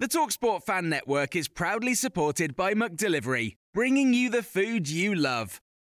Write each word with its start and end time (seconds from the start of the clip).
The 0.00 0.06
Talksport 0.06 0.62
Fan 0.62 0.88
Network 0.88 1.34
is 1.34 1.48
proudly 1.48 1.92
supported 1.92 2.54
by 2.54 2.72
McDelivery, 2.72 3.56
bringing 3.74 4.14
you 4.14 4.30
the 4.30 4.44
food 4.44 4.88
you 4.88 5.12
love. 5.12 5.60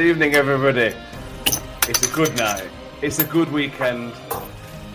Good 0.00 0.08
evening, 0.08 0.34
everybody. 0.34 0.96
It's 1.86 2.10
a 2.10 2.14
good 2.14 2.34
night. 2.38 2.66
It's 3.02 3.18
a 3.18 3.24
good 3.24 3.52
weekend. 3.52 4.14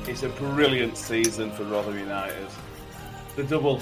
It's 0.08 0.24
a 0.24 0.30
brilliant 0.30 0.98
season 0.98 1.52
for 1.52 1.64
Rotherham 1.66 2.00
United. 2.00 2.48
The 3.36 3.44
double. 3.44 3.82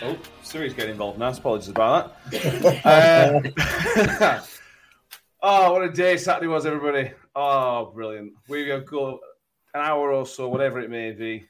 Oh, 0.00 0.16
Siri's 0.44 0.74
getting 0.74 0.92
involved 0.92 1.18
now. 1.18 1.30
Apologies 1.30 1.70
about 1.70 2.14
that. 2.30 2.86
Uh, 2.86 4.40
oh, 5.42 5.72
what 5.72 5.82
a 5.82 5.90
day 5.90 6.16
Saturday 6.16 6.46
was, 6.46 6.66
everybody. 6.66 7.10
Oh, 7.34 7.86
brilliant. 7.86 8.34
We 8.46 8.68
have 8.68 8.86
got 8.86 9.18
an 9.74 9.80
hour 9.80 10.12
or 10.12 10.24
so, 10.24 10.48
whatever 10.48 10.78
it 10.78 10.88
may 10.88 11.10
be, 11.10 11.48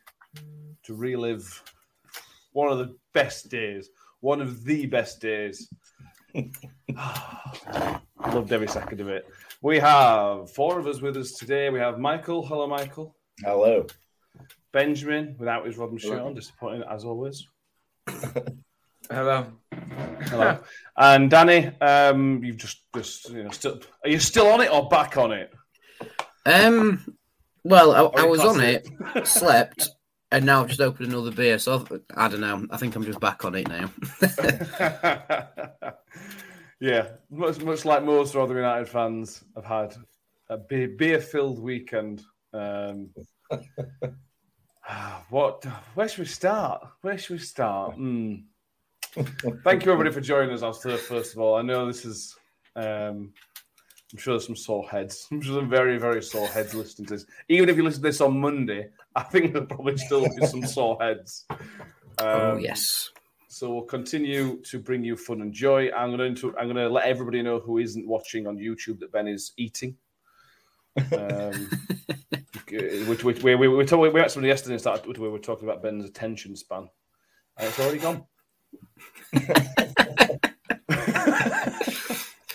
to 0.84 0.94
relive 0.94 1.62
one 2.52 2.72
of 2.72 2.78
the 2.78 2.96
best 3.12 3.50
days, 3.50 3.90
one 4.20 4.40
of 4.40 4.64
the 4.64 4.86
best 4.86 5.20
days 5.20 5.68
Loved 8.32 8.52
every 8.52 8.68
second 8.68 9.00
of 9.00 9.08
it. 9.08 9.26
We 9.60 9.78
have 9.78 10.50
four 10.50 10.78
of 10.78 10.86
us 10.86 11.00
with 11.00 11.16
us 11.16 11.32
today. 11.32 11.70
We 11.70 11.78
have 11.78 11.98
Michael. 11.98 12.44
Hello, 12.46 12.66
Michael. 12.66 13.14
Hello. 13.44 13.86
Benjamin, 14.72 15.36
without 15.38 15.66
his 15.66 15.76
Rotherham 15.76 15.98
shirt 15.98 16.20
on, 16.20 16.34
disappointing 16.34 16.84
as 16.88 17.04
always. 17.04 17.46
Hello. 19.10 19.46
Hello. 20.22 20.58
and 20.96 21.30
Danny, 21.30 21.66
um, 21.80 22.42
you've 22.42 22.56
just, 22.56 22.82
just, 22.94 23.30
you 23.30 23.44
know, 23.44 23.50
still, 23.50 23.80
are 24.02 24.10
you 24.10 24.18
still 24.18 24.46
on 24.48 24.60
it 24.62 24.72
or 24.72 24.88
back 24.88 25.16
on 25.16 25.32
it? 25.32 25.52
Um. 26.46 27.16
Well, 27.64 27.92
I, 27.92 28.22
I 28.22 28.24
was 28.24 28.40
on 28.40 28.60
it, 28.60 28.88
slept, 29.24 29.90
and 30.32 30.46
now 30.46 30.62
I've 30.62 30.68
just 30.68 30.80
opened 30.80 31.12
another 31.12 31.30
beer. 31.30 31.58
So 31.58 31.74
I've, 31.74 32.00
I 32.16 32.28
don't 32.28 32.40
know. 32.40 32.66
I 32.70 32.78
think 32.78 32.96
I'm 32.96 33.04
just 33.04 33.20
back 33.20 33.44
on 33.44 33.54
it 33.54 33.68
now. 33.68 33.90
yeah, 36.80 37.08
much, 37.30 37.60
much 37.60 37.84
like 37.84 38.02
most 38.02 38.34
Rotherham 38.34 38.62
United 38.62 38.88
fans 38.88 39.44
have 39.54 39.66
had 39.66 39.94
a 40.48 40.56
beer 40.56 41.20
filled 41.20 41.60
weekend. 41.60 42.22
Um, 42.52 43.10
what? 45.28 45.64
Where 45.94 46.08
should 46.08 46.20
we 46.20 46.24
start? 46.24 46.82
Where 47.02 47.18
should 47.18 47.34
we 47.34 47.38
start? 47.38 47.94
Hmm. 47.94 48.36
Thank 49.62 49.84
you, 49.84 49.92
everybody, 49.92 50.10
for 50.10 50.22
joining 50.22 50.54
us. 50.54 50.62
I'll 50.62 50.72
say 50.72 50.96
first 50.96 51.34
of 51.34 51.40
all, 51.40 51.56
I 51.56 51.62
know 51.62 51.86
this 51.86 52.04
is. 52.04 52.34
Um, 52.74 53.34
I'm 54.12 54.18
sure 54.18 54.34
there's 54.34 54.46
some 54.46 54.56
sore 54.56 54.88
heads. 54.88 55.26
I'm 55.32 55.40
sure 55.40 55.60
some 55.60 55.70
very, 55.70 55.98
very 55.98 56.22
sore 56.22 56.46
heads 56.48 56.74
listening 56.74 57.06
to 57.06 57.14
this. 57.14 57.26
Even 57.48 57.68
if 57.68 57.76
you 57.76 57.82
listen 57.82 58.02
to 58.02 58.08
this 58.08 58.20
on 58.20 58.38
Monday, 58.38 58.88
I 59.16 59.22
think 59.22 59.52
there'll 59.52 59.66
probably 59.66 59.96
still 59.96 60.22
be 60.22 60.46
some 60.46 60.66
sore 60.66 60.98
heads. 61.00 61.46
oh 62.18 62.50
Um, 62.52 62.60
yes. 62.60 63.10
so 63.48 63.72
we'll 63.72 63.82
continue 63.82 64.60
to 64.62 64.78
bring 64.78 65.04
you 65.04 65.16
fun 65.16 65.40
and 65.40 65.52
joy. 65.52 65.90
I'm 65.92 66.16
going 66.16 66.34
to 66.36 66.56
I'm 66.58 66.66
going 66.66 66.76
to 66.76 66.88
let 66.88 67.06
everybody 67.06 67.42
know 67.42 67.58
who 67.58 67.78
isn't 67.78 68.06
watching 68.06 68.46
on 68.46 68.56
YouTube 68.56 69.00
that 69.00 69.12
Ben 69.12 69.28
is 69.28 69.52
eating. 69.56 69.96
Um, 70.96 71.70
which, 73.06 73.24
which 73.24 73.42
we, 73.42 73.54
we, 73.54 73.68
we, 73.68 73.84
talk, 73.86 74.00
we 74.00 74.10
met 74.10 74.30
somebody 74.30 74.48
yesterday 74.48 74.74
and 74.74 74.80
started, 74.80 75.18
we 75.18 75.28
were 75.28 75.38
talking 75.38 75.68
about 75.68 75.82
Ben's 75.82 76.04
attention 76.04 76.54
span. 76.56 76.88
And 77.58 77.68
it's 77.68 77.78
already 77.80 77.98
gone. 77.98 78.24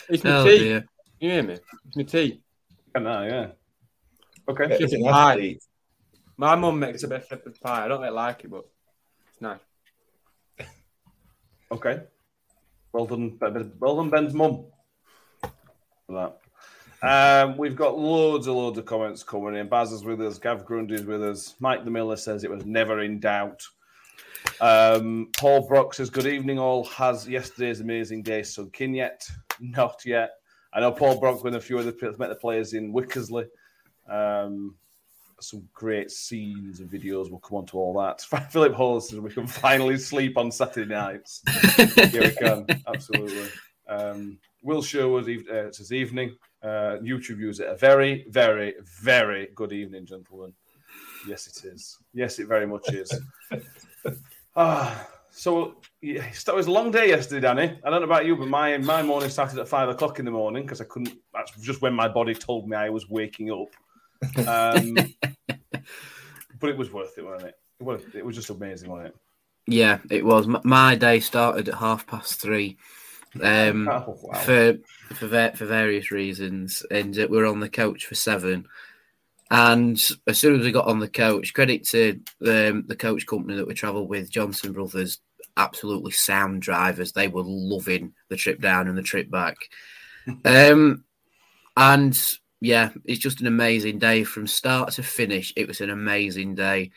It's 0.09 0.23
Oh 0.25 0.45
dear. 0.45 0.85
You 1.19 1.31
hear 1.31 1.43
me? 1.43 1.57
It's 1.87 1.95
my 1.95 2.03
tea. 2.03 2.41
And 2.93 3.05
now, 3.05 3.23
yeah. 3.23 3.47
Okay. 4.49 4.65
It's 4.65 4.91
Shepherd 4.91 4.99
nice 4.99 5.35
pie. 5.35 5.57
My 6.37 6.55
mum 6.55 6.79
makes 6.79 7.03
a 7.03 7.07
bit 7.07 7.21
of 7.21 7.27
shepherd 7.27 7.59
pie. 7.59 7.85
I 7.85 7.87
don't 7.87 8.01
really 8.01 8.13
like 8.13 8.43
it, 8.43 8.51
but 8.51 8.65
it's 9.29 9.41
nice. 9.41 9.59
Okay. 11.71 12.01
Well 12.93 13.05
done, 13.05 13.37
well 13.79 13.95
done, 13.97 14.09
Ben's 14.09 14.33
mum. 14.33 14.65
For 15.41 16.13
that. 16.13 16.39
Um, 17.01 17.57
we've 17.57 17.75
got 17.75 17.97
loads 17.97 18.47
and 18.47 18.55
loads 18.55 18.77
of 18.77 18.85
comments 18.85 19.23
coming 19.23 19.55
in. 19.55 19.67
Baz 19.67 19.91
is 19.91 20.03
with 20.03 20.21
us. 20.21 20.39
Gav 20.39 20.65
Grundy's 20.65 21.03
with 21.03 21.23
us. 21.23 21.55
Mike 21.59 21.83
the 21.83 21.91
Miller 21.91 22.15
says 22.15 22.43
it 22.43 22.49
was 22.49 22.65
never 22.65 23.01
in 23.01 23.19
doubt. 23.19 23.61
Um, 24.61 25.29
Paul 25.37 25.67
Brock 25.67 25.93
says, 25.93 26.09
Good 26.09 26.25
evening, 26.25 26.57
all. 26.57 26.85
Has 26.85 27.27
yesterday's 27.27 27.81
amazing 27.81 28.23
day 28.23 28.43
sunk 28.43 28.81
in 28.81 28.93
yet? 28.93 29.27
Not 29.59 30.05
yet. 30.05 30.31
I 30.73 30.79
know 30.79 30.91
Paul 30.91 31.19
Brock 31.19 31.43
and 31.45 31.55
a 31.55 31.61
few 31.61 31.79
other 31.79 31.91
players 31.91 32.19
met 32.19 32.29
the 32.29 32.35
players 32.35 32.73
in 32.73 32.93
Wickersley. 32.93 33.47
Um, 34.07 34.75
some 35.39 35.67
great 35.73 36.11
scenes 36.11 36.79
and 36.79 36.89
videos. 36.89 37.29
We'll 37.29 37.39
come 37.39 37.59
on 37.59 37.65
to 37.67 37.77
all 37.77 37.93
that. 38.01 38.21
Philip 38.51 38.73
Hall 38.73 38.99
says 38.99 39.19
we 39.19 39.29
can 39.29 39.47
finally 39.47 39.97
sleep 39.97 40.37
on 40.37 40.51
Saturday 40.51 40.93
nights. 40.93 41.41
yeah, 41.77 42.19
we 42.19 42.31
can. 42.31 42.65
Absolutely. 42.87 43.49
Um, 43.87 44.39
Will 44.63 44.81
Sherwood 44.81 45.29
uh, 45.49 45.71
says 45.71 45.91
evening. 45.91 46.35
Uh, 46.63 46.97
YouTube 47.03 47.37
user, 47.37 47.65
a 47.65 47.75
very, 47.75 48.25
very, 48.29 48.73
very 48.83 49.49
good 49.53 49.71
evening, 49.71 50.07
gentlemen. 50.07 50.51
Yes, 51.27 51.45
it 51.45 51.65
is. 51.65 51.99
Yes, 52.13 52.39
it 52.39 52.47
very 52.47 52.65
much 52.65 52.91
is. 52.91 53.11
Ah, 54.59 55.07
so 55.37 55.75
yeah, 56.01 56.25
it 56.25 56.55
was 56.55 56.65
a 56.65 56.71
long 56.71 56.89
day 56.89 57.09
yesterday, 57.09 57.41
Danny. 57.41 57.79
I 57.83 57.89
don't 57.91 58.01
know 58.01 58.07
about 58.07 58.25
you, 58.25 58.35
but 58.35 58.47
my 58.47 58.75
my 58.79 59.03
morning 59.03 59.29
started 59.29 59.59
at 59.59 59.67
five 59.67 59.87
o'clock 59.87 60.17
in 60.17 60.25
the 60.25 60.31
morning 60.31 60.63
because 60.63 60.81
I 60.81 60.85
couldn't. 60.85 61.15
That's 61.31 61.51
just 61.61 61.79
when 61.79 61.93
my 61.93 62.07
body 62.07 62.33
told 62.33 62.67
me 62.67 62.75
I 62.75 62.89
was 62.89 63.07
waking 63.07 63.51
up. 63.51 64.47
Um, 64.47 64.95
but 66.59 66.69
it 66.69 66.77
was 66.77 66.91
worth 66.91 67.15
it, 67.19 67.23
wasn't 67.23 67.49
it? 67.49 67.55
It 67.79 67.83
was, 67.83 68.01
it 68.15 68.25
was 68.25 68.35
just 68.35 68.49
amazing, 68.49 68.89
wasn't 68.89 69.09
it? 69.09 69.15
Yeah, 69.67 69.99
it 70.09 70.25
was. 70.25 70.47
My 70.63 70.95
day 70.95 71.19
started 71.19 71.69
at 71.69 71.75
half 71.75 72.07
past 72.07 72.41
three. 72.41 72.77
Um, 73.39 73.87
Oh, 73.91 74.17
wow. 74.23 74.39
for 74.39 74.77
for 75.13 75.51
for 75.55 75.65
various 75.67 76.09
reasons, 76.09 76.83
and 76.89 77.15
we 77.15 77.27
were 77.27 77.45
on 77.45 77.59
the 77.59 77.69
coach 77.69 78.07
for 78.07 78.15
seven. 78.15 78.67
And 79.51 80.03
as 80.25 80.39
soon 80.39 80.59
as 80.59 80.65
we 80.65 80.71
got 80.71 80.87
on 80.87 80.99
the 80.99 81.07
coach, 81.07 81.53
credit 81.53 81.85
to 81.89 82.19
um, 82.45 82.85
the 82.87 82.97
coach 82.97 83.25
company 83.27 83.55
that 83.55 83.67
we 83.67 83.75
travelled 83.75 84.09
with, 84.09 84.29
Johnson 84.29 84.73
Brothers, 84.73 85.19
absolutely 85.57 86.11
sound 86.11 86.61
drivers. 86.61 87.11
They 87.11 87.27
were 87.27 87.43
loving 87.43 88.13
the 88.29 88.37
trip 88.37 88.61
down 88.61 88.87
and 88.87 88.97
the 88.97 89.03
trip 89.03 89.29
back. 89.29 89.57
Um, 90.43 91.05
and 91.77 92.21
yeah, 92.59 92.89
it's 93.05 93.19
just 93.19 93.39
an 93.39 93.47
amazing 93.47 93.97
day 93.99 94.25
from 94.25 94.45
start 94.45 94.91
to 94.93 95.03
finish. 95.03 95.53
It 95.55 95.69
was 95.69 95.79
an 95.79 95.89
amazing 95.89 96.55
day, 96.55 96.91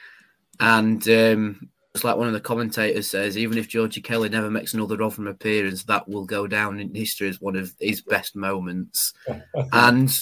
and 0.58 1.06
um, 1.08 1.70
it's 1.94 2.02
like 2.02 2.16
one 2.16 2.26
of 2.28 2.32
the 2.32 2.40
commentators 2.40 3.10
says, 3.10 3.36
even 3.36 3.58
if 3.58 3.68
Georgie 3.68 4.00
Kelly 4.00 4.28
never 4.28 4.50
makes 4.50 4.74
another 4.74 4.96
Rotherham 4.96 5.26
appearance, 5.26 5.84
that 5.84 6.08
will 6.08 6.24
go 6.24 6.46
down 6.46 6.80
in 6.80 6.94
history 6.94 7.28
as 7.28 7.40
one 7.40 7.56
of 7.56 7.72
his 7.78 8.00
best 8.00 8.34
moments. 8.34 9.12
and 9.72 10.12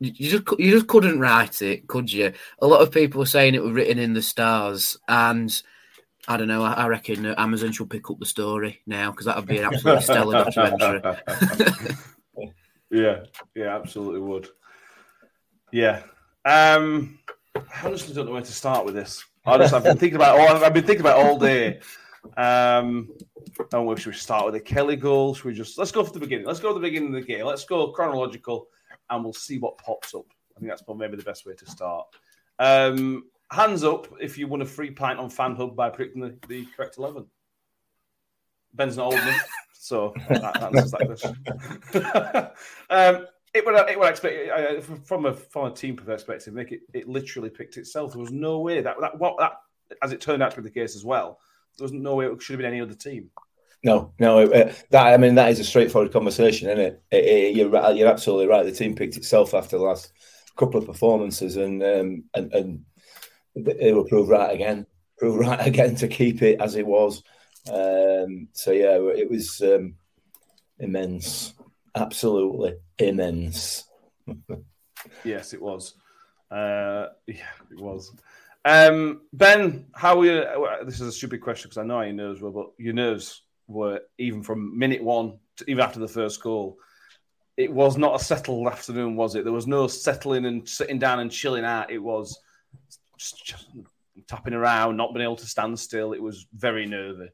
you 0.00 0.30
just 0.30 0.44
you 0.58 0.70
just 0.70 0.86
couldn't 0.86 1.20
write 1.20 1.62
it, 1.62 1.86
could 1.86 2.12
you? 2.12 2.32
A 2.60 2.66
lot 2.66 2.82
of 2.82 2.90
people 2.90 3.20
were 3.20 3.26
saying 3.26 3.54
it 3.54 3.62
was 3.62 3.72
written 3.72 3.98
in 3.98 4.14
the 4.14 4.22
stars, 4.22 4.96
and 5.08 5.52
I 6.26 6.36
don't 6.36 6.48
know. 6.48 6.62
I, 6.62 6.72
I 6.72 6.86
reckon 6.86 7.26
uh, 7.26 7.34
Amazon 7.36 7.72
should 7.72 7.90
pick 7.90 8.10
up 8.10 8.18
the 8.18 8.26
story 8.26 8.80
now 8.86 9.10
because 9.10 9.26
that 9.26 9.36
would 9.36 9.46
be 9.46 9.58
an 9.58 9.64
absolutely 9.64 10.02
stellar 10.02 10.44
documentary. 10.44 11.16
yeah, 12.90 13.24
yeah, 13.54 13.76
absolutely 13.76 14.20
would. 14.20 14.48
Yeah. 15.72 16.02
Um, 16.44 17.18
I 17.56 17.62
honestly 17.84 18.14
don't 18.14 18.26
know 18.26 18.32
where 18.32 18.42
to 18.42 18.52
start 18.52 18.84
with 18.84 18.94
this. 18.94 19.24
I 19.46 19.58
just, 19.58 19.74
I've 19.74 19.84
been 19.84 19.98
thinking 19.98 20.16
about 20.16 20.38
all. 20.38 20.64
I've 20.64 20.72
been 20.72 20.84
thinking 20.84 21.04
about 21.04 21.18
all 21.18 21.38
day. 21.38 21.80
Um, 22.36 23.10
and 23.72 23.86
where 23.86 23.96
should 23.96 24.12
we 24.12 24.18
start 24.18 24.46
with 24.46 24.54
the 24.54 24.60
Kelly 24.60 24.96
goal? 24.96 25.34
Should 25.34 25.44
we 25.44 25.54
just 25.54 25.76
let's 25.78 25.92
go 25.92 26.02
from 26.02 26.14
the 26.14 26.20
beginning? 26.20 26.46
Let's 26.46 26.60
go 26.60 26.68
to 26.68 26.74
the 26.74 26.80
beginning 26.80 27.14
of 27.14 27.20
the 27.20 27.26
game. 27.26 27.44
Let's 27.44 27.64
go 27.64 27.92
chronological, 27.92 28.68
and 29.10 29.22
we'll 29.22 29.34
see 29.34 29.58
what 29.58 29.76
pops 29.78 30.14
up. 30.14 30.24
I 30.56 30.60
think 30.60 30.70
that's 30.70 30.82
probably 30.82 31.06
maybe 31.06 31.18
the 31.18 31.24
best 31.24 31.44
way 31.44 31.54
to 31.54 31.66
start. 31.66 32.06
Um, 32.58 33.24
hands 33.54 33.84
up 33.84 34.08
if 34.20 34.36
you 34.36 34.46
won 34.48 34.62
a 34.62 34.66
free 34.66 34.90
pint 34.90 35.18
on 35.18 35.30
FanHub 35.30 35.76
by 35.76 35.88
predicting 35.90 36.22
the, 36.22 36.36
the 36.48 36.66
correct 36.76 36.98
eleven. 36.98 37.26
Ben's 38.72 38.96
not 38.96 39.06
old 39.06 39.14
enough, 39.14 39.48
so 39.72 40.12
that 40.28 40.62
answers 40.62 40.90
that 40.90 41.06
question. 41.06 41.36
um, 42.90 43.26
it 43.54 43.64
would, 43.64 43.88
it 43.88 43.98
would 43.98 44.08
expect 44.08 44.50
uh, 44.50 44.80
from 45.04 45.26
a 45.26 45.32
from 45.32 45.66
a 45.66 45.74
team 45.74 45.96
perspective, 45.96 46.52
make 46.52 46.72
it 46.72 46.80
it 46.92 47.08
literally 47.08 47.50
picked 47.50 47.76
itself. 47.76 48.12
There 48.12 48.20
was 48.20 48.32
no 48.32 48.58
way 48.58 48.80
that 48.80 48.96
that 49.00 49.18
what 49.18 49.38
that 49.38 49.52
as 50.02 50.12
it 50.12 50.20
turned 50.20 50.42
out 50.42 50.50
to 50.50 50.56
be 50.56 50.62
the 50.64 50.74
case 50.74 50.96
as 50.96 51.04
well. 51.04 51.38
There 51.78 51.84
was 51.84 51.92
no 51.92 52.16
way 52.16 52.26
it 52.26 52.42
should 52.42 52.54
have 52.54 52.58
been 52.58 52.72
any 52.72 52.80
other 52.80 52.94
team. 52.94 53.30
No, 53.84 54.12
no, 54.18 54.40
uh, 54.40 54.72
that 54.90 55.06
I 55.06 55.16
mean 55.18 55.36
that 55.36 55.50
is 55.50 55.60
a 55.60 55.64
straightforward 55.64 56.12
conversation, 56.12 56.68
isn't 56.68 56.80
it? 56.80 57.02
It- 57.10 57.24
it- 57.24 57.56
you're 57.56 57.92
you're 57.92 58.08
absolutely 58.08 58.46
right. 58.46 58.64
The 58.64 58.72
team 58.72 58.96
picked 58.96 59.16
itself 59.16 59.54
after 59.54 59.76
the 59.78 59.84
last 59.84 60.12
couple 60.56 60.80
of 60.80 60.86
performances, 60.86 61.56
and 61.56 61.82
um, 61.82 62.24
and 62.34 62.52
and 62.52 62.84
it 63.54 63.94
will 63.94 64.04
prove 64.04 64.28
right 64.28 64.54
again, 64.54 64.86
prove 65.18 65.36
right 65.36 65.66
again 65.66 65.94
to 65.96 66.08
keep 66.08 66.42
it 66.42 66.60
as 66.60 66.76
it 66.76 66.86
was. 66.86 67.22
Um, 67.70 68.48
so 68.52 68.72
yeah, 68.72 68.98
it 69.16 69.30
was 69.30 69.60
um, 69.62 69.94
immense, 70.78 71.54
absolutely 71.94 72.76
immense. 72.98 73.84
Yes, 75.22 75.52
it 75.52 75.60
was. 75.60 75.94
Uh, 76.50 77.08
yeah, 77.26 77.50
it 77.70 77.80
was. 77.80 78.12
Um, 78.64 79.22
ben, 79.32 79.86
how 79.94 80.18
were 80.18 80.24
you? 80.24 80.84
This 80.84 81.00
is 81.00 81.08
a 81.08 81.12
stupid 81.12 81.40
question 81.40 81.68
because 81.68 81.78
I 81.78 81.84
know 81.84 81.96
how 81.96 82.02
your 82.02 82.14
nerves 82.14 82.40
were, 82.40 82.50
but 82.50 82.68
your 82.78 82.94
nerves 82.94 83.42
were 83.66 84.00
even 84.18 84.42
from 84.42 84.78
minute 84.78 85.02
one, 85.02 85.38
to, 85.56 85.70
even 85.70 85.84
after 85.84 86.00
the 86.00 86.08
first 86.08 86.42
goal. 86.42 86.78
It 87.56 87.72
was 87.72 87.96
not 87.96 88.20
a 88.20 88.24
settled 88.24 88.66
afternoon, 88.66 89.14
was 89.14 89.34
it? 89.34 89.44
There 89.44 89.52
was 89.52 89.66
no 89.66 89.86
settling 89.86 90.46
and 90.46 90.68
sitting 90.68 90.98
down 90.98 91.20
and 91.20 91.30
chilling 91.30 91.64
out. 91.64 91.90
It 91.90 91.98
was 91.98 92.38
just, 93.18 93.44
just 93.44 93.68
tapping 94.28 94.54
around, 94.54 94.96
not 94.96 95.12
being 95.12 95.24
able 95.24 95.36
to 95.36 95.46
stand 95.46 95.78
still. 95.78 96.12
It 96.12 96.22
was 96.22 96.46
very 96.54 96.86
nervy. 96.86 97.30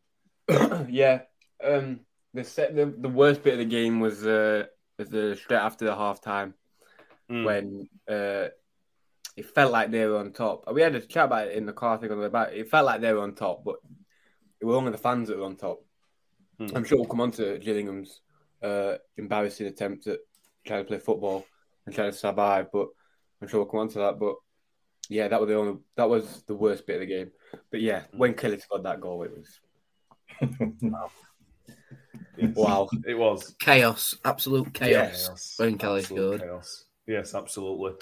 yeah. 0.88 1.23
Um, 1.62 2.00
the, 2.32 2.44
set, 2.44 2.75
the 2.75 2.87
the 2.87 3.09
worst 3.09 3.43
bit 3.43 3.55
of 3.55 3.59
the 3.59 3.65
game 3.65 4.00
was 4.00 4.25
uh, 4.25 4.65
the 4.97 5.37
straight 5.41 5.59
after 5.59 5.85
the 5.85 5.94
half 5.94 6.21
time 6.21 6.55
Mm. 7.31 7.44
when 7.44 7.88
uh, 8.09 8.49
it 9.37 9.47
felt 9.55 9.71
like 9.71 9.93
they 9.93 10.05
were 10.05 10.19
on 10.19 10.32
top. 10.32 10.65
We 10.73 10.82
had 10.82 10.97
a 10.97 11.00
chat 11.00 11.27
about 11.27 11.47
it 11.47 11.55
in 11.55 11.65
the 11.65 11.73
car. 11.73 11.94
I 11.94 11.99
think 11.99 12.11
on 12.11 12.19
the 12.19 12.25
way 12.25 12.29
back. 12.29 12.49
It 12.53 12.69
felt 12.69 12.87
like 12.87 13.00
they 13.00 13.12
were 13.12 13.23
on 13.23 13.37
top, 13.37 13.62
but 13.65 13.76
it 14.61 14.65
was 14.65 14.75
only 14.75 14.91
the 14.91 14.99
fans 14.99 15.29
that 15.29 15.38
were 15.38 15.44
on 15.44 15.56
top. 15.56 15.79
Hmm. 16.59 16.67
I'm 16.75 16.85
sure 16.85 16.99
we'll 16.99 17.06
come 17.06 17.21
on 17.21 17.31
to 17.33 17.59
Gillingham's 17.59 18.21
uh, 18.62 18.94
embarrassing 19.17 19.69
attempt 19.69 20.09
at 20.09 20.19
trying 20.67 20.83
to 20.83 20.88
play 20.88 20.99
football 20.99 21.47
and 21.87 21.94
trying 21.94 22.11
to 22.11 22.17
survive, 22.17 22.67
but 22.73 22.88
I'm 23.41 23.47
sure 23.47 23.61
we'll 23.61 23.71
come 23.71 23.81
on 23.81 23.88
to 23.91 23.99
that. 24.00 24.19
But 24.19 24.35
yeah, 25.11 25.29
that 25.29 25.41
was 25.41 25.49
the 25.49 25.57
only 25.57 25.79
that 25.97 26.09
was 26.09 26.43
the 26.47 26.55
worst 26.55 26.87
bit 26.87 26.95
of 26.95 27.01
the 27.01 27.07
game. 27.07 27.31
But 27.71 27.81
yeah, 27.83 28.03
when 28.12 28.33
Kelly 28.35 28.59
scored 28.59 28.85
that 28.85 29.01
goal, 29.01 29.23
it 29.25 29.33
was 29.37 29.61
Yes. 32.37 32.57
wow. 32.57 32.89
It 33.07 33.19
was. 33.19 33.55
chaos, 33.61 34.17
absolute 34.25 34.73
chaos. 34.73 35.27
Chaos. 35.27 35.55
when 35.59 35.77
Kelly 35.77 36.03
scored. 36.03 36.41
chaos. 36.41 36.85
Yes, 37.07 37.35
absolutely. 37.35 37.93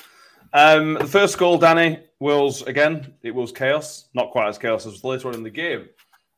Um, 0.53 0.95
the 0.95 1.07
first 1.07 1.37
goal, 1.39 1.59
Danny, 1.59 2.01
was 2.21 2.63
again, 2.63 3.15
it 3.23 3.35
was 3.35 3.53
chaos. 3.53 4.09
Not 4.15 4.31
quite 4.31 4.49
as 4.49 4.59
chaos 4.59 4.87
as 4.87 5.03
later 5.03 5.29
on 5.29 5.35
in 5.35 5.43
the 5.43 5.51
game, 5.51 5.89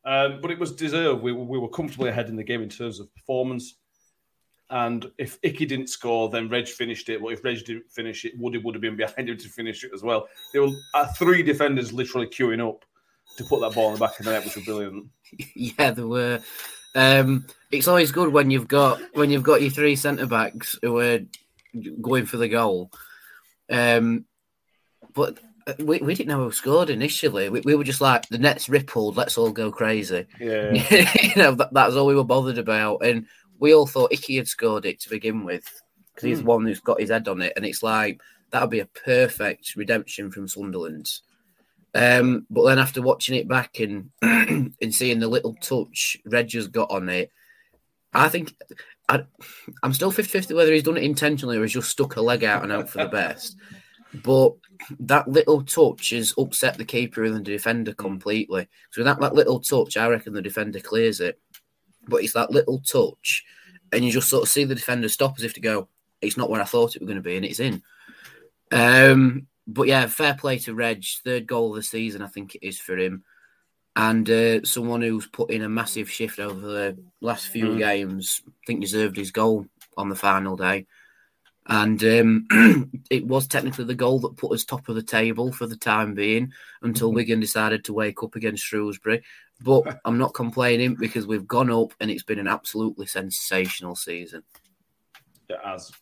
um, 0.04 0.38
but 0.40 0.50
it 0.50 0.58
was 0.58 0.72
deserved. 0.72 1.22
We, 1.22 1.32
we 1.32 1.58
were 1.58 1.68
comfortably 1.68 2.08
ahead 2.10 2.28
in 2.28 2.36
the 2.36 2.44
game 2.44 2.62
in 2.62 2.68
terms 2.68 3.00
of 3.00 3.12
performance. 3.14 3.76
And 4.70 5.10
if 5.18 5.38
Icky 5.42 5.66
didn't 5.66 5.88
score, 5.88 6.28
then 6.28 6.48
Reg 6.48 6.68
finished 6.68 7.08
it. 7.08 7.20
Well, 7.20 7.32
if 7.32 7.42
Reg 7.42 7.64
didn't 7.64 7.90
finish 7.90 8.24
it, 8.24 8.38
Woody 8.38 8.58
would 8.58 8.76
have 8.76 8.82
been 8.82 8.96
behind 8.96 9.28
him 9.28 9.36
to 9.36 9.48
finish 9.48 9.82
it 9.82 9.90
as 9.92 10.02
well. 10.02 10.28
There 10.52 10.62
were 10.62 10.72
uh, 10.94 11.08
three 11.14 11.42
defenders 11.42 11.92
literally 11.92 12.28
queuing 12.28 12.66
up 12.66 12.84
to 13.36 13.44
put 13.44 13.60
that 13.60 13.74
ball 13.74 13.88
in 13.88 13.94
the 13.94 14.00
back 14.00 14.18
of 14.20 14.26
the 14.26 14.32
net, 14.32 14.44
which 14.44 14.56
was 14.56 14.64
brilliant. 14.64 15.06
Yeah, 15.54 15.90
there 15.90 16.06
were. 16.06 16.40
Um, 16.94 17.46
it's 17.70 17.88
always 17.88 18.10
good 18.10 18.32
when 18.32 18.50
you've 18.50 18.66
got 18.66 19.00
when 19.14 19.30
you've 19.30 19.44
got 19.44 19.62
your 19.62 19.70
three 19.70 19.94
centre 19.94 20.26
backs 20.26 20.76
who 20.82 20.98
are 20.98 21.20
going 22.00 22.26
for 22.26 22.36
the 22.36 22.48
goal. 22.48 22.90
Um, 23.70 24.24
but 25.14 25.38
we, 25.78 25.98
we 25.98 26.14
didn't 26.14 26.28
know 26.28 26.44
who 26.44 26.52
scored 26.52 26.90
initially. 26.90 27.48
We, 27.48 27.60
we 27.60 27.74
were 27.74 27.84
just 27.84 28.00
like 28.00 28.28
the 28.28 28.38
net's 28.38 28.68
rippled. 28.68 29.16
Let's 29.16 29.38
all 29.38 29.52
go 29.52 29.70
crazy. 29.70 30.26
Yeah. 30.40 30.72
you 31.22 31.36
know 31.36 31.54
that, 31.54 31.72
that's 31.72 31.94
all 31.94 32.06
we 32.06 32.14
were 32.14 32.24
bothered 32.24 32.58
about, 32.58 33.04
and 33.04 33.26
we 33.60 33.74
all 33.74 33.86
thought 33.86 34.12
Icky 34.12 34.36
had 34.36 34.48
scored 34.48 34.86
it 34.86 35.00
to 35.00 35.10
begin 35.10 35.44
with 35.44 35.64
because 36.14 36.26
he's 36.26 36.38
the 36.40 36.46
one 36.46 36.64
who's 36.64 36.80
got 36.80 37.00
his 37.00 37.10
head 37.10 37.28
on 37.28 37.42
it, 37.42 37.52
and 37.56 37.64
it's 37.64 37.82
like 37.82 38.20
that 38.50 38.60
would 38.62 38.70
be 38.70 38.80
a 38.80 38.86
perfect 38.86 39.76
redemption 39.76 40.30
from 40.30 40.48
Sunderland. 40.48 41.08
Um, 41.94 42.46
but 42.50 42.66
then 42.66 42.78
after 42.78 43.02
watching 43.02 43.36
it 43.36 43.48
back 43.48 43.80
and 43.80 44.10
and 44.22 44.94
seeing 44.94 45.20
the 45.20 45.28
little 45.28 45.54
touch 45.54 46.16
Reg 46.24 46.52
has 46.52 46.68
got 46.68 46.90
on 46.90 47.08
it, 47.08 47.30
I 48.12 48.28
think 48.28 48.54
I, 49.08 49.24
I'm 49.82 49.92
still 49.92 50.10
50 50.10 50.30
50 50.30 50.54
whether 50.54 50.72
he's 50.72 50.84
done 50.84 50.96
it 50.96 51.04
intentionally 51.04 51.56
or 51.56 51.62
he's 51.62 51.72
just 51.72 51.90
stuck 51.90 52.16
a 52.16 52.22
leg 52.22 52.44
out 52.44 52.62
and 52.62 52.72
out 52.72 52.88
for 52.88 52.98
the 52.98 53.08
best. 53.08 53.56
But 54.24 54.54
that 55.00 55.28
little 55.28 55.62
touch 55.62 56.10
has 56.10 56.32
upset 56.38 56.78
the 56.78 56.84
keeper 56.84 57.24
and 57.24 57.34
the 57.36 57.40
defender 57.40 57.92
completely. 57.92 58.68
So 58.90 59.00
without 59.00 59.20
that 59.20 59.34
little 59.34 59.60
touch, 59.60 59.96
I 59.96 60.08
reckon 60.08 60.32
the 60.32 60.42
defender 60.42 60.80
clears 60.80 61.20
it. 61.20 61.38
But 62.10 62.22
it's 62.22 62.34
that 62.34 62.50
little 62.50 62.80
touch, 62.80 63.44
and 63.92 64.04
you 64.04 64.12
just 64.12 64.28
sort 64.28 64.42
of 64.42 64.48
see 64.50 64.64
the 64.64 64.74
defender 64.74 65.08
stop 65.08 65.36
as 65.38 65.44
if 65.44 65.54
to 65.54 65.60
go, 65.60 65.88
it's 66.20 66.36
not 66.36 66.50
where 66.50 66.60
I 66.60 66.64
thought 66.64 66.94
it 66.94 67.00
was 67.00 67.06
going 67.06 67.16
to 67.16 67.22
be, 67.22 67.36
and 67.36 67.46
it's 67.46 67.60
in. 67.60 67.82
Um, 68.70 69.46
but 69.66 69.86
yeah, 69.88 70.06
fair 70.06 70.34
play 70.34 70.58
to 70.58 70.74
Reg. 70.74 71.04
Third 71.24 71.46
goal 71.46 71.70
of 71.70 71.76
the 71.76 71.82
season, 71.82 72.22
I 72.22 72.26
think 72.26 72.54
it 72.54 72.66
is 72.66 72.78
for 72.78 72.98
him. 72.98 73.24
And 73.96 74.28
uh, 74.30 74.64
someone 74.64 75.02
who's 75.02 75.26
put 75.26 75.50
in 75.50 75.62
a 75.62 75.68
massive 75.68 76.10
shift 76.10 76.38
over 76.38 76.60
the 76.60 76.98
last 77.20 77.48
few 77.48 77.76
games, 77.78 78.42
I 78.46 78.52
think 78.66 78.80
deserved 78.80 79.16
his 79.16 79.32
goal 79.32 79.66
on 79.96 80.08
the 80.08 80.14
final 80.14 80.56
day. 80.56 80.86
And 81.66 82.02
um, 82.02 82.92
it 83.10 83.26
was 83.26 83.46
technically 83.46 83.84
the 83.84 83.94
goal 83.94 84.18
that 84.20 84.36
put 84.36 84.52
us 84.52 84.64
top 84.64 84.88
of 84.88 84.94
the 84.94 85.02
table 85.02 85.52
for 85.52 85.66
the 85.66 85.76
time 85.76 86.14
being 86.14 86.52
until 86.82 87.12
Wigan 87.12 87.40
decided 87.40 87.84
to 87.84 87.92
wake 87.92 88.22
up 88.22 88.34
against 88.34 88.64
Shrewsbury. 88.64 89.22
But 89.62 90.00
I'm 90.04 90.18
not 90.18 90.34
complaining 90.34 90.96
because 90.96 91.26
we've 91.26 91.46
gone 91.46 91.70
up 91.70 91.92
and 92.00 92.10
it's 92.10 92.22
been 92.22 92.38
an 92.38 92.48
absolutely 92.48 93.06
sensational 93.06 93.94
season. 93.94 94.42
It 95.48 95.58
has. 95.64 95.92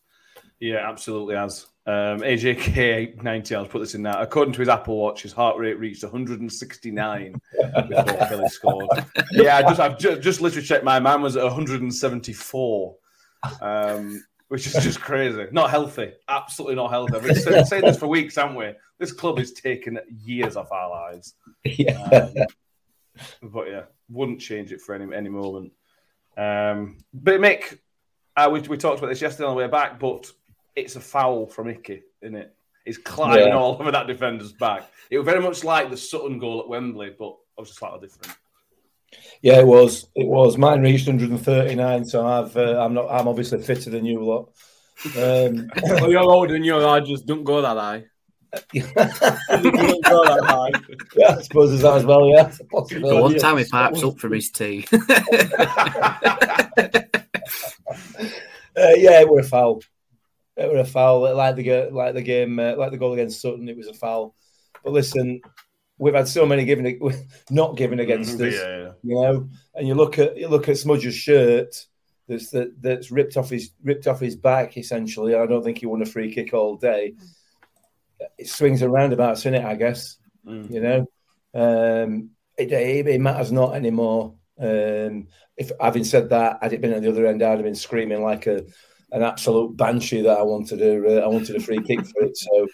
Yeah, 0.61 0.89
absolutely 0.89 1.37
has. 1.37 1.67
Um, 1.87 2.21
AJK 2.21 3.23
90, 3.23 3.55
I'll 3.55 3.65
put 3.65 3.79
this 3.79 3.95
in 3.95 4.03
now. 4.03 4.21
According 4.21 4.53
to 4.55 4.61
his 4.61 4.69
Apple 4.69 4.99
Watch, 4.99 5.23
his 5.23 5.33
heart 5.33 5.57
rate 5.57 5.79
reached 5.79 6.03
169 6.03 7.41
before 7.89 8.05
Kelly 8.05 8.49
scored. 8.51 8.89
Yeah, 9.33 9.57
I 9.57 9.63
just, 9.63 9.81
I've 9.81 9.99
just, 9.99 10.21
just 10.21 10.41
literally 10.43 10.67
checked. 10.67 10.85
My 10.85 11.01
man 11.01 11.23
was 11.23 11.37
at 11.37 11.45
174, 11.45 12.97
um, 13.63 14.23
which 14.49 14.67
is 14.67 14.73
just 14.83 15.01
crazy. 15.01 15.47
Not 15.53 15.71
healthy. 15.71 16.13
Absolutely 16.29 16.77
not 16.77 16.91
healthy. 16.91 17.17
I've 17.17 17.23
been 17.23 17.65
saying, 17.67 17.85
this 17.85 17.99
for 17.99 18.07
weeks, 18.09 18.37
haven't 18.37 18.57
we? 18.57 18.73
This 18.99 19.13
club 19.13 19.39
is 19.39 19.53
taking 19.53 19.99
years 20.25 20.57
off 20.57 20.73
our 20.73 20.91
lives. 20.91 21.35
yeah. 21.65 22.03
Um, 22.03 22.35
but 23.43 23.69
yeah, 23.69 23.83
wouldn't 24.09 24.41
change 24.41 24.73
it 24.73 24.81
for 24.81 24.95
any 24.95 25.15
any 25.15 25.29
moment. 25.29 25.73
Um, 26.37 26.99
but 27.13 27.41
Mick, 27.41 27.79
uh, 28.37 28.49
we, 28.53 28.61
we 28.61 28.77
talked 28.77 28.99
about 28.99 29.09
this 29.09 29.21
yesterday 29.21 29.49
on 29.49 29.57
the 29.57 29.63
way 29.63 29.69
back, 29.69 29.99
but 29.99 30.31
it's 30.77 30.97
a 30.97 31.01
foul 31.01 31.47
from 31.47 31.69
Icky, 31.69 32.03
isn't 32.23 32.37
it? 32.37 32.55
He's 32.85 32.97
climbing 32.99 33.49
Yeah. 33.49 33.57
all 33.57 33.77
over 33.79 33.91
that 33.91 34.07
defender's 34.07 34.53
back. 34.53 34.89
It 35.11 35.19
was 35.19 35.25
very 35.27 35.41
much 35.41 35.65
like 35.65 35.91
the 35.91 35.97
Sutton 35.97 36.39
goal 36.39 36.61
at 36.61 36.69
Wembley, 36.69 37.15
but 37.19 37.37
obviously 37.59 37.77
slightly 37.79 38.07
different. 38.07 38.39
Yeah, 39.43 39.61
it 39.61 39.67
was. 39.67 40.07
It 40.15 40.27
was. 40.27 40.59
Mine 40.59 40.83
reached 40.83 41.07
139, 41.07 42.05
so 42.05 42.27
I've 42.27 42.57
uh, 42.57 42.81
I'm 42.81 42.95
not. 42.95 43.09
I'm 43.11 43.29
obviously 43.29 43.63
fitter 43.63 43.91
than 43.91 44.05
you 44.05 44.25
lot. 44.25 44.51
Um, 45.17 45.71
well, 45.83 46.11
you're 46.11 46.21
older 46.21 46.53
than 46.53 46.65
you 46.65 46.77
are. 46.77 47.01
Just 47.01 47.27
don't 47.27 47.45
go 47.45 47.63
that 47.63 47.77
high. 47.77 48.05
don't 48.53 50.03
go 50.03 50.25
that 50.25 50.45
high. 50.45 50.71
yeah, 51.17 51.37
I 51.37 51.43
suppose 51.43 51.71
there's 51.71 51.83
that 51.83 51.99
as 51.99 52.05
well. 52.05 52.29
Yeah, 52.29 52.49
It's 52.49 52.61
a 52.61 52.99
The 52.99 53.23
one 53.23 53.39
time 53.39 53.59
he 53.59 53.65
pipes 53.65 54.03
up 54.03 54.19
from 54.19 54.33
his 54.33 54.51
tea. 54.51 54.87
Uh, 58.79 58.95
yeah, 58.97 59.21
it 59.21 59.29
were 59.29 59.41
a 59.41 59.45
foul. 59.45 59.83
It 60.57 60.71
were 60.71 60.79
a 60.79 60.85
foul. 60.85 61.35
Like 61.35 61.57
the 61.57 61.89
like 61.91 62.15
the 62.15 62.23
game, 62.23 62.61
uh, 62.61 62.77
like 62.77 62.93
the 62.93 62.97
goal 62.97 63.13
against 63.13 63.41
Sutton, 63.41 63.69
it 63.69 63.77
was 63.77 63.89
a 63.89 63.95
foul. 63.95 64.37
But 64.85 64.93
listen, 64.93 65.41
we've 65.99 66.15
had 66.15 66.29
so 66.29 66.47
many 66.47 66.65
given, 66.65 66.99
not 67.51 67.77
given 67.77 68.01
against 68.01 68.41
us. 68.41 68.55
Yeah, 68.55 68.79
yeah. 68.79 68.93
You 69.03 69.15
know, 69.15 69.49
and 69.75 69.89
you 69.89 69.95
look 69.95 70.19
at 70.19 70.37
you 70.37 70.49
look 70.49 70.69
at 70.69 70.79
Smudge's 70.79 71.15
shirt. 71.15 71.87
That's 72.29 72.51
that, 72.51 72.81
that's 72.81 73.11
ripped 73.11 73.37
off 73.37 73.51
his 73.51 73.71
ripped 73.83 74.07
off 74.07 74.21
his 74.21 74.37
back. 74.37 74.77
Essentially, 74.77 75.35
I 75.35 75.47
don't 75.47 75.63
think 75.63 75.79
he 75.79 75.87
won 75.87 76.03
a 76.03 76.07
free 76.07 76.33
kick 76.33 76.55
all 76.55 76.77
day. 76.77 77.15
It 78.37 78.49
swings 78.49 78.83
and 78.83 78.93
roundabouts 78.93 79.47
in 79.47 79.55
it, 79.55 79.65
I 79.65 79.77
guess. 79.77 80.17
Mm. 80.47 80.71
You 80.71 80.81
know, 80.81 81.07
um, 81.55 82.31
it, 82.57 82.73
it, 82.73 83.07
it 83.07 83.21
matters 83.21 83.53
not 83.53 83.75
anymore. 83.75 84.35
Um, 84.61 85.29
if 85.57 85.71
having 85.81 86.05
said 86.05 86.31
that, 86.31 86.59
had 86.63 86.73
it 86.73 86.81
been 86.81 86.93
at 86.93 87.03
the 87.03 87.11
other 87.11 87.27
end, 87.27 87.43
I'd 87.43 87.53
have 87.53 87.63
been 87.63 87.75
screaming 87.75 88.23
like 88.23 88.47
a 88.47 88.65
an 89.11 89.23
absolute 89.23 89.75
banshee 89.75 90.21
that 90.23 90.39
I 90.39 90.43
wanted 90.43 90.83
a 90.83 91.23
uh, 91.23 91.25
I 91.25 91.29
wanted 91.29 91.57
a 91.57 91.61
free 91.61 91.83
kick 91.83 92.05
for 92.07 92.23
it. 92.23 92.37
So 92.37 92.67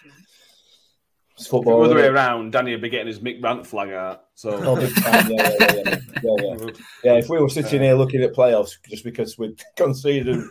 it's 1.35 1.45
The 1.45 1.51
football. 1.51 1.85
other 1.85 1.97
way 1.97 2.07
around, 2.07 2.53
Danny 2.53 2.73
would 2.73 2.81
be 2.81 2.89
getting 2.89 3.07
his 3.09 3.19
Mick 3.21 3.43
Rant 3.43 3.67
flag 3.67 3.91
out. 3.91 4.25
So 4.35 4.51
Oh. 4.53 4.81
Yeah, 4.81 5.29
yeah, 5.29 5.57
yeah, 5.75 5.99
yeah, 6.23 6.57
yeah, 7.05 7.15
if 7.15 7.29
we 7.29 7.39
were 7.41 7.49
sitting 7.49 7.83
here 7.83 7.95
looking 7.95 8.23
at 8.23 8.35
playoffs 8.35 8.77
just 8.89 9.05
because 9.05 9.37
we'd 9.39 9.61
conceded 9.77 10.45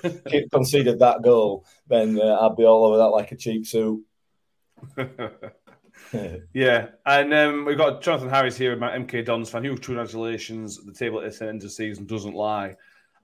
conceded 0.51 0.99
that 0.99 1.21
goal, 1.21 1.65
then 1.87 2.19
uh, 2.19 2.37
I'd 2.41 2.55
be 2.55 2.65
all 2.65 2.85
over 2.85 2.97
that 2.97 3.07
like 3.07 3.31
a 3.31 3.35
cheap 3.35 3.65
suit. 3.65 4.03
yeah, 6.53 6.89
and 7.05 7.33
um, 7.33 7.65
we've 7.65 7.77
got 7.77 8.01
Jonathan 8.01 8.29
Harris 8.29 8.57
here, 8.57 8.71
with 8.71 8.79
my 8.79 8.97
MK 8.97 9.25
Dons 9.25 9.49
fan. 9.49 9.63
Huge 9.63 9.81
congratulations. 9.81 10.83
The 10.83 10.93
table 10.93 11.19
at 11.19 11.25
this 11.25 11.41
end 11.41 11.57
of 11.57 11.61
the 11.63 11.69
season 11.69 12.05
doesn't 12.05 12.35
lie. 12.35 12.75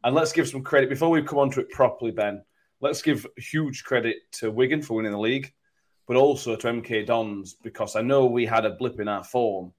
And 0.04 0.16
let's 0.16 0.32
give 0.32 0.48
some 0.48 0.64
credit 0.64 0.90
before 0.90 1.10
we 1.10 1.22
come 1.22 1.40
on 1.40 1.52
to 1.52 1.60
it 1.60 1.70
properly, 1.72 2.12
Ben. 2.12 2.42
Let's 2.82 3.02
give 3.02 3.28
huge 3.38 3.84
credit 3.84 4.16
to 4.34 4.50
Wigan 4.50 4.82
for 4.82 4.94
winning 4.96 5.12
the 5.12 5.20
league, 5.20 5.54
but 6.10 6.18
also 6.18 6.56
to 6.56 6.68
MK 6.68 7.06
Dons 7.06 7.54
because 7.54 7.96
I 7.96 8.02
know 8.02 8.26
we 8.26 8.44
had 8.44 8.66
a 8.66 8.72
blip 8.72 9.00
in 9.00 9.08
our 9.08 9.24
form, 9.24 9.72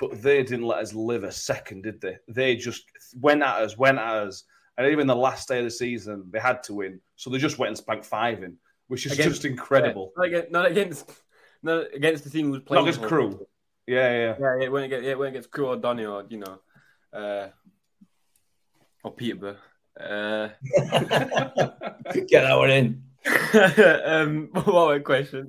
but 0.00 0.20
they 0.20 0.42
didn't 0.42 0.66
let 0.66 0.80
us 0.80 0.92
live 0.94 1.22
a 1.22 1.30
second, 1.30 1.84
did 1.84 2.00
they? 2.00 2.16
They 2.26 2.56
just 2.56 2.82
went 3.20 3.44
at 3.44 3.62
us, 3.62 3.78
went 3.78 3.98
at 3.98 4.16
us, 4.16 4.42
and 4.76 4.88
even 4.88 5.06
the 5.06 5.14
last 5.14 5.46
day 5.46 5.58
of 5.58 5.64
the 5.64 5.70
season, 5.70 6.24
they 6.32 6.40
had 6.40 6.64
to 6.64 6.74
win, 6.74 7.00
so 7.14 7.30
they 7.30 7.38
just 7.38 7.60
went 7.60 7.68
and 7.68 7.78
spanked 7.78 8.04
five 8.04 8.42
in, 8.42 8.56
which 8.88 9.06
is 9.06 9.12
Against- 9.12 9.30
just 9.30 9.44
incredible. 9.44 10.12
Not 10.16 10.26
against, 10.26 10.50
not 10.50 10.66
against, 10.66 11.12
not 11.62 11.84
against 11.94 12.24
the 12.24 12.30
team 12.30 12.46
who 12.46 12.52
was 12.52 12.62
playing. 12.62 12.84
Not 12.84 12.94
against 12.94 13.08
Crewe. 13.08 13.46
Yeah, 13.86 14.10
yeah. 14.10 14.34
Yeah, 14.40 14.56
yeah, 14.62 14.68
when 14.70 14.82
it 14.82 14.88
gets, 14.88 15.04
yeah, 15.04 15.14
when 15.14 15.28
it 15.28 15.32
gets 15.34 15.46
Crewe 15.46 15.68
or 15.68 15.76
Donny 15.76 16.04
or 16.04 16.24
you 16.28 16.38
know, 16.38 16.58
uh, 17.12 17.46
or 19.04 19.12
Peterborough. 19.12 19.56
Uh, 20.00 20.48
Get 22.26 22.42
that 22.42 22.56
one 22.56 22.70
in. 22.70 23.09
Um, 24.04 24.48
what 24.64 24.96
a 24.96 25.00
question. 25.00 25.46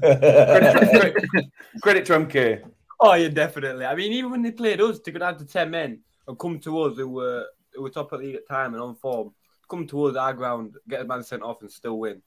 credit, 0.00 1.24
credit 1.82 2.06
to 2.06 2.12
MK. 2.12 2.62
Oh 3.00 3.14
yeah, 3.14 3.28
definitely. 3.28 3.86
I 3.86 3.94
mean, 3.94 4.12
even 4.12 4.30
when 4.30 4.42
they 4.42 4.52
played 4.52 4.80
us, 4.80 4.98
to 5.00 5.10
go 5.10 5.18
down 5.18 5.38
to 5.38 5.46
ten 5.46 5.70
men 5.70 6.00
and 6.26 6.38
come 6.38 6.58
to 6.60 6.82
us, 6.82 6.96
who 6.96 7.08
were 7.08 7.46
who 7.74 7.82
were 7.82 7.90
top 7.90 8.12
of 8.12 8.20
the 8.20 8.26
league 8.26 8.36
at 8.36 8.42
the 8.48 8.54
time 8.54 8.74
and 8.74 8.82
on 8.82 8.94
form, 8.94 9.32
come 9.68 9.86
to 9.88 10.04
us, 10.04 10.16
our 10.16 10.32
ground, 10.32 10.74
get 10.88 11.02
a 11.02 11.04
man 11.04 11.22
sent 11.22 11.42
off 11.42 11.60
and 11.60 11.70
still 11.70 11.98
win, 11.98 12.22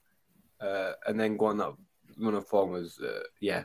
uh, 0.61 0.93
and 1.07 1.19
then 1.19 1.37
go 1.37 1.47
on 1.47 1.57
that 1.57 1.73
run 2.19 2.35
of 2.35 2.47
form 2.47 2.71
was, 2.71 2.99
uh, 2.99 3.21
yeah, 3.39 3.63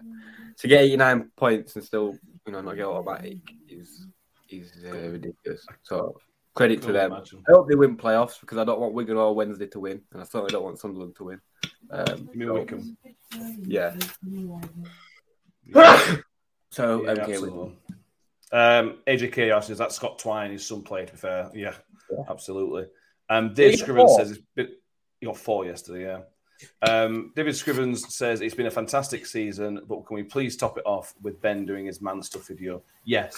to 0.59 0.69
get 0.69 0.83
eighty 0.83 0.97
nine 0.97 1.31
points 1.37 1.77
and 1.77 1.85
still, 1.85 2.17
you 2.47 2.53
know, 2.53 2.61
not 2.61 2.77
get 2.77 2.87
automatic 2.87 3.39
is 3.69 4.07
is 4.49 4.85
uh, 4.85 5.09
ridiculous. 5.11 5.67
So 5.83 6.17
credit 6.55 6.83
to 6.83 6.93
them. 6.93 7.13
imagine. 7.13 7.43
I 7.49 7.53
hope 7.53 7.69
they 7.69 7.75
win 7.75 7.97
playoffs 7.97 8.41
because 8.41 8.59
I 8.59 8.65
don't 8.65 8.81
want 8.81 8.95
Wigan 8.95 9.17
or 9.17 9.35
Wednesday 9.35 9.67
to 9.69 9.81
win, 9.81 10.01
and 10.13 10.21
I 10.23 10.25
certainly 10.25 10.51
don't 10.53 10.65
want 10.65 10.79
Sunderland 10.79 11.17
to 11.17 11.25
win. 11.25 11.41
Um, 11.91 12.05
Give 12.27 12.35
me 12.37 12.47
so, 12.47 12.55
Wycombe. 12.55 12.97
yeah. 13.67 13.95
so 16.71 17.03
Yeah, 17.05 17.11
okay, 17.11 17.21
absolutely. 17.23 17.59
Wigan. 17.59 17.77
Um, 18.55 18.99
AJ 19.07 19.33
Chaos 19.33 19.67
says 19.69 19.79
that 19.79 19.93
Scott 19.93 20.19
Twine, 20.19 20.51
his 20.53 20.67
son 20.67 20.83
played. 20.83 21.07
To 21.09 21.13
be 21.15 21.19
fair, 21.19 21.51
yeah, 21.55 21.75
absolutely. 22.29 22.87
Um, 23.31 23.55
Dave 23.55 23.73
He 23.73 23.79
got 23.79 23.89
Scrivens 23.89 24.07
four? 24.07 24.19
says 24.25 24.39
he 24.57 25.27
got 25.27 25.37
four 25.39 25.65
yesterday. 25.65 26.03
Yeah. 26.05 26.21
Um, 26.83 27.33
David 27.37 27.55
Scrivens 27.55 27.99
says 28.11 28.41
it's 28.41 28.55
been 28.55 28.67
a 28.67 28.71
fantastic 28.71 29.27
season, 29.27 29.81
but 29.89 30.05
can 30.07 30.15
we 30.17 30.23
please 30.23 30.57
top 30.57 30.79
it 30.79 30.85
off 30.87 31.15
with 31.23 31.41
Ben 31.41 31.65
doing 31.65 31.87
his 31.87 32.01
man 32.01 32.23
stuff 32.23 32.47
video? 32.49 32.83
Yes. 33.05 33.37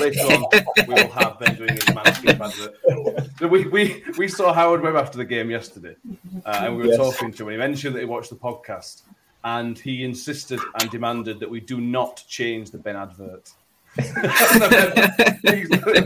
Later 0.00 0.20
on, 0.20 0.44
we 0.88 0.94
will 0.94 1.08
have 1.08 1.38
Ben 1.38 1.56
doing 1.56 1.74
his 1.74 1.94
man 1.94 2.14
stuff 2.14 2.40
advert. 2.40 3.50
We, 3.50 3.66
we, 3.68 4.02
we 4.18 4.28
saw 4.28 4.52
Howard 4.52 4.82
Webb 4.82 4.96
after 4.96 5.18
the 5.18 5.24
game 5.24 5.50
yesterday, 5.50 5.96
uh, 6.44 6.60
and 6.64 6.76
we 6.76 6.82
were 6.84 6.88
Yes. 6.88 6.96
talking 6.98 7.32
to 7.32 7.42
him. 7.42 7.48
And 7.48 7.52
he 7.52 7.58
mentioned 7.58 7.94
that 7.96 8.00
he 8.00 8.06
watched 8.06 8.30
the 8.30 8.36
podcast, 8.36 9.02
and 9.44 9.78
he 9.78 10.04
insisted 10.04 10.60
and 10.80 10.90
demanded 10.90 11.40
that 11.40 11.48
we 11.50 11.60
do 11.60 11.80
not 11.80 12.24
change 12.28 12.70
the 12.70 12.78
Ben 12.78 12.96
advert. 12.96 13.50
We've 13.96 14.04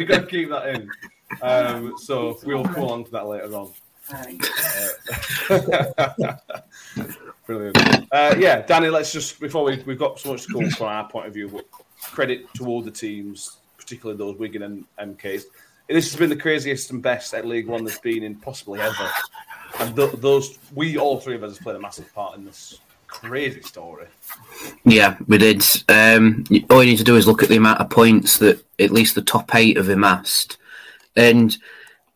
got 0.09 0.21
to 0.21 0.27
keep 0.29 0.49
that 0.51 0.69
in. 0.69 0.91
Um, 1.43 1.95
so 1.99 2.39
we'll 2.45 2.65
come 2.65 2.85
on 2.85 3.05
to 3.05 3.11
that 3.13 3.27
later 3.27 3.55
on. 3.55 3.73
Uh, 4.13 4.27
Brilliant. 7.47 7.77
Uh, 8.13 8.35
yeah, 8.39 8.63
Danny, 8.63 8.89
let's 8.89 9.13
just, 9.13 9.41
before 9.41 9.65
we, 9.65 9.83
we've 9.85 9.99
got 9.99 10.19
so 10.19 10.33
much 10.33 10.47
to 10.47 10.53
go 10.53 10.71
from 10.71 10.87
our 10.87 11.09
point 11.09 11.27
of 11.27 11.35
view, 11.35 11.63
credit 12.03 12.53
to 12.55 12.67
all 12.67 12.83
the 12.83 12.91
teams, 12.91 13.59
particularly 13.77 14.19
those 14.19 14.37
Wigan 14.39 14.63
and 14.63 14.85
MKs. 15.19 15.45
This 15.89 16.11
has 16.11 16.19
been 16.19 16.31
the 16.31 16.37
craziest 16.37 16.91
and 16.93 17.03
best 17.03 17.35
at 17.35 17.47
League 17.47 17.67
One 17.67 17.85
there's 17.85 17.99
been 17.99 18.23
in 18.23 18.37
possibly 18.37 18.81
ever. 18.81 19.11
And 19.81 19.97
th- 19.97 20.13
those, 20.13 20.59
we 20.75 20.97
all 20.97 21.19
three 21.19 21.35
of 21.35 21.43
us 21.43 21.57
have 21.57 21.65
played 21.65 21.77
a 21.77 21.81
massive 21.81 22.13
part 22.15 22.37
in 22.37 22.45
this 22.45 22.79
crazy 23.09 23.63
story. 23.63 24.07
Yeah, 24.85 25.17
we 25.27 25.39
did. 25.39 25.65
Um, 25.89 26.45
all 26.71 26.85
you 26.85 26.91
need 26.91 26.99
to 26.99 27.05
do 27.05 27.17
is 27.17 27.27
look 27.27 27.43
at 27.43 27.49
the 27.49 27.57
amount 27.57 27.81
of 27.81 27.91
points 27.91 28.39
that 28.39 28.65
at 28.79 28.93
least 28.93 29.17
the 29.17 29.23
top 29.23 29.53
eight 29.55 29.77
have 29.77 29.89
amassed. 29.89 30.59
And 31.17 31.57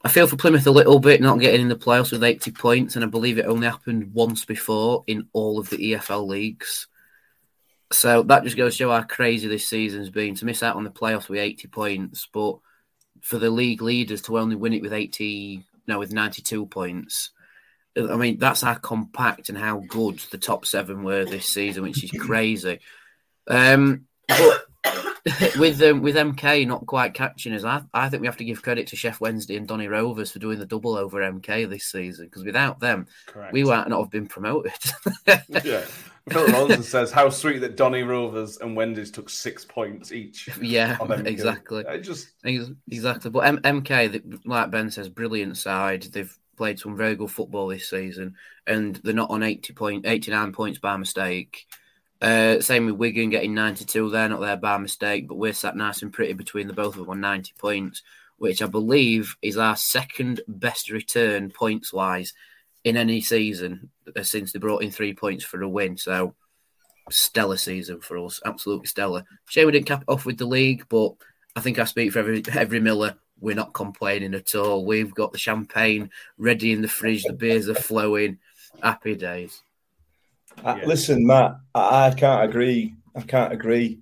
I 0.04 0.10
feel 0.10 0.26
for 0.26 0.36
Plymouth 0.36 0.66
a 0.66 0.70
little 0.70 0.98
bit 0.98 1.22
not 1.22 1.40
getting 1.40 1.62
in 1.62 1.68
the 1.68 1.76
playoffs 1.76 2.12
with 2.12 2.22
80 2.22 2.50
points, 2.52 2.94
and 2.94 3.04
I 3.04 3.08
believe 3.08 3.38
it 3.38 3.46
only 3.46 3.66
happened 3.66 4.12
once 4.12 4.44
before 4.44 5.02
in 5.06 5.28
all 5.32 5.58
of 5.58 5.70
the 5.70 5.78
EFL 5.78 6.26
leagues. 6.26 6.88
So 7.90 8.22
that 8.24 8.44
just 8.44 8.56
goes 8.56 8.74
to 8.74 8.76
show 8.76 8.90
how 8.90 9.02
crazy 9.02 9.48
this 9.48 9.66
season's 9.66 10.10
been 10.10 10.34
to 10.36 10.44
miss 10.44 10.62
out 10.62 10.76
on 10.76 10.84
the 10.84 10.90
playoffs 10.90 11.30
with 11.30 11.40
80 11.40 11.68
points, 11.68 12.28
but 12.32 12.58
for 13.22 13.38
the 13.38 13.48
league 13.48 13.80
leaders 13.80 14.20
to 14.22 14.38
only 14.38 14.56
win 14.56 14.74
it 14.74 14.82
with 14.82 14.92
80, 14.92 15.64
no, 15.86 15.98
with 15.98 16.12
92 16.12 16.66
points. 16.66 17.30
I 17.96 18.16
mean, 18.16 18.38
that's 18.38 18.60
how 18.60 18.74
compact 18.74 19.48
and 19.48 19.56
how 19.56 19.84
good 19.88 20.18
the 20.30 20.38
top 20.38 20.66
seven 20.66 21.02
were 21.02 21.24
this 21.24 21.46
season, 21.46 21.82
which 21.82 22.04
is 22.04 22.10
crazy. 22.10 22.80
Um, 23.48 24.06
but 24.28 24.66
with 25.58 25.82
um, 25.82 26.02
with 26.02 26.16
MK 26.16 26.66
not 26.66 26.86
quite 26.86 27.14
catching 27.14 27.54
us, 27.54 27.64
I, 27.64 27.82
I 27.92 28.08
think 28.08 28.20
we 28.20 28.26
have 28.26 28.36
to 28.38 28.44
give 28.44 28.62
credit 28.62 28.86
to 28.88 28.96
Sheff 28.96 29.20
Wednesday 29.20 29.56
and 29.56 29.66
Donny 29.66 29.88
Rovers 29.88 30.30
for 30.30 30.38
doing 30.38 30.58
the 30.58 30.66
double 30.66 30.96
over 30.96 31.20
MK 31.20 31.68
this 31.68 31.86
season 31.86 32.26
because 32.26 32.44
without 32.44 32.80
them, 32.80 33.06
Correct. 33.26 33.52
we 33.52 33.64
might 33.64 33.88
not 33.88 34.00
have 34.00 34.10
been 34.10 34.26
promoted. 34.26 34.72
yeah. 35.64 35.84
Phil 36.30 36.46
Ronson 36.46 36.82
says, 36.82 37.12
How 37.12 37.28
sweet 37.28 37.58
that 37.58 37.76
Donny 37.76 38.02
Rovers 38.02 38.56
and 38.58 38.74
Wendy's 38.74 39.10
took 39.10 39.28
six 39.28 39.64
points 39.64 40.10
each. 40.12 40.48
yeah, 40.60 40.96
exactly. 41.26 41.86
I 41.86 41.98
just, 41.98 42.28
Exactly. 42.90 43.30
But 43.30 43.40
M- 43.40 43.58
MK, 43.58 44.40
like 44.46 44.70
Ben 44.70 44.90
says, 44.90 45.08
brilliant 45.08 45.58
side. 45.58 46.04
They've 46.04 46.34
played 46.56 46.78
some 46.78 46.96
very 46.96 47.14
good 47.14 47.30
football 47.30 47.68
this 47.68 47.90
season, 47.90 48.36
and 48.66 48.96
they're 48.96 49.12
not 49.12 49.30
on 49.30 49.42
80 49.42 49.72
point, 49.74 50.06
89 50.06 50.52
points 50.52 50.78
by 50.78 50.96
mistake. 50.96 51.66
Uh, 52.20 52.60
same 52.60 52.86
with 52.86 52.94
Wigan 52.94 53.30
getting 53.30 53.54
92. 53.54 54.10
They're 54.10 54.28
not 54.28 54.40
there 54.40 54.56
by 54.56 54.78
mistake, 54.78 55.28
but 55.28 55.36
we're 55.36 55.52
sat 55.52 55.76
nice 55.76 56.02
and 56.02 56.12
pretty 56.12 56.32
between 56.32 56.68
the 56.68 56.72
both 56.72 56.94
of 56.94 57.00
them 57.00 57.10
on 57.10 57.20
90 57.20 57.52
points, 57.58 58.02
which 58.38 58.62
I 58.62 58.66
believe 58.66 59.36
is 59.42 59.58
our 59.58 59.76
second 59.76 60.40
best 60.48 60.90
return 60.90 61.50
points 61.50 61.92
wise 61.92 62.32
in 62.84 62.96
any 62.96 63.20
season 63.20 63.90
uh, 64.16 64.22
since 64.22 64.52
they 64.52 64.58
brought 64.58 64.82
in 64.82 64.90
three 64.90 65.14
points 65.14 65.44
for 65.44 65.60
a 65.62 65.68
win. 65.68 65.96
So 65.96 66.34
stellar 67.10 67.56
season 67.56 68.00
for 68.00 68.18
us, 68.18 68.40
absolutely 68.44 68.86
stellar. 68.86 69.24
Shame 69.48 69.66
we 69.66 69.72
didn't 69.72 69.86
cap 69.86 70.04
off 70.08 70.26
with 70.26 70.38
the 70.38 70.46
league, 70.46 70.86
but 70.88 71.12
I 71.56 71.60
think 71.60 71.78
I 71.78 71.84
speak 71.84 72.12
for 72.12 72.20
every 72.20 72.42
every 72.52 72.80
Miller. 72.80 73.16
We're 73.40 73.54
not 73.54 73.74
complaining 73.74 74.34
at 74.34 74.54
all. 74.54 74.86
We've 74.86 75.14
got 75.14 75.32
the 75.32 75.38
champagne 75.38 76.10
ready 76.38 76.72
in 76.72 76.82
the 76.82 76.88
fridge. 76.88 77.24
The 77.24 77.32
beers 77.32 77.68
are 77.68 77.74
flowing. 77.74 78.38
Happy 78.82 79.16
days. 79.16 79.62
Uh, 80.62 80.76
Yeah. 80.78 80.86
Listen, 80.86 81.26
Matt, 81.26 81.56
I, 81.74 82.08
I 82.08 82.14
can't 82.14 82.48
agree. 82.48 82.94
I 83.16 83.22
can't 83.22 83.52
agree 83.52 84.00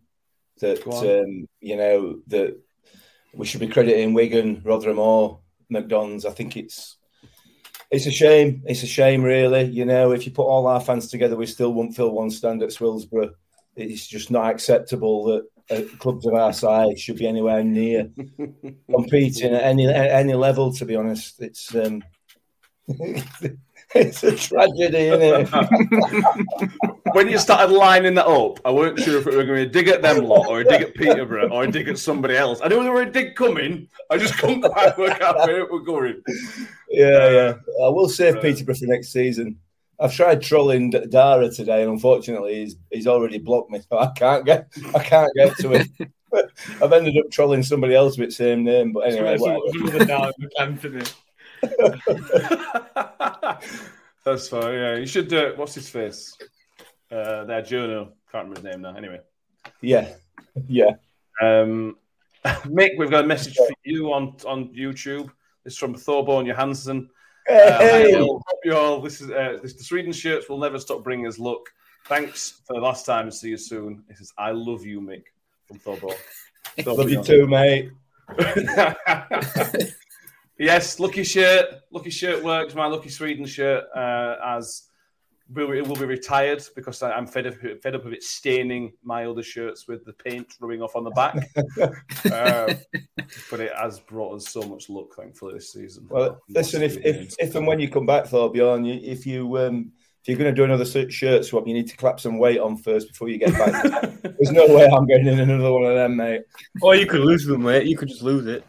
that 0.60 0.86
um, 0.86 1.48
you 1.60 1.76
know 1.76 2.20
that 2.28 2.58
we 3.34 3.46
should 3.46 3.60
be 3.60 3.68
crediting 3.68 4.14
Wigan, 4.14 4.62
Rotherham, 4.64 4.98
or 4.98 5.40
McDonald's. 5.68 6.24
I 6.24 6.30
think 6.30 6.56
it's 6.56 6.96
it's 7.90 8.06
a 8.06 8.10
shame. 8.10 8.62
It's 8.66 8.82
a 8.82 8.86
shame, 8.86 9.22
really. 9.22 9.64
You 9.64 9.84
know, 9.84 10.12
if 10.12 10.24
you 10.24 10.32
put 10.32 10.46
all 10.46 10.66
our 10.66 10.80
fans 10.80 11.08
together, 11.08 11.36
we 11.36 11.46
still 11.46 11.72
won't 11.72 11.94
fill 11.94 12.10
one 12.10 12.30
stand 12.30 12.62
at 12.62 12.70
Swillsborough. 12.70 13.34
It's 13.76 14.06
just 14.06 14.30
not 14.30 14.50
acceptable 14.50 15.24
that 15.24 15.46
uh, 15.70 15.96
clubs 15.98 16.26
of 16.26 16.34
our 16.34 16.52
size 16.52 17.00
should 17.00 17.16
be 17.16 17.26
anywhere 17.26 17.62
near 17.64 18.10
competing 18.90 19.52
at 19.54 19.62
any 19.62 19.86
at 19.88 20.10
any 20.10 20.34
level. 20.34 20.72
To 20.74 20.84
be 20.84 20.96
honest, 20.96 21.40
it's 21.40 21.74
um, 21.74 22.02
it's 23.94 24.22
a 24.22 24.34
tragedy, 24.34 25.08
isn't 25.08 25.22
it? 25.22 26.70
when 27.12 27.28
you 27.28 27.38
started 27.38 27.72
lining 27.72 28.14
that 28.14 28.26
up, 28.26 28.58
I 28.64 28.70
weren't 28.70 28.98
sure 28.98 29.18
if 29.18 29.26
it 29.26 29.34
were 29.34 29.44
going 29.44 29.64
to 29.64 29.70
be 29.70 29.78
a 29.78 29.82
dig 29.82 29.88
at 29.88 30.00
them 30.00 30.24
lot 30.24 30.46
or 30.48 30.60
a 30.60 30.64
dig 30.64 30.80
at 30.80 30.94
Peterborough 30.94 31.50
or 31.50 31.64
a 31.64 31.70
dig 31.70 31.88
at 31.88 31.98
somebody 31.98 32.36
else. 32.36 32.60
I 32.62 32.68
knew 32.68 32.82
there 32.82 32.92
were 32.92 33.02
a 33.02 33.10
dig 33.10 33.34
coming. 33.34 33.88
I 34.10 34.18
just 34.18 34.38
couldn't 34.38 34.62
quite 34.62 34.96
work 34.96 35.20
out 35.20 35.36
where 35.36 35.60
it 35.60 35.70
was 35.70 35.82
going. 35.84 36.22
yeah, 36.90 37.30
yeah. 37.30 37.48
Um, 37.48 37.60
I 37.84 37.88
will 37.88 38.08
save 38.08 38.36
uh, 38.36 38.40
Peterborough 38.40 38.76
for 38.76 38.86
next 38.86 39.12
season. 39.12 39.58
I've 40.00 40.14
tried 40.14 40.42
trolling 40.42 40.90
D- 40.90 41.06
Darragh 41.06 41.54
today, 41.54 41.82
and 41.82 41.92
unfortunately, 41.92 42.54
he's 42.56 42.76
he's 42.90 43.06
already 43.06 43.38
blocked 43.38 43.70
me, 43.70 43.80
so 43.88 43.98
I 43.98 44.10
can't 44.16 44.44
get 44.44 44.68
I 44.94 45.02
can't 45.02 45.32
get 45.36 45.56
to 45.58 45.72
it. 45.72 45.88
I've 46.82 46.92
ended 46.92 47.16
up 47.18 47.30
trolling 47.30 47.62
somebody 47.62 47.94
else 47.94 48.16
with 48.16 48.30
the 48.30 48.34
same 48.34 48.64
name, 48.64 48.92
but 48.92 49.00
anyway, 49.00 49.36
whatever. 49.38 49.60
Anthony. 51.62 52.00
That's 54.24 54.48
fine. 54.48 54.74
Yeah, 54.74 54.96
you 54.96 55.06
should 55.06 55.28
do 55.28 55.38
it. 55.38 55.58
What's 55.58 55.74
his 55.74 55.88
face? 55.88 56.36
Uh, 57.10 57.44
that 57.44 57.66
journal. 57.66 58.12
Can't 58.30 58.48
remember 58.48 58.60
his 58.60 58.64
name 58.64 58.82
now. 58.82 58.96
Anyway, 58.96 59.20
yeah, 59.80 60.14
yeah. 60.68 60.92
um, 61.40 61.96
Mick, 62.44 62.96
we've 62.98 63.10
got 63.10 63.24
a 63.24 63.26
message 63.26 63.56
for 63.56 63.68
you 63.84 64.12
on 64.12 64.36
on 64.46 64.68
YouTube. 64.74 65.30
It's 65.64 65.74
is 65.74 65.78
from 65.78 65.94
Thorbjorn 65.94 66.46
Johansson. 66.46 67.08
Uh, 67.48 67.78
Hey, 67.78 68.14
all. 68.14 68.42
Hope 68.46 68.60
you 68.64 68.76
all. 68.76 69.00
This 69.00 69.20
is 69.20 69.30
uh, 69.30 69.58
this, 69.62 69.74
the 69.74 69.84
Sweden 69.84 70.12
shirts 70.12 70.48
will 70.48 70.58
never 70.58 70.78
stop 70.78 71.02
bringing 71.04 71.26
us 71.26 71.38
luck. 71.38 71.60
Thanks 72.06 72.62
for 72.66 72.74
the 72.74 72.80
last 72.80 73.06
time 73.06 73.30
see 73.30 73.50
you 73.50 73.56
soon. 73.56 74.04
This 74.08 74.20
is 74.20 74.32
I 74.38 74.50
love 74.52 74.84
you, 74.84 75.00
Mick 75.00 75.24
from 75.66 75.78
Thorbjorn. 75.78 76.16
love 76.86 77.10
you 77.10 77.22
too, 77.22 77.46
mate. 77.46 77.90
Yes, 80.62 81.00
lucky 81.00 81.24
shirt. 81.24 81.66
Lucky 81.90 82.10
shirt 82.10 82.42
works. 82.42 82.74
My 82.74 82.86
lucky 82.86 83.08
Sweden 83.08 83.46
shirt 83.46 83.84
uh, 83.94 84.36
as 84.44 84.88
will, 85.54 85.72
it 85.72 85.86
will 85.86 85.96
be 85.96 86.04
retired 86.04 86.62
because 86.74 87.02
I, 87.02 87.12
I'm 87.12 87.26
fed 87.26 87.46
up 87.46 87.54
fed 87.82 87.94
up 87.94 88.04
of 88.04 88.12
it 88.12 88.22
staining 88.22 88.92
my 89.02 89.26
other 89.26 89.42
shirts 89.42 89.86
with 89.88 90.04
the 90.04 90.12
paint 90.12 90.54
rubbing 90.60 90.82
off 90.82 90.96
on 90.96 91.04
the 91.04 91.10
back. 91.10 91.36
uh, 92.32 92.74
but 93.50 93.60
it 93.60 93.72
has 93.76 94.00
brought 94.00 94.36
us 94.36 94.48
so 94.48 94.62
much 94.62 94.88
luck, 94.88 95.14
thankfully, 95.16 95.54
this 95.54 95.72
season. 95.72 96.06
Well, 96.08 96.40
listen, 96.48 96.82
if 96.82 96.96
if, 97.04 97.34
if 97.38 97.54
and 97.54 97.66
when 97.66 97.80
you 97.80 97.88
come 97.88 98.06
back, 98.06 98.24
Thorbjorn, 98.24 98.86
you, 98.86 99.00
if 99.02 99.26
you 99.26 99.58
um, 99.58 99.92
if 100.22 100.28
you're 100.28 100.38
going 100.38 100.54
to 100.54 100.58
do 100.58 100.64
another 100.64 100.84
s- 100.84 101.12
shirt 101.12 101.44
swap, 101.44 101.66
you 101.66 101.74
need 101.74 101.88
to 101.88 101.96
clap 101.96 102.20
some 102.20 102.38
weight 102.38 102.60
on 102.60 102.76
first 102.76 103.08
before 103.08 103.28
you 103.28 103.38
get 103.38 103.52
back. 103.52 103.82
There's 104.22 104.52
no 104.52 104.66
way 104.68 104.86
I'm 104.86 105.06
getting 105.06 105.26
in 105.26 105.40
another 105.40 105.72
one 105.72 105.84
of 105.84 105.94
them, 105.94 106.16
mate. 106.16 106.42
Or 106.80 106.94
you 106.94 107.06
could 107.06 107.20
lose 107.20 107.44
them, 107.44 107.64
mate. 107.64 107.86
You 107.86 107.96
could 107.96 108.08
just 108.08 108.22
lose 108.22 108.46
it. 108.46 108.64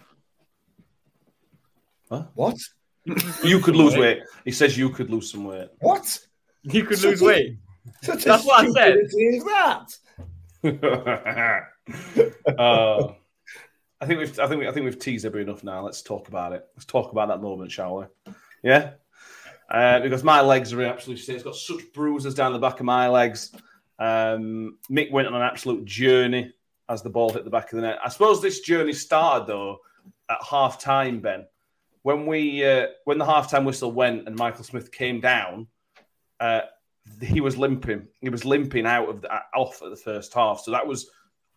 What? 2.36 2.58
you 3.43 3.60
could 3.60 3.75
lose 3.75 3.96
weight. 3.98 4.24
He 4.46 4.51
says 4.51 4.77
you 4.77 4.89
could 4.89 5.10
lose 5.10 5.32
some 5.32 5.46
weight. 5.46 5.70
What? 5.79 6.20
You 6.63 6.86
could 6.86 7.01
lose 7.01 7.22
weight. 7.22 7.58
Such 8.01 8.24
That's 8.24 8.46
what 8.46 8.65
I 8.65 8.72
said. 8.72 8.98
Is 8.98 9.43
that? 9.43 9.88
uh, 12.58 13.13
I 14.01 14.05
think 14.05 14.20
we've 14.20 14.39
I 14.39 14.48
think 14.48 14.60
we, 14.60 14.67
I 14.67 14.72
think 14.72 14.84
we've 14.86 15.00
teased 15.00 15.25
every 15.25 15.41
enough 15.41 15.63
now. 15.63 15.84
Let's 15.84 16.01
talk 16.01 16.27
about 16.27 16.53
it. 16.53 16.65
Let's 16.75 16.86
talk 16.86 17.12
about 17.12 17.29
that 17.29 17.41
moment, 17.41 17.72
shall 17.72 17.98
we? 17.98 18.34
Yeah. 18.62 18.91
Uh, 19.70 20.00
because 20.01 20.24
my 20.24 20.41
legs 20.41 20.74
are 20.74 20.82
in 20.82 20.89
absolute 20.89 21.20
state. 21.20 21.36
It's 21.36 21.43
got 21.43 21.55
such 21.55 21.91
bruises 21.93 22.36
down 22.36 22.53
the 22.53 22.60
back 22.60 22.79
of 22.79 22.86
my 22.86 23.08
legs. 23.08 23.53
Um, 23.98 24.77
Mick 24.90 25.11
went 25.11 25.27
on 25.27 25.35
an 25.35 25.42
absolute 25.42 25.85
journey 25.85 26.53
as 26.90 27.01
the 27.01 27.09
ball 27.09 27.31
hit 27.31 27.46
the 27.46 27.50
back 27.50 27.72
of 27.72 27.77
the 27.77 27.81
net. 27.83 28.00
I 28.03 28.09
suppose 28.09 28.42
this 28.42 28.59
journey 28.59 28.94
started 28.94 29.48
though 29.48 29.79
at 30.29 30.37
half 30.44 30.81
time, 30.81 31.22
Ben. 31.22 31.46
When 32.03 32.25
we 32.25 32.66
uh, 32.66 32.87
when 33.05 33.18
the 33.18 33.25
half 33.25 33.50
time 33.50 33.66
whistle 33.66 33.92
went 33.92 34.27
and 34.27 34.35
Michael 34.35 34.63
Smith 34.63 34.92
came 34.92 35.20
down, 35.20 35.68
uh, 36.39 36.61
he 37.22 37.42
was 37.42 37.57
limping. 37.57 38.07
He 38.22 38.29
was 38.29 38.46
limping 38.46 38.85
out 38.85 39.09
of 39.09 39.22
the, 39.22 39.29
off 39.55 39.81
at 39.81 39.89
the 39.89 39.96
first 39.96 40.33
half. 40.33 40.61
So 40.61 40.72
that 40.72 40.85
was 40.85 41.09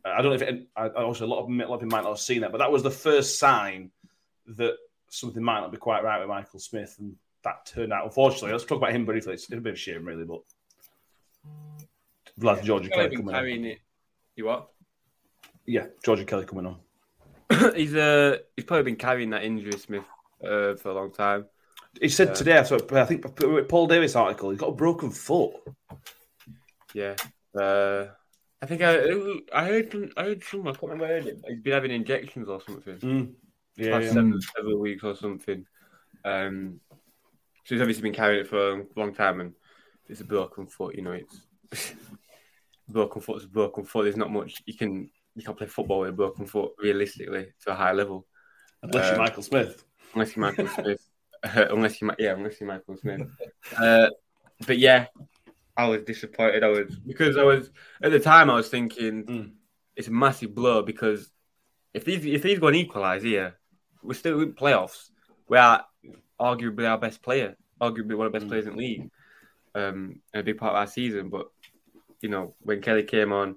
I 0.04 0.22
don't 0.22 0.30
know 0.30 0.34
if 0.34 0.42
it, 0.42 0.68
I, 0.76 0.88
also 0.88 1.26
a 1.26 1.28
lot 1.28 1.42
of 1.42 1.50
a 1.50 1.52
lot 1.52 1.74
of 1.74 1.80
people 1.80 1.96
might 1.96 2.04
not 2.04 2.10
have 2.10 2.20
seen 2.20 2.42
that, 2.42 2.52
but 2.52 2.58
that 2.58 2.70
was 2.70 2.82
the 2.82 2.90
first 2.90 3.38
sign 3.38 3.90
that 4.56 4.76
something 5.10 5.42
might 5.42 5.60
not 5.60 5.72
be 5.72 5.78
quite 5.78 6.04
right 6.04 6.20
with 6.20 6.28
Michael 6.28 6.60
Smith, 6.60 6.94
and 6.98 7.16
that 7.42 7.66
turned 7.66 7.92
out. 7.92 8.04
Unfortunately, 8.04 8.52
let's 8.52 8.64
talk 8.64 8.78
about 8.78 8.92
him 8.92 9.04
briefly. 9.04 9.34
It's 9.34 9.46
a 9.46 9.50
bit 9.50 9.58
of 9.58 9.66
a 9.66 9.74
shame, 9.74 10.04
really, 10.04 10.24
but 10.24 10.42
Vlad 12.40 12.62
Georgie 12.62 12.88
Kelly 12.88 13.16
coming 13.16 13.28
on. 13.28 13.34
carrying 13.34 13.64
it. 13.64 13.78
You 14.36 14.46
what? 14.46 14.68
Yeah, 15.66 15.86
Georgie 16.04 16.24
Kelly 16.24 16.44
coming 16.44 16.66
on. 16.66 16.76
he's 17.74 17.94
uh 17.94 18.36
he's 18.54 18.64
probably 18.64 18.84
been 18.84 18.96
carrying 18.96 19.30
that 19.30 19.42
injury, 19.42 19.72
Smith, 19.72 20.04
uh, 20.42 20.74
for 20.76 20.90
a 20.90 20.94
long 20.94 21.12
time. 21.12 21.46
He 22.00 22.08
said 22.08 22.28
Yeah. 22.28 22.34
today, 22.34 22.58
I 22.58 23.00
I 23.00 23.04
think 23.06 23.68
Paul 23.68 23.86
Davis 23.86 24.16
article, 24.16 24.50
he's 24.50 24.60
got 24.60 24.68
a 24.70 24.74
broken 24.74 25.10
foot. 25.10 25.54
Yeah. 26.94 27.16
Uh, 27.58 28.08
I 28.60 28.66
think 28.66 28.82
I 28.82 28.98
I 29.52 29.64
heard 29.66 29.90
from, 29.90 30.10
I 30.16 30.24
heard 30.24 30.44
some 30.44 30.66
I 30.66 30.72
can't 30.72 30.82
remember 30.84 31.06
heard 31.06 31.26
it. 31.26 31.42
He's 31.46 31.60
been 31.60 31.72
having 31.72 31.90
injections 31.90 32.48
or 32.48 32.60
something. 32.60 32.96
Mm. 32.98 33.32
Yeah, 33.76 33.90
Past 33.92 34.04
yeah. 34.06 34.12
seven, 34.12 34.40
several 34.56 34.78
weeks 34.78 35.04
or 35.04 35.14
something. 35.14 35.66
Um, 36.24 36.80
so 37.64 37.74
he's 37.74 37.80
obviously 37.82 38.02
been 38.02 38.14
carrying 38.14 38.40
it 38.40 38.48
for 38.48 38.72
a 38.80 38.84
long 38.96 39.14
time, 39.14 39.40
and 39.40 39.52
it's 40.08 40.20
a 40.20 40.24
broken 40.24 40.66
foot. 40.66 40.94
You 40.96 41.02
know, 41.02 41.12
it's 41.12 41.42
broken 42.88 43.20
foot 43.20 43.38
is 43.38 43.44
a 43.44 43.48
broken 43.48 43.84
foot. 43.84 44.04
There's 44.04 44.16
not 44.16 44.30
much 44.32 44.62
you 44.66 44.74
can 44.74 45.10
you 45.34 45.42
can't 45.44 45.58
play 45.58 45.66
football 45.66 46.00
with 46.00 46.10
a 46.10 46.12
broken 46.12 46.46
foot 46.46 46.72
realistically 46.78 47.48
to 47.64 47.70
a 47.72 47.74
high 47.74 47.92
level, 47.92 48.26
unless 48.82 49.06
you're 49.06 49.14
Uh, 49.16 49.18
Michael 49.18 49.42
Smith. 49.42 49.84
Unless 50.16 50.34
you're 50.34 50.44
Michael 50.44 50.66
Smith. 50.74 51.06
Uh, 51.44 51.66
unless 51.70 52.00
you, 52.00 52.10
yeah, 52.18 52.32
unless 52.32 52.60
you're 52.60 52.68
Michael 52.68 52.96
Smith. 52.96 53.22
Uh, 53.78 54.08
but 54.66 54.78
yeah, 54.78 55.06
I 55.76 55.86
was 55.86 56.02
disappointed. 56.02 56.64
I 56.64 56.68
was 56.68 56.96
because 57.06 57.36
I 57.36 57.42
was 57.44 57.70
at 58.02 58.10
the 58.10 58.18
time 58.20 58.50
I 58.50 58.54
was 58.54 58.68
thinking 58.68 59.24
Mm. 59.26 59.50
it's 59.94 60.08
a 60.08 60.10
massive 60.10 60.54
blow 60.54 60.82
because 60.82 61.30
if 61.94 62.04
these 62.04 62.24
if 62.24 62.42
these 62.42 62.58
go 62.58 62.68
and 62.68 62.76
equalise 62.76 63.22
here, 63.22 63.56
we're 64.02 64.14
still 64.14 64.40
in 64.40 64.54
playoffs. 64.54 65.10
We 65.48 65.58
are 65.58 65.84
arguably 66.40 66.88
our 66.88 66.98
best 66.98 67.22
player, 67.22 67.56
arguably 67.80 68.16
one 68.16 68.26
of 68.26 68.32
the 68.32 68.38
best 68.38 68.46
Mm. 68.46 68.50
players 68.50 68.66
in 68.66 68.72
the 68.72 68.78
league, 68.78 69.10
um, 69.74 70.20
and 70.32 70.40
a 70.40 70.42
big 70.42 70.58
part 70.58 70.72
of 70.72 70.78
our 70.78 70.86
season. 70.86 71.28
But 71.28 71.48
you 72.22 72.30
know, 72.30 72.54
when 72.60 72.80
Kelly 72.80 73.02
came 73.04 73.32
on, 73.32 73.56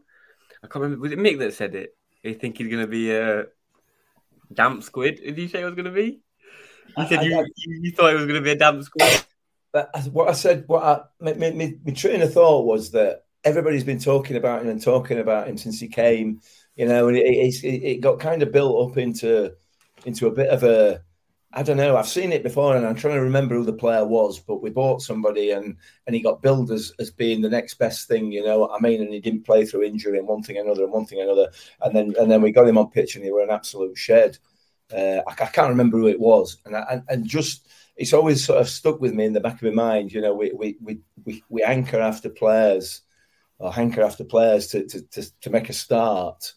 I 0.62 0.68
can't 0.68 0.84
remember 0.84 1.02
was 1.02 1.14
it 1.14 1.20
Mick 1.20 1.40
that 1.40 1.54
said 1.54 1.74
it. 1.76 1.96
You 2.24 2.34
think 2.36 2.58
he's 2.58 2.68
going 2.68 2.82
to 2.86 2.88
be 2.88 3.12
a 3.16 3.46
damp 4.52 4.84
squid? 4.84 5.22
Did 5.24 5.38
you 5.38 5.48
say 5.48 5.62
it 5.62 5.66
was 5.66 5.76
going 5.76 5.86
to 5.86 5.92
be? 5.92 6.20
You 6.98 7.08
said 7.08 7.20
I- 7.20 7.24
you, 7.24 7.40
I- 7.40 7.46
you 7.82 7.92
thought 7.92 8.12
it 8.12 8.16
was 8.16 8.26
going 8.26 8.36
to 8.36 8.42
be 8.42 8.52
a 8.52 8.56
damn. 8.56 8.84
But 9.72 9.92
what 10.12 10.30
I 10.30 10.32
said, 10.34 10.64
what 10.68 10.84
I, 10.84 11.02
my, 11.20 11.34
my, 11.34 11.52
my, 11.52 11.76
my 11.86 11.94
train 11.94 12.22
of 12.22 12.34
thought 12.34 12.66
was 12.66 12.92
that 12.92 13.26
everybody's 13.44 13.84
been 13.84 14.00
talking 14.00 14.36
about 14.36 14.64
him 14.64 14.70
and 14.70 14.82
talking 14.82 15.20
about 15.20 15.48
him 15.48 15.58
since 15.58 15.80
he 15.80 15.88
came, 15.88 16.42
you 16.76 16.88
know, 16.88 17.08
and 17.08 17.16
it, 17.16 17.22
it, 17.24 17.64
it 17.64 18.02
got 18.02 18.20
kind 18.20 18.42
of 18.42 18.52
built 18.52 18.90
up 18.92 18.98
into 18.98 19.54
into 20.06 20.28
a 20.28 20.32
bit 20.32 20.50
of 20.50 20.64
a, 20.64 21.04
I 21.54 21.62
don't 21.62 21.78
know. 21.78 21.98
I've 21.98 22.08
seen 22.08 22.32
it 22.32 22.42
before, 22.42 22.76
and 22.76 22.86
I'm 22.86 22.96
trying 22.96 23.16
to 23.16 23.22
remember 23.22 23.56
who 23.56 23.64
the 23.66 23.74
player 23.74 24.06
was. 24.06 24.40
But 24.40 24.62
we 24.64 24.70
bought 24.72 25.02
somebody, 25.02 25.52
and 25.52 25.76
and 26.08 26.16
he 26.16 26.22
got 26.22 26.42
billed 26.42 26.72
as, 26.72 26.92
as 27.00 27.12
being 27.12 27.42
the 27.42 27.50
next 27.50 27.76
best 27.76 28.08
thing, 28.08 28.32
you 28.32 28.44
know 28.44 28.60
what 28.60 28.72
I 28.76 28.80
mean? 28.80 29.02
And 29.02 29.14
he 29.14 29.20
didn't 29.20 29.46
play 29.46 29.66
through 29.66 29.84
injury 29.84 30.18
and 30.18 30.28
one 30.28 30.42
thing 30.42 30.58
another 30.58 30.84
and 30.84 30.94
one 30.94 31.06
thing 31.06 31.22
another, 31.22 31.50
and 31.82 31.96
then 31.96 32.16
and 32.20 32.32
then 32.32 32.42
we 32.42 32.52
got 32.52 32.68
him 32.68 32.78
on 32.78 32.90
pitch, 32.90 33.16
and 33.16 33.24
he 33.24 33.32
were 33.32 33.44
an 33.44 33.50
absolute 33.52 33.98
shed. 33.98 34.38
Uh, 34.94 35.22
I, 35.28 35.32
I 35.32 35.48
can't 35.48 35.70
remember 35.70 35.98
who 35.98 36.08
it 36.08 36.20
was, 36.20 36.58
and 36.66 36.76
I, 36.76 36.86
and, 36.92 37.04
and 37.10 37.26
just 37.28 37.68
it's 37.96 38.14
always 38.14 38.44
sort 38.44 38.62
of 38.62 38.70
stuck 38.70 39.00
with 39.02 39.14
me 39.14 39.26
in 39.26 39.34
the 39.34 39.40
back 39.42 39.56
of 39.56 39.64
my 39.64 39.70
mind. 39.70 40.12
You 40.12 40.22
know, 40.22 40.34
we 40.34 40.52
we 40.52 40.78
we 40.82 41.00
we, 41.26 41.44
we 41.50 41.64
anchor 41.64 42.00
after 42.00 42.30
players 42.30 43.02
or 43.60 43.74
hanker 43.74 44.02
after 44.02 44.24
players 44.24 44.68
to, 44.68 44.86
to 44.88 45.02
to 45.02 45.42
to 45.42 45.50
make 45.50 45.70
a 45.70 45.74
start, 45.74 46.54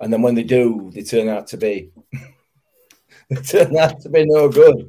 and 0.00 0.12
then 0.12 0.22
when 0.22 0.34
they 0.34 0.44
do, 0.44 0.90
they 0.94 1.02
turn 1.02 1.28
out 1.28 1.48
to 1.48 1.56
be 1.56 1.90
they 3.30 3.36
turn 3.36 3.76
out 3.76 4.00
to 4.00 4.08
be 4.08 4.24
no 4.26 4.48
good. 4.48 4.88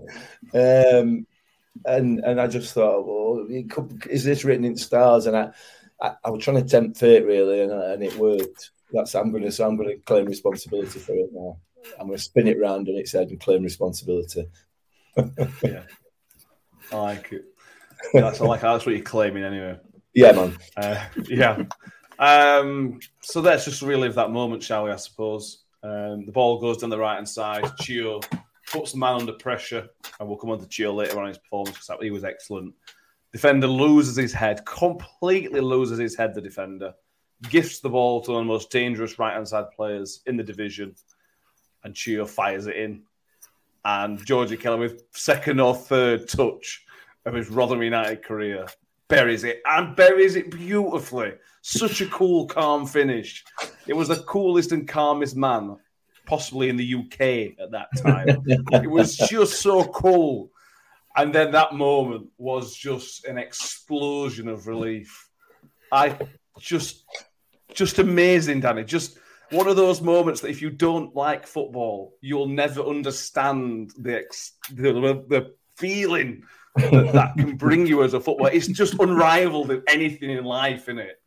Um, 0.53 1.27
and 1.85 2.19
and 2.19 2.39
I 2.39 2.47
just 2.47 2.73
thought, 2.73 3.05
well, 3.05 3.45
could, 3.69 4.07
is 4.07 4.23
this 4.23 4.43
written 4.45 4.65
in 4.65 4.77
stars? 4.77 5.25
And 5.25 5.35
I, 5.35 5.51
I, 6.01 6.15
I 6.23 6.29
was 6.29 6.43
trying 6.43 6.63
to 6.63 6.69
tempt 6.69 6.97
fate 6.97 7.25
really, 7.25 7.61
and, 7.61 7.71
and 7.71 8.03
it 8.03 8.15
worked. 8.17 8.71
That's 8.91 9.15
I'm 9.15 9.31
going 9.31 9.43
to 9.43 9.51
so 9.51 9.67
I'm 9.67 9.75
going 9.77 9.89
to 9.89 9.97
claim 9.97 10.25
responsibility 10.25 10.99
for 10.99 11.13
it 11.13 11.29
now. 11.33 11.57
I'm 11.99 12.07
going 12.07 12.17
to 12.17 12.23
spin 12.23 12.47
it 12.47 12.59
round 12.59 12.89
on 12.89 12.95
its 12.95 13.11
head 13.11 13.29
and 13.29 13.39
claim 13.39 13.63
responsibility. 13.63 14.47
Yeah. 15.63 15.83
I 16.91 16.95
like 16.95 17.31
it. 17.31 17.45
That's, 18.13 18.41
I 18.41 18.45
like 18.45 18.61
that's 18.61 18.85
what 18.85 18.95
you're 18.95 19.03
claiming 19.03 19.43
anyway. 19.43 19.79
Yeah, 20.13 20.31
man. 20.33 20.57
Uh, 20.77 21.03
yeah. 21.27 21.63
Um, 22.19 22.99
so 23.21 23.41
let's 23.41 23.65
just 23.65 23.81
relive 23.81 24.15
that 24.15 24.31
moment, 24.31 24.63
shall 24.63 24.85
we? 24.85 24.91
I 24.91 24.95
suppose. 24.97 25.63
Um, 25.83 26.25
the 26.25 26.31
ball 26.31 26.59
goes 26.59 26.77
down 26.77 26.89
the 26.89 26.97
right 26.97 27.15
hand 27.15 27.29
side. 27.29 27.65
Chio 27.79 28.19
puts 28.71 28.91
the 28.91 28.97
man 28.97 29.21
under 29.21 29.33
pressure, 29.33 29.87
and 30.19 30.27
we'll 30.27 30.37
come 30.37 30.49
on 30.49 30.59
to 30.59 30.67
Chio 30.67 30.93
later 30.93 31.19
on 31.19 31.27
his 31.27 31.37
performance 31.37 31.77
because 31.77 32.01
he 32.01 32.11
was 32.11 32.23
excellent. 32.23 32.73
Defender 33.31 33.67
loses 33.67 34.15
his 34.15 34.33
head, 34.33 34.65
completely 34.65 35.59
loses 35.59 35.99
his 35.99 36.15
head. 36.15 36.33
The 36.33 36.41
defender 36.41 36.93
gifts 37.49 37.81
the 37.81 37.89
ball 37.89 38.21
to 38.21 38.31
one 38.31 38.41
of 38.41 38.47
the 38.47 38.53
most 38.53 38.71
dangerous 38.71 39.19
right 39.19 39.33
hand 39.33 39.47
side 39.47 39.65
players 39.75 40.21
in 40.25 40.37
the 40.37 40.43
division, 40.43 40.95
and 41.85 41.95
Chio 41.95 42.25
fires 42.25 42.67
it 42.67 42.75
in. 42.75 43.03
And 43.85 44.23
Georgie 44.25 44.57
Kelly, 44.57 44.79
with 44.79 45.03
second 45.11 45.61
or 45.61 45.75
third 45.75 46.27
touch 46.27 46.83
of 47.25 47.35
his 47.35 47.49
Rotherham 47.49 47.83
United 47.83 48.23
career, 48.23 48.65
buries 49.07 49.43
it 49.43 49.61
and 49.65 49.95
buries 49.95 50.35
it 50.35 50.49
beautifully. 50.49 51.33
Such 51.61 52.01
a 52.01 52.07
cool, 52.07 52.47
calm 52.47 52.87
finish. 52.87 53.45
It 53.87 53.93
was 53.93 54.07
the 54.07 54.17
coolest 54.23 54.71
and 54.71 54.87
calmest 54.87 55.35
man 55.35 55.77
possibly 56.25 56.69
in 56.69 56.75
the 56.75 56.95
UK 56.95 57.59
at 57.63 57.71
that 57.71 57.87
time. 58.01 58.43
it 58.47 58.89
was 58.89 59.15
just 59.15 59.61
so 59.61 59.85
cool. 59.85 60.49
And 61.15 61.33
then 61.33 61.51
that 61.51 61.75
moment 61.75 62.27
was 62.39 62.75
just 62.75 63.25
an 63.25 63.37
explosion 63.37 64.47
of 64.47 64.65
relief. 64.65 65.29
I 65.91 66.17
just, 66.59 67.05
just 67.73 67.99
amazing, 67.99 68.61
Danny. 68.61 68.83
Just 68.83 69.19
one 69.51 69.67
of 69.67 69.75
those 69.75 70.01
moments 70.01 70.41
that 70.41 70.49
if 70.49 70.61
you 70.61 70.69
don't 70.69 71.15
like 71.15 71.47
football, 71.47 72.13
you'll 72.21 72.47
never 72.47 72.81
understand 72.81 73.91
the 73.97 74.17
ex- 74.19 74.53
the, 74.71 74.93
the 75.27 75.53
feeling 75.75 76.43
that, 76.75 77.11
that 77.13 77.35
can 77.37 77.55
bring 77.57 77.85
you 77.87 78.03
as 78.03 78.13
a 78.13 78.19
footballer. 78.19 78.51
It's 78.51 78.67
just 78.67 78.99
unrivaled 78.99 79.71
in 79.71 79.83
anything 79.87 80.31
in 80.31 80.43
life, 80.43 80.89
isn't 80.89 80.99
it? 80.99 81.21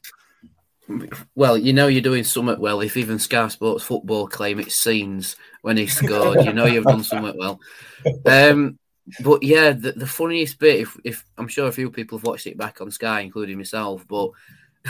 Well, 1.35 1.59
you 1.59 1.73
know 1.73 1.87
you're 1.87 2.01
doing 2.01 2.25
something 2.25 2.59
well 2.59 2.81
if 2.81 2.97
even 2.97 3.19
Sky 3.19 3.49
Sports 3.49 3.85
football 3.85 4.27
claim 4.27 4.59
it's 4.59 4.83
scenes 4.83 5.37
when 5.63 5.77
he 5.77 5.87
scored. 5.87 6.45
you 6.45 6.53
know 6.53 6.65
you've 6.65 6.85
done 6.85 7.05
something 7.05 7.37
well. 7.39 7.61
Um, 8.25 8.79
but 9.23 9.43
yeah, 9.43 9.73
the, 9.73 9.93
the 9.93 10.07
funniest 10.07 10.59
bit, 10.59 10.81
if, 10.81 10.97
if 11.05 11.25
I'm 11.37 11.49
sure 11.49 11.67
a 11.67 11.73
few 11.73 11.91
people 11.91 12.19
have 12.19 12.25
watched 12.25 12.47
it 12.47 12.59
back 12.59 12.81
on 12.81 12.91
Sky, 12.91 13.21
including 13.21 13.59
myself, 13.59 14.07
but 14.09 14.31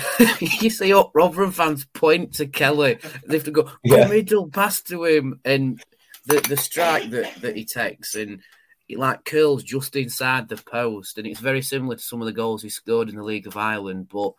you 0.40 0.70
see 0.70 0.94
oh, 0.94 1.10
Rotherham 1.14 1.52
fans 1.52 1.84
point 1.86 2.34
to 2.34 2.46
Kelly. 2.46 2.98
They 3.26 3.36
have 3.36 3.44
to 3.44 3.50
go, 3.50 3.70
Yeah. 3.84 4.08
middle 4.08 4.48
pass 4.48 4.82
to 4.82 5.04
him, 5.04 5.40
and 5.44 5.82
the, 6.26 6.40
the 6.48 6.56
strike 6.56 7.10
that, 7.10 7.40
that 7.40 7.56
he 7.56 7.64
takes, 7.64 8.14
and 8.14 8.40
it 8.88 8.98
like 8.98 9.24
curls 9.24 9.62
just 9.62 9.96
inside 9.96 10.48
the 10.48 10.56
post, 10.56 11.18
and 11.18 11.26
it's 11.26 11.40
very 11.40 11.62
similar 11.62 11.96
to 11.96 12.02
some 12.02 12.20
of 12.20 12.26
the 12.26 12.32
goals 12.32 12.62
he 12.62 12.68
scored 12.68 13.08
in 13.08 13.16
the 13.16 13.22
League 13.22 13.46
of 13.46 13.56
Ireland. 13.56 14.08
But 14.10 14.32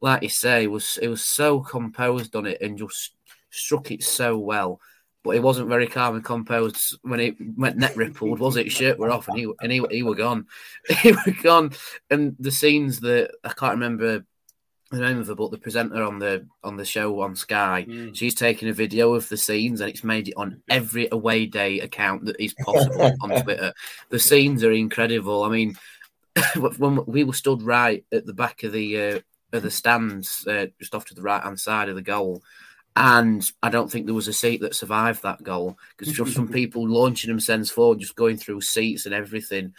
like 0.00 0.22
you 0.22 0.28
say, 0.28 0.64
it 0.64 0.70
was 0.70 0.98
it 1.02 1.08
was 1.08 1.24
so 1.24 1.60
composed 1.60 2.36
on 2.36 2.46
it 2.46 2.60
and 2.60 2.78
just 2.78 3.12
struck 3.50 3.90
it 3.90 4.02
so 4.02 4.38
well. 4.38 4.80
But 5.22 5.36
it 5.36 5.42
wasn't 5.42 5.68
very 5.68 5.86
calm 5.86 6.14
and 6.14 6.24
composed 6.24 6.98
when 7.02 7.20
it 7.20 7.36
went 7.56 7.76
net 7.76 7.94
rippled, 7.94 8.38
was 8.38 8.56
it? 8.56 8.72
Shirt 8.72 8.98
were 8.98 9.10
off 9.10 9.28
and 9.28 9.36
he 9.38 9.52
and 9.60 9.70
he, 9.70 9.84
he 9.90 10.02
were 10.02 10.14
gone. 10.14 10.46
he 11.02 11.12
were 11.12 11.34
gone. 11.42 11.72
And 12.08 12.36
the 12.38 12.50
scenes 12.50 13.00
that 13.00 13.32
I 13.44 13.52
can't 13.52 13.74
remember 13.74 14.24
the 14.90 14.98
name 15.00 15.18
of 15.18 15.28
her, 15.28 15.34
but 15.34 15.50
the 15.50 15.58
presenter 15.58 16.02
on 16.02 16.18
the 16.18 16.46
on 16.64 16.76
the 16.76 16.84
show 16.84 17.20
on 17.20 17.36
Sky, 17.36 17.86
she's 18.12 18.34
taken 18.34 18.68
a 18.68 18.72
video 18.72 19.14
of 19.14 19.28
the 19.28 19.36
scenes 19.36 19.80
and 19.80 19.88
it's 19.88 20.02
made 20.02 20.28
it 20.28 20.34
on 20.36 20.62
every 20.68 21.08
away 21.12 21.46
day 21.46 21.80
account 21.80 22.24
that 22.24 22.42
is 22.42 22.54
possible 22.54 23.12
on 23.22 23.42
Twitter. 23.42 23.72
The 24.08 24.18
scenes 24.18 24.64
are 24.64 24.72
incredible. 24.72 25.44
I 25.44 25.48
mean, 25.48 25.76
when 26.78 27.04
we 27.06 27.22
were 27.22 27.32
stood 27.32 27.62
right 27.62 28.04
at 28.12 28.26
the 28.26 28.34
back 28.34 28.64
of 28.64 28.72
the 28.72 29.00
uh, 29.00 29.20
of 29.52 29.62
the 29.62 29.70
stands, 29.70 30.46
uh, 30.46 30.66
just 30.80 30.94
off 30.94 31.04
to 31.06 31.14
the 31.14 31.22
right 31.22 31.42
hand 31.42 31.60
side 31.60 31.88
of 31.88 31.96
the 31.96 32.02
goal. 32.02 32.42
And 32.96 33.48
I 33.62 33.70
don't 33.70 33.90
think 33.90 34.06
there 34.06 34.14
was 34.14 34.28
a 34.28 34.32
seat 34.32 34.60
that 34.62 34.74
survived 34.74 35.22
that 35.22 35.42
goal 35.42 35.78
because 35.96 36.12
just 36.12 36.34
from 36.34 36.48
people 36.52 36.88
launching 36.88 37.28
themselves 37.28 37.70
forward, 37.70 38.00
just 38.00 38.16
going 38.16 38.36
through 38.36 38.60
seats 38.62 39.06
and 39.06 39.14
everything. 39.14 39.74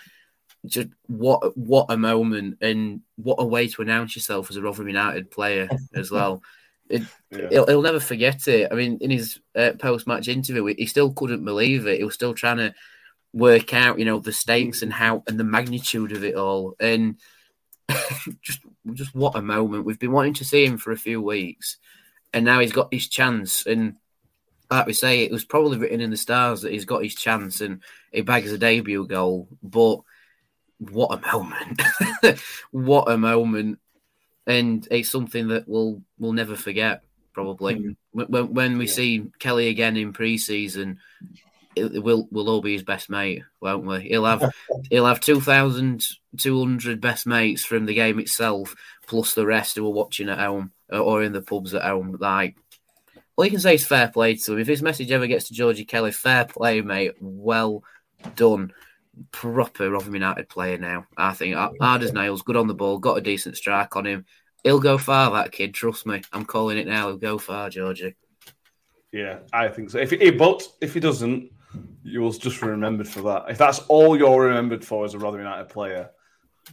Just 0.65 0.89
what 1.07 1.57
what 1.57 1.87
a 1.89 1.97
moment 1.97 2.59
and 2.61 3.01
what 3.15 3.37
a 3.39 3.45
way 3.45 3.67
to 3.67 3.81
announce 3.81 4.15
yourself 4.15 4.49
as 4.49 4.57
a 4.57 4.61
Rotherham 4.61 4.87
United 4.87 5.31
player 5.31 5.67
as 5.95 6.11
well. 6.17 6.43
It, 6.89 7.03
Yeah. 7.31 7.47
he'll, 7.49 7.65
he'll 7.67 7.81
never 7.81 7.99
forget 7.99 8.47
it. 8.47 8.71
I 8.71 8.75
mean, 8.75 8.97
in 9.01 9.09
his 9.09 9.39
uh, 9.55 9.71
post 9.79 10.05
match 10.07 10.27
interview, 10.27 10.65
he 10.65 10.85
still 10.85 11.13
couldn't 11.13 11.45
believe 11.45 11.87
it. 11.87 11.97
He 11.99 12.03
was 12.03 12.13
still 12.13 12.33
trying 12.33 12.57
to 12.57 12.73
work 13.33 13.73
out, 13.73 13.97
you 13.97 14.05
know, 14.05 14.19
the 14.19 14.33
stakes 14.33 14.81
and 14.81 14.91
how 14.91 15.23
and 15.27 15.39
the 15.39 15.45
magnitude 15.45 16.11
of 16.11 16.23
it 16.23 16.35
all. 16.35 16.75
And 16.79 17.15
just 18.41 18.59
just 18.93 19.15
what 19.15 19.35
a 19.35 19.41
moment. 19.41 19.85
We've 19.85 19.99
been 19.99 20.11
wanting 20.11 20.33
to 20.35 20.45
see 20.45 20.65
him 20.65 20.77
for 20.77 20.91
a 20.91 20.97
few 20.97 21.21
weeks, 21.21 21.77
and 22.33 22.45
now 22.45 22.59
he's 22.59 22.73
got 22.73 22.93
his 22.93 23.07
chance. 23.07 23.65
And 23.65 23.95
like 24.69 24.85
we 24.85 24.93
say, 24.93 25.23
it 25.23 25.31
was 25.31 25.45
probably 25.45 25.77
written 25.77 26.01
in 26.01 26.11
the 26.11 26.17
stars 26.17 26.61
that 26.61 26.71
he's 26.71 26.85
got 26.85 27.03
his 27.03 27.15
chance, 27.15 27.61
and 27.61 27.81
he 28.11 28.21
bags 28.21 28.51
a 28.51 28.57
debut 28.57 29.07
goal. 29.07 29.47
But 29.63 30.01
what 30.89 31.17
a 31.17 31.31
moment! 31.31 31.81
what 32.71 33.11
a 33.11 33.17
moment! 33.17 33.79
And 34.47 34.87
it's 34.89 35.09
something 35.09 35.49
that 35.49 35.67
we'll 35.67 36.01
we'll 36.17 36.33
never 36.33 36.55
forget. 36.55 37.03
Probably 37.33 37.95
when 38.11 38.25
when, 38.27 38.53
when 38.53 38.77
we 38.77 38.87
see 38.87 39.27
Kelly 39.39 39.69
again 39.69 39.95
in 39.95 40.11
pre-season, 40.11 40.99
it, 41.75 42.03
will 42.03 42.27
will 42.31 42.49
all 42.49 42.61
be 42.61 42.73
his 42.73 42.83
best 42.83 43.09
mate, 43.09 43.43
won't 43.61 43.85
we? 43.85 44.01
He'll 44.01 44.25
have 44.25 44.51
he'll 44.89 45.05
have 45.05 45.19
two 45.19 45.39
thousand 45.39 46.03
two 46.37 46.59
hundred 46.59 46.99
best 46.99 47.25
mates 47.27 47.63
from 47.63 47.85
the 47.85 47.93
game 47.93 48.19
itself, 48.19 48.75
plus 49.07 49.33
the 49.33 49.45
rest 49.45 49.75
who 49.75 49.85
are 49.85 49.91
watching 49.91 50.29
at 50.29 50.39
home 50.39 50.71
uh, 50.91 50.99
or 50.99 51.23
in 51.23 51.31
the 51.31 51.41
pubs 51.41 51.73
at 51.73 51.83
home. 51.83 52.17
Like, 52.19 52.57
all 53.35 53.45
you 53.45 53.51
can 53.51 53.59
say 53.59 53.75
is 53.75 53.85
fair 53.85 54.07
play 54.07 54.35
to 54.35 54.53
him. 54.53 54.59
If 54.59 54.67
his 54.67 54.81
message 54.81 55.11
ever 55.11 55.27
gets 55.27 55.47
to 55.47 55.53
Georgie 55.53 55.85
Kelly, 55.85 56.11
fair 56.11 56.45
play, 56.45 56.81
mate. 56.81 57.13
Well 57.21 57.83
done. 58.35 58.73
Proper 59.31 59.89
Rotherham 59.91 60.13
United 60.13 60.49
player 60.49 60.77
now. 60.77 61.05
I 61.17 61.33
think 61.33 61.55
hard 61.55 62.03
as 62.03 62.13
nails, 62.13 62.41
good 62.41 62.55
on 62.55 62.67
the 62.67 62.73
ball, 62.73 62.97
got 62.97 63.17
a 63.17 63.21
decent 63.21 63.57
strike 63.57 63.95
on 63.95 64.05
him. 64.05 64.25
He'll 64.63 64.79
go 64.79 64.97
far, 64.97 65.31
that 65.31 65.51
kid. 65.51 65.73
Trust 65.73 66.05
me. 66.05 66.21
I'm 66.31 66.45
calling 66.45 66.77
it 66.77 66.87
now. 66.87 67.07
He'll 67.07 67.17
go 67.17 67.37
far, 67.37 67.69
Georgie. 67.69 68.15
Yeah, 69.11 69.39
I 69.51 69.67
think 69.67 69.89
so. 69.89 69.97
If 69.97 70.11
he, 70.11 70.21
eh, 70.21 70.31
but 70.31 70.65
if 70.79 70.93
he 70.93 70.99
doesn't, 70.99 71.51
you 72.03 72.21
will 72.21 72.31
just 72.31 72.61
be 72.61 72.67
remembered 72.67 73.07
for 73.07 73.21
that. 73.23 73.45
If 73.49 73.57
that's 73.57 73.79
all 73.87 74.17
you're 74.17 74.43
remembered 74.45 74.85
for 74.85 75.03
as 75.03 75.13
a 75.13 75.19
Rotherham 75.19 75.45
United 75.45 75.69
player, 75.69 76.09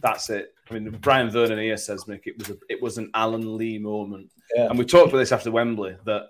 that's 0.01 0.29
it. 0.29 0.53
I 0.69 0.73
mean, 0.75 0.89
Brian 1.01 1.29
Vernon 1.29 1.57
here 1.59 1.77
says, 1.77 2.05
Mick, 2.05 2.21
it 2.25 2.37
was 2.37 2.49
a, 2.51 2.57
it 2.69 2.81
was 2.81 2.97
an 2.97 3.09
Alan 3.13 3.57
Lee 3.57 3.79
moment, 3.79 4.29
Yeah. 4.55 4.67
and 4.69 4.77
we 4.77 4.85
talked 4.85 5.09
about 5.09 5.17
this 5.17 5.31
after 5.31 5.51
Wembley 5.51 5.97
that 6.05 6.27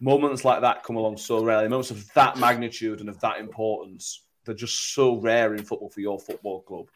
moments 0.00 0.44
like 0.44 0.60
that 0.62 0.82
come 0.82 0.96
along 0.96 1.18
so 1.18 1.44
rarely. 1.44 1.68
Moments 1.68 1.90
of 1.90 2.12
that 2.14 2.38
magnitude 2.38 3.00
and 3.00 3.08
of 3.08 3.20
that 3.20 3.38
importance, 3.38 4.23
they're 4.44 4.54
just 4.54 4.94
so 4.94 5.16
rare 5.16 5.54
in 5.54 5.64
football 5.64 5.90
for 5.90 6.00
your 6.00 6.18
football 6.18 6.62
club. 6.62 6.86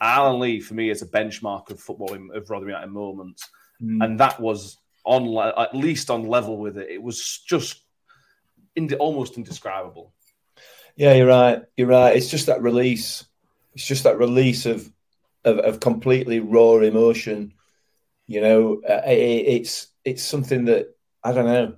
Alan 0.00 0.40
Lee, 0.40 0.60
for 0.60 0.74
me, 0.74 0.90
is 0.90 1.02
a 1.02 1.06
benchmark 1.06 1.70
of 1.70 1.80
football 1.80 2.14
in, 2.14 2.30
of 2.34 2.50
Rotherham 2.50 2.70
United 2.70 2.90
moments, 2.90 3.48
and 4.02 4.20
that 4.20 4.40
was 4.40 4.78
on 5.04 5.36
at 5.56 5.74
least 5.74 6.10
on 6.10 6.26
level 6.26 6.58
with 6.58 6.78
it. 6.78 6.90
It 6.90 7.02
was 7.02 7.38
just 7.46 7.82
ind- 8.76 8.92
almost 8.94 9.36
indescribable. 9.36 10.12
Yeah, 10.96 11.14
you're 11.14 11.26
right. 11.26 11.62
You're 11.76 11.88
right. 11.88 12.16
It's 12.16 12.30
just 12.30 12.46
that 12.46 12.62
release. 12.62 13.24
It's 13.74 13.86
just 13.86 14.04
that 14.04 14.18
release 14.18 14.66
of 14.66 14.90
of, 15.44 15.58
of 15.58 15.80
completely 15.80 16.40
raw 16.40 16.76
emotion. 16.76 17.54
You 18.26 18.40
know, 18.40 18.82
uh, 18.88 19.02
it, 19.06 19.46
it's 19.46 19.88
it's 20.04 20.22
something 20.22 20.66
that 20.66 20.94
I 21.22 21.32
don't 21.32 21.46
know. 21.46 21.74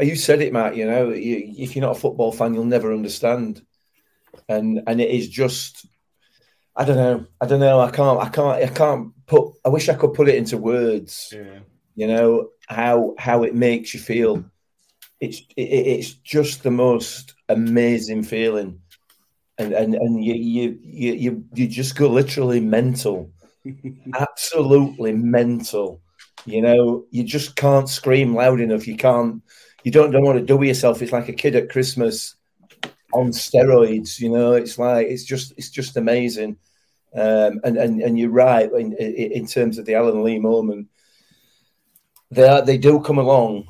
You 0.00 0.14
said 0.14 0.42
it, 0.42 0.52
Matt. 0.52 0.76
You 0.76 0.86
know, 0.86 1.10
you, 1.10 1.54
if 1.58 1.74
you're 1.74 1.84
not 1.84 1.96
a 1.96 2.00
football 2.00 2.30
fan, 2.32 2.54
you'll 2.54 2.64
never 2.64 2.92
understand. 2.92 3.62
And 4.48 4.82
and 4.86 5.00
it 5.00 5.10
is 5.10 5.28
just, 5.28 5.86
I 6.76 6.84
don't 6.84 6.96
know. 6.96 7.26
I 7.40 7.46
don't 7.46 7.60
know. 7.60 7.80
I 7.80 7.90
can't. 7.90 8.20
I 8.20 8.28
can't. 8.28 8.62
I 8.62 8.66
can't 8.68 9.12
put. 9.26 9.52
I 9.64 9.68
wish 9.68 9.88
I 9.88 9.94
could 9.94 10.14
put 10.14 10.28
it 10.28 10.36
into 10.36 10.56
words 10.58 11.32
Yeah. 11.34 11.60
you 11.96 12.06
know 12.06 12.50
how 12.68 13.14
how 13.18 13.42
it 13.44 13.54
makes 13.54 13.94
you 13.94 14.00
feel 14.00 14.44
it's 15.20 15.38
it, 15.56 15.62
it's 15.62 16.12
just 16.12 16.62
the 16.62 16.70
most 16.70 17.34
amazing 17.48 18.22
feeling 18.22 18.80
and 19.58 19.72
and 19.72 19.94
and 19.94 20.24
you 20.24 20.34
you 20.34 20.78
you 20.82 21.12
you, 21.14 21.44
you 21.54 21.66
just 21.66 21.96
go 21.96 22.08
literally 22.08 22.60
mental 22.60 23.30
absolutely 24.14 25.12
mental 25.12 26.00
you 26.46 26.62
know 26.62 27.04
you 27.10 27.24
just 27.24 27.56
can't 27.56 27.88
scream 27.88 28.34
loud 28.34 28.60
enough 28.60 28.86
you 28.86 28.96
can't 28.96 29.42
you 29.84 29.90
don't 29.90 30.10
don't 30.12 30.24
want 30.24 30.38
to 30.38 30.44
do 30.44 30.62
yourself 30.62 31.02
it's 31.02 31.12
like 31.12 31.28
a 31.28 31.32
kid 31.32 31.56
at 31.56 31.70
christmas 31.70 32.36
on 33.12 33.28
steroids 33.28 34.20
you 34.20 34.28
know 34.28 34.52
it's 34.52 34.78
like 34.78 35.06
it's 35.06 35.24
just 35.24 35.52
it's 35.56 35.70
just 35.70 35.96
amazing 35.96 36.56
um 37.14 37.60
and 37.64 37.76
and, 37.78 38.02
and 38.02 38.18
you're 38.18 38.30
right 38.30 38.70
in, 38.72 38.92
in 38.94 39.46
terms 39.46 39.78
of 39.78 39.86
the 39.86 39.94
alan 39.94 40.22
lee 40.22 40.38
moment 40.38 40.88
they 42.30 42.46
are, 42.46 42.62
they 42.62 42.78
do 42.78 43.00
come 43.00 43.18
along, 43.18 43.68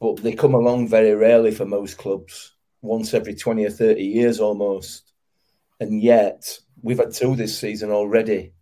but 0.00 0.16
they 0.16 0.32
come 0.32 0.54
along 0.54 0.88
very 0.88 1.14
rarely 1.14 1.50
for 1.50 1.64
most 1.64 1.98
clubs. 1.98 2.54
Once 2.80 3.14
every 3.14 3.34
twenty 3.34 3.64
or 3.64 3.70
thirty 3.70 4.04
years, 4.04 4.40
almost. 4.40 5.12
And 5.80 6.00
yet 6.00 6.58
we've 6.82 6.98
had 6.98 7.12
two 7.12 7.36
this 7.36 7.58
season 7.58 7.90
already. 7.90 8.52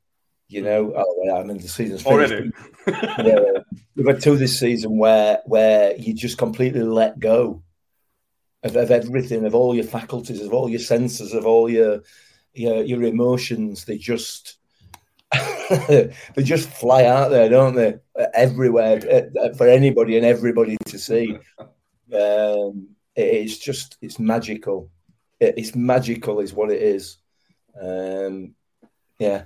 You 0.49 0.63
know, 0.63 0.93
oh, 0.97 1.23
yeah, 1.25 1.35
I 1.35 1.43
mean 1.45 1.59
the 1.59 1.69
season's 1.69 2.03
finished. 2.03 2.33
Already. 2.33 2.53
Yeah. 3.27 3.41
we've 3.97 4.07
had 4.07 4.23
two 4.23 4.37
this 4.37 4.59
season 4.61 4.97
where 4.97 5.41
where 5.45 5.97
you 5.97 6.15
just 6.15 6.39
completely 6.39 6.83
let 6.83 7.19
go. 7.19 7.63
Of, 8.63 8.77
of 8.77 8.91
everything, 8.91 9.45
of 9.45 9.55
all 9.55 9.75
your 9.75 9.85
faculties, 9.85 10.41
of 10.43 10.53
all 10.53 10.69
your 10.69 10.81
senses, 10.81 11.33
of 11.35 11.47
all 11.47 11.69
your 11.71 12.03
your, 12.55 12.83
your 12.83 13.03
emotions. 13.03 13.85
They 13.85 13.99
just 13.99 14.57
they 15.71 16.13
just 16.43 16.69
fly 16.71 17.05
out 17.05 17.31
there, 17.31 17.49
don't 17.49 17.75
they? 17.75 17.97
Everywhere 18.35 19.01
uh, 19.41 19.55
for 19.55 19.69
anybody 19.69 20.17
and 20.17 20.25
everybody 20.25 20.77
to 20.87 20.99
see. 20.99 21.39
Um, 22.13 22.89
it's 23.15 23.59
just 23.59 23.97
it's 24.01 24.19
magical. 24.19 24.91
It's 25.41 25.75
magical, 25.75 26.41
is 26.41 26.55
what 26.55 26.71
it 26.71 26.81
is. 26.81 27.19
Um, 27.81 28.55
yeah, 29.19 29.45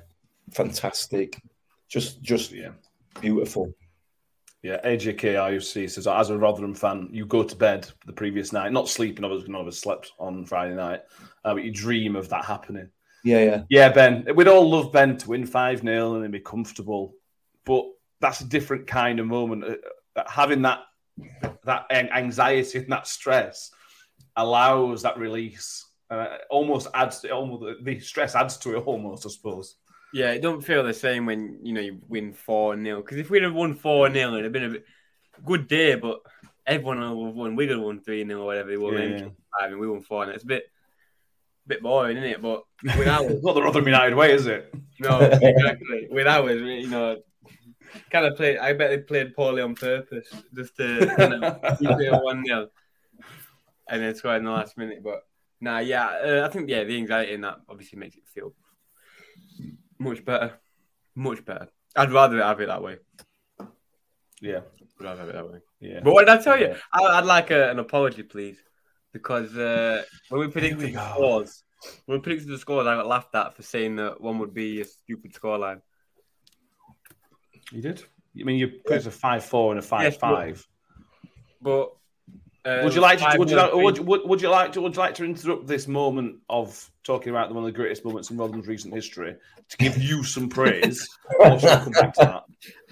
fantastic. 0.52 1.40
Just 1.88 2.22
just 2.22 2.52
Yeah. 2.52 2.72
beautiful. 3.20 3.72
Yeah, 4.62 4.78
AJK 4.84 5.20
IUC 5.20 5.90
says, 5.90 6.06
as 6.06 6.28
a 6.28 6.36
Rotherham 6.36 6.74
fan, 6.74 7.08
you 7.10 7.24
go 7.24 7.42
to 7.42 7.56
bed 7.56 7.88
the 8.04 8.12
previous 8.12 8.52
night, 8.52 8.72
not 8.72 8.90
sleeping, 8.90 9.24
obviously, 9.24 9.50
none 9.50 9.62
of 9.62 9.66
us 9.66 9.78
slept 9.78 10.12
on 10.18 10.44
Friday 10.44 10.74
night, 10.74 11.00
uh, 11.44 11.54
but 11.54 11.64
you 11.64 11.72
dream 11.72 12.14
of 12.14 12.28
that 12.28 12.44
happening. 12.44 12.90
Yeah, 13.24 13.42
yeah. 13.42 13.62
Yeah, 13.70 13.88
Ben, 13.90 14.26
we'd 14.34 14.48
all 14.48 14.68
love 14.68 14.92
Ben 14.92 15.16
to 15.16 15.28
win 15.28 15.46
5 15.46 15.80
0 15.80 16.14
and 16.14 16.24
then 16.24 16.30
be 16.30 16.40
comfortable, 16.40 17.14
but 17.64 17.84
that's 18.20 18.40
a 18.40 18.48
different 18.48 18.86
kind 18.86 19.18
of 19.18 19.26
moment. 19.26 19.64
Uh, 19.64 19.74
uh, 20.16 20.24
Having 20.28 20.62
that 20.62 20.80
that 21.64 21.84
anxiety 21.90 22.78
and 22.78 22.90
that 22.90 23.06
stress 23.06 23.70
allows 24.36 25.02
that 25.02 25.18
release. 25.18 25.86
Uh, 26.08 26.38
almost 26.48 26.88
adds 26.94 27.20
to 27.20 27.30
almost 27.30 27.84
the 27.84 28.00
stress 28.00 28.34
adds 28.34 28.56
to 28.56 28.76
it 28.76 28.80
almost, 28.80 29.26
I 29.26 29.28
suppose. 29.28 29.76
Yeah, 30.12 30.32
it 30.32 30.42
don't 30.42 30.64
feel 30.64 30.82
the 30.82 30.94
same 30.94 31.26
when 31.26 31.58
you 31.62 31.72
know 31.72 31.80
you 31.80 32.00
win 32.08 32.32
four 32.32 32.76
0 32.76 33.02
Because 33.02 33.18
if 33.18 33.30
we'd 33.30 33.42
have 33.42 33.54
won 33.54 33.74
four 33.74 34.12
0 34.12 34.32
it'd 34.32 34.44
have 34.44 34.52
been 34.52 34.64
a 34.64 34.70
bit, 34.70 34.84
good 35.44 35.68
day. 35.68 35.94
But 35.94 36.20
everyone 36.66 37.00
will 37.00 37.26
have 37.26 37.34
won. 37.34 37.56
We 37.56 37.66
could 37.66 37.76
have 37.76 37.84
won 37.84 38.00
three 38.00 38.26
0 38.26 38.40
or 38.40 38.46
whatever 38.46 38.70
they 38.70 38.76
won. 38.76 38.94
Yeah, 38.94 38.98
then 39.00 39.18
yeah. 39.18 39.28
five, 39.58 39.70
and 39.70 39.80
we 39.80 39.88
won 39.88 40.02
four. 40.02 40.24
And 40.24 40.32
it's 40.32 40.44
a 40.44 40.46
bit, 40.46 40.64
bit 41.66 41.82
boring, 41.82 42.16
isn't 42.16 42.28
it? 42.28 42.42
But 42.42 42.64
with 42.82 43.08
ours, 43.08 43.42
Not 43.42 43.54
the 43.54 43.62
Rotherham 43.62 43.86
United 43.86 44.16
way, 44.16 44.32
is 44.32 44.46
it? 44.46 44.74
no, 44.98 45.20
exactly. 45.20 46.08
With 46.10 46.26
ours, 46.26 46.60
you 46.60 46.88
know, 46.88 47.18
kind 48.10 48.26
of 48.26 48.36
played. 48.36 48.58
I 48.58 48.72
bet 48.72 48.90
they 48.90 48.98
played 48.98 49.34
poorly 49.34 49.62
on 49.62 49.74
purpose 49.74 50.28
just 50.54 50.76
to 50.76 51.14
you 51.18 51.28
know, 51.28 51.58
keep 51.78 51.90
it 51.90 52.22
one 52.22 52.44
0 52.44 52.68
and 53.90 54.02
then 54.02 54.14
score 54.14 54.36
in 54.36 54.44
the 54.44 54.50
last 54.50 54.78
minute. 54.78 55.02
But 55.02 55.26
nah, 55.60 55.78
yeah, 55.78 56.06
uh, 56.06 56.46
I 56.46 56.52
think 56.52 56.70
yeah, 56.70 56.84
the 56.84 56.96
anxiety 56.96 57.34
in 57.34 57.42
that 57.42 57.58
obviously 57.68 57.98
makes 57.98 58.16
it 58.16 58.22
feel 58.32 58.54
much 60.00 60.24
better, 60.24 60.58
much 61.14 61.44
better. 61.44 61.68
I'd 61.94 62.10
rather 62.12 62.42
have 62.42 62.60
it 62.60 62.66
that 62.66 62.82
way. 62.82 62.96
Yeah, 64.40 64.60
I'd 64.98 65.04
rather 65.04 65.20
have 65.20 65.28
it 65.28 65.34
that 65.34 65.52
way. 65.52 65.58
yeah. 65.80 66.00
But 66.02 66.14
what 66.14 66.26
did 66.26 66.36
I 66.36 66.42
tell 66.42 66.58
you? 66.58 66.74
I, 66.92 67.02
I'd 67.02 67.26
like 67.26 67.50
a, 67.50 67.70
an 67.70 67.78
apology, 67.78 68.22
please, 68.22 68.58
because 69.12 69.56
uh, 69.56 70.02
when 70.30 70.40
we 70.40 70.48
predicted 70.48 70.78
we 70.78 70.92
the 70.92 71.10
scores, 71.12 71.62
when 72.06 72.18
we 72.18 72.22
predicted 72.22 72.48
the 72.48 72.58
scores, 72.58 72.86
I 72.86 72.96
got 72.96 73.06
laughed 73.06 73.34
at 73.34 73.54
for 73.54 73.62
saying 73.62 73.96
that 73.96 74.20
one 74.20 74.38
would 74.38 74.54
be 74.54 74.80
a 74.80 74.84
stupid 74.84 75.34
scoreline. 75.34 75.82
You 77.70 77.82
did? 77.82 78.02
I 78.38 78.44
mean, 78.44 78.58
you 78.58 78.68
put 78.86 78.96
it 78.96 79.06
a 79.06 79.10
5 79.10 79.44
4 79.44 79.72
and 79.72 79.78
a 79.78 79.82
5 79.82 80.02
Yes, 80.02 80.16
5. 80.16 80.66
But 81.60 81.92
uh, 82.64 82.80
Would 82.84 82.94
you 82.94 83.00
like 83.00 83.18
to? 83.18 83.38
Would 83.38 83.50
you 83.50 83.56
like? 83.56 83.74
Would, 83.74 83.98
would, 83.98 84.20
would 84.24 84.42
you 84.42 84.48
like 84.48 84.72
to? 84.72 84.80
Would 84.80 84.94
you 84.94 85.00
like 85.00 85.14
to 85.16 85.24
interrupt 85.24 85.66
this 85.66 85.86
moment 85.86 86.36
of 86.48 86.89
talking 87.10 87.30
about 87.30 87.52
one 87.52 87.64
of 87.64 87.72
the 87.72 87.76
greatest 87.76 88.04
moments 88.04 88.30
in 88.30 88.36
Rotherham's 88.36 88.68
recent 88.68 88.94
history 88.94 89.34
to 89.68 89.76
give 89.78 89.98
you 90.00 90.22
some 90.22 90.48
praise? 90.48 91.08
or 91.40 91.58
shall 91.58 91.82
come 91.82 91.92
back 91.92 92.14
to 92.14 92.20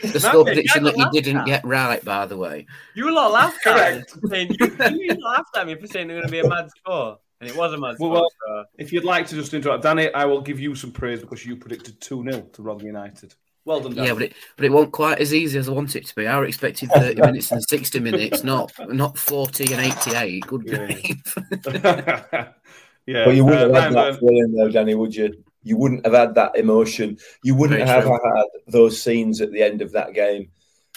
that? 0.03 0.13
The 0.13 0.19
score 0.19 0.45
prediction 0.45 0.83
that 0.85 0.97
you 0.99 1.09
didn't 1.23 1.45
get 1.45 1.65
right, 1.65 2.05
by 2.05 2.27
the 2.27 2.37
way. 2.37 2.67
You 2.97 3.15
lot 3.15 3.31
laughed 3.33 3.65
at 3.67 3.77
Correct. 3.77 4.23
me. 4.25 4.49
for 4.59 4.77
saying- 4.77 4.97
You, 4.97 5.07
you 5.15 5.25
laughed 5.25 5.57
at 5.57 5.67
me 5.69 5.77
for 5.77 5.87
saying 5.87 6.11
it 6.11 6.15
was 6.15 6.23
going 6.23 6.29
to 6.29 6.43
be 6.43 6.47
a 6.47 6.49
mad 6.49 6.69
score, 6.71 7.19
and 7.41 7.49
it 7.49 7.55
was 7.57 7.73
a 7.73 7.79
mad 7.79 7.95
Well, 8.01 8.15
score. 8.15 8.29
well- 8.49 8.65
If 8.77 8.93
you'd 8.93 9.05
like 9.05 9.29
to 9.29 9.37
just 9.37 9.55
interrupt, 9.55 9.85
Danny, 9.85 10.13
I 10.13 10.25
will 10.25 10.41
give 10.41 10.59
you 10.59 10.75
some 10.75 10.91
praise 10.91 11.21
because 11.21 11.47
you 11.47 11.55
predicted 11.57 12.01
two 12.01 12.25
0 12.29 12.43
to 12.55 12.63
Rotherham 12.63 12.89
United. 12.89 13.35
Well 13.65 13.81
done, 13.81 13.95
Danny. 13.95 14.09
Yeah, 14.09 14.15
but 14.15 14.23
it 14.23 14.33
but 14.57 14.65
it 14.65 14.73
wasn't 14.73 14.93
quite 14.95 15.19
as 15.19 15.35
easy 15.35 15.59
as 15.59 15.69
I 15.69 15.73
want 15.73 15.95
it 15.95 16.07
to 16.07 16.15
be. 16.17 16.27
I 16.27 16.43
expected 16.43 16.89
30 16.91 17.21
minutes 17.21 17.53
and 17.53 17.63
60 17.63 18.01
minutes, 18.01 18.43
not 18.43 18.73
not 18.89 19.19
40 19.19 19.75
and 19.75 19.83
88. 19.83 20.47
Good 20.47 20.63
Yeah. 20.65 22.49
grief. 23.13 23.17
yeah, 23.17 23.25
But 23.25 23.35
you 23.37 23.45
wouldn't 23.45 23.75
uh, 23.75 23.81
have 23.81 23.95
had 23.95 24.15
that 24.15 24.21
feeling 24.21 24.53
though, 24.53 24.71
Danny, 24.71 24.95
would 24.95 25.15
you? 25.15 25.35
You 25.63 25.77
wouldn't 25.77 26.05
have 26.07 26.15
had 26.15 26.35
that 26.37 26.57
emotion. 26.57 27.19
You 27.43 27.55
wouldn't 27.55 27.79
Very 27.79 27.89
have 27.89 28.05
true. 28.05 28.19
had 28.25 28.45
those 28.69 29.03
scenes 29.03 29.41
at 29.41 29.53
the 29.53 29.63
end 29.63 29.83
of 29.83 29.93
that 29.93 30.15
game, 30.15 30.51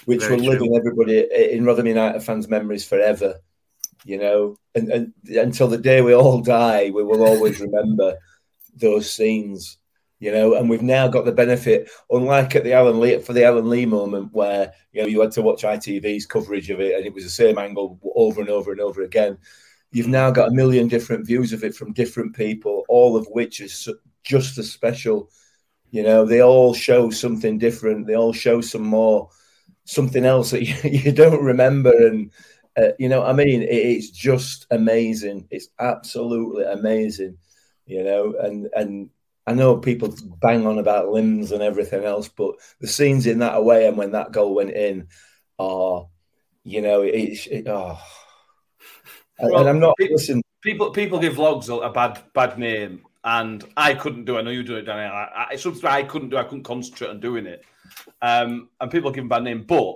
which 0.06 0.22
Very 0.22 0.36
will 0.38 0.44
live 0.46 0.62
in 0.62 0.76
everybody 0.76 1.28
in 1.52 1.66
Rotherham 1.66 1.88
United 1.88 2.22
fans' 2.22 2.48
memories 2.48 2.86
forever. 2.86 3.36
You 4.06 4.18
know, 4.18 4.56
and, 4.74 4.90
and 4.90 5.14
until 5.28 5.68
the 5.68 5.78
day 5.78 6.02
we 6.02 6.14
all 6.16 6.42
die, 6.42 6.90
we 6.90 7.04
will 7.04 7.24
always 7.24 7.60
remember 7.60 8.18
those 8.76 9.12
scenes. 9.12 9.78
You 10.20 10.32
know, 10.32 10.54
and 10.54 10.70
we've 10.70 10.84
now 10.84 11.08
got 11.08 11.26
the 11.26 11.32
benefit, 11.32 11.90
unlike 12.12 12.56
at 12.56 12.64
the 12.64 12.74
Alan 12.74 13.00
Lee 13.00 13.20
for 13.20 13.34
the 13.34 13.44
Alan 13.44 13.70
Lee 13.70 13.88
moment, 13.88 14.32
where 14.32 14.72
you 14.92 15.02
know 15.02 15.08
you 15.08 15.20
had 15.20 15.32
to 15.32 15.42
watch 15.42 15.64
ITV's 15.64 16.28
coverage 16.28 16.70
of 16.70 16.80
it, 16.80 16.96
and 16.96 17.06
it 17.06 17.14
was 17.14 17.24
the 17.24 17.30
same 17.30 17.58
angle 17.58 18.00
over 18.16 18.40
and 18.40 18.50
over 18.50 18.72
and 18.72 18.80
over 18.80 19.02
again. 19.02 19.40
You've 19.92 20.08
now 20.08 20.32
got 20.32 20.50
a 20.50 20.54
million 20.54 20.88
different 20.88 21.28
views 21.28 21.52
of 21.52 21.64
it 21.64 21.76
from 21.76 21.94
different 21.94 22.36
people, 22.36 22.86
all 22.88 23.18
of 23.18 23.28
which 23.28 23.60
is 23.60 23.90
just 24.24 24.58
as 24.58 24.72
special. 24.72 25.30
You 25.92 26.04
know, 26.04 26.26
they 26.26 26.42
all 26.42 26.74
show 26.74 27.10
something 27.10 27.58
different. 27.58 28.08
They 28.08 28.16
all 28.16 28.32
show 28.32 28.62
some 28.62 28.84
more, 28.84 29.30
something 29.84 30.26
else 30.26 30.52
that 30.52 30.64
you, 30.84 30.90
you 30.90 31.12
don't 31.12 31.44
remember. 31.44 31.92
And, 31.92 32.32
uh, 32.78 32.92
you 33.00 33.10
know, 33.10 33.24
I 33.24 33.34
mean, 33.34 33.64
it, 33.64 33.68
it's 33.68 34.10
just 34.10 34.66
amazing. 34.72 35.48
It's 35.52 35.68
absolutely 35.78 36.64
amazing, 36.64 37.38
you 37.86 38.04
know, 38.04 38.36
and, 38.40 38.70
and, 38.76 39.10
I 39.48 39.54
know 39.54 39.78
people 39.78 40.16
bang 40.40 40.68
on 40.68 40.78
about 40.78 41.10
limbs 41.10 41.52
and 41.52 41.64
everything 41.64 42.04
else, 42.04 42.28
but 42.28 42.56
the 42.80 42.88
scenes 42.88 43.26
in 43.26 43.40
that 43.40 43.58
away 43.58 43.88
and 43.88 43.98
when 43.98 44.12
that 44.12 44.32
goal 44.32 44.54
went 44.54 44.70
in 44.70 45.08
are, 45.58 46.08
you 46.64 46.82
know, 46.82 47.02
it's 47.02 47.48
it, 47.48 47.68
oh. 47.68 48.00
Well, 49.42 49.62
and 49.62 49.70
I'm 49.70 49.80
not 49.80 49.96
it- 50.00 50.12
listen. 50.12 50.42
people 50.62 50.92
people 50.92 51.20
give 51.20 51.36
vlogs 51.36 51.70
a, 51.70 51.76
a 51.88 51.92
bad 51.92 52.22
bad 52.34 52.58
name, 52.58 53.04
and 53.24 53.64
I 53.78 53.94
couldn't 53.94 54.26
do 54.26 54.36
it. 54.36 54.40
I 54.40 54.42
know 54.44 54.52
you 54.52 54.64
do 54.64 54.76
it, 54.78 54.84
Danny. 54.84 55.02
I, 55.02 55.24
I, 55.24 55.48
it's 55.52 55.64
something 55.64 55.86
I 55.86 56.04
couldn't 56.04 56.30
do. 56.30 56.38
I 56.38 56.44
couldn't 56.44 56.64
concentrate 56.64 57.10
on 57.10 57.20
doing 57.20 57.46
it. 57.46 57.64
Um, 58.22 58.70
and 58.80 58.92
people 58.92 59.12
give 59.12 59.24
him 59.24 59.30
bad 59.30 59.44
name, 59.44 59.64
but 59.64 59.96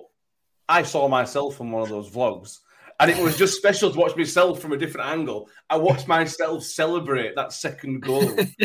I 0.67 0.83
saw 0.83 1.07
myself 1.07 1.61
on 1.61 1.71
one 1.71 1.83
of 1.83 1.89
those 1.89 2.09
vlogs, 2.09 2.59
and 2.99 3.09
it 3.11 3.17
was 3.17 3.37
just 3.37 3.57
special 3.57 3.91
to 3.91 3.97
watch 3.97 4.15
myself 4.15 4.59
from 4.59 4.73
a 4.73 4.77
different 4.77 5.09
angle. 5.09 5.49
I 5.69 5.77
watched 5.77 6.07
myself 6.07 6.63
celebrate 6.63 7.35
that 7.35 7.53
second 7.53 8.01
goal, 8.01 8.29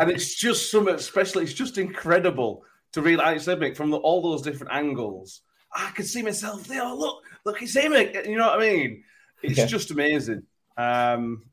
and 0.00 0.10
it's 0.10 0.34
just 0.34 0.70
something 0.70 0.98
special. 0.98 1.40
It's 1.42 1.52
just 1.52 1.78
incredible 1.78 2.64
to 2.92 3.02
realize, 3.02 3.46
like 3.46 3.58
Mick, 3.58 3.76
from 3.76 3.90
the, 3.90 3.98
all 3.98 4.22
those 4.22 4.42
different 4.42 4.72
angles. 4.72 5.42
I 5.74 5.90
can 5.94 6.04
see 6.04 6.22
myself 6.22 6.66
there. 6.66 6.82
Oh, 6.82 6.96
look, 6.96 7.22
look, 7.44 7.62
it's 7.62 7.76
him. 7.76 7.92
You 7.92 8.36
know 8.38 8.46
what 8.46 8.58
I 8.58 8.62
mean? 8.62 9.04
It's 9.42 9.58
Yeah. 9.58 9.66
just 9.66 9.90
amazing. 9.90 10.42
Um, 10.76 11.44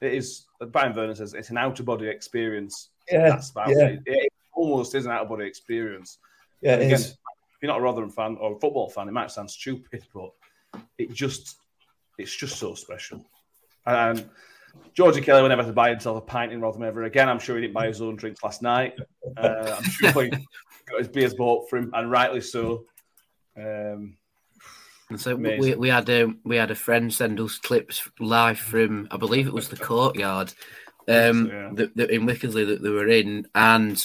it 0.00 0.14
is. 0.14 0.46
Brian 0.68 0.92
Vernon 0.92 1.14
says 1.14 1.34
it's 1.34 1.50
an 1.50 1.58
out 1.58 1.78
of 1.80 1.86
body 1.86 2.08
experience. 2.08 2.90
Yeah, 3.10 3.30
That's 3.30 3.50
about 3.50 3.70
yeah. 3.70 3.86
it. 3.88 4.02
It 4.06 4.32
almost 4.52 4.94
is 4.94 5.06
an 5.06 5.12
out 5.12 5.22
of 5.22 5.28
body 5.28 5.46
experience. 5.46 6.18
yeah, 6.60 6.74
it 6.74 6.82
Again, 6.86 6.92
is. 6.94 7.10
if 7.10 7.16
you're 7.62 7.70
not 7.72 7.78
a 7.80 7.82
Rotherham 7.82 8.10
fan 8.10 8.36
or 8.40 8.52
a 8.56 8.58
football 8.60 8.88
fan, 8.88 9.08
it 9.08 9.12
might 9.12 9.30
sound 9.30 9.50
stupid, 9.50 10.02
but 10.14 10.30
it 10.98 11.12
just 11.12 11.56
it's 12.18 12.34
just 12.34 12.58
so 12.58 12.74
special. 12.74 13.24
And 13.86 14.28
Georgie 14.94 15.20
Kelly 15.22 15.42
will 15.42 15.48
never 15.48 15.62
have 15.62 15.70
to 15.70 15.74
buy 15.74 15.90
himself 15.90 16.18
a 16.18 16.20
pint 16.20 16.52
in 16.52 16.60
Rotherham 16.60 16.84
ever 16.86 17.04
again. 17.04 17.28
I'm 17.28 17.38
sure 17.38 17.56
he 17.56 17.62
didn't 17.62 17.74
buy 17.74 17.86
his 17.86 18.00
own 18.02 18.16
drinks 18.16 18.42
last 18.42 18.60
night. 18.62 18.94
Uh, 19.36 19.76
I'm 19.78 19.82
sure 19.84 20.22
he 20.24 20.30
got 20.88 20.98
his 20.98 21.08
beers 21.08 21.34
bought 21.34 21.68
for 21.68 21.78
him, 21.78 21.90
and 21.94 22.10
rightly 22.10 22.40
so. 22.42 22.84
Um, 23.56 24.16
And 25.10 25.20
so 25.20 25.34
we, 25.36 25.54
Amazing. 25.56 25.78
we 25.80 25.88
had 25.88 26.08
a 26.08 26.32
we 26.44 26.56
had 26.56 26.70
a 26.70 26.74
friend 26.76 27.12
send 27.12 27.40
us 27.40 27.58
clips 27.58 28.08
live 28.20 28.58
from 28.58 29.08
I 29.10 29.16
believe 29.16 29.46
it 29.48 29.52
was 29.52 29.68
the 29.68 29.76
courtyard 29.76 30.52
um, 31.08 31.48
Yeah. 31.48 31.70
that, 31.74 31.96
that 31.96 32.10
in 32.10 32.26
Wickersley 32.26 32.66
that 32.68 32.80
they 32.82 32.88
were 32.90 33.08
in, 33.08 33.46
and 33.54 34.02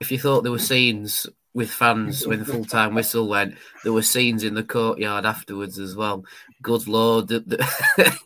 if 0.00 0.12
you 0.12 0.18
thought 0.18 0.42
there 0.42 0.52
were 0.52 0.58
scenes 0.58 1.26
with 1.54 1.70
fans 1.70 2.26
when 2.26 2.40
the 2.40 2.44
full 2.44 2.64
time 2.64 2.94
whistle 2.94 3.28
went, 3.28 3.54
there 3.84 3.92
were 3.92 4.02
scenes 4.02 4.44
in 4.44 4.54
the 4.54 4.62
courtyard 4.64 5.24
afterwards 5.24 5.78
as 5.78 5.96
well. 5.96 6.24
Good 6.62 6.86
lord, 6.88 7.28
that, 7.28 7.48
that, 7.48 8.18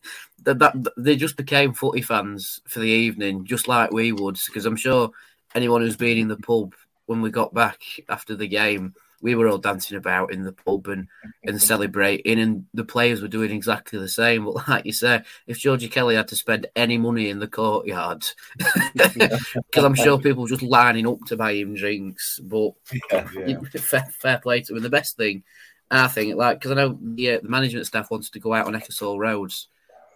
that, 0.42 0.58
that- 0.58 0.92
they 0.96 1.14
just 1.14 1.36
became 1.36 1.72
footy 1.74 2.00
fans 2.02 2.60
for 2.66 2.80
the 2.80 2.88
evening, 2.88 3.44
just 3.44 3.68
like 3.68 3.92
we 3.92 4.12
would, 4.12 4.38
because 4.46 4.64
I'm 4.66 4.76
sure 4.76 5.10
anyone 5.54 5.82
who's 5.82 5.96
been 5.96 6.18
in 6.18 6.28
the 6.28 6.36
pub 6.36 6.74
when 7.06 7.20
we 7.22 7.30
got 7.30 7.54
back 7.54 7.80
after 8.08 8.34
the 8.34 8.48
game. 8.48 8.94
We 9.20 9.34
were 9.34 9.48
all 9.48 9.58
dancing 9.58 9.96
about 9.96 10.32
in 10.32 10.44
the 10.44 10.52
pub 10.52 10.86
and, 10.88 11.08
and 11.44 11.60
celebrating, 11.60 12.38
and 12.38 12.66
the 12.72 12.84
players 12.84 13.20
were 13.20 13.28
doing 13.28 13.50
exactly 13.50 13.98
the 13.98 14.08
same. 14.08 14.44
But 14.44 14.68
like 14.68 14.86
you 14.86 14.92
say, 14.92 15.22
if 15.46 15.58
Georgie 15.58 15.88
Kelly 15.88 16.14
had 16.14 16.28
to 16.28 16.36
spend 16.36 16.66
any 16.76 16.98
money 16.98 17.28
in 17.30 17.38
the 17.38 17.48
courtyard, 17.48 18.24
because 18.94 19.84
I'm 19.84 19.94
sure 19.94 20.18
people 20.18 20.42
were 20.42 20.48
just 20.48 20.62
lining 20.62 21.06
up 21.06 21.18
to 21.26 21.36
buy 21.36 21.54
him 21.54 21.74
drinks. 21.74 22.40
But 22.42 22.72
yeah. 23.10 23.58
fair, 23.76 24.08
fair 24.18 24.38
play 24.38 24.60
to 24.62 24.76
him. 24.76 24.82
The 24.82 24.90
best 24.90 25.16
thing, 25.16 25.42
I 25.90 26.08
think, 26.08 26.36
like, 26.36 26.58
because 26.60 26.72
I 26.72 26.74
know 26.74 26.98
yeah, 27.16 27.38
the 27.38 27.48
management 27.48 27.86
staff 27.86 28.10
wanted 28.10 28.32
to 28.32 28.40
go 28.40 28.52
out 28.52 28.66
on 28.66 28.74
Ecclesall 28.74 29.18
Roads 29.18 29.68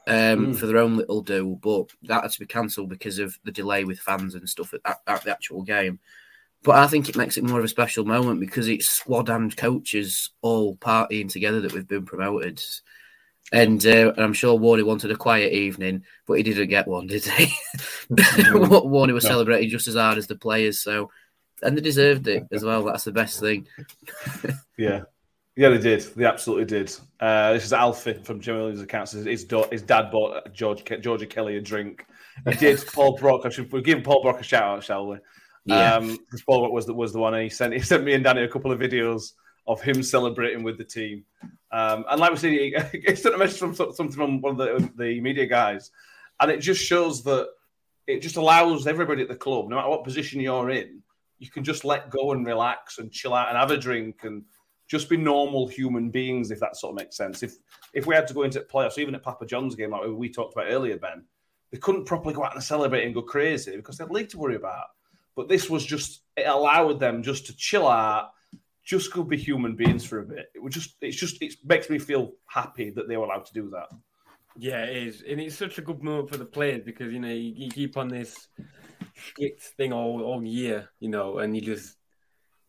um, 0.07 0.55
for 0.55 0.67
their 0.67 0.79
own 0.79 0.97
little 0.97 1.23
do, 1.23 1.59
but 1.61 1.91
that 2.05 2.23
had 2.23 2.31
to 2.33 2.41
be 2.41 2.47
cancelled 2.47 2.88
because 2.88 3.19
of 3.19 3.38
the 3.45 3.53
delay 3.53 3.85
with 3.85 4.01
fans 4.01 4.35
and 4.35 4.49
stuff 4.49 4.75
at, 4.75 4.81
at, 4.85 5.01
at 5.07 5.25
the 5.25 5.31
actual 5.31 5.62
game. 5.62 5.99
But 6.64 6.77
I 6.77 6.87
think 6.87 7.09
it 7.09 7.16
makes 7.16 7.37
it 7.37 7.44
more 7.44 7.59
of 7.59 7.64
a 7.64 7.68
special 7.68 8.05
moment 8.05 8.38
because 8.40 8.68
it's 8.68 8.87
squad 8.87 9.29
and 9.29 9.57
coaches 9.57 10.31
all 10.42 10.77
partying 10.77 11.29
together 11.31 11.61
that 11.61 11.72
we've 11.72 11.88
been 11.88 12.05
promoted. 12.07 12.62
And, 13.53 13.85
uh, 13.85 14.12
and 14.16 14.20
I'm 14.20 14.33
sure 14.33 14.59
Warney 14.59 14.85
wanted 14.85 15.11
a 15.11 15.16
quiet 15.16 15.53
evening, 15.53 16.05
but 16.27 16.35
he 16.35 16.42
didn't 16.42 16.68
get 16.68 16.87
one, 16.88 17.07
did 17.09 17.25
he? 17.25 17.53
Warney 18.11 19.12
was 19.12 19.25
No. 19.25 19.31
celebrating 19.31 19.68
just 19.70 19.88
as 19.88 19.96
hard 19.96 20.18
as 20.18 20.27
the 20.27 20.37
players, 20.37 20.81
so 20.81 21.11
and 21.62 21.77
they 21.77 21.81
deserved 21.83 22.27
it 22.29 22.44
as 22.51 22.64
well. 22.64 22.83
That's 22.85 23.05
the 23.05 23.12
best 23.12 23.40
thing. 23.40 23.66
Yeah. 24.79 25.03
Yeah, 25.55 25.68
they 25.68 25.79
did. 25.79 26.01
They 26.16 26.25
absolutely 26.25 26.64
did. 26.64 26.96
Uh, 27.20 27.53
this 27.53 27.64
is 27.66 27.75
Alfie 27.75 28.14
from 28.25 28.40
Jimmy 28.40 28.59
Williams' 28.61 28.81
accounts. 28.81 29.12
His, 29.12 29.44
da- 29.44 29.68
his 29.70 29.83
dad 29.83 30.11
bought 30.11 30.51
George 30.55 30.83
Ke- 30.83 31.01
Georgie 31.03 31.27
Kelly 31.27 31.59
a 31.59 31.61
drink. 31.61 32.07
He 32.48 32.55
did. 32.57 32.83
Paul 32.94 33.18
Brock. 33.18 33.42
I 33.44 33.51
should 33.51 33.70
we'll 33.70 33.83
give 33.83 34.03
Paul 34.03 34.22
Brock 34.22 34.40
a 34.40 34.42
shout 34.42 34.62
out, 34.62 34.83
shall 34.83 35.09
we? 35.09 35.18
Yeah. 35.64 35.94
Um, 35.94 36.18
Brock 36.46 36.72
was 36.72 36.87
the 36.87 36.94
was 36.94 37.12
the 37.12 37.18
one, 37.18 37.35
and 37.35 37.42
he 37.42 37.48
sent 37.48 37.72
he 37.75 37.81
sent 37.81 38.05
me 38.05 38.14
and 38.14 38.25
Danny 38.25 38.42
a 38.42 38.48
couple 38.48 38.72
of 38.72 38.81
videos 38.81 39.33
of 39.66 39.81
him 39.81 40.03
celebrating 40.03 40.62
with 40.62 40.79
the 40.79 40.85
team. 40.85 41.25
Um, 41.70 42.05
and 42.11 42.20
like 42.20 42.33
we 42.33 42.37
said, 42.37 42.53
he, 42.53 42.77
he 43.07 43.14
sent 43.14 43.35
a 43.35 43.38
message 43.38 43.59
from 43.59 43.75
something 43.75 44.11
from 44.11 44.40
one 44.40 44.53
of 44.53 44.59
the 44.59 44.90
the 44.96 45.20
media 45.20 45.46
guys, 45.46 45.90
and 46.40 46.51
it 46.51 46.59
just 46.59 46.83
shows 46.83 47.22
that 47.25 47.48
it 48.07 48.20
just 48.20 48.37
allows 48.37 48.87
everybody 48.87 49.22
at 49.22 49.29
the 49.29 49.37
club, 49.37 49.68
no 49.68 49.77
matter 49.77 49.88
what 49.88 50.05
position 50.05 50.40
you're 50.40 50.70
in, 50.70 51.03
you 51.38 51.48
can 51.48 51.64
just 51.64 51.85
let 51.85 52.11
go 52.11 52.33
and 52.33 52.46
relax 52.46 52.98
and 52.98 53.12
chill 53.12 53.35
out 53.35 53.48
and 53.48 53.57
have 53.57 53.70
a 53.70 53.77
drink 53.77 54.25
and 54.25 54.44
just 54.88 55.09
be 55.09 55.16
normal 55.16 55.66
human 55.66 56.11
beings, 56.11 56.51
if 56.51 56.61
that 56.61 56.77
sort 56.77 56.92
of 56.92 56.96
makes 56.98 57.16
sense. 57.16 57.42
If 57.42 57.55
if 57.94 58.07
we 58.07 58.14
had 58.14 58.27
to 58.29 58.35
go 58.35 58.42
into 58.42 58.61
playoffs, 58.61 58.98
even 58.98 59.14
at 59.14 59.22
Papa 59.22 59.46
John's 59.46 59.75
game, 59.75 59.90
like 59.90 60.03
we 60.09 60.29
talked 60.29 60.55
about 60.55 60.70
earlier, 60.70 60.98
Ben, 60.98 61.25
they 61.70 61.79
couldn't 61.79 62.05
properly 62.05 62.35
go 62.35 62.44
out 62.44 62.55
and 62.55 62.62
celebrate 62.62 63.05
and 63.05 63.14
go 63.14 63.22
crazy 63.22 63.77
because 63.77 63.96
they 63.96 64.05
had 64.05 64.11
league 64.11 64.29
to 64.31 64.38
worry 64.38 64.57
about. 64.57 64.87
But 65.35 65.49
this 65.49 65.71
was 65.71 65.85
just 65.85 66.23
it 66.37 66.47
allowed 66.47 67.01
them 67.01 67.23
just 67.23 67.47
to 67.47 67.57
chill 67.57 67.88
out, 67.88 68.31
just 68.85 69.12
go 69.12 69.23
be 69.23 69.37
human 69.37 69.77
beings 69.77 70.05
for 70.05 70.21
a 70.21 70.25
bit. 70.25 70.47
It 70.55 70.62
was 70.62 70.75
just 70.75 70.97
it's 71.01 71.16
just 71.16 71.40
it 71.42 71.55
makes 71.64 71.88
me 71.88 71.99
feel 71.99 72.33
happy 72.47 72.90
that 72.90 73.09
they 73.09 73.16
were 73.16 73.25
allowed 73.25 73.47
to 73.47 73.55
do 73.55 73.71
that. 73.71 73.88
Yeah, 74.57 74.85
it 74.85 74.97
is, 74.97 75.23
and 75.27 75.40
it's 75.40 75.57
such 75.57 75.79
a 75.79 75.83
good 75.83 76.03
moment 76.03 76.29
for 76.29 76.37
the 76.37 76.45
players 76.45 76.83
because 76.85 77.12
you 77.12 77.21
know 77.21 77.29
you, 77.29 77.53
you 77.57 77.71
keep 77.71 77.97
on 77.97 78.09
this 78.09 78.49
thing 79.77 79.92
all, 79.92 80.23
all 80.23 80.45
year, 80.45 80.90
you 81.01 81.09
know, 81.09 81.38
and 81.38 81.55
you 81.55 81.62
just 81.62 81.97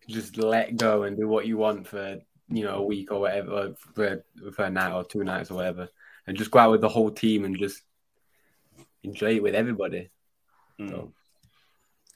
just 0.08 0.38
let 0.38 0.76
go 0.78 1.04
and 1.04 1.18
do 1.18 1.28
what 1.28 1.46
you 1.46 1.58
want 1.58 1.88
for 1.88 2.20
you 2.50 2.64
know 2.64 2.76
a 2.76 2.84
week 2.84 3.12
or 3.12 3.22
whatever, 3.22 3.74
for 3.96 4.24
for 4.54 4.66
a 4.66 4.70
night 4.70 4.94
or 4.94 5.04
two 5.04 5.24
nights 5.24 5.52
or 5.52 5.56
whatever, 5.56 5.90
and 6.28 6.38
just 6.38 6.52
go 6.52 6.60
out 6.60 6.72
with 6.72 6.82
the 6.82 6.90
whole 6.90 7.12
team 7.12 7.44
and 7.44 7.58
just 7.58 7.82
enjoy 9.04 9.36
it 9.36 9.44
with 9.44 9.56
everybody. 9.56 10.10
Mm. 10.80 11.12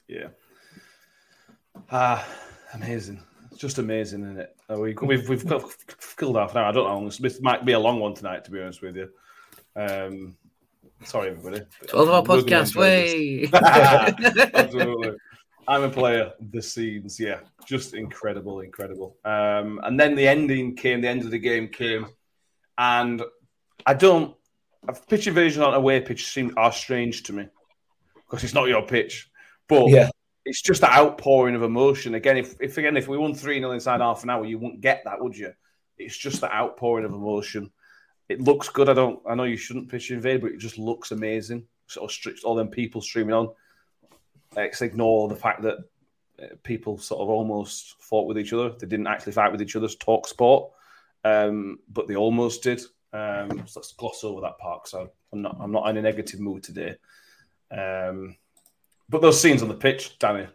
Yeah. 0.08 0.28
Ah, 1.92 2.26
amazing. 2.74 3.22
It's 3.52 3.60
just 3.60 3.78
amazing, 3.78 4.24
isn't 4.24 4.40
it? 4.40 4.56
Uh, 4.70 4.80
we, 4.80 4.94
we've 5.02 5.28
we've 5.28 5.46
got- 5.46 5.64
killed 6.18 6.36
half 6.38 6.52
an 6.52 6.58
hour. 6.58 6.66
I 6.66 6.72
don't 6.72 7.04
know. 7.04 7.10
This 7.10 7.42
might 7.42 7.66
be 7.66 7.74
a 7.74 7.80
long 7.80 8.00
one 8.00 8.14
tonight, 8.14 8.46
to 8.46 8.52
be 8.52 8.62
honest 8.62 8.82
with 8.82 8.96
you. 8.96 9.10
Um, 9.76 10.36
sorry, 11.04 11.30
everybody. 11.30 11.62
12 11.88 12.10
hour 12.10 12.22
We're 12.22 12.42
podcast, 12.44 12.76
way. 12.76 13.50
Absolutely. 14.54 15.18
I'm 15.68 15.84
a 15.84 15.90
player. 15.90 16.32
The 16.52 16.62
scenes, 16.62 17.20
yeah, 17.20 17.40
just 17.66 17.94
incredible, 17.94 18.62
incredible. 18.62 19.18
Um, 19.26 19.80
and 19.84 20.00
then 20.00 20.16
the 20.16 20.28
ending 20.28 20.76
came. 20.76 21.02
The 21.02 21.10
end 21.10 21.24
of 21.24 21.32
the 21.32 21.40
game 21.40 21.68
came, 21.68 22.08
and 22.78 23.22
I 23.86 23.94
don't. 23.94 24.36
A 24.88 24.94
Pitch 24.94 25.28
invasion 25.28 25.64
on 25.64 25.74
a 25.74 25.78
away 25.78 26.00
pitch 26.00 26.32
seem 26.32 26.54
are 26.56 26.72
strange 26.72 27.24
to 27.24 27.34
me 27.34 27.48
because 28.16 28.44
it's 28.46 28.54
not 28.54 28.70
your 28.70 28.84
pitch. 28.84 29.30
But 29.68 29.90
Yeah. 29.90 30.10
it's 30.46 30.62
just 30.62 30.82
the 30.82 30.92
outpouring 30.92 31.56
of 31.56 31.64
emotion. 31.64 32.16
Again, 32.16 32.38
if, 32.38 32.56
if 32.60 32.78
again 32.78 32.98
if 32.98 33.08
we 33.08 33.18
won 33.18 33.34
three 33.34 33.60
0 33.60 33.72
inside 33.72 34.02
half 34.02 34.24
an 34.24 34.30
hour, 34.30 34.46
you 34.46 34.58
wouldn't 34.60 34.82
get 34.82 35.04
that, 35.06 35.22
would 35.22 35.38
you? 35.38 35.54
It's 35.98 36.18
just 36.18 36.42
the 36.42 36.54
outpouring 36.54 37.06
of 37.06 37.14
emotion. 37.14 37.72
It 38.30 38.42
looks 38.42 38.70
good. 38.70 38.90
I 38.90 38.94
don't. 38.94 39.20
I 39.28 39.36
know 39.36 39.44
you 39.44 39.58
shouldn't 39.58 39.90
pitch 39.90 40.12
invade, 40.12 40.42
but 40.42 40.52
it 40.52 40.60
just 40.60 40.78
looks 40.78 41.12
amazing. 41.12 41.66
Sort 41.88 42.12
of 42.12 42.36
all 42.44 42.56
them 42.56 42.68
people 42.68 43.02
streaming 43.02 43.34
on. 43.34 43.50
Let's 44.56 44.82
ignore 44.82 45.30
the 45.30 45.36
fact 45.36 45.62
that 45.64 45.78
uh, 46.42 46.48
people 46.64 46.98
sort 46.98 47.22
of 47.22 47.30
almost 47.30 47.96
fought 48.02 48.28
with 48.28 48.38
each 48.38 48.54
other. 48.54 48.70
They 48.70 48.88
didn't 48.88 49.08
actually 49.08 49.32
fight 49.34 49.52
with 49.52 49.62
each 49.62 49.76
other. 49.76 49.88
Talk 49.88 50.28
sport, 50.28 50.72
um, 51.24 51.80
but 51.92 52.08
they 52.08 52.16
almost 52.16 52.64
did. 52.64 52.82
Um, 53.14 53.64
so 53.66 53.80
let's 53.80 53.94
gloss 53.94 54.24
over 54.24 54.42
that 54.42 54.58
part. 54.60 54.88
So 54.88 55.10
I'm 55.32 55.42
not. 55.42 55.58
I'm 55.60 55.72
not 55.72 55.90
in 55.90 55.98
a 55.98 56.02
negative 56.02 56.40
mood 56.40 56.64
today. 56.64 56.96
Um, 57.72 58.36
but 59.10 59.22
those 59.22 59.40
scenes 59.40 59.62
on 59.62 59.68
the 59.68 59.74
pitch, 59.74 60.18
Danny, 60.20 60.48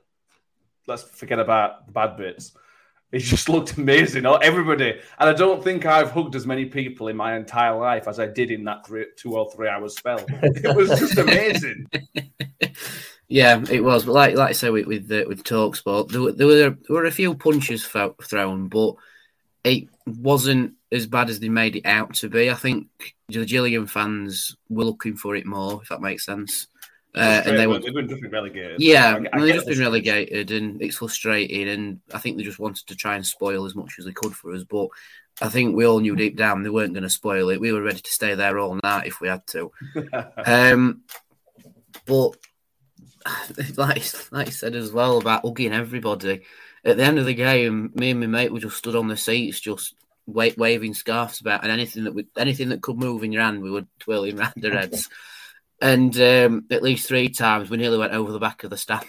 let's 0.87 1.03
forget 1.03 1.39
about 1.39 1.87
the 1.87 1.93
bad 1.93 2.17
bits. 2.17 2.53
It 3.13 3.19
just 3.21 3.49
looked 3.51 3.77
amazing. 3.77 4.25
Oh, 4.25 4.37
Everybody, 4.37 4.99
and 5.19 5.29
I 5.29 5.35
don't 5.35 5.63
think 5.63 5.85
I've 5.85 6.11
hugged 6.11 6.35
as 6.35 6.47
many 6.47 6.65
people 6.65 7.09
in 7.09 7.17
my 7.17 7.37
entire 7.37 7.77
life 7.77 8.09
as 8.09 8.19
I 8.19 8.27
did 8.27 8.51
in 8.51 8.65
that 8.65 8.87
three, 8.87 9.07
two 9.17 9.37
or 9.37 9.51
three 9.53 9.69
hour 9.69 9.89
spell. 9.91 10.25
It 10.29 10.75
was 10.75 10.89
just 10.99 11.19
amazing. 11.19 11.91
Yeah, 13.33 13.65
it 13.71 13.83
was. 13.83 14.05
But 14.05 14.13
like 14.13 14.37
like 14.37 14.51
I 14.51 14.53
say 14.53 14.69
with 14.69 14.87
with, 14.87 15.11
uh, 15.11 15.25
with 15.27 15.43
Talksport, 15.43 16.11
there 16.11 16.21
were, 16.21 16.33
there 16.33 16.47
were 16.47 16.55
there 16.55 16.77
were 16.91 17.07
a 17.07 17.11
few 17.11 17.35
punches 17.35 17.83
fo- 17.83 18.15
thrown, 18.23 18.69
but 18.69 18.97
it 19.65 19.89
wasn't 20.05 20.75
as 20.91 21.07
bad 21.07 21.31
as 21.31 21.41
they 21.41 21.49
made 21.49 21.77
it 21.77 21.87
out 21.87 22.13
to 22.17 22.29
be. 22.29 22.51
I 22.51 22.55
think 22.55 22.89
the 23.31 23.47
Gillingham 23.47 23.87
fans 23.87 24.55
were 24.69 24.85
looking 24.85 25.17
for 25.17 25.35
it 25.35 25.47
more, 25.47 25.81
if 25.83 25.89
that 25.89 26.03
makes 26.03 26.27
sense. 26.27 26.67
Uh, 27.15 27.43
and 27.45 27.59
they 27.59 27.67
were, 27.67 27.79
They've 27.79 27.93
been 27.93 28.09
just 28.09 28.23
been 28.23 28.31
relegated. 28.31 28.81
yeah, 28.81 29.19
I- 29.33 29.37
I 29.37 29.41
they've 29.41 29.55
just 29.55 29.67
the 29.67 29.73
been 29.73 29.81
relegated, 29.81 30.51
and 30.51 30.81
it's 30.81 30.97
frustrating. 30.97 31.69
And 31.69 32.01
I 32.15 32.19
think 32.19 32.37
they 32.37 32.43
just 32.43 32.59
wanted 32.59 32.87
to 32.87 32.95
try 32.97 33.17
and 33.17 33.27
spoil 33.27 33.67
as 33.67 33.75
much 33.75 33.95
as 33.99 34.05
they 34.07 34.13
could 34.13 34.35
for 34.35 34.55
us. 34.55 34.65
But 34.65 34.89
I 35.41 35.49
think 35.51 35.77
we 35.77 35.87
all 35.87 36.01
knew 36.01 36.17
deep 36.17 36.37
down 36.37 36.63
they 36.63 36.71
weren't 36.71 36.95
going 36.95 37.03
to 37.03 37.11
spoil 37.11 37.51
it. 37.51 37.61
We 37.61 37.73
were 37.73 37.83
ready 37.83 38.01
to 38.01 38.11
stay 38.11 38.35
there 38.35 38.59
all 38.59 38.79
night 38.83 39.07
if 39.07 39.21
we 39.21 39.29
had 39.29 39.47
to. 39.49 39.71
Um, 40.47 41.03
but 42.07 42.31
like 43.77 44.03
like 44.33 44.47
I 44.49 44.51
said 44.51 44.75
as 44.75 44.91
well 44.93 45.19
about 45.19 45.45
hugging 45.45 45.73
everybody. 45.73 46.43
At 46.85 46.97
the 46.97 47.05
end 47.05 47.19
of 47.19 47.27
the 47.27 47.35
game, 47.35 47.93
me 47.95 48.11
and 48.11 48.21
my 48.21 48.27
mate 48.27 48.53
were 48.53 48.59
just 48.59 48.77
stood 48.79 48.97
on 48.97 49.07
the 49.07 49.17
seats, 49.17 49.61
just 49.61 49.95
wa- 50.27 50.49
waving 50.57 50.95
scarves 50.95 51.41
about, 51.41 51.63
and 51.63 51.71
anything 51.71 52.05
that 52.05 52.15
we, 52.15 52.27
anything 52.37 52.71
that 52.71 52.83
could 52.83 52.97
move 52.97 53.23
in 53.23 53.31
your 53.31 53.43
hand, 53.43 53.63
we 53.63 53.71
were 53.71 53.85
twirling 54.01 54.37
around 54.41 54.65
our 54.65 54.73
heads. 54.73 55.09
And 55.83 56.17
um, 56.21 56.65
at 56.71 56.85
least 56.85 57.09
three 57.09 57.29
times, 57.29 57.69
we 57.69 57.77
nearly 57.77 57.99
went 57.99 58.13
over 58.13 58.31
the 58.31 58.39
back 58.39 58.63
of 58.63 58.71
the 58.71 58.77
stand 58.77 59.05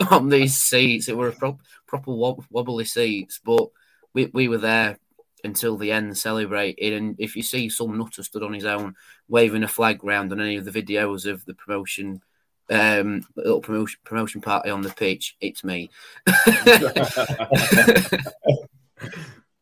on 0.10 0.30
these 0.30 0.56
seats. 0.56 1.10
It 1.10 1.16
were 1.16 1.28
a 1.28 1.32
prop, 1.32 1.60
proper 1.86 2.10
wob- 2.10 2.46
wobbly 2.50 2.86
seats, 2.86 3.38
but 3.44 3.68
we, 4.14 4.30
we 4.32 4.48
were 4.48 4.56
there 4.56 4.98
until 5.44 5.76
the 5.76 5.92
end 5.92 6.16
celebrating. 6.16 6.94
And 6.94 7.16
if 7.20 7.36
you 7.36 7.42
see 7.42 7.68
some 7.68 7.98
nutter 7.98 8.22
stood 8.22 8.42
on 8.42 8.54
his 8.54 8.64
own 8.64 8.94
waving 9.28 9.62
a 9.62 9.68
flag 9.68 10.02
round 10.02 10.32
on 10.32 10.40
any 10.40 10.56
of 10.56 10.64
the 10.64 10.70
videos 10.70 11.30
of 11.30 11.44
the 11.44 11.52
promotion, 11.52 12.22
um, 12.70 13.26
little 13.36 13.60
promotion 13.60 14.00
promotion 14.04 14.40
party 14.40 14.70
on 14.70 14.80
the 14.80 14.88
pitch, 14.88 15.36
it's 15.38 15.62
me. 15.64 15.90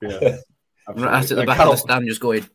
yeah. 0.00 0.36
right 0.94 1.30
at 1.30 1.36
the 1.36 1.44
back 1.44 1.58
of 1.58 1.70
the 1.70 1.76
stand, 1.76 2.06
just 2.06 2.20
going 2.20 2.48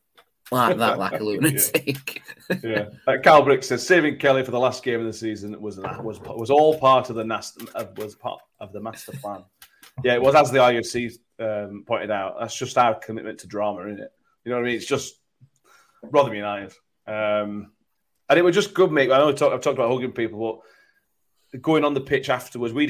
like 0.52 0.78
that, 0.78 1.00
like 1.00 1.20
a 1.20 1.24
lunatic. 1.24 2.22
yeah. 2.64 2.90
Uh, 3.08 3.18
Cal 3.24 3.42
Brick 3.42 3.64
says 3.64 3.86
saving 3.86 4.18
Kelly 4.18 4.44
for 4.44 4.52
the 4.52 4.60
last 4.60 4.84
game 4.84 5.00
of 5.00 5.06
the 5.06 5.14
season 5.14 5.60
was 5.62 5.80
was 5.80 6.20
was 6.22 6.50
all 6.50 6.78
part 6.78 7.10
of 7.10 7.16
the 7.16 7.24
nas- 7.24 7.58
uh, 7.76 7.86
was 7.98 8.16
part 8.16 8.42
of 8.60 8.74
the 8.74 8.80
master 8.80 9.14
plan. 9.14 9.44
Yeah, 10.04 10.14
it 10.14 10.22
was 10.22 10.36
as 10.36 10.52
the 10.52 10.60
IUC 10.60 11.18
um, 11.40 11.84
pointed 11.88 12.12
out. 12.12 12.36
That's 12.40 12.56
just 12.56 12.78
our 12.78 12.96
commitment 12.96 13.40
to 13.40 13.48
drama, 13.48 13.82
isn't 13.88 14.00
it? 14.00 14.12
You 14.44 14.52
know 14.52 14.58
what 14.58 14.64
I 14.64 14.68
mean? 14.68 14.76
It's 14.76 14.86
just 14.86 15.16
Rotherham 16.04 16.36
United, 16.36 16.74
um, 17.08 17.72
and 18.30 18.40
it 18.40 18.44
was 18.44 18.56
just 18.56 18.74
good, 18.74 18.92
mate. 18.92 19.12
I 19.12 19.20
know 19.20 19.28
we 19.28 19.34
talk, 19.34 19.54
I've 19.54 19.62
talked 19.62 19.78
about 19.78 19.92
hugging 19.92 20.12
people, 20.12 20.62
but 21.52 21.62
going 21.62 21.86
on 21.86 21.94
the 21.94 22.02
pitch 22.02 22.30
afterwards, 22.30 22.74
we 22.74 22.88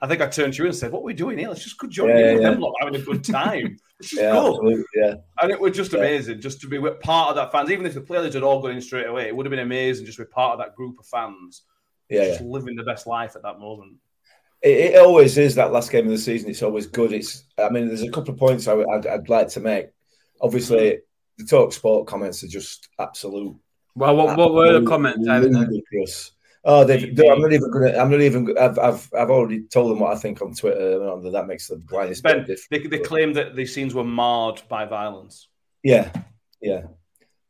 didn't 0.00 0.18
go. 0.18 0.24
We 0.24 0.26
didn't 0.26 0.28
want 0.28 0.28
straight 0.28 0.28
away. 0.28 0.34
We 0.34 0.34
were 0.34 0.34
sort 0.34 0.34
of 0.34 0.34
stood 0.34 0.34
at 0.34 0.34
the 0.34 0.34
back 0.34 0.34
at 0.34 0.34
the 0.34 0.34
stand, 0.34 0.34
watching 0.34 0.34
everybody 0.34 0.34
go 0.34 0.34
on 0.34 0.34
Yeah, 0.34 0.34
yeah. 0.34 0.34
pitch, 0.34 0.34
meeting 0.34 0.34
up 0.34 0.34
players. 0.34 0.34
I 0.34 0.34
think 0.34 0.36
I 0.36 0.44
turned 0.44 0.52
to 0.54 0.62
you 0.62 0.68
and 0.68 0.76
said, 0.76 0.92
"What 0.92 1.00
are 1.00 1.04
we 1.04 1.14
doing 1.14 1.38
here? 1.38 1.48
Let's 1.48 1.64
just 1.64 1.78
go 1.78 1.88
join 1.88 2.08
Yeah, 2.08 2.14
in 2.16 2.20
yeah, 2.26 2.32
with 2.34 2.42
yeah. 2.42 2.50
them, 2.50 2.60
lot, 2.60 2.74
having 2.80 3.00
a 3.00 3.04
good 3.04 3.24
time. 3.24 3.76
Let's 4.00 4.10
just 4.10 4.22
Yeah, 4.22 4.32
go." 4.32 4.48
absolutely, 4.48 4.84
yeah. 4.96 5.14
And 5.42 5.50
it 5.52 5.60
was 5.60 5.76
just 5.76 5.92
Yeah. 5.92 5.98
amazing 6.00 6.40
just 6.40 6.60
to 6.60 6.68
be 6.68 6.78
with- 6.78 7.00
part 7.00 7.30
of 7.30 7.36
that 7.36 7.52
fans. 7.52 7.70
Even 7.70 7.86
if 7.86 7.94
the 7.94 8.00
players 8.00 8.34
had 8.34 8.42
all 8.42 8.60
gone 8.60 8.72
in 8.72 8.80
straight 8.80 9.06
away, 9.06 9.26
it 9.28 9.36
would 9.36 9.46
have 9.46 9.50
been 9.50 9.58
amazing 9.60 10.06
just 10.06 10.18
to 10.18 10.24
be 10.24 10.30
part 10.30 10.52
of 10.52 10.58
that 10.58 10.74
group 10.76 10.98
of 10.98 11.06
fans, 11.06 11.62
Yeah, 12.08 12.24
just 12.28 12.40
living 12.42 12.76
the 12.76 12.82
best 12.84 13.06
life 13.06 13.36
at 13.36 13.42
that 13.42 13.58
moment. 13.58 13.94
It, 14.62 14.94
it 14.94 14.98
always 14.98 15.36
is 15.36 15.54
that 15.56 15.72
last 15.72 15.90
game 15.92 16.06
of 16.06 16.10
the 16.12 16.18
season. 16.18 16.48
It's 16.50 16.62
always 16.62 16.86
good. 16.86 17.12
It's. 17.12 17.44
I 17.58 17.68
mean, 17.68 17.86
there's 17.88 18.02
a 18.02 18.10
couple 18.10 18.32
of 18.32 18.38
points 18.38 18.66
I, 18.66 18.72
would 18.74 18.88
I'd, 18.88 19.06
I'd 19.06 19.28
like 19.28 19.48
to 19.48 19.60
make. 19.60 19.88
Obviously, 20.40 21.00
the 21.38 21.44
talk 21.44 21.72
sport 21.72 22.06
comments 22.06 22.42
are 22.44 22.48
just 22.48 22.88
absolute. 22.98 23.56
Well, 23.94 24.16
what, 24.16 24.36
what 24.38 24.54
were 24.54 24.80
the 24.80 24.86
comments? 24.86 25.26
I 26.66 26.78
haven't 26.78 26.88
heard. 26.88 27.00
ludicrous. 27.00 27.20
Oh, 27.24 27.24
they've, 27.24 27.30
I'm 27.30 27.40
not 27.40 27.52
even 27.52 27.70
gonna. 27.70 27.98
I'm 27.98 28.10
not 28.10 28.20
even. 28.20 28.58
I've, 28.58 28.78
I've, 28.78 29.10
I've 29.14 29.30
already 29.30 29.62
told 29.62 29.90
them 29.90 30.00
what 30.00 30.12
I 30.12 30.18
think 30.18 30.40
on 30.42 30.54
Twitter. 30.54 31.02
and 31.02 31.34
That 31.34 31.46
makes 31.46 31.68
the 31.68 31.76
blindest 31.76 32.22
Ben, 32.22 32.46
they, 32.70 32.78
they 32.78 32.98
claim 32.98 33.32
that 33.34 33.54
these 33.54 33.74
scenes 33.74 33.94
were 33.94 34.04
marred 34.04 34.62
by 34.68 34.84
violence. 34.84 35.48
Yeah, 35.82 36.10
yeah. 36.60 36.84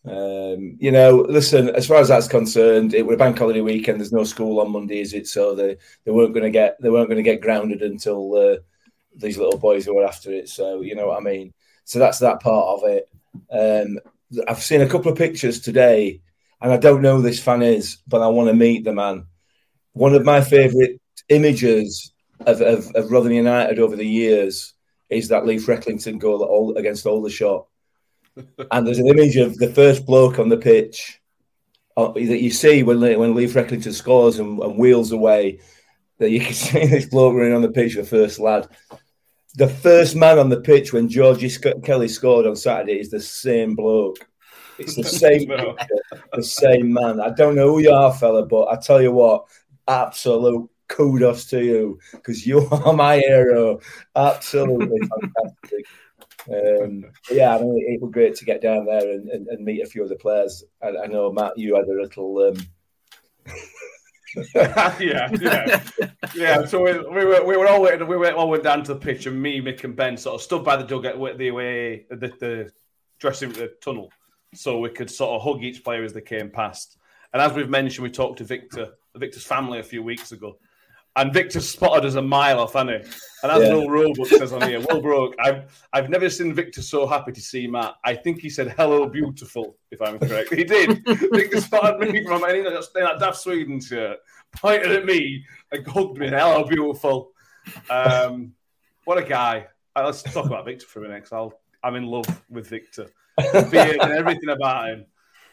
Um, 0.06 0.76
you 0.80 0.90
know, 0.90 1.24
listen. 1.28 1.70
As 1.70 1.86
far 1.86 1.98
as 1.98 2.08
that's 2.08 2.28
concerned, 2.28 2.94
it 2.94 3.06
was 3.06 3.14
a 3.14 3.18
bank 3.18 3.38
holiday 3.38 3.60
weekend. 3.60 4.00
There's 4.00 4.12
no 4.12 4.24
school 4.24 4.60
on 4.60 4.70
Monday, 4.72 5.00
is 5.00 5.14
it? 5.14 5.26
So 5.26 5.54
they, 5.54 5.76
they 6.04 6.10
weren't 6.10 6.34
going 6.34 6.44
to 6.44 6.50
get 6.50 6.80
they 6.80 6.90
weren't 6.90 7.08
going 7.08 7.22
to 7.22 7.30
get 7.30 7.40
grounded 7.40 7.82
until 7.82 8.34
uh, 8.34 8.56
these 9.16 9.38
little 9.38 9.58
boys 9.58 9.86
were 9.86 10.04
after 10.04 10.32
it. 10.32 10.48
So 10.48 10.82
you 10.82 10.94
know 10.94 11.08
what 11.08 11.18
I 11.18 11.24
mean. 11.24 11.54
So 11.84 11.98
that's 11.98 12.18
that 12.18 12.40
part 12.40 12.82
of 12.82 12.88
it. 12.88 13.08
Um, 13.50 13.98
I've 14.48 14.62
seen 14.62 14.80
a 14.80 14.88
couple 14.88 15.12
of 15.12 15.18
pictures 15.18 15.60
today, 15.60 16.20
and 16.64 16.72
I 16.72 16.78
don't 16.78 17.02
know 17.02 17.16
who 17.16 17.22
this 17.22 17.42
fan 17.42 17.60
is, 17.60 17.98
but 18.08 18.22
I 18.22 18.28
want 18.28 18.48
to 18.48 18.54
meet 18.54 18.84
the 18.84 18.94
man. 18.94 19.26
One 19.92 20.14
of 20.14 20.24
my 20.24 20.40
favourite 20.40 20.98
images 21.28 22.14
of, 22.40 22.62
of, 22.62 22.90
of 22.94 23.12
Rotherham 23.12 23.36
United 23.36 23.78
over 23.78 23.96
the 23.96 24.06
years 24.06 24.72
is 25.10 25.28
that 25.28 25.44
Lee 25.44 25.58
Frecklington 25.58 26.18
goal 26.18 26.74
against 26.78 27.04
Aldershot. 27.04 27.66
and 28.70 28.86
there's 28.86 28.98
an 28.98 29.08
image 29.08 29.36
of 29.36 29.58
the 29.58 29.74
first 29.74 30.06
bloke 30.06 30.38
on 30.38 30.48
the 30.48 30.56
pitch 30.56 31.20
uh, 31.98 32.08
that 32.12 32.40
you 32.40 32.50
see 32.50 32.82
when 32.82 32.98
when 33.00 33.34
Lee 33.34 33.46
Frecklington 33.46 33.92
scores 33.92 34.38
and, 34.38 34.58
and 34.60 34.78
wheels 34.78 35.12
away. 35.12 35.60
That 36.18 36.30
you 36.30 36.40
can 36.40 36.54
see 36.54 36.86
this 36.86 37.04
bloke 37.04 37.34
running 37.34 37.52
on 37.52 37.62
the 37.62 37.72
pitch, 37.72 37.94
the 37.94 38.04
first 38.04 38.38
lad. 38.38 38.68
The 39.56 39.68
first 39.68 40.16
man 40.16 40.38
on 40.38 40.48
the 40.48 40.62
pitch 40.62 40.94
when 40.94 41.10
Georgie 41.10 41.50
Kelly 41.84 42.08
scored 42.08 42.46
on 42.46 42.56
Saturday 42.56 42.98
is 42.98 43.10
the 43.10 43.20
same 43.20 43.74
bloke. 43.74 44.26
It's 44.78 44.96
the 44.96 45.04
same, 45.04 45.48
No. 45.48 45.76
the 46.32 46.42
same 46.42 46.92
man. 46.92 47.20
I 47.20 47.30
don't 47.30 47.54
know 47.54 47.68
who 47.68 47.80
you 47.80 47.92
are, 47.92 48.12
fella, 48.12 48.44
but 48.44 48.68
I 48.68 48.76
tell 48.76 49.00
you 49.00 49.12
what, 49.12 49.46
absolute 49.88 50.68
kudos 50.88 51.46
to 51.46 51.64
you 51.64 51.98
because 52.12 52.46
you 52.46 52.66
are 52.70 52.92
my 52.92 53.18
hero. 53.18 53.80
Absolutely 54.16 54.98
fantastic. 55.20 55.86
Um, 56.50 57.06
yeah, 57.30 57.56
I 57.56 57.60
mean, 57.60 57.84
it 57.88 58.02
was 58.02 58.12
great 58.12 58.34
to 58.36 58.44
get 58.44 58.60
down 58.60 58.84
there 58.84 59.12
and, 59.12 59.28
and, 59.30 59.46
and 59.48 59.64
meet 59.64 59.82
a 59.82 59.86
few 59.86 60.02
of 60.02 60.10
the 60.10 60.16
players. 60.16 60.62
I, 60.82 60.88
I 60.88 61.06
know 61.06 61.32
Matt, 61.32 61.56
you 61.56 61.74
had 61.74 61.86
a 61.86 62.02
little. 62.02 62.36
Um, 62.38 62.56
yeah, 64.54 65.30
yeah, 65.40 65.80
yeah. 66.34 66.66
So 66.66 66.82
we, 66.82 66.92
we 66.98 67.24
were 67.24 67.44
we 67.44 67.56
were 67.56 67.68
all 67.68 67.80
waiting. 67.82 68.06
We 68.08 68.16
went 68.16 68.36
all 68.36 68.50
went 68.50 68.64
down 68.64 68.82
to 68.84 68.94
the 68.94 69.00
pitch, 69.00 69.26
and 69.26 69.40
me, 69.40 69.60
Mick, 69.60 69.84
and 69.84 69.94
Ben 69.94 70.16
sort 70.16 70.34
of 70.34 70.42
stood 70.42 70.64
by 70.64 70.76
the 70.76 70.84
dugout 70.84 71.38
the 71.38 71.48
away 71.48 72.06
the, 72.10 72.32
the 72.40 72.72
dressing 73.18 73.52
the 73.52 73.72
tunnel, 73.80 74.10
so 74.54 74.78
we 74.78 74.90
could 74.90 75.10
sort 75.10 75.32
of 75.32 75.42
hug 75.42 75.62
each 75.62 75.82
player 75.84 76.04
as 76.04 76.12
they 76.12 76.20
came 76.20 76.50
past. 76.50 76.96
And 77.32 77.42
as 77.42 77.52
we've 77.52 77.68
mentioned, 77.70 78.02
we 78.04 78.10
talked 78.10 78.38
to 78.38 78.44
Victor, 78.44 78.92
Victor's 79.16 79.44
family, 79.44 79.78
a 79.80 79.82
few 79.82 80.02
weeks 80.02 80.32
ago, 80.32 80.58
and 81.16 81.32
Victor 81.32 81.60
spotted 81.60 82.04
us 82.04 82.14
a 82.14 82.22
mile 82.22 82.58
off, 82.60 82.72
hadn't 82.74 83.04
he? 83.04 83.10
And 83.44 83.52
as 83.52 83.62
Yeah. 83.62 83.74
Will 83.74 83.88
Roebuck 83.88 84.26
says 84.26 84.52
on 84.52 84.62
here, 84.62 84.80
Will 84.80 85.00
Broke, 85.00 85.34
I've 85.38 85.86
I've 85.92 86.10
never 86.10 86.28
seen 86.28 86.52
Victor 86.52 86.82
so 86.82 87.06
happy 87.06 87.30
to 87.32 87.40
see 87.40 87.66
Matt. 87.68 87.94
I 88.04 88.14
think 88.14 88.40
he 88.40 88.50
said 88.50 88.68
"Hello, 88.76 89.06
beautiful," 89.08 89.76
if 89.92 90.02
I'm 90.02 90.18
correct. 90.18 90.52
He 90.52 90.64
did. 90.64 91.02
Victor 91.06 91.60
spotted 91.60 92.00
me 92.12 92.24
from 92.24 92.42
and 92.44 92.56
he 92.56 92.62
was 92.62 92.90
in 92.96 93.04
that 93.04 93.20
Daft 93.20 93.36
Sweden 93.38 93.80
shirt, 93.80 94.18
pointed 94.56 94.90
at 94.92 95.04
me 95.04 95.44
and 95.70 95.86
hugged 95.86 96.18
me. 96.18 96.28
Hello, 96.28 96.64
beautiful. 96.64 97.32
Um, 97.90 98.52
what 99.04 99.18
a 99.18 99.22
guy. 99.22 99.66
Uh, 99.96 100.02
let's 100.04 100.22
talk 100.22 100.46
about 100.46 100.64
Victor 100.64 100.86
for 100.86 100.98
a 101.00 101.02
minute. 101.02 101.22
'cause 101.24 101.32
I'll, 101.32 101.60
I'm 101.84 101.94
in 101.96 102.06
love 102.06 102.26
with 102.50 102.68
Victor, 102.68 103.08
beard 103.70 103.98
and 104.00 104.12
everything 104.12 104.50
about 104.50 104.88
him. 104.88 105.06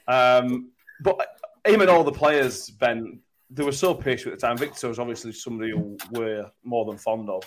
Um, 0.08 0.72
but 1.02 1.28
him 1.66 1.82
and 1.82 1.90
all 1.90 2.04
the 2.04 2.12
players, 2.12 2.70
Ben, 2.70 3.20
they 3.50 3.64
were 3.64 3.72
so 3.72 3.94
patient 3.94 4.34
at 4.34 4.40
the 4.40 4.48
time. 4.48 4.58
Victor 4.58 4.88
was 4.88 5.00
obviously 5.00 5.32
somebody 5.34 5.72
who 5.72 5.98
we're 6.12 6.50
more 6.64 6.86
than 6.86 6.98
fond 6.98 7.30
of, 7.30 7.44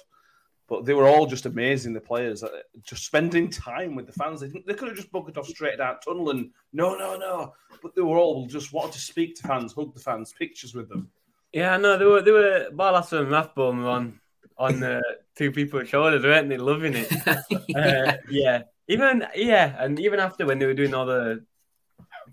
but 0.69 0.85
they 0.85 0.95
were 0.95 1.07
all 1.07 1.27
just 1.27 1.47
amazing. 1.47 1.93
The 1.93 2.01
players, 2.01 2.43
uh, 2.43 2.49
just 2.83 3.07
spending 3.07 3.49
time 3.49 3.95
with 3.95 4.07
the 4.07 4.13
fans. 4.13 4.41
They, 4.41 4.49
didn't, 4.49 4.67
they 4.67 4.75
could 4.75 4.89
have 4.89 4.97
just 4.97 5.11
bucketed 5.13 5.39
off 5.39 5.47
straight 5.47 5.79
down 5.79 5.97
tunnel 6.01 6.31
and 6.31 6.51
no, 6.73 6.97
no, 6.97 7.17
no. 7.17 7.55
But 7.83 7.95
they 7.95 8.03
were 8.03 8.19
all 8.19 8.47
just 8.47 8.73
wanted 8.73 8.93
to 8.93 9.01
speak 9.01 9.37
to 9.37 9.49
fans, 9.49 9.73
hug 9.73 9.95
the 9.95 10.01
fans, 10.01 10.35
pictures 10.39 10.75
with 10.75 10.89
them. 10.89 11.11
Yeah, 11.53 11.77
no, 11.77 11.97
they 11.97 12.05
were 12.05 12.23
they 12.23 12.33
were 12.33 12.69
Barlaser 12.73 13.21
and 13.21 13.31
Rathbone 13.31 13.83
were 13.83 13.89
on 13.89 14.21
on 14.59 14.83
uh, 14.83 15.01
two 15.37 15.53
people's 15.53 15.89
shoulders, 15.89 16.23
weren't 16.23 16.49
they? 16.49 16.59
Loving 16.59 16.95
it. 16.95 17.13
Uh, 17.75 18.17
yeah, 18.31 18.63
even 18.89 19.27
yeah, 19.35 19.75
and 19.79 19.99
even 20.01 20.21
after 20.21 20.47
when 20.47 20.59
they 20.59 20.67
were 20.67 20.75
doing 20.75 20.95
all 20.95 21.07
the 21.07 21.45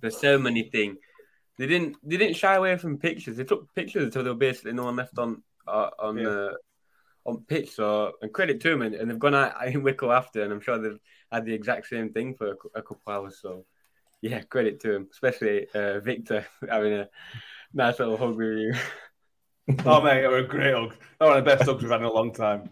the 0.02 0.12
ceremony 0.12 0.70
thing, 0.72 0.98
they 1.58 1.68
didn't 1.68 1.98
they 2.04 2.18
didn't 2.18 2.36
shy 2.36 2.56
away 2.56 2.78
from 2.78 2.98
pictures. 2.98 3.38
They 3.38 3.44
took 3.44 3.74
pictures 3.76 4.04
until 4.04 4.24
there 4.24 4.34
were 4.34 4.40
basically 4.40 4.74
no 4.74 4.86
one 4.86 4.96
left 4.96 5.18
on 5.18 5.44
uh, 5.68 5.90
on 6.00 6.18
Yeah. 6.18 6.28
uh, 6.30 6.54
on 7.26 7.44
pitch. 7.48 7.72
So 7.72 8.14
and 8.22 8.34
credit 8.34 8.60
to 8.62 8.70
them, 8.70 8.82
and, 8.82 8.96
and 8.96 9.10
they've 9.10 9.20
gone 9.20 9.36
out 9.36 9.68
in 9.68 9.82
Wickersley 9.84 10.16
after, 10.18 10.44
and 10.44 10.52
I'm 10.52 10.62
sure 10.62 10.78
they've 10.78 11.00
had 11.32 11.46
the 11.46 11.54
exact 11.54 11.88
same 11.88 12.12
thing 12.12 12.36
for 12.36 12.52
a, 12.52 12.80
a 12.80 12.82
couple 12.82 13.14
hours. 13.14 13.40
So 13.42 13.66
yeah, 14.22 14.42
credit 14.42 14.80
to 14.82 14.96
him, 14.96 15.08
especially 15.12 15.68
uh, 15.74 16.00
Victor 16.00 16.46
having 16.70 16.94
a 16.94 17.10
nice 17.74 18.00
little 18.00 18.18
hug 18.18 18.36
with 18.38 18.58
you. 18.58 18.74
Oh 19.86 20.02
mate, 20.02 20.24
it 20.24 20.28
was 20.28 20.44
a 20.44 20.48
great 20.48 20.74
hug. 20.74 20.94
That 21.20 21.28
one 21.28 21.38
of 21.38 21.46
the 21.46 21.50
best 21.56 21.70
hugs 21.70 21.82
we've 21.82 21.92
had 21.92 22.02
in 22.02 22.08
a 22.08 22.12
long 22.12 22.34
time. 22.34 22.72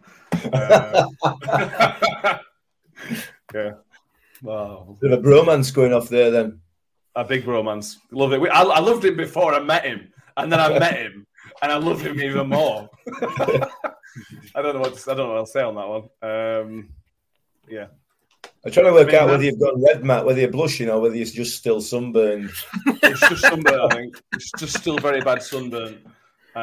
Uh, 0.51 1.05
yeah. 3.53 3.71
Wow. 4.41 4.97
bit 5.01 5.11
of 5.11 5.19
a 5.19 5.21
bromance 5.27 5.73
going 5.73 5.93
off 5.93 6.09
there 6.09 6.31
then. 6.31 6.61
A 7.15 7.23
big 7.23 7.45
romance. 7.47 7.99
Love 8.11 8.33
it. 8.33 8.41
I, 8.41 8.61
I 8.63 8.79
loved 8.79 9.03
him 9.03 9.17
before 9.17 9.53
I 9.53 9.59
met 9.59 9.85
him, 9.85 10.13
and 10.37 10.51
then 10.51 10.59
I 10.59 10.77
met 10.79 10.97
him, 10.97 11.27
and 11.61 11.71
I 11.71 11.77
love 11.77 12.01
him 12.01 12.21
even 12.21 12.47
more. 12.47 12.89
I 14.55 14.61
don't 14.61 14.75
know 14.75 14.81
what 14.81 14.97
to, 14.97 15.11
I 15.11 15.13
don't 15.15 15.27
know 15.27 15.29
what 15.29 15.37
I'll 15.37 15.45
say 15.45 15.61
on 15.61 15.75
that 15.75 15.87
one. 15.87 16.09
Um, 16.21 16.89
yeah. 17.67 17.87
I'm 18.65 18.71
trying 18.71 18.87
to 18.87 18.93
work 18.93 19.09
I 19.09 19.11
mean, 19.11 19.21
out 19.21 19.29
whether 19.29 19.43
you've 19.43 19.59
got 19.59 19.81
red, 19.81 20.03
Matt, 20.03 20.25
whether 20.25 20.39
you're 20.39 20.51
blushing 20.51 20.89
or 20.89 20.99
whether 20.99 21.15
you're 21.15 21.25
just 21.25 21.57
still 21.57 21.81
sunburned. 21.81 22.49
It's 22.85 23.19
just 23.21 23.41
sunburn, 23.41 23.79
I 23.79 23.95
think. 23.95 24.21
It's 24.33 24.51
just 24.57 24.77
still 24.77 24.97
very 24.97 25.21
bad 25.21 25.41
sunburn. 25.41 25.99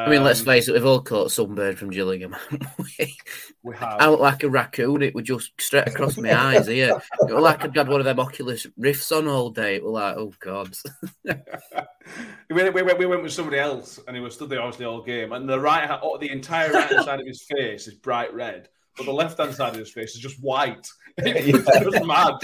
I 0.05 0.09
mean, 0.09 0.23
let's 0.23 0.39
Um, 0.41 0.45
face 0.45 0.67
it, 0.67 0.73
we've 0.73 0.85
all 0.85 1.01
caught 1.01 1.31
sunburn 1.31 1.75
from 1.75 1.89
Gillingham. 1.89 2.35
we? 2.77 3.17
we 3.63 3.75
have. 3.77 3.97
I 3.99 4.07
look 4.09 4.19
like 4.19 4.43
a 4.43 4.49
raccoon. 4.49 5.01
It 5.01 5.15
would 5.15 5.25
just 5.25 5.51
straight 5.59 5.87
across 5.87 6.17
my 6.17 6.33
eyes 6.33 6.67
here. 6.67 6.99
It 7.27 7.33
was 7.33 7.43
like 7.43 7.63
I'd 7.63 7.75
had 7.75 7.87
one 7.87 7.99
of 7.99 8.05
them 8.05 8.19
Oculus 8.19 8.67
Rifts 8.77 9.11
on 9.11 9.27
all 9.27 9.49
day. 9.49 9.75
It 9.75 9.83
was 9.83 9.93
like, 9.93 10.15
oh 10.17 10.33
god. 10.39 10.75
we, 11.25 12.55
went, 12.55 12.73
we, 12.73 12.81
we 12.83 13.05
went 13.05 13.23
with 13.23 13.33
somebody 13.33 13.59
else, 13.59 13.99
and 14.07 14.15
he 14.15 14.21
was 14.21 14.33
stood 14.35 14.49
there 14.49 14.61
obviously 14.61 14.85
all 14.85 15.01
game. 15.01 15.31
And 15.33 15.47
the 15.47 15.59
right, 15.59 15.99
oh, 16.01 16.17
the 16.17 16.31
entire 16.31 16.71
right 16.71 16.89
hand 16.89 17.05
side 17.05 17.19
of 17.19 17.27
his 17.27 17.43
face 17.43 17.87
is 17.87 17.95
bright 17.95 18.33
red, 18.33 18.69
but 18.95 19.05
the 19.05 19.11
left 19.13 19.37
hand 19.37 19.53
side 19.53 19.73
of 19.73 19.79
his 19.79 19.91
face 19.91 20.15
is 20.15 20.21
just 20.21 20.41
white. 20.41 20.87
It's 21.19 21.65
just 21.65 22.05
mad. 22.05 22.35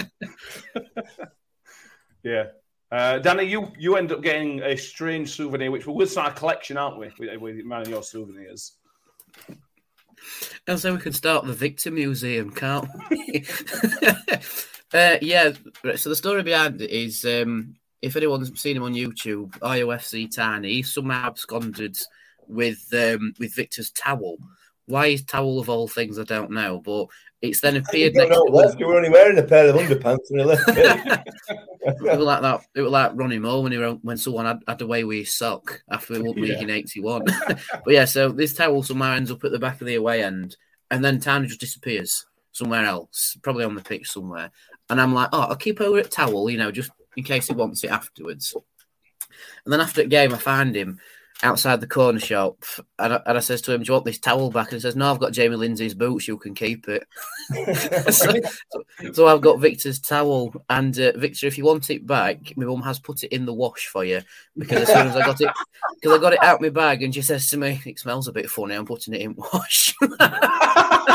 yeah. 2.24 2.44
Uh, 2.94 3.18
Danny, 3.18 3.42
you 3.42 3.72
you 3.76 3.96
end 3.96 4.12
up 4.12 4.22
getting 4.22 4.62
a 4.62 4.76
strange 4.76 5.34
souvenir, 5.34 5.72
which 5.72 5.84
we'll 5.84 6.06
start 6.06 6.30
a 6.30 6.38
collection, 6.38 6.76
aren't 6.76 6.96
we? 6.96 7.10
With, 7.18 7.40
with 7.40 7.58
and 7.58 7.88
your 7.88 8.04
souvenirs. 8.04 8.74
And 10.68 10.78
so 10.78 10.94
we 10.94 11.00
can 11.00 11.12
start 11.12 11.44
the 11.44 11.52
Victor 11.52 11.90
Museum, 11.90 12.52
can't 12.52 12.88
we? 13.10 13.44
uh, 14.94 15.16
yeah. 15.20 15.54
So 15.96 16.08
the 16.08 16.14
story 16.14 16.44
behind 16.44 16.80
it 16.82 16.90
is, 16.90 17.24
um, 17.24 17.74
if 18.00 18.14
anyone's 18.14 18.60
seen 18.60 18.76
him 18.76 18.84
on 18.84 18.94
YouTube, 18.94 19.58
IOFC 19.58 20.32
Tiny, 20.32 20.74
he's 20.74 20.94
somehow 20.94 21.26
absconded 21.26 21.98
with 22.46 22.86
um, 22.92 23.34
with 23.40 23.56
Victor's 23.56 23.90
towel. 23.90 24.36
Why 24.86 25.10
his 25.10 25.24
towel 25.24 25.58
of 25.58 25.68
all 25.68 25.88
things, 25.88 26.16
I 26.16 26.22
don't 26.22 26.52
know. 26.52 26.80
But 26.80 27.08
it's 27.48 27.60
then 27.60 27.74
You 27.74 27.80
appeared 27.80 28.14
next 28.14 28.30
know 28.30 28.42
left. 28.44 28.78
You 28.80 28.86
were 28.86 28.96
only 28.96 29.10
wearing 29.10 29.38
a 29.38 29.42
pair 29.42 29.68
of 29.68 29.76
underpants 29.76 30.30
when 30.30 30.40
he 30.40 30.44
left. 30.44 30.68
it. 30.68 32.02
Was 32.02 32.18
like 32.18 32.42
that. 32.42 32.66
It 32.74 32.82
was 32.82 32.92
like 32.92 33.12
Ronnie 33.14 33.38
Moore 33.38 33.62
when 33.62 33.72
he 33.72 33.78
when 33.78 34.16
someone 34.16 34.46
had, 34.46 34.62
had 34.66 34.82
away 34.82 35.04
with 35.04 35.18
his 35.18 35.34
sock 35.34 35.82
after 35.90 36.14
we 36.14 36.22
won 36.22 36.36
league 36.36 36.52
Yeah. 36.52 36.62
in 36.62 36.70
'81. 36.70 37.24
but 37.46 37.88
yeah, 37.88 38.04
so 38.04 38.30
this 38.30 38.54
towel 38.54 38.82
somehow 38.82 39.12
ends 39.12 39.30
up 39.30 39.44
at 39.44 39.52
the 39.52 39.58
back 39.58 39.80
of 39.80 39.86
the 39.86 39.94
away 39.96 40.22
end, 40.22 40.56
and 40.90 41.04
then 41.04 41.20
Tiny 41.20 41.46
just 41.46 41.60
disappears 41.60 42.26
somewhere 42.52 42.84
else, 42.84 43.36
probably 43.42 43.64
on 43.64 43.74
the 43.74 43.82
pitch 43.82 44.10
somewhere. 44.10 44.50
And 44.88 45.00
I'm 45.00 45.14
like, 45.14 45.30
oh, 45.32 45.40
I'll 45.42 45.56
keep 45.56 45.80
over 45.80 45.98
at 45.98 46.10
towel, 46.10 46.48
you 46.50 46.58
know, 46.58 46.70
just 46.70 46.90
in 47.16 47.24
case 47.24 47.48
he 47.48 47.54
wants 47.54 47.82
it 47.84 47.90
afterwards. 47.90 48.54
And 49.64 49.72
then 49.72 49.80
after 49.80 50.02
the 50.02 50.08
game, 50.08 50.32
I 50.32 50.38
find 50.38 50.74
him 50.76 51.00
outside 51.42 51.80
the 51.80 51.86
corner 51.86 52.20
shop, 52.20 52.64
and 52.98 53.14
I, 53.14 53.20
and 53.26 53.36
I 53.36 53.40
says 53.40 53.60
to 53.62 53.72
him, 53.72 53.82
"Do 53.82 53.88
you 53.88 53.92
want 53.94 54.04
this 54.04 54.18
towel 54.18 54.50
back?" 54.50 54.68
And 54.68 54.74
he 54.76 54.80
says, 54.80 54.96
"No, 54.96 55.10
I've 55.10 55.18
got 55.18 55.32
Jamie 55.32 55.56
Lindsay's 55.56 55.94
boots. 55.94 56.28
You 56.28 56.38
can 56.38 56.54
keep 56.54 56.86
it." 56.88 57.06
so, 58.12 58.32
so- 59.12 59.26
I've 59.26 59.40
got 59.40 59.60
Victor's 59.60 59.98
towel, 60.00 60.54
and 60.70 60.98
uh, 60.98 61.12
Victor, 61.16 61.46
if 61.46 61.58
you 61.58 61.64
want 61.64 61.90
it 61.90 62.06
back, 62.06 62.56
my 62.56 62.64
mum 62.64 62.82
has 62.82 62.98
put 62.98 63.24
it 63.24 63.32
in 63.32 63.46
the 63.46 63.52
wash 63.54 63.86
for 63.86 64.04
you 64.04 64.20
because 64.56 64.82
as 64.82 64.88
soon 64.88 65.08
as 65.08 65.16
I 65.16 65.24
got 65.24 65.40
it, 65.40 65.50
because 66.00 66.18
I 66.18 66.20
got 66.20 66.32
it 66.34 66.42
out 66.42 66.60
my 66.60 66.70
bag, 66.70 67.02
and 67.02 67.14
she 67.14 67.22
says 67.22 67.48
to 67.50 67.56
me, 67.56 67.80
"It 67.84 67.98
smells 67.98 68.28
a 68.28 68.32
bit 68.32 68.48
funny. 68.50 68.74
I'm 68.74 68.86
putting 68.86 69.14
it 69.14 69.20
in 69.22 69.34
wash." 69.34 69.94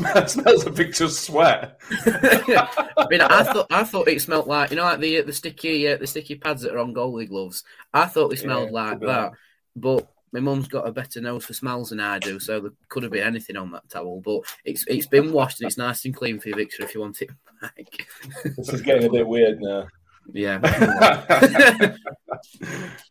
smells, 0.00 0.32
smells 0.64 0.66
of 0.66 1.12
sweat. 1.12 1.80
I 2.06 3.06
mean, 3.10 3.20
I 3.20 3.42
thought 3.42 3.66
I 3.70 3.84
thought 3.84 4.08
it 4.08 4.20
smelled 4.20 4.46
like 4.46 4.70
you 4.70 4.76
know, 4.76 4.84
like 4.84 5.00
the 5.00 5.22
the 5.22 5.32
sticky 5.32 5.88
uh, 5.88 5.96
the 5.96 6.06
sticky 6.06 6.36
pads 6.36 6.62
that 6.62 6.74
are 6.74 6.78
on 6.78 6.94
goalie 6.94 7.28
gloves. 7.28 7.64
I 7.92 8.06
thought 8.06 8.28
they 8.28 8.36
smelled 8.36 8.70
Yeah, 8.70 8.82
like 8.82 9.00
that, 9.00 9.32
but 9.76 10.10
my 10.32 10.40
mum's 10.40 10.68
got 10.68 10.86
a 10.86 10.92
better 10.92 11.20
nose 11.20 11.44
for 11.44 11.54
smells 11.54 11.90
than 11.90 12.00
I 12.00 12.18
do, 12.18 12.38
so 12.38 12.60
there 12.60 12.70
could 12.88 13.02
have 13.02 13.12
been 13.12 13.26
anything 13.26 13.56
on 13.56 13.72
that 13.72 13.88
towel. 13.88 14.20
But 14.20 14.42
it's 14.64 14.84
it's 14.86 15.06
been 15.06 15.32
washed 15.32 15.60
and 15.60 15.68
it's 15.68 15.78
nice 15.78 16.04
and 16.04 16.14
clean 16.14 16.38
for 16.38 16.48
you, 16.48 16.54
Victor, 16.54 16.84
if 16.84 16.94
you 16.94 17.00
want 17.00 17.20
it 17.22 17.30
back. 17.60 18.06
This 18.56 18.72
is 18.72 18.82
getting 18.82 19.08
a 19.08 19.12
bit 19.12 19.26
weird 19.26 19.60
now. 19.60 19.88
yeah, 20.32 20.60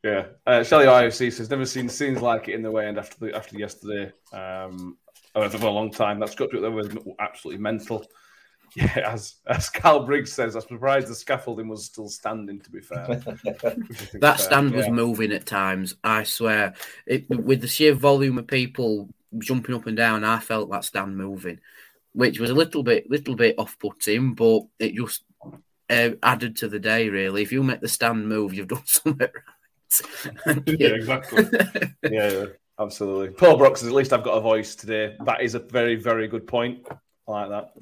yeah. 0.03 0.25
Uh, 0.45 0.63
Shelley 0.63 0.85
IOC 0.85 1.33
says 1.33 1.49
never 1.49 1.65
seen 1.65 1.89
scenes 1.89 2.21
like 2.21 2.47
it 2.47 2.53
in 2.53 2.61
the 2.61 2.71
way 2.71 2.87
and 2.87 2.97
after 2.97 3.17
the, 3.19 3.35
after 3.35 3.57
yesterday. 3.57 4.11
Um, 4.31 4.97
oh, 5.43 5.49
for 5.49 5.67
a 5.67 5.71
long 5.71 5.91
time. 5.91 6.19
That's 6.19 6.35
got 6.35 6.51
to 6.51 6.61
that 6.61 6.71
was 6.71 6.89
absolutely 7.19 7.61
mental. 7.61 8.05
Yeah, 8.75 9.13
as 9.13 9.37
as 9.47 9.67
Cal 9.67 10.05
Briggs 10.05 10.31
says, 10.31 10.53
I'm 10.53 10.61
surprised 10.61 11.07
the 11.07 11.15
scaffolding 11.15 11.67
was 11.67 11.85
still 11.85 12.07
standing. 12.07 12.61
To 12.61 12.69
be 12.69 12.81
fair, 12.81 13.03
Which 13.07 13.25
I 13.27 13.33
think's 13.33 14.11
that 14.13 14.37
fair. 14.37 14.37
stand 14.37 14.75
was 14.75 14.87
moving 14.87 15.31
at 15.31 15.47
times. 15.47 15.95
I 16.03 16.21
swear, 16.21 16.75
it, 17.07 17.27
with 17.31 17.61
the 17.61 17.67
sheer 17.67 17.95
volume 17.95 18.37
of 18.37 18.45
people 18.45 19.09
jumping 19.39 19.73
up 19.73 19.87
and 19.87 19.97
down, 19.97 20.23
I 20.23 20.37
felt 20.37 20.69
that 20.69 20.83
stand 20.83 21.17
moving, 21.17 21.59
which 22.13 22.39
was 22.39 22.51
a 22.51 22.53
little 22.53 22.83
bit 22.83 23.09
little 23.09 23.35
bit 23.35 23.55
off 23.57 23.75
putting, 23.79 24.35
but 24.35 24.61
it 24.77 24.93
just 24.93 25.23
uh, 25.89 26.11
added 26.21 26.57
to 26.57 26.67
the 26.67 26.79
day. 26.79 27.09
Really, 27.09 27.41
if 27.41 27.51
you 27.51 27.63
make 27.63 27.81
the 27.81 27.87
stand 27.87 28.29
move, 28.29 28.53
you've 28.53 28.67
done 28.67 28.81
something 28.85 29.17
right. 29.19 30.61
yeah, 30.67 30.89
exactly. 30.89 31.47
yeah, 32.03 32.29
yeah, 32.29 32.45
absolutely. 32.80 33.30
Paul 33.30 33.57
Brooks 33.57 33.84
at 33.84 33.91
least 33.91 34.13
I've 34.13 34.23
got 34.23 34.38
a 34.38 34.41
voice 34.41 34.75
today. 34.75 35.15
That 35.25 35.41
is 35.41 35.55
a 35.55 35.59
very, 35.59 35.95
very 35.95 36.27
good 36.27 36.47
point. 36.47 36.88
I 37.27 37.32
like 37.32 37.49
that. 37.49 37.73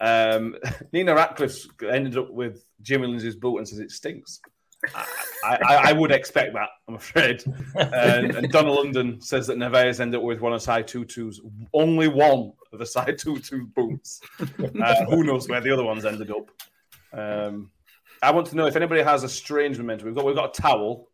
Um, 0.00 0.56
Nina 0.92 1.14
Ratcliffe 1.14 1.66
ended 1.82 2.16
up 2.16 2.30
with 2.30 2.64
Jimmy 2.82 3.08
Lindsay's 3.08 3.36
boot 3.36 3.58
and 3.58 3.68
says 3.68 3.78
it 3.78 3.90
stinks. 3.90 4.40
I, 4.94 5.58
I, 5.68 5.90
I 5.90 5.92
would 5.92 6.12
expect 6.12 6.54
that, 6.54 6.68
I'm 6.86 6.94
afraid. 6.94 7.42
And, 7.74 8.34
and 8.36 8.50
Donna 8.52 8.70
London 8.70 9.20
says 9.20 9.48
that 9.48 9.56
Neves 9.58 9.98
ended 9.98 10.18
up 10.18 10.24
with 10.24 10.40
one 10.40 10.52
of 10.52 10.62
side 10.62 10.86
tutus, 10.86 11.40
only 11.74 12.06
one 12.06 12.52
of 12.72 12.78
the 12.78 12.86
side 12.86 13.18
tutu 13.18 13.66
boots. 13.66 14.20
Uh, 14.80 15.04
who 15.06 15.24
knows 15.24 15.48
where 15.48 15.60
the 15.60 15.72
other 15.72 15.84
ones 15.84 16.04
ended 16.04 16.30
up? 16.30 16.50
Um, 17.12 17.70
I 18.22 18.30
want 18.30 18.46
to 18.48 18.56
know 18.56 18.66
if 18.66 18.76
anybody 18.76 19.02
has 19.02 19.24
a 19.24 19.28
strange 19.28 19.78
memento. 19.78 20.04
We've 20.04 20.14
got 20.14 20.24
we've 20.24 20.36
got 20.36 20.56
a 20.56 20.60
towel 20.60 21.08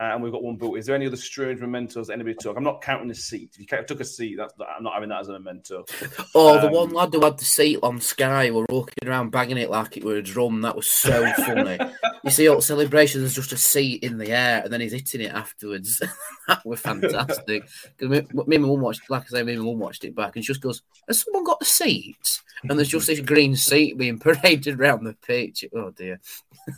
uh, 0.00 0.04
and 0.04 0.22
we've 0.22 0.32
got 0.32 0.42
one 0.42 0.56
boot. 0.56 0.76
Is 0.76 0.86
there 0.86 0.94
any 0.94 1.06
other 1.06 1.16
strange 1.16 1.60
mementos 1.60 2.10
anybody 2.10 2.36
took? 2.40 2.56
I'm 2.56 2.64
not 2.64 2.82
counting 2.82 3.08
the 3.08 3.14
seat. 3.14 3.56
If 3.58 3.70
you 3.72 3.84
took 3.86 4.00
a 4.00 4.04
seat, 4.04 4.36
that's 4.36 4.54
I'm 4.76 4.84
not 4.84 4.94
having 4.94 5.08
that 5.08 5.20
as 5.20 5.28
a 5.28 5.32
memento. 5.32 5.84
Oh, 6.34 6.60
the 6.60 6.66
Um, 6.68 6.72
one 6.72 6.90
lad 6.90 7.12
who 7.12 7.24
had 7.24 7.38
the 7.38 7.44
seat 7.44 7.78
on 7.82 8.00
Sky 8.00 8.50
were 8.50 8.66
walking 8.68 9.08
around 9.08 9.30
banging 9.30 9.58
it 9.58 9.70
like 9.70 9.96
it 9.96 10.04
were 10.04 10.16
a 10.16 10.22
drum. 10.22 10.60
That 10.62 10.76
was 10.76 10.90
so 10.90 11.26
funny. 11.32 11.78
you 12.24 12.30
see, 12.30 12.48
all 12.48 12.60
celebrations 12.60 13.22
there's 13.22 13.34
just 13.34 13.52
a 13.52 13.56
seat 13.56 14.02
in 14.02 14.18
the 14.18 14.30
air, 14.30 14.62
and 14.62 14.72
then 14.72 14.80
he's 14.80 14.92
hitting 14.92 15.20
it 15.20 15.32
afterwards. 15.32 16.00
that 16.48 16.64
was 16.64 16.80
fantastic. 16.80 17.68
Because 17.96 18.08
me, 18.08 18.44
me 18.46 18.56
and 18.56 18.64
my 18.64 18.70
mum 18.70 18.80
watched, 18.80 19.08
like 19.10 19.22
I 19.22 19.26
say, 19.26 19.42
me 19.42 19.52
and 19.52 19.62
my 19.62 19.70
mum 19.70 19.78
watched 19.78 20.04
it 20.04 20.14
back, 20.14 20.36
and 20.36 20.44
she 20.44 20.52
just 20.52 20.62
goes, 20.62 20.82
"Has 21.06 21.22
someone 21.22 21.44
got 21.44 21.60
the 21.60 21.66
seat?" 21.66 22.40
And 22.68 22.78
there's 22.78 22.88
just 22.88 23.06
this 23.06 23.20
green 23.20 23.56
seat 23.56 23.98
being 23.98 24.18
paraded 24.20 24.80
around 24.80 25.04
the 25.04 25.14
pitch. 25.14 25.64
Oh 25.74 25.90
dear. 25.90 26.20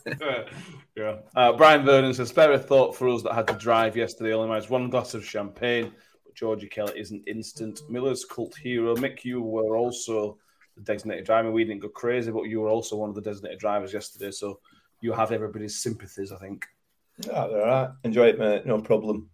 yeah. 0.97 1.17
Uh, 1.35 1.53
Brian 1.53 1.85
Vernon 1.85 2.15
says, 2.15 2.37
a 2.37 2.59
thought 2.59 2.95
for 2.95 3.09
us 3.09 3.23
that 3.23 3.35
had 3.35 3.49
to 3.49 3.55
drive 3.55 3.97
yesterday. 3.97 4.33
Only 4.33 4.49
managed 4.49 4.71
one 4.71 4.91
glass 4.91 5.15
of 5.15 5.25
champagne, 5.25 5.93
but 6.25 6.35
Georgie 6.35 6.69
Kelly 6.69 6.99
isn't 6.99 7.27
instant. 7.27 7.81
Miller's 7.89 8.25
cult 8.25 8.55
hero. 8.57 8.95
Mick, 8.97 9.25
you 9.25 9.41
were 9.41 9.77
also 9.77 10.39
the 10.77 10.83
designated 10.83 11.27
driver. 11.27 11.51
We 11.51 11.65
didn't 11.65 11.83
go 11.83 11.89
crazy, 11.89 12.31
but 12.31 12.45
you 12.45 12.61
were 12.61 12.69
also 12.69 12.97
one 12.97 13.09
of 13.09 13.15
the 13.15 13.23
designated 13.23 13.59
drivers 13.59 13.93
yesterday. 13.93 14.31
So 14.31 14.61
you 15.01 15.13
have 15.13 15.33
everybody's 15.33 15.79
sympathies, 15.83 16.33
I 16.33 16.37
think. 16.37 16.67
Oh, 17.31 17.33
all 17.35 17.59
right. 17.59 17.91
Enjoy 18.05 18.27
it, 18.29 18.39
mate. 18.39 18.67
No 18.67 18.81
problem. 18.81 19.29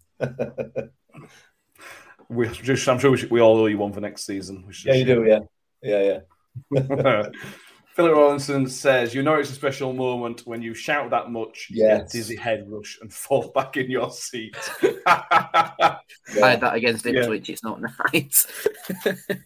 We 2.28 2.48
just, 2.48 2.88
I'm 2.88 2.98
sure 2.98 3.10
we, 3.12 3.18
should, 3.18 3.30
we 3.30 3.40
all 3.40 3.56
owe 3.58 3.66
you 3.66 3.78
one 3.78 3.92
for 3.92 4.00
next 4.00 4.26
season. 4.26 4.68
Yeah, 4.84 4.94
you 4.94 5.04
do. 5.04 5.24
Yeah, 5.24 5.40
yeah, 5.82 6.20
yeah. 6.72 6.82
Philip 7.94 8.12
Rawlinson 8.12 8.66
says, 8.68 9.14
You 9.14 9.22
know 9.22 9.36
it's 9.36 9.50
a 9.50 9.54
special 9.54 9.92
moment 9.92 10.42
when 10.44 10.60
you 10.60 10.74
shout 10.74 11.08
that 11.10 11.30
much, 11.30 11.68
Yes. 11.70 12.02
get 12.02 12.10
dizzy 12.10 12.36
head 12.36 12.64
rush 12.68 12.98
and 13.00 13.12
fall 13.12 13.52
back 13.54 13.76
in 13.76 13.90
your 13.90 14.10
seat. 14.10 14.56
I 15.06 15.98
had 16.26 16.60
that 16.60 16.74
against 16.74 17.06
Yeah. 17.06 17.20
Ipswich. 17.20 17.48
It's 17.48 17.62
not 17.62 17.80
nice. 18.12 18.46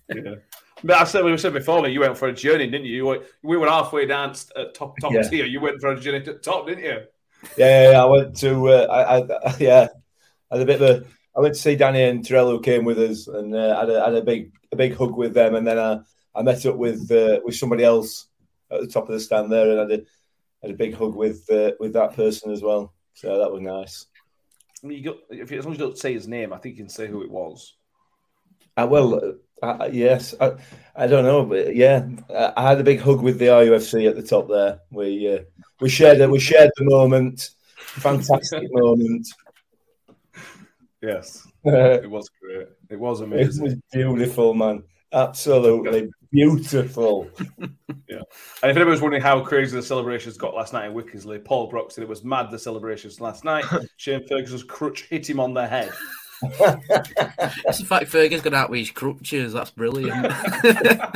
yeah. 0.09 0.35
But 0.83 0.97
I 1.01 1.05
said 1.05 1.24
we 1.24 1.37
said 1.37 1.53
before, 1.53 1.83
mate, 1.83 1.93
you 1.93 2.01
went 2.01 2.16
for 2.16 2.28
a 2.28 2.33
journey, 2.33 2.66
didn't 2.66 2.87
you? 2.87 2.97
you 2.97 3.07
were, 3.07 3.24
we 3.43 3.57
were 3.57 3.68
halfway 3.68 4.07
down 4.07 4.35
at 4.57 4.74
top 4.74 4.95
top 5.01 5.12
Yeah. 5.12 5.22
tier. 5.22 5.45
You 5.47 5.61
went 5.61 5.81
for 5.81 5.91
a 5.93 6.01
journey 6.01 6.22
to 6.24 6.33
the 6.33 6.39
top, 6.39 6.66
didn't 6.66 6.85
you? 6.85 7.01
Yeah, 7.57 7.83
yeah, 7.83 7.91
yeah. 7.93 8.03
I 8.03 8.07
went 8.07 8.37
to, 8.39 8.68
uh, 8.68 8.87
I, 8.91 9.51
I, 9.51 9.57
yeah, 9.61 9.89
I 10.51 10.57
had 10.57 10.62
a 10.62 10.66
bit 10.66 10.81
of 10.83 10.89
a, 11.03 11.07
I 11.37 11.41
went 11.41 11.55
to 11.55 11.61
see 11.61 11.76
Danny 11.76 12.03
and 12.03 12.24
Terrell 12.24 12.51
who 12.51 12.61
came 12.61 12.85
with 12.85 12.99
us, 12.99 13.28
and 13.28 13.55
uh, 13.55 13.78
had 13.78 13.91
a 13.91 14.05
had 14.05 14.14
a 14.14 14.22
big 14.22 14.53
a 14.72 14.76
big 14.76 14.97
hug 14.97 15.16
with 15.16 15.35
them, 15.35 15.55
and 15.55 15.66
then 15.66 15.78
I, 15.78 16.01
I 16.35 16.43
met 16.43 16.64
up 16.66 16.76
with 16.76 17.11
uh, 17.11 17.41
with 17.45 17.57
somebody 17.57 17.85
else 17.85 18.26
at 18.70 18.81
the 18.81 18.87
top 18.87 19.09
of 19.09 19.12
the 19.12 19.20
stand 19.20 19.51
there, 19.51 19.70
and 19.70 19.91
had 19.91 20.01
a 20.01 20.05
had 20.62 20.70
a 20.72 20.76
big 20.76 20.95
hug 20.95 21.14
with 21.14 21.51
uh, 21.51 21.72
with 21.78 21.93
that 21.93 22.14
person 22.14 22.51
as 22.53 22.62
well. 22.62 22.93
So 23.14 23.39
that 23.39 23.51
was 23.53 23.61
nice. 23.61 24.07
I 24.83 24.87
mean, 24.87 24.99
you 24.99 25.05
got, 25.05 25.16
if 25.28 25.51
you, 25.51 25.59
as 25.59 25.64
long 25.64 25.74
as 25.74 25.78
you 25.78 25.85
don't 25.87 25.99
say 25.99 26.14
his 26.14 26.26
name, 26.26 26.53
I 26.53 26.59
think 26.59 26.76
you 26.76 26.83
can 26.85 26.89
say 26.89 27.07
who 27.07 27.22
it 27.22 27.31
was. 27.31 27.76
Uh, 28.76 28.87
well, 28.91 29.35
uh, 29.63 29.67
uh, 29.67 29.89
yes, 29.93 30.35
I, 30.41 30.53
I 30.97 31.07
don't 31.07 31.25
know, 31.25 31.45
but 31.45 31.75
yeah, 31.75 32.07
I, 32.35 32.53
I 32.57 32.69
had 32.69 32.81
a 32.81 32.85
big 32.85 33.01
hug 33.01 33.23
with 33.23 33.39
the 33.39 33.47
RUFC 33.47 34.09
at 34.09 34.17
the 34.17 34.23
top 34.23 34.49
there. 34.49 34.81
We 34.91 35.35
uh, 35.35 35.43
we 35.81 35.89
shared 35.89 36.21
it. 36.21 36.31
We 36.31 36.41
shared 36.41 36.71
the 36.77 36.85
moment. 36.85 37.51
Fantastic 37.77 38.69
moment. 38.73 39.27
Yes, 41.03 41.47
it 41.65 42.05
it 42.05 42.11
was 42.11 42.31
great. 42.41 42.69
It 42.89 42.99
was 42.99 43.21
amazing. 43.21 43.67
It 43.67 43.69
was 43.69 43.77
beautiful, 43.93 44.55
man. 44.55 44.83
Absolutely 45.13 46.11
beautiful. 46.31 47.29
yeah. 48.09 48.23
And 48.63 48.71
if 48.71 48.77
anybody's 48.77 49.01
wondering 49.01 49.23
how 49.23 49.41
crazy 49.41 49.77
the 49.77 49.83
celebrations 49.83 50.37
got 50.37 50.55
last 50.55 50.73
night 50.73 50.87
in 50.87 50.95
Wickersley, 50.95 51.45
Paul 51.45 51.69
Brock 51.69 51.91
said 51.91 52.03
it 52.03 52.09
was 52.09 52.25
mad 52.25 52.51
the 52.51 52.59
celebrations 52.59 53.21
last 53.21 53.45
night. 53.45 53.65
Shane 53.97 54.27
Ferguson's 54.27 54.63
crutch 54.63 55.03
hit 55.09 55.29
him 55.29 55.41
on 55.41 55.55
the 55.55 55.67
head. 55.67 55.93
It's 56.43 57.78
the 57.78 57.84
fact 57.86 58.11
Fergie's 58.11 58.43
got 58.43 58.55
out 58.55 58.70
with 58.70 58.80
his 58.80 58.91
crutches. 58.91 59.53
That's 59.53 59.70
brilliant. 59.70 60.32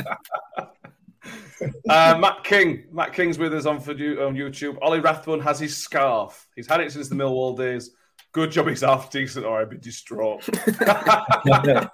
Uh, 1.89 2.17
Matt 2.19 2.43
King. 2.43 2.83
Matt 2.91 3.13
King's 3.13 3.37
with 3.37 3.53
us 3.53 3.65
on 3.65 3.79
for 3.79 3.91
on 3.91 4.35
YouTube. 4.35 4.77
Ollie 4.81 4.99
Rathbone 4.99 5.39
has 5.39 5.59
his 5.59 5.75
scarf. 5.75 6.47
He's 6.55 6.67
had 6.67 6.81
it 6.81 6.91
since 6.91 7.07
the 7.09 7.15
Millwall 7.15 7.57
days. 7.57 7.91
Good 8.33 8.51
job 8.51 8.67
he's 8.67 8.81
half 8.81 9.09
decent 9.09 9.45
or 9.45 9.61
I'd 9.61 9.69
be 9.69 9.77
distraught. 9.77 10.47
yeah. 10.81 11.87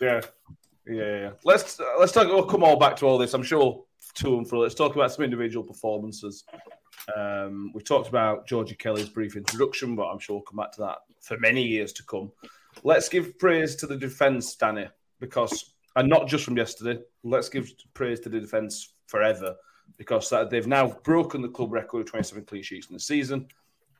Yeah, 0.00 0.20
yeah. 0.86 1.30
Let's 1.44 1.78
uh, 1.78 1.84
let's 1.98 2.12
talk. 2.12 2.26
We'll 2.26 2.46
come 2.46 2.64
all 2.64 2.76
back 2.76 2.96
to 2.96 3.06
all 3.06 3.18
this. 3.18 3.34
I'm 3.34 3.42
sure 3.42 3.84
to 4.14 4.38
and 4.38 4.48
fro. 4.48 4.60
Let's 4.60 4.74
talk 4.74 4.94
about 4.94 5.12
some 5.12 5.24
individual 5.24 5.64
performances. 5.64 6.44
Um, 7.16 7.72
we 7.74 7.82
talked 7.82 8.08
about 8.08 8.46
Georgie 8.46 8.74
Kelly's 8.74 9.08
brief 9.08 9.36
introduction, 9.36 9.96
but 9.96 10.08
I'm 10.08 10.18
sure 10.18 10.36
we'll 10.36 10.42
come 10.42 10.56
back 10.56 10.72
to 10.72 10.80
that 10.82 10.98
for 11.20 11.38
many 11.38 11.62
years 11.62 11.92
to 11.94 12.02
come. 12.04 12.32
Let's 12.82 13.08
give 13.08 13.38
praise 13.38 13.76
to 13.76 13.86
the 13.86 13.96
defence, 13.96 14.54
Danny, 14.54 14.88
because 15.20 15.74
and 15.96 16.08
not 16.08 16.28
just 16.28 16.44
from 16.44 16.56
yesterday. 16.56 17.00
Let's 17.24 17.48
give 17.48 17.72
praise 17.92 18.20
to 18.20 18.28
the 18.28 18.40
defence 18.40 18.94
forever 19.06 19.56
because 19.96 20.32
they've 20.50 20.66
now 20.66 20.96
broken 21.02 21.42
the 21.42 21.48
club 21.48 21.72
record 21.72 22.02
of 22.02 22.06
27 22.06 22.44
clean 22.44 22.62
sheets 22.62 22.86
in 22.88 22.94
the 22.94 23.00
season. 23.00 23.48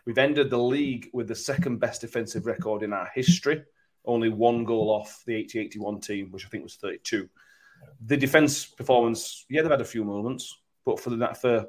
We've 0.05 0.19
ended 0.19 0.49
the 0.49 0.59
league 0.59 1.11
with 1.13 1.29
the 1.29 1.35
second 1.35 1.79
best 1.79 2.01
defensive 2.01 2.47
record 2.47 2.83
in 2.83 2.93
our 2.93 3.11
history, 3.15 3.65
only 4.05 4.29
one 4.29 4.65
goal 4.65 4.91
off 4.91 5.23
the 5.27 5.35
80 5.35 5.59
81 5.59 6.01
team, 6.01 6.31
which 6.31 6.47
I 6.47 6.49
think 6.49 6.63
was 6.63 6.77
32. 6.77 7.29
The 8.07 8.17
defence 8.17 8.65
performance, 8.65 9.45
yeah, 9.51 9.63
they've 9.63 9.71
had 9.71 9.81
a 9.81 9.85
few 9.85 10.05
moments, 10.05 10.57
but 10.85 11.01
for 11.01 11.11
that 11.11 11.41
for 11.41 11.67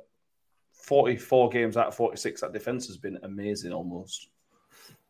44 0.89 1.49
games 1.49 1.77
out 1.77 1.87
of 1.87 1.95
46, 1.95 2.41
that 2.41 2.51
defence 2.51 2.87
has 2.87 2.97
been 2.97 3.19
amazing 3.21 3.71
almost. 3.71 4.27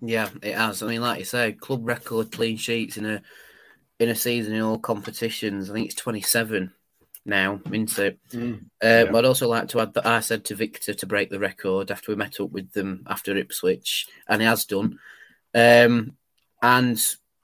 Yeah, 0.01 0.29
it 0.41 0.55
has. 0.55 0.83
I 0.83 0.87
mean, 0.87 1.01
like 1.01 1.19
you 1.19 1.25
said, 1.25 1.61
club 1.61 1.87
record 1.87 2.33
clean 2.33 2.57
sheets 2.57 2.97
in 2.97 3.05
a 3.05 3.21
in 3.97 4.09
a 4.09 4.15
season 4.15 4.53
in 4.53 4.61
all 4.61 4.77
competitions. 4.77 5.69
I 5.69 5.73
think 5.73 5.87
it's 5.87 5.95
twenty 5.95 6.21
seven 6.21 6.71
now, 7.25 7.59
isn't 7.65 7.99
it? 7.99 8.19
Mm. 8.31 8.65
Uh, 8.81 9.11
But 9.11 9.15
I'd 9.15 9.27
also 9.27 9.47
like 9.49 9.69
to 9.69 9.81
add 9.81 9.93
that 9.93 10.05
I 10.05 10.21
said 10.21 10.45
to 10.45 10.55
Victor 10.55 10.93
to 10.93 11.05
break 11.05 11.29
the 11.29 11.39
record 11.39 11.91
after 11.91 12.11
we 12.11 12.15
met 12.15 12.39
up 12.39 12.51
with 12.51 12.71
them 12.71 13.05
after 13.07 13.35
Ipswich, 13.35 14.07
and 14.27 14.41
he 14.41 14.47
has 14.47 14.65
done. 14.65 14.99
Um, 15.53 16.15
and 16.61 17.01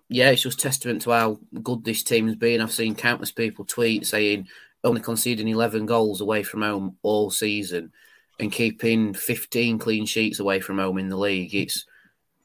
yeah, 0.08 0.30
it's 0.30 0.44
just 0.44 0.60
testament 0.60 1.02
to 1.04 1.12
how 1.12 1.40
good 1.62 1.84
this 1.84 2.04
team's 2.04 2.36
been. 2.36 2.62
I've 2.62 2.72
seen 2.72 2.96
countless 2.96 3.32
people 3.32 3.66
tweet 3.66 4.08
saying 4.08 4.48
only 4.84 5.02
conceding 5.02 5.48
11 5.48 5.88
goals 5.88 6.22
away 6.22 6.44
from 6.44 6.62
home 6.62 6.98
all 7.02 7.32
season 7.32 7.92
and 8.40 8.52
keeping 8.52 9.14
15 9.14 9.80
clean 9.80 10.06
sheets 10.06 10.40
away 10.40 10.60
from 10.60 10.78
home 10.78 10.98
in 10.98 11.10
the 11.10 11.18
league. 11.18 11.56
It's 11.56 11.86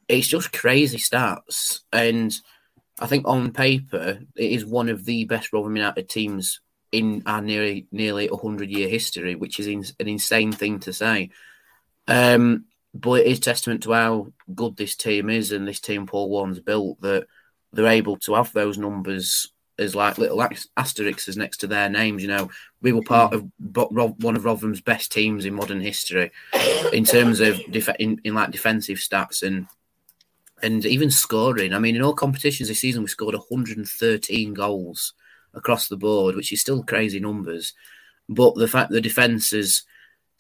it's 0.09 0.27
just 0.27 0.53
crazy 0.53 0.99
stats. 0.99 1.81
And 1.93 2.35
I 2.99 3.07
think 3.07 3.27
on 3.27 3.53
paper 3.53 4.21
it 4.37 4.53
is 4.53 4.65
one 4.67 4.89
of 4.89 5.05
the 5.05 5.25
best 5.25 5.53
Rotherham 5.53 5.77
United 5.77 6.09
teams 6.09 6.61
in 6.93 7.23
our 7.27 7.41
nearly 7.41 7.87
nearly 7.93 8.29
hundred 8.29 8.71
year 8.71 8.89
history, 8.89 9.35
which 9.35 9.61
is 9.61 9.67
in, 9.67 9.85
an 9.99 10.09
insane 10.09 10.53
thing 10.53 10.81
to 10.81 10.93
say. 10.93 11.31
Um, 12.09 12.67
but 12.93 13.21
it 13.21 13.27
is 13.27 13.41
testament 13.41 13.85
to 13.85 13.93
how 13.93 14.33
good 14.53 14.77
this 14.77 14.97
team 14.97 15.31
is 15.31 15.53
and 15.53 15.67
this 15.67 15.81
team 15.81 16.07
Paul 16.07 16.29
Warne's 16.29 16.59
built 16.59 17.01
that 17.03 17.27
they're 17.73 17.87
able 17.87 18.17
to 18.19 18.35
have 18.35 18.53
those 18.53 18.79
numbers 18.79 19.53
as 19.81 19.95
like 19.95 20.19
little 20.19 20.47
asterisks 20.77 21.37
next 21.37 21.59
to 21.59 21.67
their 21.67 21.89
names. 21.89 22.23
You 22.23 22.29
know, 22.29 22.51
we 22.83 22.93
were 22.93 23.03
part 23.03 23.33
of 23.33 23.51
one 23.59 24.37
of 24.37 24.45
Rotherham's 24.45 24.81
best 24.81 25.11
teams 25.11 25.45
in 25.45 25.55
modern 25.55 25.81
history 25.81 26.31
in 26.93 27.05
terms 27.05 27.41
of 27.41 27.61
def- 27.71 27.97
in, 27.99 28.21
in 28.25 28.35
like 28.35 28.51
defensive 28.51 28.99
stats 28.99 29.43
and 29.43 29.67
and 30.63 30.85
even 30.85 31.11
scoring. 31.11 31.73
I 31.73 31.79
mean, 31.79 31.97
in 31.97 32.03
all 32.03 32.13
competitions 32.13 32.69
this 32.69 32.81
season, 32.81 33.03
we 33.03 33.09
scored 33.09 33.35
113 33.35 34.55
goals 34.55 35.15
across 35.55 35.89
the 35.89 35.97
board, 35.97 36.37
which 36.37 36.53
is 36.53 36.61
still 36.61 36.83
crazy 36.83 37.19
numbers. 37.19 37.73
But 38.29 38.55
the 38.55 38.69
fact 38.69 38.91
the 38.91 39.01
defence 39.01 39.51
has 39.51 39.83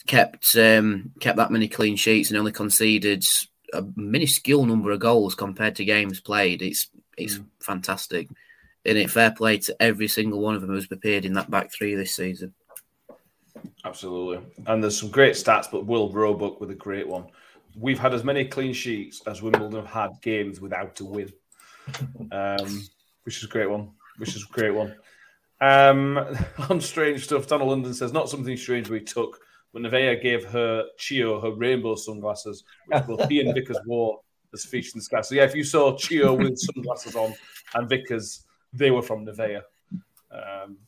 kept 0.06 0.54
um, 0.56 1.12
kept 1.20 1.38
that 1.38 1.50
many 1.50 1.68
clean 1.68 1.96
sheets 1.96 2.30
and 2.30 2.38
only 2.38 2.52
conceded 2.52 3.24
a 3.72 3.84
minuscule 3.96 4.66
number 4.66 4.90
of 4.90 5.00
goals 5.00 5.34
compared 5.34 5.76
to 5.76 5.84
games 5.84 6.20
played, 6.20 6.62
it's 6.62 6.88
it's 7.16 7.38
mm. 7.38 7.46
fantastic. 7.60 8.28
And 8.86 8.96
it 8.96 9.10
fair 9.10 9.30
play 9.30 9.58
to 9.58 9.76
every 9.80 10.08
single 10.08 10.40
one 10.40 10.54
of 10.54 10.62
them 10.62 10.70
who's 10.70 10.90
appeared 10.90 11.24
in 11.24 11.34
that 11.34 11.50
back 11.50 11.70
three 11.72 11.94
this 11.94 12.14
season. 12.16 12.54
Absolutely. 13.84 14.44
And 14.66 14.82
there's 14.82 14.98
some 14.98 15.10
great 15.10 15.34
stats, 15.34 15.70
but 15.70 15.86
Will 15.86 16.10
Roebuck 16.10 16.60
with 16.60 16.70
a 16.70 16.74
great 16.74 17.06
one. 17.06 17.26
We've 17.78 17.98
had 17.98 18.14
as 18.14 18.24
many 18.24 18.44
clean 18.44 18.72
sheets 18.72 19.22
as 19.26 19.42
Wimbledon 19.42 19.72
have 19.72 19.86
had 19.86 20.10
games 20.22 20.60
without 20.60 20.98
a 21.00 21.04
win, 21.04 21.32
um, 22.32 22.88
which 23.24 23.36
is 23.36 23.44
a 23.44 23.48
great 23.48 23.70
one. 23.70 23.90
Which 24.18 24.34
is 24.34 24.44
a 24.44 24.52
great 24.52 24.74
one. 24.74 24.94
Um, 25.60 26.18
on 26.70 26.80
strange 26.80 27.24
stuff, 27.24 27.46
Donald 27.46 27.70
London 27.70 27.94
says 27.94 28.12
not 28.12 28.28
something 28.28 28.56
strange 28.56 28.88
we 28.88 29.00
took, 29.00 29.40
but 29.72 29.82
Nevaeh 29.82 30.22
gave 30.22 30.44
her 30.46 30.84
Chio 30.98 31.40
her 31.40 31.52
rainbow 31.52 31.94
sunglasses, 31.94 32.64
which 32.86 33.06
both 33.06 33.28
he 33.28 33.40
and 33.40 33.54
Vickers 33.54 33.78
wore 33.86 34.20
as 34.52 34.64
featured 34.64 34.94
in 34.94 34.98
the 34.98 35.04
sky. 35.04 35.20
So 35.20 35.34
yeah, 35.34 35.44
if 35.44 35.54
you 35.54 35.64
saw 35.64 35.96
Chio 35.96 36.34
with 36.34 36.58
sunglasses 36.58 37.14
on 37.14 37.34
and 37.74 37.88
Vickers, 37.88 38.46
they 38.72 38.90
were 38.90 39.02
from 39.02 39.26
Nevaeh. 39.26 39.62
Um, 40.30 40.78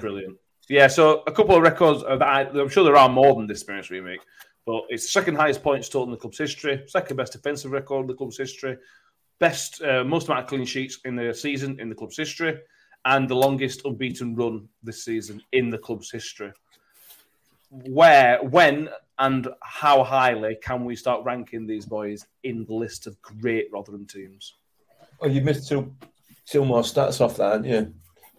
brilliant. 0.00 0.38
Yeah, 0.68 0.88
so 0.88 1.22
a 1.26 1.32
couple 1.32 1.54
of 1.54 1.62
records 1.62 2.02
that 2.02 2.22
I, 2.22 2.42
am 2.42 2.68
sure 2.68 2.82
there 2.82 2.96
are 2.96 3.08
more 3.08 3.34
than 3.36 3.46
this 3.46 3.58
experience 3.58 3.90
remake, 3.90 4.20
but 4.64 4.82
it's 4.88 5.04
the 5.04 5.10
second 5.10 5.36
highest 5.36 5.62
points 5.62 5.88
total 5.88 6.06
in 6.06 6.10
the 6.10 6.16
club's 6.16 6.38
history, 6.38 6.82
second 6.88 7.16
best 7.16 7.32
defensive 7.32 7.70
record 7.70 8.02
in 8.02 8.06
the 8.08 8.14
club's 8.14 8.36
history, 8.36 8.76
best 9.38 9.80
uh, 9.82 10.02
most 10.02 10.26
amount 10.26 10.42
of 10.42 10.48
clean 10.48 10.64
sheets 10.64 10.98
in 11.04 11.14
the 11.14 11.32
season 11.32 11.78
in 11.78 11.88
the 11.88 11.94
club's 11.94 12.16
history, 12.16 12.58
and 13.04 13.28
the 13.28 13.36
longest 13.36 13.82
unbeaten 13.84 14.34
run 14.34 14.68
this 14.82 15.04
season 15.04 15.40
in 15.52 15.70
the 15.70 15.78
club's 15.78 16.10
history. 16.10 16.52
Where, 17.70 18.42
when, 18.42 18.88
and 19.18 19.48
how 19.62 20.02
highly 20.02 20.56
can 20.60 20.84
we 20.84 20.96
start 20.96 21.24
ranking 21.24 21.66
these 21.66 21.86
boys 21.86 22.26
in 22.42 22.64
the 22.64 22.74
list 22.74 23.06
of 23.06 23.20
great 23.22 23.68
Rotherham 23.72 24.06
teams? 24.06 24.54
Oh, 25.20 25.28
you 25.28 25.40
missed 25.42 25.68
two, 25.68 25.94
two 26.46 26.64
more 26.64 26.82
stats 26.82 27.20
off 27.20 27.36
that, 27.36 27.52
aren't 27.52 27.66
you? 27.66 27.94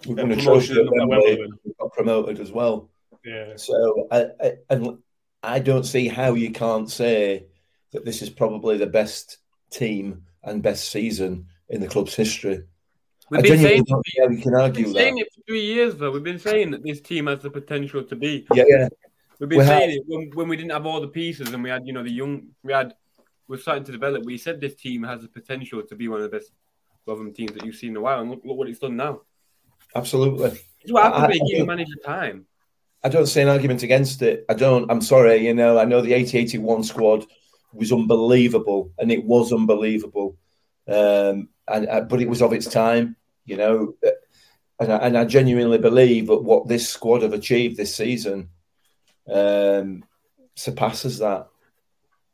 We're 0.06 0.16
going 0.16 0.30
to 0.30 0.36
trophy 0.38 0.80
we 0.80 1.74
got 1.80 1.94
promoted 1.94 2.40
as 2.40 2.52
well. 2.52 2.90
Yeah. 3.26 3.54
So, 3.56 4.08
I, 4.12 4.28
I, 4.42 4.54
and 4.70 5.00
I 5.44 5.60
don't 5.60 5.86
see 5.86 6.08
how 6.08 6.34
you 6.34 6.52
can't 6.52 6.90
say 6.90 7.48
that 7.92 8.06
this 8.06 8.22
is 8.22 8.30
probably 8.30 8.78
the 8.78 8.88
best 8.88 9.38
team 9.70 10.24
and 10.44 10.64
best 10.64 10.90
season 10.90 11.48
in 11.70 11.82
the 11.82 11.88
club's 11.88 12.16
history. 12.16 12.64
We've 13.30 13.44
been 13.44 13.60
saying, 13.60 13.86
yeah, 14.18 14.28
we 14.28 14.42
can 14.42 14.56
argue 14.56 14.86
been 14.86 14.94
that. 14.94 15.00
saying 15.00 15.18
it 15.18 15.28
for 15.34 15.42
three 15.48 15.66
years, 15.66 15.98
though. 15.98 16.12
We've 16.12 16.24
been 16.24 16.40
saying 16.40 16.72
that 16.72 16.84
this 16.84 17.02
team 17.02 17.28
has 17.28 17.40
the 17.40 17.50
potential 17.50 18.04
to 18.04 18.16
be. 18.16 18.48
Yeah, 18.54 18.64
yeah. 18.68 18.88
We've 19.40 19.50
been 19.50 19.60
we 19.60 19.66
saying 19.66 19.90
have... 19.90 19.98
it 19.98 20.04
when, 20.08 20.32
when, 20.34 20.48
we 20.48 20.56
didn't 20.56 20.72
have 20.72 20.86
all 20.86 21.02
the 21.02 21.10
pieces 21.10 21.52
and 21.52 21.62
we 21.62 21.70
had, 21.70 21.86
you 21.86 21.92
know, 21.92 22.04
the 22.04 22.12
young. 22.12 22.48
We 22.64 22.72
had. 22.72 22.94
We're 23.50 23.58
starting 23.58 23.84
to 23.86 23.92
develop. 23.92 24.24
We 24.26 24.38
said 24.38 24.60
this 24.60 24.76
team 24.76 25.04
has 25.04 25.22
the 25.22 25.28
potential 25.28 25.82
to 25.82 25.96
be 25.96 26.08
one 26.08 26.22
of 26.22 26.30
the 26.30 26.38
best 26.38 26.52
Rotherham 27.08 27.34
teams 27.34 27.54
that 27.54 27.66
you've 27.66 27.76
seen 27.76 27.92
in 27.92 27.98
a 27.98 28.02
while, 28.02 28.22
and 28.22 28.30
look, 28.30 28.42
look 28.44 28.58
what 28.58 28.70
it's 28.70 28.80
done 28.80 28.98
now. 28.98 29.22
Absolutely. 29.96 30.60
It's 30.82 30.92
what 30.92 31.14
happens 31.14 31.40
when 31.42 31.48
you 31.48 31.66
manager 31.66 31.96
time. 32.06 32.46
I 33.04 33.10
don't 33.10 33.28
see 33.28 33.42
an 33.42 33.48
argument 33.48 33.84
against 33.84 34.22
it. 34.22 34.46
I 34.50 34.54
don't. 34.54 34.90
I'm 34.92 35.02
sorry. 35.02 35.46
You 35.48 35.54
know, 35.54 35.80
I 35.80 35.86
know 35.86 36.02
the 36.02 36.12
80-81 36.12 36.86
squad 36.86 37.26
was 37.74 37.92
unbelievable, 37.92 38.92
and 38.98 39.12
it 39.12 39.24
was 39.24 39.54
unbelievable. 39.54 40.38
Um, 40.88 41.50
and 41.68 41.88
uh, 41.90 42.02
but 42.02 42.22
it 42.22 42.30
was 42.30 42.42
of 42.42 42.54
its 42.54 42.68
time, 42.68 43.16
you 43.46 43.58
know. 43.58 43.96
Uh, 44.06 44.12
and 44.80 44.94
I, 44.94 44.98
and 44.98 45.18
I 45.18 45.26
genuinely 45.26 45.78
believe 45.78 46.28
that 46.28 46.44
what 46.44 46.68
this 46.68 46.88
squad 46.88 47.24
have 47.24 47.34
achieved 47.34 47.78
this 47.78 47.96
season 47.96 48.50
um, 49.32 50.04
surpasses 50.56 51.20
that. 51.20 51.48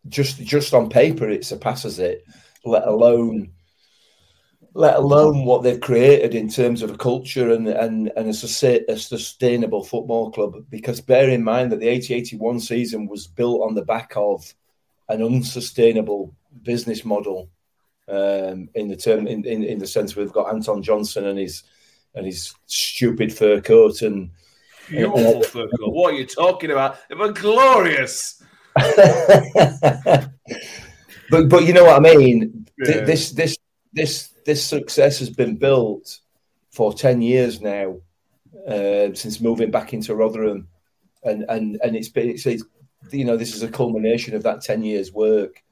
Just 0.09 0.41
just 0.41 0.73
on 0.73 0.89
paper, 0.89 1.29
it 1.29 1.45
surpasses 1.45 1.99
it. 1.99 2.25
Let 2.65 2.85
alone 2.87 3.51
let 4.75 4.95
alone 4.95 5.45
what 5.45 5.61
they've 5.61 5.79
created 5.79 6.33
in 6.33 6.49
terms 6.49 6.81
of 6.81 6.91
a 6.91 6.97
culture 6.97 7.51
and 7.51 7.67
and, 7.67 8.11
and 8.15 8.27
a, 8.27 8.91
a 8.91 8.97
sustainable 8.97 9.83
football 9.83 10.31
club. 10.31 10.55
Because 10.69 10.99
bear 11.01 11.29
in 11.29 11.43
mind 11.43 11.71
that 11.71 11.79
the 11.79 11.87
80-81 11.87 12.61
season 12.61 13.07
was 13.07 13.27
built 13.27 13.61
on 13.61 13.75
the 13.75 13.85
back 13.85 14.13
of 14.15 14.53
an 15.09 15.21
unsustainable 15.21 16.33
business 16.63 17.05
model 17.05 17.49
um, 18.07 18.69
in 18.75 18.87
the 18.87 18.95
term 18.95 19.27
in, 19.27 19.45
in, 19.45 19.63
in 19.63 19.79
the 19.79 19.87
sense 19.87 20.15
we've 20.15 20.31
got 20.31 20.53
Anton 20.53 20.81
Johnson 20.81 21.27
and 21.27 21.39
his 21.39 21.63
and 22.15 22.25
his 22.25 22.53
stupid 22.65 23.33
fur 23.33 23.61
coat 23.61 24.01
and 24.01 24.29
beautiful 24.89 25.39
uh, 25.39 25.43
fur 25.43 25.67
coat. 25.67 25.93
What 25.93 26.13
are 26.13 26.17
you 26.17 26.25
talking 26.25 26.71
about? 26.71 26.97
They 27.09 27.15
were 27.15 27.31
glorious. 27.31 28.41
but 28.75 30.29
but 31.29 31.63
you 31.63 31.73
know 31.73 31.85
what 31.85 31.97
I 31.97 32.15
mean. 32.15 32.67
Yeah. 32.83 33.01
This 33.01 33.31
this 33.31 33.57
this 33.93 34.32
this 34.45 34.63
success 34.63 35.19
has 35.19 35.29
been 35.29 35.55
built 35.55 36.19
for 36.71 36.93
ten 36.93 37.21
years 37.21 37.61
now, 37.61 37.97
uh, 38.67 39.13
since 39.13 39.41
moving 39.41 39.71
back 39.71 39.93
into 39.93 40.15
Rotherham, 40.15 40.67
and 41.23 41.45
and 41.49 41.79
and 41.83 41.95
it's 41.95 42.09
been 42.09 42.29
it's, 42.29 42.45
it's 42.45 42.63
you 43.11 43.25
know 43.25 43.37
this 43.37 43.55
is 43.55 43.63
a 43.63 43.67
culmination 43.67 44.35
of 44.35 44.43
that 44.43 44.61
ten 44.61 44.83
years 44.83 45.11
work, 45.11 45.63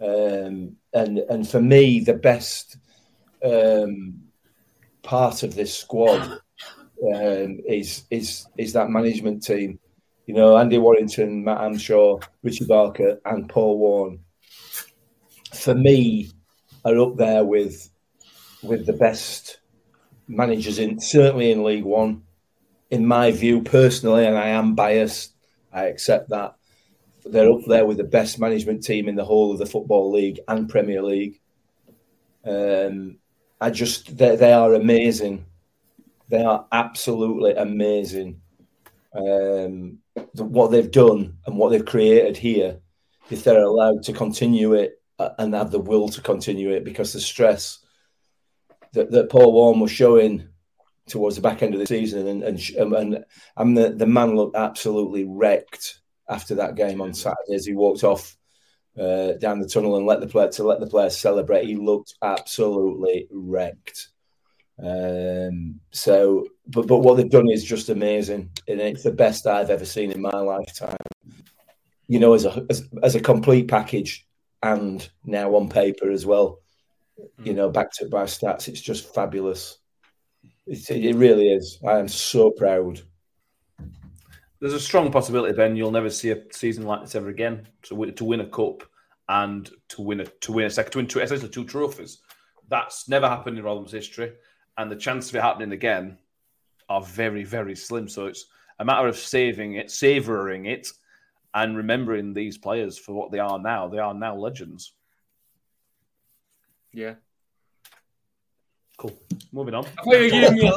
um, 0.00 0.76
and 0.92 1.18
and 1.18 1.48
for 1.48 1.60
me 1.60 2.00
the 2.00 2.14
best 2.14 2.76
um, 3.44 4.20
part 5.02 5.42
of 5.42 5.54
this 5.54 5.74
squad 5.74 6.40
um, 7.14 7.60
is 7.66 8.04
is 8.10 8.46
is 8.56 8.72
that 8.72 8.90
management 8.90 9.42
team. 9.42 9.78
You 10.26 10.34
know, 10.34 10.58
Andy 10.58 10.76
Warrington, 10.76 11.42
Matt 11.42 11.58
Hamshaw, 11.58 12.22
Richie 12.42 12.66
Barker, 12.66 13.18
and 13.24 13.48
Paul 13.48 13.78
Warne, 13.78 14.20
For 15.54 15.74
me, 15.74 16.30
are 16.84 16.98
up 16.98 17.16
there 17.16 17.44
with 17.44 17.88
with 18.62 18.86
the 18.86 18.92
best 18.92 19.58
managers 20.26 20.78
in 20.78 21.00
certainly 21.00 21.50
in 21.50 21.64
League 21.64 21.84
One. 21.84 22.22
In 22.90 23.06
my 23.06 23.32
view, 23.32 23.62
personally, 23.62 24.26
and 24.26 24.36
I 24.36 24.48
am 24.48 24.74
biased, 24.74 25.34
I 25.72 25.84
accept 25.84 26.30
that 26.30 26.54
they're 27.24 27.50
up 27.50 27.60
there 27.66 27.84
with 27.84 27.98
the 27.98 28.04
best 28.04 28.38
management 28.38 28.82
team 28.82 29.08
in 29.08 29.14
the 29.14 29.24
whole 29.24 29.52
of 29.52 29.58
the 29.58 29.66
football 29.66 30.10
league 30.10 30.40
and 30.48 30.68
Premier 30.68 31.02
League. 31.02 31.40
Um, 32.44 33.18
I 33.60 33.70
just 33.70 34.16
they, 34.16 34.36
they 34.36 34.52
are 34.52 34.74
amazing. 34.74 35.44
They 36.28 36.42
are 36.42 36.66
absolutely 36.72 37.52
amazing. 37.54 38.40
Um, 39.14 39.98
what 40.34 40.70
they've 40.70 40.90
done 40.90 41.38
and 41.46 41.56
what 41.56 41.70
they've 41.70 41.84
created 41.84 42.36
here, 42.36 42.78
if 43.30 43.44
they're 43.44 43.62
allowed 43.62 44.02
to 44.04 44.12
continue 44.12 44.74
it 44.74 45.00
uh, 45.18 45.30
and 45.38 45.54
have 45.54 45.70
the 45.70 45.78
will 45.78 46.08
to 46.10 46.20
continue 46.20 46.70
it, 46.70 46.84
because 46.84 47.12
the 47.12 47.20
stress 47.20 47.80
that, 48.92 49.10
that 49.10 49.30
Paul 49.30 49.52
Warne 49.52 49.80
was 49.80 49.90
showing 49.90 50.48
towards 51.06 51.36
the 51.36 51.42
back 51.42 51.62
end 51.62 51.74
of 51.74 51.80
the 51.80 51.86
season, 51.86 52.26
and 52.26 52.42
and 52.42 52.94
and, 52.94 53.24
and 53.56 53.76
the, 53.76 53.90
the 53.90 54.06
man 54.06 54.36
looked 54.36 54.56
absolutely 54.56 55.24
wrecked 55.24 56.00
after 56.28 56.54
that 56.56 56.74
game 56.74 57.00
on 57.00 57.14
Saturday 57.14 57.54
as 57.54 57.66
he 57.66 57.74
walked 57.74 58.04
off 58.04 58.36
uh, 58.98 59.32
down 59.34 59.60
the 59.60 59.68
tunnel 59.68 59.96
and 59.96 60.06
let 60.06 60.20
the 60.20 60.26
player 60.26 60.48
to 60.48 60.64
let 60.64 60.80
the 60.80 60.86
players 60.86 61.16
celebrate. 61.16 61.66
He 61.66 61.76
looked 61.76 62.14
absolutely 62.22 63.28
wrecked. 63.30 64.08
Um, 64.82 65.80
so, 65.90 66.46
but 66.66 66.86
but 66.86 66.98
what 66.98 67.16
they've 67.16 67.30
done 67.30 67.48
is 67.50 67.64
just 67.64 67.88
amazing, 67.88 68.50
and 68.68 68.80
it's 68.80 69.02
the 69.02 69.12
best 69.12 69.46
I've 69.46 69.70
ever 69.70 69.84
seen 69.84 70.12
in 70.12 70.20
my 70.20 70.30
lifetime. 70.30 70.96
You 72.06 72.20
know, 72.20 72.34
as 72.34 72.44
a 72.44 72.64
as, 72.70 72.88
as 73.02 73.14
a 73.14 73.20
complete 73.20 73.68
package, 73.68 74.26
and 74.62 75.08
now 75.24 75.54
on 75.54 75.68
paper 75.68 76.10
as 76.10 76.24
well. 76.26 76.60
You 77.42 77.52
mm. 77.52 77.56
know, 77.56 77.68
backed 77.68 78.00
up 78.02 78.10
by 78.10 78.24
stats, 78.24 78.68
it's 78.68 78.80
just 78.80 79.12
fabulous. 79.14 79.78
It, 80.66 80.90
it 80.90 81.16
really 81.16 81.52
is. 81.52 81.78
I 81.86 81.98
am 81.98 82.08
so 82.08 82.50
proud 82.50 83.02
there's 84.60 84.74
a 84.74 84.80
strong 84.80 85.12
possibility, 85.12 85.54
Ben, 85.54 85.76
you'll 85.76 85.90
never 85.90 86.10
see 86.10 86.30
a 86.30 86.42
season 86.50 86.84
like 86.84 87.02
this 87.02 87.14
ever 87.14 87.28
again. 87.28 87.66
So 87.84 88.04
to 88.04 88.24
win 88.24 88.40
a 88.40 88.46
cup 88.46 88.82
and 89.28 89.70
to 89.88 90.02
win 90.02 90.20
a 90.20 90.24
to 90.24 90.52
win 90.52 90.66
a 90.66 90.70
second 90.70 90.92
to 90.92 90.98
win 90.98 91.06
two 91.06 91.20
essentially 91.20 91.50
two 91.50 91.64
trophies 91.64 92.18
That's 92.68 93.08
never 93.08 93.28
happened 93.28 93.58
in 93.58 93.64
Rotherham's 93.64 93.92
history, 93.92 94.32
and 94.76 94.90
the 94.90 94.96
chance 94.96 95.28
of 95.28 95.36
it 95.36 95.42
happening 95.42 95.72
again 95.72 96.18
are 96.88 97.02
very, 97.02 97.44
very 97.44 97.76
slim. 97.76 98.08
So 98.08 98.26
it's 98.26 98.46
a 98.78 98.84
matter 98.84 99.06
of 99.06 99.16
saving 99.16 99.74
it, 99.74 99.90
savouring 99.90 100.66
it, 100.66 100.88
and 101.54 101.76
remembering 101.76 102.32
these 102.32 102.58
players 102.58 102.98
for 102.98 103.12
what 103.12 103.30
they 103.30 103.38
are 103.38 103.58
now. 103.58 103.88
They 103.88 103.98
are 103.98 104.14
now 104.14 104.36
legends. 104.36 104.92
Yeah. 106.92 107.14
Cool. 108.96 109.16
Moving 109.52 109.74
on. 109.74 109.84
I 109.86 110.02
thought 110.02 110.12
you 110.14 110.22
were 110.24 110.28
giving 110.30 110.54
me 110.58 110.72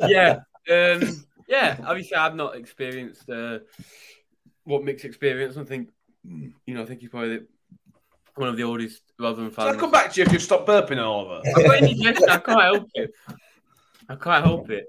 a 0.00 0.08
yeah. 0.08 0.40
Um, 0.70 1.24
yeah. 1.48 1.76
Obviously, 1.86 2.16
I've 2.16 2.34
not 2.34 2.56
experienced 2.56 3.28
uh, 3.30 3.60
what 4.64 4.84
Mick's 4.84 5.04
experience. 5.04 5.56
I 5.56 5.64
think, 5.64 5.88
you 6.24 6.74
know, 6.74 6.82
I 6.82 6.86
think 6.86 7.00
he's 7.00 7.08
probably 7.08 7.38
the, 7.38 7.46
one 8.34 8.48
of 8.48 8.56
the 8.56 8.64
oldest 8.64 9.02
Rotherham 9.18 9.52
Shall 9.54 9.64
I 9.68 9.70
fans. 9.70 9.80
come 9.80 9.90
back 9.90 10.12
to 10.12 10.20
you 10.20 10.26
if 10.26 10.32
you 10.32 10.38
stop 10.38 10.66
burping 10.66 11.02
Oliver? 11.02 11.40
I 11.56 11.62
got 11.62 11.82
indigestion. 11.82 12.28
I 12.28 12.38
can't 12.38 12.62
help 12.62 12.90
it. 12.94 13.10
I 14.08 14.14
can't 14.16 14.44
help 14.44 14.70
it. 14.70 14.84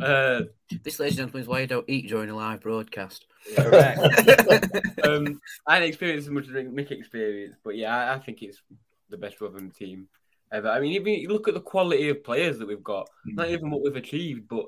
Uh, 0.00 0.42
This, 0.82 1.00
ladies 1.00 1.18
and 1.18 1.28
gentlemen, 1.28 1.42
is 1.42 1.48
why 1.48 1.60
you 1.60 1.66
don't 1.66 1.88
eat 1.88 2.08
during 2.08 2.28
a 2.28 2.36
live 2.36 2.60
broadcast. 2.60 3.24
Correct. 3.54 4.00
um, 5.04 5.40
I 5.66 5.74
hadn't 5.74 5.88
experienced 5.88 6.26
as 6.26 6.32
much 6.32 6.44
as 6.44 6.50
Mick 6.50 6.90
experienced, 6.90 7.58
but 7.64 7.76
yeah, 7.76 7.94
I, 7.94 8.14
I 8.14 8.18
think 8.18 8.42
it's 8.42 8.62
the 9.10 9.16
best 9.16 9.40
Rotherham 9.40 9.70
team 9.70 10.08
ever. 10.52 10.68
I 10.68 10.80
mean, 10.80 10.92
even 10.92 11.14
you 11.14 11.28
look 11.28 11.48
at 11.48 11.54
the 11.54 11.60
quality 11.60 12.08
of 12.08 12.24
players 12.24 12.58
that 12.58 12.68
we've 12.68 12.82
got, 12.82 13.08
not 13.24 13.50
even 13.50 13.70
what 13.70 13.82
we've 13.82 13.96
achieved, 13.96 14.48
but 14.48 14.66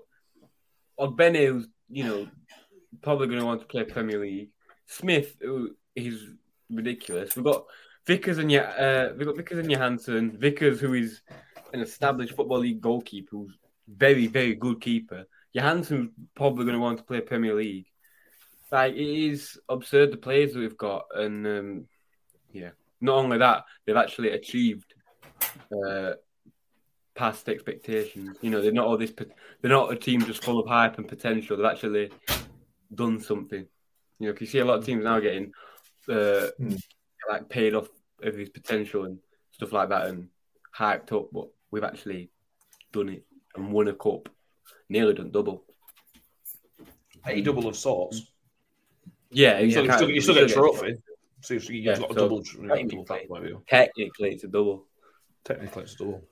Ogbene, 0.98 1.46
who's 1.46 1.68
you 1.88 2.04
know 2.04 2.28
probably 3.02 3.26
going 3.26 3.40
to 3.40 3.46
want 3.46 3.60
to 3.60 3.66
play 3.66 3.84
Premier 3.84 4.20
League. 4.20 4.50
Smith, 4.86 5.36
who 5.40 5.76
is 5.94 6.24
ridiculous. 6.70 7.36
We've 7.36 7.44
got 7.44 7.64
Vickers 8.06 8.38
and 8.38 8.52
uh, 8.54 9.10
we've 9.16 9.26
got 9.26 9.36
Vickers 9.36 9.58
and 9.58 9.70
Johansson. 9.70 10.36
Vickers, 10.38 10.80
who 10.80 10.94
is 10.94 11.20
an 11.72 11.80
established 11.80 12.34
football 12.34 12.60
league 12.60 12.80
goalkeeper, 12.80 13.36
who's 13.36 13.58
very, 13.86 14.26
very 14.26 14.54
good 14.54 14.80
keeper. 14.80 15.26
Johansson's 15.54 16.10
probably 16.34 16.64
going 16.64 16.76
to 16.76 16.80
want 16.80 16.98
to 16.98 17.04
play 17.04 17.20
Premier 17.20 17.54
League. 17.54 17.86
Like 18.70 18.94
it 18.94 18.98
is 19.30 19.58
absurd 19.68 20.12
the 20.12 20.16
players 20.18 20.52
that 20.52 20.60
we've 20.60 20.76
got, 20.76 21.06
and 21.14 21.46
um, 21.46 21.84
yeah, 22.52 22.70
not 23.00 23.16
only 23.16 23.38
that, 23.38 23.64
they've 23.86 23.96
actually 23.96 24.30
achieved 24.30 24.92
uh, 25.72 26.12
past 27.14 27.48
expectations. 27.48 28.36
You 28.42 28.50
know, 28.50 28.60
they're 28.60 28.72
not 28.72 28.86
all 28.86 28.98
this. 28.98 29.12
They're 29.60 29.70
not 29.70 29.92
a 29.92 29.96
team 29.96 30.20
just 30.24 30.44
full 30.44 30.58
of 30.60 30.68
hype 30.68 30.98
and 30.98 31.08
potential. 31.08 31.56
They've 31.56 31.64
actually 31.66 32.10
done 32.94 33.20
something. 33.20 33.66
You 34.18 34.26
know, 34.26 34.32
'cause 34.32 34.40
you 34.42 34.46
see 34.48 34.58
a 34.58 34.64
lot 34.64 34.78
of 34.80 34.84
teams 34.84 35.04
now 35.04 35.18
getting 35.20 35.52
uh, 36.08 36.48
Hmm. 36.58 36.74
like 37.30 37.48
paid 37.48 37.74
off 37.74 37.88
of 38.22 38.34
his 38.34 38.48
potential 38.50 39.04
and 39.04 39.18
stuff 39.50 39.72
like 39.72 39.88
that, 39.90 40.08
and 40.08 40.28
hyped 40.76 41.12
up. 41.12 41.28
But 41.32 41.48
we've 41.70 41.84
actually 41.84 42.30
done 42.92 43.08
it 43.10 43.24
and 43.54 43.72
won 43.72 43.88
a 43.88 43.94
cup, 43.94 44.28
nearly 44.88 45.14
done 45.14 45.30
double. 45.30 45.64
A 47.26 47.40
double 47.40 47.66
of 47.66 47.76
sorts. 47.76 48.32
Yeah, 49.30 49.58
You 49.58 49.66
yeah, 49.66 49.70
still, 49.70 49.84
you 49.84 49.92
still, 49.92 50.10
you 50.10 50.20
still 50.20 50.34
We 50.34 50.40
get 50.42 50.50
a 50.50 50.54
trophy. 50.54 50.94
So 51.40 51.54
you've 51.54 51.70
Yeah, 51.70 51.98
got 51.98 52.10
a 52.10 52.14
so 52.14 52.20
double, 52.20 52.42
double 52.42 52.68
technically- 52.68 53.04
that 53.08 53.28
point 53.28 53.42
of 53.44 53.48
view. 53.48 53.62
Technically, 53.68 54.30
it's 54.32 54.44
a 54.44 54.48
double. 54.48 54.86
Technically, 55.44 55.82
it's 55.82 55.94
a 55.94 55.98
double. 55.98 56.22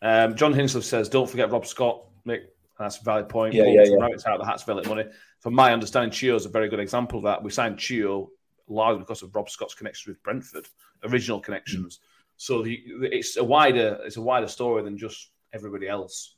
Um, 0.00 0.36
John 0.36 0.54
Hinsliff 0.54 0.82
says, 0.84 1.08
"Don't 1.08 1.28
forget 1.28 1.50
Rob 1.50 1.66
Scott, 1.66 2.04
Mick. 2.26 2.46
That's 2.78 3.00
a 3.00 3.04
valid 3.04 3.28
point. 3.28 3.54
Yeah, 3.54 3.64
yeah, 3.64 3.82
yeah. 3.84 4.04
Out 4.04 4.12
of 4.14 4.40
the 4.40 4.46
Hats 4.46 4.62
Velvet 4.62 4.86
money. 4.88 5.04
From 5.40 5.54
my 5.54 5.72
understanding, 5.72 6.10
Chio's 6.12 6.46
a 6.46 6.48
very 6.48 6.68
good 6.68 6.78
example 6.80 7.18
of 7.18 7.24
that. 7.24 7.42
We 7.42 7.50
signed 7.50 7.78
Chio 7.78 8.30
largely 8.68 9.00
because 9.00 9.22
of 9.22 9.34
Rob 9.34 9.48
Scott's 9.50 9.74
connection 9.74 10.12
with 10.12 10.22
Brentford, 10.22 10.68
original 11.04 11.40
connections. 11.40 12.00
So 12.36 12.62
the, 12.62 12.80
it's 13.02 13.36
a 13.36 13.42
wider, 13.42 13.98
it's 14.04 14.16
a 14.16 14.22
wider 14.22 14.46
story 14.46 14.82
than 14.84 14.96
just 14.96 15.30
everybody 15.52 15.88
else. 15.88 16.36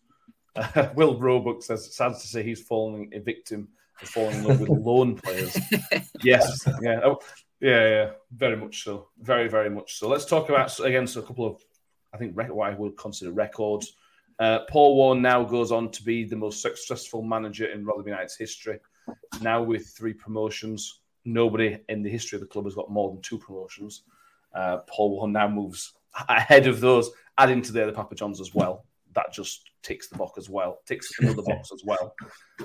Will 0.95 1.19
Roebuck 1.19 1.63
says, 1.63 1.95
"Sad 1.95 2.13
to 2.15 2.19
say, 2.27 2.43
he's 2.43 2.63
falling 2.63 3.11
a 3.15 3.19
victim 3.21 3.69
of 4.03 4.09
falling 4.09 4.37
in 4.37 4.45
love 4.45 4.61
with 4.61 4.69
loan 4.69 5.17
players." 5.17 5.57
yes, 6.23 6.67
yeah, 6.83 7.01
oh, 7.05 7.21
yeah, 7.61 7.89
yeah, 7.89 8.11
very 8.33 8.57
much 8.57 8.85
so, 8.85 9.09
very, 9.21 9.49
very 9.49 9.71
much 9.71 9.99
so. 9.99 10.09
Let's 10.09 10.25
talk 10.25 10.49
about 10.49 10.79
again 10.81 11.07
so 11.07 11.21
a 11.21 11.23
couple 11.23 11.47
of, 11.47 11.63
I 12.13 12.17
think, 12.17 12.37
rec- 12.37 12.53
what 12.53 12.71
I 12.71 12.75
would 12.75 12.97
consider 12.97 13.33
records. 13.33 13.95
Uh, 14.39 14.61
Paul 14.71 14.97
Warne 14.97 15.21
now 15.21 15.45
goes 15.45 15.71
on 15.71 15.91
to 15.91 16.03
be 16.03 16.25
the 16.25 16.37
most 16.37 16.63
successful 16.63 17.23
manager 17.23 17.67
in 17.67 17.85
Rotherham 17.85 18.09
United's 18.09 18.37
history. 18.37 18.79
Now 19.43 19.63
with 19.63 19.89
three 19.89 20.15
promotions, 20.15 21.01
nobody 21.27 21.79
in 21.91 22.03
the 22.03 22.11
history 22.11 22.37
of 22.37 22.41
the 22.41 22.47
club 22.47 22.65
has 22.65 22.75
got 22.75 22.91
more 22.91 23.11
than 23.11 23.21
two 23.21 23.39
promotions. 23.39 24.03
Uh, 24.55 24.79
Paul 24.89 25.11
Warne 25.11 25.33
now 25.33 25.49
moves 25.49 25.93
ahead 26.29 26.67
of 26.67 26.81
those, 26.81 27.11
adding 27.39 27.63
to 27.63 27.73
the 27.73 27.83
other 27.83 27.93
Papa 27.93 28.15
Johns 28.15 28.41
as 28.41 28.55
well. 28.55 28.87
That 29.15 29.33
just 29.33 29.70
ticks 29.83 30.09
the 30.09 30.17
box 30.17 30.39
as 30.39 30.49
well, 30.49 30.81
ticks 30.87 31.11
another 31.21 31.43
box 31.43 31.71
as 31.73 31.83
well. 31.85 32.15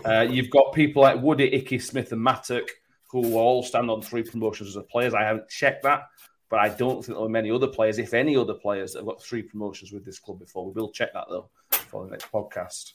Uh, 0.03 0.22
you've 0.22 0.49
got 0.49 0.74
people 0.74 1.01
like 1.01 1.22
Woody, 1.22 1.53
Icky, 1.53 1.80
Smith, 1.80 2.11
and 2.11 2.22
Mattock 2.22 2.70
who 3.16 3.38
all 3.38 3.63
stand 3.63 3.89
on 3.89 4.01
three 4.01 4.24
promotions 4.24 4.76
as 4.76 4.84
players. 4.89 5.13
I 5.13 5.24
haven't 5.24 5.49
checked 5.49 5.84
that, 5.84 6.09
but 6.49 6.59
I 6.59 6.70
don't 6.70 7.03
think 7.03 7.18
there 7.18 7.26
are 7.26 7.30
many 7.30 7.49
other 7.49 7.68
players, 7.68 7.97
if 7.97 8.13
any 8.13 8.36
other 8.36 8.53
players, 8.53 8.93
that 8.93 8.99
have 8.99 9.07
got 9.07 9.24
three 9.24 9.41
promotions 9.41 9.91
with 9.91 10.03
this 10.03 10.20
club 10.20 10.39
before. 10.39 10.66
We 10.66 10.74
will 10.74 10.91
check 10.91 11.13
that 11.13 11.26
though 11.30 11.49
for 11.72 12.03
the 12.03 12.11
next 12.11 12.32
podcast. 12.32 12.93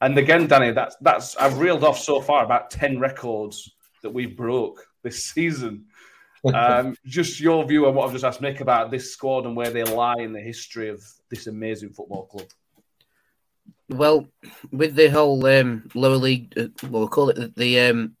And 0.00 0.16
again, 0.16 0.46
Danny, 0.46 0.70
that's 0.70 0.96
that's 1.00 1.36
I've 1.36 1.58
reeled 1.58 1.84
off 1.84 1.98
so 1.98 2.20
far 2.20 2.44
about 2.44 2.70
ten 2.70 2.98
records 3.00 3.72
that 4.02 4.10
we 4.10 4.26
broke 4.26 4.86
this 5.02 5.26
season. 5.26 5.86
Um, 6.54 6.96
just 7.04 7.40
your 7.40 7.66
view 7.66 7.86
on 7.86 7.94
what 7.94 8.06
I've 8.06 8.12
just 8.12 8.24
asked 8.24 8.40
Mick 8.40 8.60
about 8.60 8.90
this 8.90 9.12
squad 9.12 9.46
and 9.46 9.56
where 9.56 9.70
they 9.70 9.82
lie 9.82 10.16
in 10.20 10.32
the 10.32 10.40
history 10.40 10.88
of 10.88 11.02
this 11.28 11.48
amazing 11.48 11.90
football 11.90 12.26
club. 12.26 12.46
Well, 13.90 14.28
with 14.70 14.94
the 14.94 15.10
whole 15.10 15.44
um, 15.46 15.88
lower 15.94 16.16
league, 16.16 16.52
uh, 16.56 16.68
well, 16.84 17.00
we'll 17.00 17.08
call 17.08 17.30
it 17.30 17.36
the 17.36 17.52
the, 17.56 17.80
um, 17.80 18.16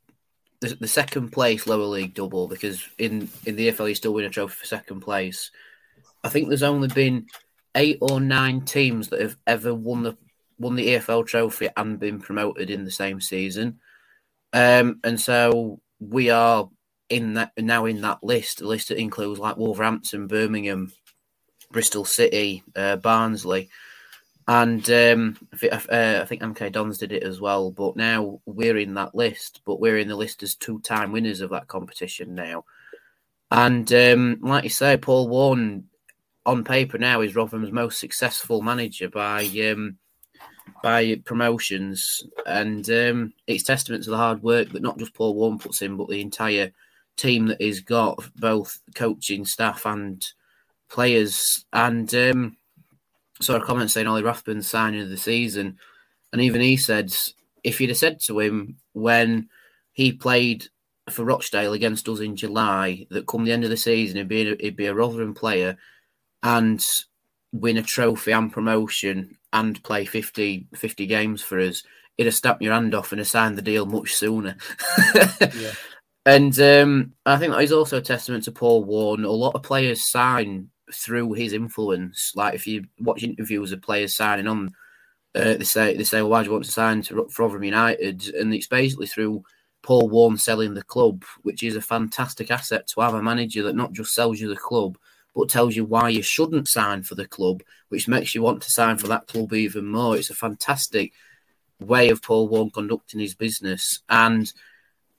the 0.60 0.74
the 0.74 0.88
second 0.88 1.30
place 1.30 1.66
lower 1.66 1.84
league 1.84 2.12
double 2.12 2.48
because 2.48 2.84
in 2.98 3.28
in 3.46 3.54
the 3.54 3.68
EFL 3.68 3.88
you 3.88 3.94
still 3.94 4.12
win 4.12 4.24
a 4.24 4.30
trophy 4.30 4.56
for 4.56 4.66
second 4.66 5.00
place. 5.00 5.52
I 6.24 6.28
think 6.28 6.48
there's 6.48 6.64
only 6.64 6.88
been 6.88 7.26
eight 7.76 7.98
or 8.00 8.20
nine 8.20 8.62
teams 8.62 9.08
that 9.08 9.20
have 9.20 9.36
ever 9.46 9.72
won 9.72 10.02
the 10.02 10.16
won 10.58 10.74
the 10.74 10.88
EFL 10.88 11.26
trophy 11.26 11.68
and 11.76 12.00
been 12.00 12.20
promoted 12.20 12.68
in 12.68 12.84
the 12.84 12.90
same 12.90 13.20
season, 13.20 13.78
um, 14.52 14.98
and 15.04 15.20
so 15.20 15.80
we 16.00 16.30
are 16.30 16.68
in 17.08 17.34
that 17.34 17.52
now 17.56 17.84
in 17.84 18.00
that 18.00 18.24
list. 18.24 18.60
A 18.60 18.66
list 18.66 18.88
that 18.88 18.98
includes 18.98 19.38
like 19.38 19.56
Wolverhampton, 19.56 20.26
Birmingham, 20.26 20.92
Bristol 21.70 22.04
City, 22.04 22.64
uh, 22.74 22.96
Barnsley. 22.96 23.70
And 24.50 24.90
um, 24.90 25.36
I 25.62 25.76
uh, 25.76 26.26
think 26.26 26.42
MK 26.42 26.72
Dons 26.72 26.98
did 26.98 27.12
it 27.12 27.22
as 27.22 27.40
well. 27.40 27.70
But 27.70 27.94
now 27.94 28.40
we're 28.46 28.78
in 28.78 28.94
that 28.94 29.14
list, 29.14 29.60
but 29.64 29.78
we're 29.78 29.98
in 29.98 30.08
the 30.08 30.16
list 30.16 30.42
as 30.42 30.56
two 30.56 30.80
time 30.80 31.12
winners 31.12 31.40
of 31.40 31.50
that 31.50 31.68
competition 31.68 32.34
now. 32.34 32.64
And 33.52 33.92
um, 33.92 34.38
like 34.40 34.64
you 34.64 34.70
say, 34.70 34.96
Paul 34.96 35.28
Warne 35.28 35.84
on 36.44 36.64
paper 36.64 36.98
now 36.98 37.20
is 37.20 37.36
Rotherham's 37.36 37.70
most 37.70 38.00
successful 38.00 38.60
manager 38.60 39.08
by 39.08 39.44
um, 39.70 39.98
by 40.82 41.20
promotions, 41.24 42.20
and 42.44 42.90
um, 42.90 43.32
it's 43.46 43.62
testament 43.62 44.02
to 44.02 44.10
the 44.10 44.16
hard 44.16 44.42
work 44.42 44.70
that 44.70 44.82
not 44.82 44.98
just 44.98 45.14
Paul 45.14 45.36
Warne 45.36 45.60
puts 45.60 45.80
in, 45.80 45.96
but 45.96 46.08
the 46.08 46.20
entire 46.20 46.72
team 47.16 47.46
that 47.46 47.62
he's 47.62 47.82
got, 47.82 48.18
both 48.34 48.80
coaching 48.96 49.44
staff 49.44 49.86
and 49.86 50.26
players. 50.88 51.64
And 51.72 52.12
um, 52.16 52.56
saw 53.40 53.56
a 53.56 53.64
comment 53.64 53.90
saying 53.90 54.06
Ollie 54.06 54.22
Rathbone's 54.22 54.68
signing 54.68 55.02
of 55.02 55.10
the 55.10 55.16
season, 55.16 55.78
and 56.32 56.42
even 56.42 56.60
he 56.60 56.76
said 56.76 57.14
if 57.62 57.80
you'd 57.80 57.90
have 57.90 57.96
said 57.96 58.20
to 58.20 58.40
him 58.40 58.76
when 58.92 59.48
he 59.92 60.12
played 60.12 60.66
for 61.08 61.24
Rochdale 61.24 61.72
against 61.72 62.08
us 62.08 62.20
in 62.20 62.36
July 62.36 63.06
that 63.10 63.26
come 63.26 63.44
the 63.44 63.52
end 63.52 63.64
of 63.64 63.70
the 63.70 63.76
season 63.76 64.16
he'd 64.16 64.28
be 64.28 64.52
a, 64.52 64.56
he'd 64.60 64.76
be 64.76 64.86
a 64.86 64.94
Rotherham 64.94 65.34
player 65.34 65.76
and 66.42 66.84
win 67.52 67.76
a 67.76 67.82
trophy 67.82 68.32
and 68.32 68.52
promotion 68.52 69.36
and 69.52 69.82
play 69.82 70.04
50, 70.04 70.68
50 70.74 71.06
games 71.06 71.42
for 71.42 71.58
us, 71.58 71.82
he'd 72.16 72.24
have 72.24 72.34
stamped 72.34 72.62
your 72.62 72.72
hand 72.72 72.94
off 72.94 73.12
and 73.12 73.18
have 73.18 73.28
signed 73.28 73.58
the 73.58 73.62
deal 73.62 73.86
much 73.86 74.14
sooner. 74.14 74.56
Yeah. 75.40 75.72
And 76.26 76.60
um, 76.60 77.14
I 77.24 77.38
think 77.38 77.52
that 77.52 77.62
is 77.62 77.72
also 77.72 77.96
a 77.96 78.02
testament 78.02 78.44
to 78.44 78.52
Paul 78.52 78.84
Warne. 78.84 79.24
A 79.24 79.30
lot 79.30 79.54
of 79.54 79.62
players 79.62 80.10
sign 80.10 80.68
through 80.92 81.32
his 81.32 81.52
influence. 81.52 82.32
Like 82.34 82.54
if 82.54 82.66
you 82.66 82.86
watch 82.98 83.22
interviews 83.22 83.72
of 83.72 83.82
players 83.82 84.14
signing 84.14 84.46
on, 84.46 84.74
uh, 85.34 85.54
they 85.54 85.64
say 85.64 85.96
they 85.96 86.04
say, 86.04 86.22
well, 86.22 86.30
"Why 86.30 86.42
do 86.42 86.46
you 86.46 86.52
want 86.52 86.64
to 86.64 86.72
sign 86.72 87.02
to 87.02 87.28
for 87.28 87.42
Rotherham 87.42 87.64
United?" 87.64 88.28
And 88.34 88.54
it's 88.54 88.66
basically 88.66 89.06
through 89.06 89.44
Paul 89.82 90.08
Warne 90.08 90.38
selling 90.38 90.74
the 90.74 90.82
club, 90.82 91.24
which 91.42 91.62
is 91.62 91.76
a 91.76 91.80
fantastic 91.80 92.50
asset 92.50 92.86
to 92.88 93.00
have 93.00 93.14
a 93.14 93.22
manager 93.22 93.62
that 93.62 93.76
not 93.76 93.92
just 93.92 94.14
sells 94.14 94.40
you 94.40 94.48
the 94.48 94.56
club, 94.56 94.98
but 95.34 95.48
tells 95.48 95.76
you 95.76 95.84
why 95.84 96.08
you 96.08 96.22
shouldn't 96.22 96.68
sign 96.68 97.02
for 97.02 97.14
the 97.14 97.26
club, 97.26 97.62
which 97.88 98.08
makes 98.08 98.34
you 98.34 98.42
want 98.42 98.62
to 98.62 98.70
sign 98.70 98.98
for 98.98 99.08
that 99.08 99.26
club 99.26 99.52
even 99.52 99.86
more. 99.86 100.16
It's 100.16 100.30
a 100.30 100.34
fantastic 100.34 101.12
way 101.78 102.10
of 102.10 102.22
Paul 102.22 102.48
Warne 102.48 102.70
conducting 102.70 103.20
his 103.20 103.34
business 103.34 104.00
and 104.08 104.52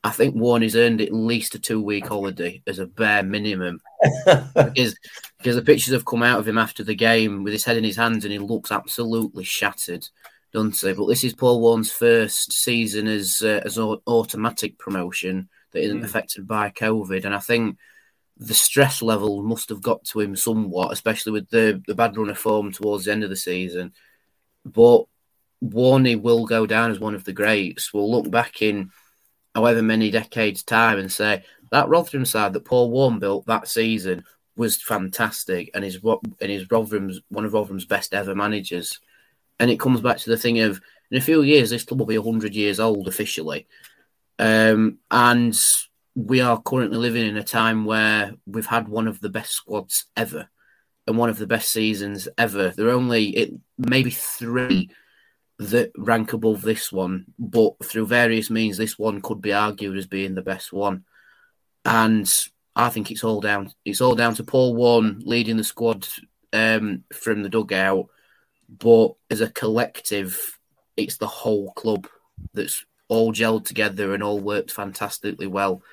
I 0.04 0.10
think 0.10 0.36
Warney's 0.36 0.76
earned 0.76 1.00
at 1.00 1.14
least 1.14 1.54
a 1.54 1.60
two 1.60 1.82
week 1.82 2.08
holiday 2.08 2.64
as 2.66 2.80
a 2.80 2.88
bare 2.88 3.22
minimum. 3.24 3.82
because, 4.26 4.98
because 5.38 5.56
the 5.56 5.62
pictures 5.64 5.94
have 5.94 6.06
come 6.06 6.24
out 6.24 6.40
of 6.40 6.48
him 6.48 6.58
after 6.58 6.84
the 6.84 6.96
game 6.96 7.44
with 7.44 7.54
his 7.54 7.66
head 7.66 7.78
in 7.78 7.84
his 7.84 7.98
hands 7.98 8.26
and 8.26 8.32
he 8.32 8.40
looks 8.40 8.72
absolutely 8.72 9.44
shattered, 9.44 10.08
doesn't 10.54 10.80
he? 10.80 10.94
But 10.94 11.06
this 11.08 11.24
is 11.24 11.36
Paul 11.36 11.62
Warne's 11.62 11.92
first 11.92 12.52
season 12.52 13.08
as 13.08 13.42
uh, 13.44 13.62
as 13.64 13.78
an 13.78 13.98
automatic 14.08 14.80
promotion 14.80 15.50
that 15.72 15.84
isn't 15.84 16.02
Mm. 16.02 16.06
affected 16.06 16.48
by 16.48 16.72
COVID. 16.72 17.24
And 17.24 17.36
I 17.36 17.40
think 17.40 17.78
the 18.38 18.56
stress 18.56 19.04
level 19.04 19.44
must 19.44 19.70
have 19.70 19.84
got 19.84 20.04
to 20.06 20.20
him 20.20 20.36
somewhat, 20.36 20.92
especially 20.92 21.32
with 21.34 21.50
the, 21.50 21.82
the 21.86 21.94
bad 21.94 22.18
run 22.18 22.30
of 22.30 22.40
form 22.40 22.72
towards 22.72 23.06
the 23.06 23.12
end 23.12 23.24
of 23.24 23.30
the 23.30 23.36
season. 23.36 23.94
But 24.66 25.04
Warney 25.64 26.20
will 26.20 26.48
go 26.48 26.66
down 26.66 26.90
as 26.90 27.00
one 27.00 27.14
of 27.14 27.24
the 27.24 27.34
greats. 27.34 27.94
We'll 27.94 28.10
look 28.12 28.32
back 28.32 28.64
in 28.64 28.90
however 29.56 29.82
many 29.82 30.12
decades' 30.12 30.64
time 30.64 31.00
and 31.00 31.12
say 31.12 31.44
that 31.72 31.90
Rotherham 31.90 32.26
side 32.26 32.54
that 32.54 32.66
Paul 32.66 32.92
Warne 32.92 33.20
built 33.20 33.46
that 33.48 33.68
season 33.68 34.24
was 34.56 34.82
fantastic 34.82 35.72
and 35.74 35.84
is 35.84 36.04
what 36.04 36.20
and 36.40 36.52
is 36.52 36.70
Rotherham's 36.70 37.22
one 37.30 37.46
of 37.46 37.54
Rotherham's 37.54 37.86
best 37.86 38.14
ever 38.14 38.36
managers. 38.36 39.00
And 39.60 39.72
it 39.72 39.80
comes 39.80 40.02
back 40.02 40.18
to 40.18 40.30
the 40.30 40.38
thing 40.38 40.60
of 40.60 40.82
in 41.10 41.18
a 41.18 41.22
few 41.22 41.42
years 41.42 41.70
this 41.70 41.84
club 41.84 42.00
will 42.00 42.08
be 42.08 42.16
hundred 42.16 42.56
years 42.56 42.80
old 42.80 43.08
officially. 43.08 43.68
Um, 44.40 45.00
and 45.10 45.58
we 46.16 46.42
are 46.42 46.62
currently 46.62 46.98
living 46.98 47.26
in 47.28 47.38
a 47.38 47.44
time 47.44 47.86
where 47.86 48.34
we've 48.46 48.66
had 48.66 48.88
one 48.88 49.08
of 49.08 49.22
the 49.22 49.30
best 49.30 49.52
squads 49.54 50.06
ever 50.18 50.50
and 51.08 51.18
one 51.18 51.30
of 51.30 51.38
the 51.38 51.48
best 51.48 51.70
seasons 51.70 52.28
ever. 52.38 52.70
There 52.70 52.88
are 52.88 52.92
only 52.92 53.30
it 53.30 53.54
maybe 53.78 54.12
three 54.12 54.90
that 55.62 55.92
rank 55.96 56.34
above 56.34 56.64
this 56.64 56.92
one, 56.92 57.26
but 57.38 57.74
through 57.86 58.08
various 58.08 58.50
means, 58.50 58.78
this 58.78 58.98
one 58.98 59.22
could 59.22 59.42
be 59.42 59.54
argued 59.54 59.96
as 59.96 60.08
being 60.08 60.34
the 60.34 60.42
best 60.42 60.74
one. 60.74 61.04
And 61.86 62.32
I 62.76 62.90
think 62.90 63.12
it's 63.12 63.24
all 63.24 63.42
down. 63.42 63.72
It's 63.86 64.02
all 64.02 64.16
down 64.16 64.34
to 64.36 64.44
Paul 64.44 64.76
Warne 64.76 65.22
leading 65.24 65.58
the 65.58 65.64
squad 65.64 66.08
um, 66.52 67.04
from 67.14 67.44
the 67.44 67.50
dugout, 67.50 68.08
but 68.68 69.14
as 69.30 69.42
a 69.42 69.52
collective, 69.52 70.60
it's 70.98 71.18
the 71.18 71.28
whole 71.28 71.72
club 71.74 72.08
that's 72.56 72.84
all 73.08 73.32
gelled 73.32 73.66
together 73.66 74.16
and 74.16 74.24
all 74.24 74.40
worked 74.40 74.72
fantastically 74.72 75.48
well. 75.48 75.84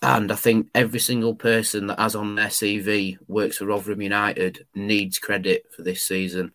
And 0.00 0.32
I 0.32 0.36
think 0.36 0.68
every 0.74 1.00
single 1.00 1.34
person 1.34 1.88
that 1.88 1.98
has 1.98 2.14
on 2.14 2.34
their 2.34 2.48
CV 2.48 3.18
works 3.28 3.58
for 3.58 3.66
Rotherham 3.66 4.00
United 4.00 4.66
needs 4.74 5.18
credit 5.18 5.64
for 5.74 5.82
this 5.82 6.02
season. 6.02 6.52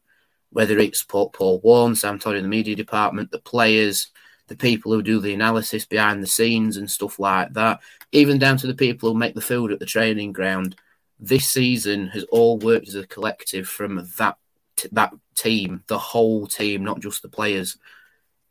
Whether 0.52 0.78
it's 0.80 1.04
Paul, 1.04 1.30
Paul 1.30 1.60
Warne, 1.62 1.96
Sam 1.96 2.20
Todd 2.20 2.36
in 2.36 2.44
the 2.44 2.50
media 2.50 2.76
department, 2.76 3.32
the 3.32 3.40
players, 3.40 4.12
the 4.48 4.56
people 4.56 4.92
who 4.92 5.02
do 5.02 5.20
the 5.20 5.34
analysis 5.34 5.86
behind 5.86 6.22
the 6.22 6.28
scenes 6.28 6.78
and 6.78 6.92
stuff 6.92 7.20
like 7.20 7.54
that, 7.54 7.80
even 8.12 8.38
down 8.38 8.58
to 8.58 8.68
the 8.68 8.74
people 8.74 9.10
who 9.10 9.18
make 9.18 9.34
the 9.34 9.42
food 9.42 9.72
at 9.72 9.80
the 9.80 9.86
training 9.86 10.34
ground. 10.34 10.76
This 11.20 11.50
season 11.50 12.08
has 12.08 12.24
all 12.26 12.58
worked 12.58 12.88
as 12.88 12.96
a 12.96 13.08
collective 13.08 13.68
from 13.68 14.08
that 14.18 14.38
t- 14.76 14.90
that 14.92 15.14
team, 15.36 15.84
the 15.88 15.98
whole 15.98 16.48
team, 16.48 16.84
not 16.84 17.00
just 17.00 17.22
the 17.22 17.30
players. 17.30 17.78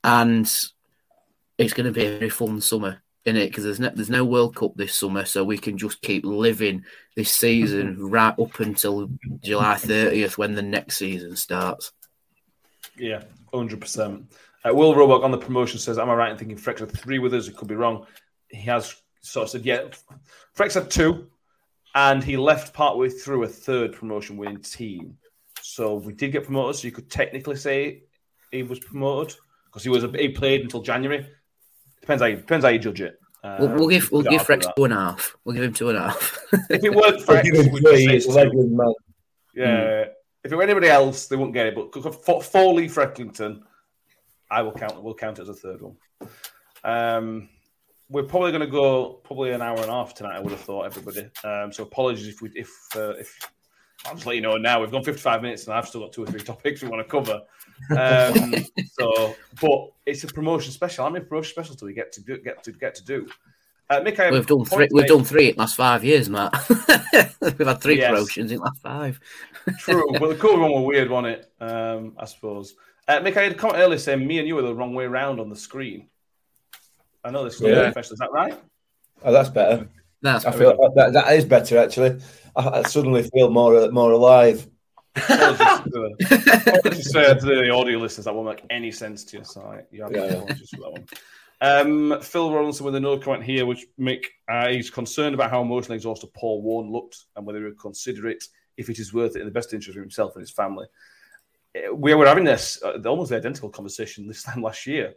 And 0.02 0.50
it's 1.58 1.74
going 1.74 1.86
to 1.86 1.92
be 1.92 2.06
a 2.06 2.18
very 2.18 2.30
fun 2.30 2.60
summer 2.60 3.02
in 3.24 3.36
it 3.36 3.48
because 3.48 3.64
there's 3.64 3.80
no 3.80 3.90
there's 3.94 4.10
no 4.10 4.24
World 4.24 4.56
Cup 4.56 4.72
this 4.76 4.96
summer, 4.96 5.24
so 5.24 5.44
we 5.44 5.58
can 5.58 5.76
just 5.78 6.00
keep 6.02 6.24
living 6.24 6.84
this 7.16 7.34
season 7.34 7.96
right 8.08 8.38
up 8.38 8.60
until 8.60 9.10
July 9.42 9.74
30th 9.74 10.38
when 10.38 10.54
the 10.54 10.62
next 10.62 10.96
season 10.96 11.36
starts. 11.36 11.92
Yeah, 12.96 13.22
hundred 13.52 13.80
percent. 13.80 14.32
Uh, 14.64 14.74
Will 14.74 14.94
Roebuck 14.94 15.22
on 15.22 15.30
the 15.30 15.38
promotion 15.38 15.78
says, 15.78 15.98
"Am 15.98 16.10
I 16.10 16.14
right 16.14 16.32
in 16.32 16.38
thinking 16.38 16.56
Frex 16.56 16.80
had 16.80 16.90
three 16.90 17.18
with 17.18 17.34
us? 17.34 17.48
It 17.48 17.56
could 17.56 17.68
be 17.68 17.74
wrong." 17.74 18.06
He 18.48 18.62
has 18.62 18.94
sort 19.22 19.44
of 19.44 19.50
said, 19.50 19.64
"Yeah, 19.64 19.88
Frex 20.56 20.74
had 20.74 20.90
two, 20.90 21.28
and 21.94 22.22
he 22.22 22.36
left 22.36 22.74
partway 22.74 23.08
through 23.08 23.44
a 23.44 23.48
third 23.48 23.92
promotion 23.92 24.36
winning 24.36 24.60
team. 24.60 25.16
So 25.62 25.94
we 25.94 26.12
did 26.12 26.32
get 26.32 26.44
promoted. 26.44 26.76
So 26.76 26.86
you 26.86 26.92
could 26.92 27.10
technically 27.10 27.56
say 27.56 28.04
he 28.50 28.62
was 28.62 28.78
promoted 28.78 29.36
because 29.66 29.82
he 29.82 29.88
was 29.88 30.04
a, 30.04 30.08
he 30.08 30.28
played 30.30 30.62
until 30.62 30.82
January. 30.82 31.28
Depends 32.10 32.22
how 32.22 32.26
you, 32.26 32.36
depends 32.38 32.64
how 32.64 32.70
you 32.72 32.78
judge 32.80 33.00
it. 33.02 33.20
We'll, 33.44 33.68
we'll 33.68 33.82
Um, 33.84 33.88
give 33.88 34.10
we'll 34.10 34.22
give 34.22 34.30
can't 34.46 34.50
argue 34.50 34.56
Frex 34.56 34.64
that. 34.64 34.76
two 34.76 34.84
and 34.84 34.92
a 34.92 34.96
half. 34.96 35.36
We'll 35.44 35.54
give 35.54 35.62
him 35.64 35.72
two 35.72 35.88
and 35.90 35.98
a 35.98 36.02
half. 36.08 36.38
If 36.68 36.84
it 36.84 36.92
weren't 36.94 37.06
I'll 37.30 37.42
give 37.42 37.54
Frex, 37.54 37.64
him 37.66 37.72
we'd 37.72 37.82
just 37.82 37.94
three. 37.94 38.06
say 38.06 38.16
it's 38.16 38.26
two. 38.26 38.66
man. 38.76 38.94
Yeah. 39.54 40.04
If 40.42 40.50
it 40.52 40.56
were 40.56 40.62
anybody 40.64 40.88
else, 40.88 41.26
they 41.28 41.36
wouldn't 41.36 41.54
get 41.54 41.66
it. 41.66 41.74
But 41.76 41.92
for, 42.24 42.42
for 42.42 42.74
Lee 42.74 42.88
Frecklington, 42.88 43.62
I 44.50 44.62
will 44.62 44.72
count. 44.72 45.00
We'll 45.02 45.14
count 45.14 45.38
it 45.38 45.42
as 45.42 45.48
a 45.50 45.54
third 45.54 45.82
one. 45.82 45.96
Um, 46.82 47.48
we're 48.08 48.24
probably 48.24 48.50
going 48.50 48.62
to 48.62 48.66
go 48.66 49.20
probably 49.22 49.52
an 49.52 49.62
hour 49.62 49.76
and 49.76 49.84
a 49.88 49.92
half 49.92 50.14
tonight. 50.14 50.34
I 50.36 50.40
would 50.40 50.50
have 50.50 50.60
thought 50.62 50.82
everybody. 50.86 51.30
Um, 51.44 51.72
so 51.72 51.84
apologies 51.84 52.26
if 52.26 52.42
we 52.42 52.50
if 52.56 52.70
uh, 52.96 53.10
if 53.10 53.38
I'll 54.06 54.14
just 54.14 54.26
let 54.26 54.36
you 54.36 54.42
know 54.42 54.56
now. 54.56 54.80
We've 54.80 54.90
gone 54.90 55.04
55 55.04 55.42
minutes 55.42 55.64
and 55.64 55.74
I've 55.74 55.86
still 55.86 56.00
got 56.02 56.12
two 56.12 56.24
or 56.24 56.26
three 56.26 56.40
topics 56.44 56.82
we 56.82 56.88
want 56.88 57.06
to 57.06 57.10
cover. 57.10 57.42
Um, 57.96 58.54
so, 58.92 59.34
but 59.58 59.90
it's 60.04 60.22
a 60.24 60.26
promotion 60.28 60.70
special. 60.70 61.02
How 61.04 61.10
many 61.10 61.24
promotion 61.24 61.50
specials 61.50 61.76
do 61.78 61.86
we 61.86 61.94
get 61.94 62.12
to 62.12 62.22
do, 62.22 62.36
get 62.38 62.62
to 62.64 62.72
get 62.72 62.94
to 62.96 63.04
do? 63.04 63.26
Uh, 63.88 64.00
Mick, 64.02 64.20
I 64.20 64.24
have 64.26 64.34
we've 64.34 64.46
done 64.46 64.58
point 64.58 64.68
three. 64.68 64.88
We've 64.92 65.02
make. 65.04 65.08
done 65.08 65.24
three 65.24 65.48
in 65.48 65.54
the 65.56 65.60
last 65.60 65.76
five 65.76 66.04
years, 66.04 66.28
Matt. 66.28 66.52
we've 67.40 67.66
had 67.66 67.80
three 67.80 67.96
Yes. 67.96 68.10
promotions 68.10 68.52
in 68.52 68.58
the 68.58 68.64
last 68.64 68.82
five. 68.82 69.18
True, 69.78 70.04
but 70.18 70.28
the 70.28 70.34
cool 70.36 70.60
one 70.60 70.72
were 70.74 70.82
weird, 70.82 71.08
wasn't 71.08 71.38
it? 71.38 71.52
Um, 71.58 72.12
I 72.18 72.26
suppose. 72.26 72.74
Uh, 73.08 73.20
Mick, 73.20 73.36
I 73.38 73.44
had 73.44 73.52
a 73.52 73.54
comment 73.54 73.80
earlier 73.80 73.98
saying 73.98 74.24
me 74.26 74.38
and 74.38 74.46
you 74.46 74.56
were 74.56 74.62
the 74.62 74.74
wrong 74.74 74.92
way 74.94 75.04
around 75.06 75.40
on 75.40 75.48
the 75.48 75.56
screen. 75.56 76.08
I 77.24 77.30
know 77.30 77.44
this 77.44 77.54
is 77.54 77.62
Yeah. 77.62 77.84
professional. 77.84 78.12
Is 78.14 78.18
that 78.20 78.30
right? 78.32 78.60
Oh, 79.24 79.32
that's 79.32 79.48
better. 79.48 79.88
That's 80.22 80.44
I 80.44 80.52
feel 80.52 80.76
that, 80.96 81.12
that 81.12 81.32
is 81.32 81.44
better 81.44 81.78
actually. 81.78 82.20
I, 82.56 82.68
I 82.68 82.82
suddenly 82.82 83.22
feel 83.34 83.50
more 83.50 83.90
more 83.90 84.12
alive. 84.12 84.66
Apologies 85.16 85.58
to 85.58 85.90
the- 85.90 86.74
apologies 86.78 87.12
to 87.12 87.34
to 87.34 87.46
the 87.46 87.70
audio 87.70 87.98
listeners. 87.98 88.26
That 88.26 88.34
won't 88.34 88.46
make 88.46 88.64
any 88.70 88.90
sense 88.92 89.24
to 89.24 89.38
you. 89.38 89.44
So 89.44 89.62
I- 89.62 89.84
you 89.90 90.02
have 90.02 90.12
Yeah, 90.12 90.24
yeah. 90.24 90.32
apologies 90.32 90.70
for 90.70 90.80
that 90.82 90.92
one. 90.92 91.06
Um, 91.62 92.20
Phil 92.22 92.52
Robinson 92.54 92.86
with 92.86 92.94
another 92.94 93.20
comment 93.20 93.44
here, 93.44 93.66
which 93.66 93.86
Mick 93.98 94.24
uh, 94.48 94.68
he's 94.68 94.88
concerned 94.90 95.34
about 95.34 95.50
how 95.50 95.60
emotionally 95.62 95.96
exhausted 95.96 96.32
Paul 96.32 96.62
Warne 96.62 96.90
looked 96.90 97.24
and 97.36 97.44
whether 97.44 97.58
he 97.58 97.64
would 97.66 97.78
consider 97.78 98.28
it 98.28 98.42
if 98.78 98.88
it 98.88 98.98
is 98.98 99.12
worth 99.12 99.36
it 99.36 99.40
in 99.40 99.44
the 99.46 99.52
best 99.52 99.74
interest 99.74 99.96
of 99.96 100.02
himself 100.02 100.34
and 100.36 100.40
his 100.42 100.50
family. 100.50 100.86
Uh, 101.76 101.94
We 101.94 102.14
were 102.14 102.26
having 102.26 102.44
this 102.44 102.82
uh, 102.82 102.98
almost 103.06 103.30
the 103.30 103.36
identical 103.36 103.68
conversation 103.68 104.26
this 104.26 104.42
time 104.48 104.62
last 104.62 104.86
year 104.86 105.14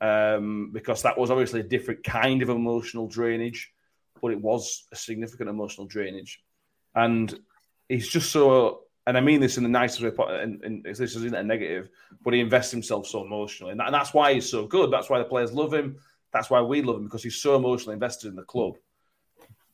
um, 0.00 0.70
because 0.72 1.02
that 1.02 1.16
was 1.16 1.30
obviously 1.30 1.60
a 1.60 1.64
different 1.64 2.02
kind 2.02 2.42
of 2.42 2.48
emotional 2.48 3.06
drainage, 3.06 3.72
but 4.20 4.32
it 4.32 4.40
was 4.40 4.86
a 4.92 4.96
significant 4.96 5.48
emotional 5.48 5.86
drainage, 5.86 6.42
and 6.94 7.38
he's 7.88 8.08
just 8.08 8.30
so. 8.30 8.80
And 9.08 9.16
I 9.16 9.20
mean 9.20 9.40
this 9.40 9.56
in 9.56 9.62
the 9.62 9.68
nicest 9.68 10.02
way, 10.02 10.10
and, 10.42 10.60
and 10.64 10.84
this 10.84 10.98
isn't 11.00 11.32
a 11.34 11.42
negative, 11.42 11.88
but 12.24 12.34
he 12.34 12.40
invests 12.40 12.72
himself 12.72 13.06
so 13.06 13.24
emotionally, 13.24 13.70
and, 13.70 13.78
that, 13.78 13.86
and 13.86 13.94
that's 13.94 14.12
why 14.12 14.34
he's 14.34 14.50
so 14.50 14.66
good. 14.66 14.90
That's 14.90 15.08
why 15.08 15.18
the 15.18 15.24
players 15.24 15.52
love 15.52 15.72
him. 15.72 15.96
That's 16.32 16.50
why 16.50 16.60
we 16.60 16.82
love 16.82 16.96
him 16.96 17.04
because 17.04 17.22
he's 17.22 17.40
so 17.40 17.54
emotionally 17.54 17.94
invested 17.94 18.28
in 18.28 18.34
the 18.34 18.42
club. 18.42 18.74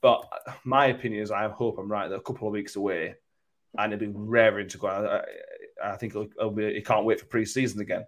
But 0.02 0.28
my 0.64 0.86
opinion 0.86 1.22
is, 1.22 1.30
I 1.30 1.48
hope 1.48 1.78
I'm 1.78 1.90
right. 1.90 2.08
They're 2.08 2.18
a 2.18 2.22
couple 2.22 2.46
of 2.46 2.52
weeks 2.52 2.76
away, 2.76 3.14
and 3.78 3.92
it'll 3.92 4.06
be 4.06 4.12
raring 4.14 4.68
to 4.68 4.78
go. 4.78 4.86
I, 4.88 5.22
I- 5.92 5.96
think 5.96 6.12
it'll, 6.12 6.28
it'll 6.38 6.50
be. 6.50 6.74
He 6.74 6.82
can't 6.82 7.06
wait 7.06 7.18
for 7.20 7.26
pre-season 7.26 7.80
again. 7.80 8.04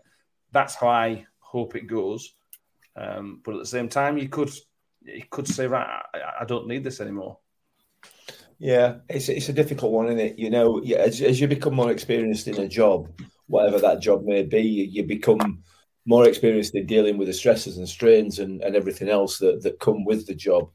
That's 0.53 0.75
how 0.75 0.89
I 0.89 1.25
hope 1.39 1.75
it 1.75 1.87
goes. 1.87 2.35
Um, 2.97 3.41
but 3.45 3.55
at 3.55 3.61
the 3.61 3.67
same 3.67 3.89
time, 3.89 4.19
you 4.19 4.29
could 4.29 4.51
you 5.05 5.25
could 5.31 5.47
say, 5.47 5.67
right, 5.67 6.03
I, 6.15 6.43
I 6.43 6.45
don't 6.45 6.67
need 6.67 6.85
this 6.85 7.01
anymore. 7.01 7.39
Yeah, 8.59 8.97
it's 9.09 9.29
it's 9.29 9.49
a 9.49 9.53
difficult 9.53 9.93
one, 9.93 10.07
isn't 10.07 10.21
it? 10.21 10.39
You 10.39 10.51
know, 10.51 10.81
yeah, 10.83 10.99
as, 10.99 11.21
as 11.21 11.41
you 11.41 11.49
become 11.49 11.75
more 11.75 11.91
experienced 11.91 12.49
in 12.49 12.59
a 12.61 12.69
job, 12.69 13.09
whatever 13.47 13.79
that 13.81 14.01
job 14.01 14.25
may 14.25 14.43
be, 14.43 14.63
you, 14.63 14.85
you 14.85 15.03
become 15.05 15.63
more 16.07 16.29
experienced 16.29 16.75
in 16.75 16.87
dealing 16.87 17.19
with 17.19 17.29
the 17.29 17.35
stresses 17.35 17.79
and 17.79 17.89
strains 17.89 18.39
and, 18.39 18.63
and 18.63 18.77
everything 18.77 19.09
else 19.09 19.39
that, 19.39 19.63
that 19.63 19.81
come 19.81 20.05
with 20.05 20.27
the 20.27 20.35
job. 20.35 20.71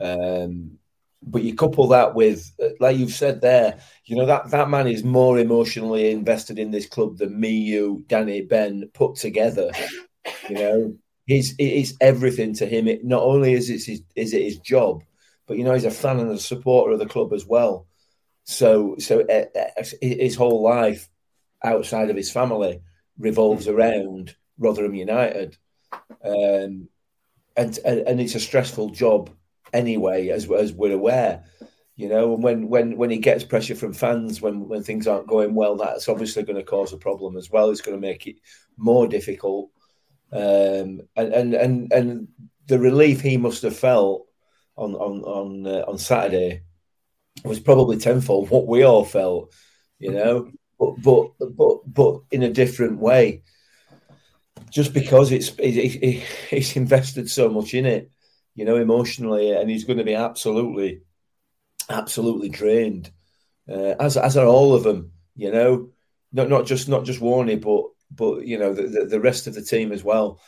Um, 0.00 0.78
but 1.22 1.42
you 1.42 1.54
couple 1.54 1.88
that 1.88 2.14
with, 2.14 2.52
uh, 2.62 2.68
like 2.80 2.96
you've 2.96 3.12
said 3.12 3.40
there, 3.40 3.78
you 4.04 4.16
know 4.16 4.26
that 4.26 4.50
that 4.50 4.68
man 4.68 4.86
is 4.86 5.04
more 5.04 5.38
emotionally 5.38 6.10
invested 6.10 6.58
in 6.58 6.70
this 6.70 6.86
club 6.86 7.18
than 7.18 7.38
me, 7.38 7.50
you, 7.50 8.04
Danny, 8.08 8.42
Ben 8.42 8.90
put 8.92 9.16
together. 9.16 9.70
You 10.48 10.54
know, 10.54 10.96
he's 11.26 11.54
it's 11.58 11.94
everything 12.00 12.54
to 12.54 12.66
him. 12.66 12.88
It 12.88 13.04
not 13.04 13.22
only 13.22 13.52
is 13.52 13.68
it 13.68 13.84
his 13.84 14.02
is 14.14 14.32
it 14.32 14.42
his 14.42 14.58
job, 14.58 15.02
but 15.46 15.58
you 15.58 15.64
know 15.64 15.74
he's 15.74 15.84
a 15.84 15.90
fan 15.90 16.20
and 16.20 16.30
a 16.30 16.38
supporter 16.38 16.92
of 16.92 16.98
the 16.98 17.06
club 17.06 17.32
as 17.32 17.44
well. 17.44 17.86
So 18.44 18.96
so 18.98 19.20
uh, 19.20 19.44
uh, 19.58 19.84
his 20.00 20.36
whole 20.36 20.62
life 20.62 21.08
outside 21.62 22.10
of 22.10 22.16
his 22.16 22.30
family 22.30 22.80
revolves 23.18 23.66
around 23.66 24.36
Rotherham 24.58 24.94
United, 24.94 25.56
um, 26.24 26.88
and, 27.56 27.78
and 27.84 28.00
and 28.06 28.20
it's 28.20 28.36
a 28.36 28.40
stressful 28.40 28.90
job 28.90 29.30
anyway, 29.72 30.28
as 30.28 30.50
as 30.50 30.72
we're 30.72 30.92
aware. 30.92 31.44
You 31.96 32.10
know, 32.10 32.34
and 32.34 32.42
when 32.42 32.68
when 32.68 32.96
when 32.96 33.10
he 33.10 33.18
gets 33.18 33.42
pressure 33.42 33.74
from 33.74 33.94
fans 33.94 34.40
when 34.40 34.68
when 34.68 34.82
things 34.82 35.08
aren't 35.08 35.28
going 35.28 35.54
well, 35.54 35.76
that's 35.76 36.08
obviously 36.08 36.42
going 36.42 36.56
to 36.56 36.62
cause 36.62 36.92
a 36.92 36.98
problem 36.98 37.36
as 37.36 37.50
well. 37.50 37.70
It's 37.70 37.80
going 37.80 37.96
to 37.96 38.06
make 38.06 38.26
it 38.26 38.36
more 38.76 39.08
difficult. 39.08 39.70
Um, 40.36 41.00
and 41.16 41.32
and 41.32 41.54
and 41.54 41.92
and 41.92 42.28
the 42.66 42.78
relief 42.78 43.22
he 43.22 43.38
must 43.38 43.62
have 43.62 43.76
felt 43.76 44.26
on 44.76 44.94
on 44.94 45.22
on 45.22 45.66
uh, 45.66 45.84
on 45.88 45.96
Saturday 45.96 46.60
was 47.42 47.58
probably 47.58 47.96
tenfold 47.96 48.50
what 48.50 48.66
we 48.66 48.82
all 48.82 49.04
felt, 49.04 49.54
you 49.98 50.12
know. 50.12 50.50
But 50.78 51.00
but 51.02 51.30
but 51.56 51.78
but 51.86 52.20
in 52.30 52.42
a 52.42 52.52
different 52.52 52.98
way, 52.98 53.44
just 54.70 54.92
because 54.92 55.32
it's 55.32 55.54
it, 55.58 56.22
it's 56.50 56.76
invested 56.76 57.30
so 57.30 57.48
much 57.48 57.72
in 57.72 57.86
it, 57.86 58.10
you 58.54 58.66
know, 58.66 58.76
emotionally, 58.76 59.52
and 59.52 59.70
he's 59.70 59.84
going 59.84 59.98
to 59.98 60.04
be 60.04 60.16
absolutely, 60.16 61.00
absolutely 61.88 62.50
drained, 62.50 63.10
uh, 63.70 63.94
as 63.98 64.18
as 64.18 64.36
are 64.36 64.46
all 64.46 64.74
of 64.74 64.82
them, 64.82 65.12
you 65.34 65.50
know, 65.50 65.88
not 66.30 66.50
not 66.50 66.66
just 66.66 66.90
not 66.90 67.06
just 67.06 67.20
Warney, 67.20 67.58
but 67.58 67.95
but 68.14 68.46
you 68.46 68.58
know 68.58 68.72
the, 68.72 69.04
the, 69.04 69.20
rest 69.20 69.46
of 69.46 69.54
the 69.54 69.62
team 69.62 69.92
as 69.92 70.04
well. 70.04 70.40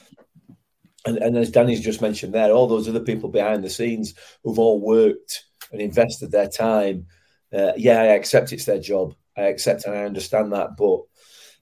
And, 1.07 1.19
and 1.19 1.37
as 1.37 1.51
Danny's 1.51 1.81
just 1.81 2.03
mentioned 2.03 2.35
there, 2.35 2.51
all 2.51 2.67
those 2.67 2.89
other 2.89 3.01
people 3.01 3.29
behind 3.29 3.63
the 3.65 3.71
scenes 3.71 4.15
who've 4.43 4.59
all 4.59 4.81
worked 4.81 5.45
and 5.73 5.81
invested 5.81 6.31
their 6.31 6.49
time. 6.49 7.07
Uh, 7.53 7.73
yeah, 7.77 8.01
I 8.01 8.07
accept 8.07 8.53
it's 8.53 8.65
their 8.65 8.81
job. 8.81 9.15
I 9.37 9.43
accept 9.43 9.85
and 9.85 9.95
I 9.95 10.05
understand 10.05 10.53
that, 10.53 10.77
but 10.77 11.01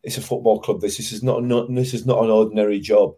it's 0.03 0.19
a 0.19 0.23
football 0.23 0.61
club. 0.61 0.81
This, 0.81 0.97
this 0.97 1.13
is 1.13 1.23
not, 1.23 1.43
not 1.45 1.73
this 1.73 1.95
is 1.95 2.07
not 2.07 2.25
an 2.25 2.31
ordinary 2.31 2.81
job. 2.81 3.15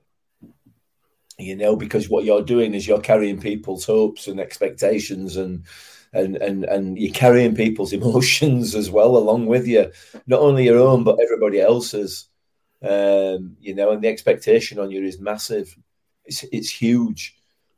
You 1.38 1.54
know, 1.54 1.76
because 1.76 2.08
what 2.08 2.24
you're 2.24 2.42
doing 2.42 2.74
is 2.74 2.86
you're 2.86 3.00
carrying 3.00 3.40
people's 3.40 3.84
hopes 3.84 4.26
and 4.26 4.40
expectations 4.40 5.36
and 5.36 5.64
and 6.12 6.36
and 6.36 6.64
and 6.64 6.98
you're 6.98 7.12
carrying 7.14 7.54
people's 7.54 7.92
emotions 8.00 8.74
as 8.74 8.90
well 8.90 9.16
along 9.16 9.46
with 9.46 9.66
you, 9.66 9.92
not 10.26 10.40
only 10.40 10.64
your 10.64 10.78
own 10.78 11.04
but 11.04 11.20
everybody 11.22 11.60
else's. 11.60 12.28
Um, 12.82 13.56
you 13.60 13.74
know, 13.74 13.90
and 13.90 14.02
the 14.02 14.08
expectation 14.08 14.78
on 14.78 14.90
you 14.90 15.02
is 15.04 15.20
massive. 15.20 15.76
It's 16.24 16.44
it's 16.44 16.70
huge, 16.70 17.36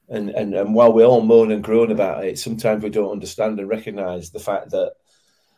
and 0.08 0.30
and 0.30 0.54
and 0.54 0.74
while 0.74 0.92
we 0.92 1.04
all 1.04 1.22
moan 1.22 1.52
and 1.52 1.64
groan 1.64 1.90
about 1.90 2.24
it, 2.24 2.38
sometimes 2.38 2.82
we 2.82 2.90
don't 2.90 3.12
understand 3.12 3.58
and 3.58 3.68
recognise 3.68 4.30
the 4.30 4.40
fact 4.40 4.70
that 4.72 4.92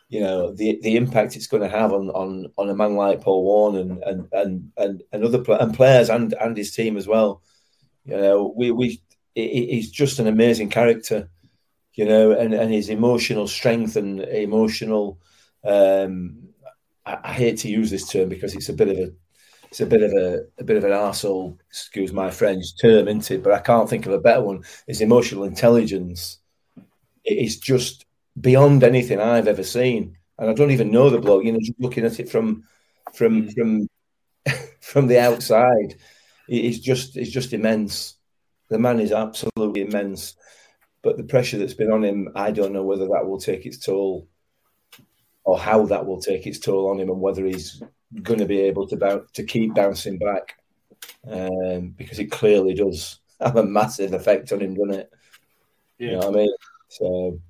you 0.08 0.20
know 0.20 0.52
the 0.52 0.78
the 0.82 0.96
impact 0.96 1.36
it's 1.36 1.46
going 1.46 1.62
to 1.62 1.68
have 1.68 1.92
on 1.92 2.10
on 2.10 2.46
on 2.58 2.70
a 2.70 2.74
man 2.74 2.94
like 2.96 3.22
Paul 3.22 3.44
Warne 3.44 3.76
and 3.76 4.02
and 4.02 4.28
and 4.32 4.72
and, 4.76 5.02
and 5.12 5.24
other 5.24 5.42
pl- 5.42 5.58
and 5.58 5.74
players 5.74 6.10
and 6.10 6.34
and 6.34 6.56
his 6.56 6.74
team 6.74 6.96
as 6.96 7.08
well. 7.08 7.42
You 8.04 8.16
know, 8.16 8.54
we 8.56 8.70
we 8.70 9.02
he's 9.34 9.90
just 9.90 10.18
an 10.18 10.26
amazing 10.26 10.70
character. 10.70 11.30
You 11.94 12.06
know, 12.06 12.32
and 12.32 12.54
and 12.54 12.72
his 12.72 12.88
emotional 12.88 13.48
strength 13.48 13.96
and 13.96 14.20
emotional. 14.20 15.18
Um, 15.64 16.48
I, 17.04 17.18
I 17.24 17.32
hate 17.32 17.58
to 17.58 17.68
use 17.68 17.90
this 17.90 18.08
term 18.08 18.28
because 18.28 18.54
it's 18.54 18.68
a 18.68 18.72
bit 18.72 18.88
of 18.88 18.98
a 18.98 19.12
it's 19.72 19.80
a 19.80 19.86
bit 19.86 20.02
of 20.02 20.12
a, 20.12 20.44
a 20.58 20.64
bit 20.64 20.76
of 20.76 20.84
an 20.84 20.90
arsehole, 20.90 21.56
excuse 21.70 22.12
my 22.12 22.30
French 22.30 22.78
term, 22.78 23.08
isn't 23.08 23.30
it? 23.30 23.42
But 23.42 23.54
I 23.54 23.58
can't 23.58 23.88
think 23.88 24.04
of 24.04 24.12
a 24.12 24.20
better 24.20 24.42
one. 24.42 24.64
Is 24.86 25.00
emotional 25.00 25.44
intelligence. 25.44 26.40
It 27.24 27.38
is 27.38 27.58
just 27.58 28.04
beyond 28.38 28.84
anything 28.84 29.18
I've 29.18 29.48
ever 29.48 29.62
seen, 29.62 30.18
and 30.36 30.50
I 30.50 30.52
don't 30.52 30.72
even 30.72 30.90
know 30.90 31.08
the 31.08 31.20
bloke. 31.20 31.44
You 31.44 31.52
know, 31.52 31.58
just 31.58 31.80
looking 31.80 32.04
at 32.04 32.20
it 32.20 32.28
from 32.28 32.64
from 33.14 33.48
mm. 33.48 33.54
from 33.54 33.88
from 34.82 35.06
the 35.06 35.18
outside, 35.18 35.94
it's 36.48 36.78
just 36.78 37.16
it's 37.16 37.30
just 37.30 37.54
immense. 37.54 38.16
The 38.68 38.78
man 38.78 39.00
is 39.00 39.10
absolutely 39.10 39.80
immense, 39.80 40.36
but 41.00 41.16
the 41.16 41.24
pressure 41.24 41.56
that's 41.56 41.72
been 41.72 41.90
on 41.90 42.04
him, 42.04 42.28
I 42.34 42.50
don't 42.50 42.74
know 42.74 42.84
whether 42.84 43.06
that 43.06 43.26
will 43.26 43.40
take 43.40 43.64
its 43.64 43.78
toll, 43.78 44.28
or 45.44 45.58
how 45.58 45.86
that 45.86 46.04
will 46.04 46.20
take 46.20 46.46
its 46.46 46.58
toll 46.58 46.90
on 46.90 47.00
him, 47.00 47.08
and 47.08 47.22
whether 47.22 47.46
he's 47.46 47.82
going 48.22 48.40
to 48.40 48.46
be 48.46 48.60
able 48.60 48.86
to 48.88 48.96
bounce, 48.96 49.30
to 49.32 49.44
keep 49.44 49.74
bouncing 49.74 50.18
back, 50.18 50.56
um, 51.30 51.94
because 51.96 52.18
it 52.18 52.30
clearly 52.30 52.74
does 52.74 53.20
have 53.40 53.56
a 53.56 53.64
massive 53.64 54.12
effect 54.12 54.52
on 54.52 54.60
him, 54.60 54.74
doesn't 54.74 54.94
it? 54.94 55.12
Yeah. 55.98 56.06
You 56.06 56.12
know 56.12 56.18
what 56.18 56.28
I 56.28 56.38
mean? 56.38 56.54
So. 56.88 57.40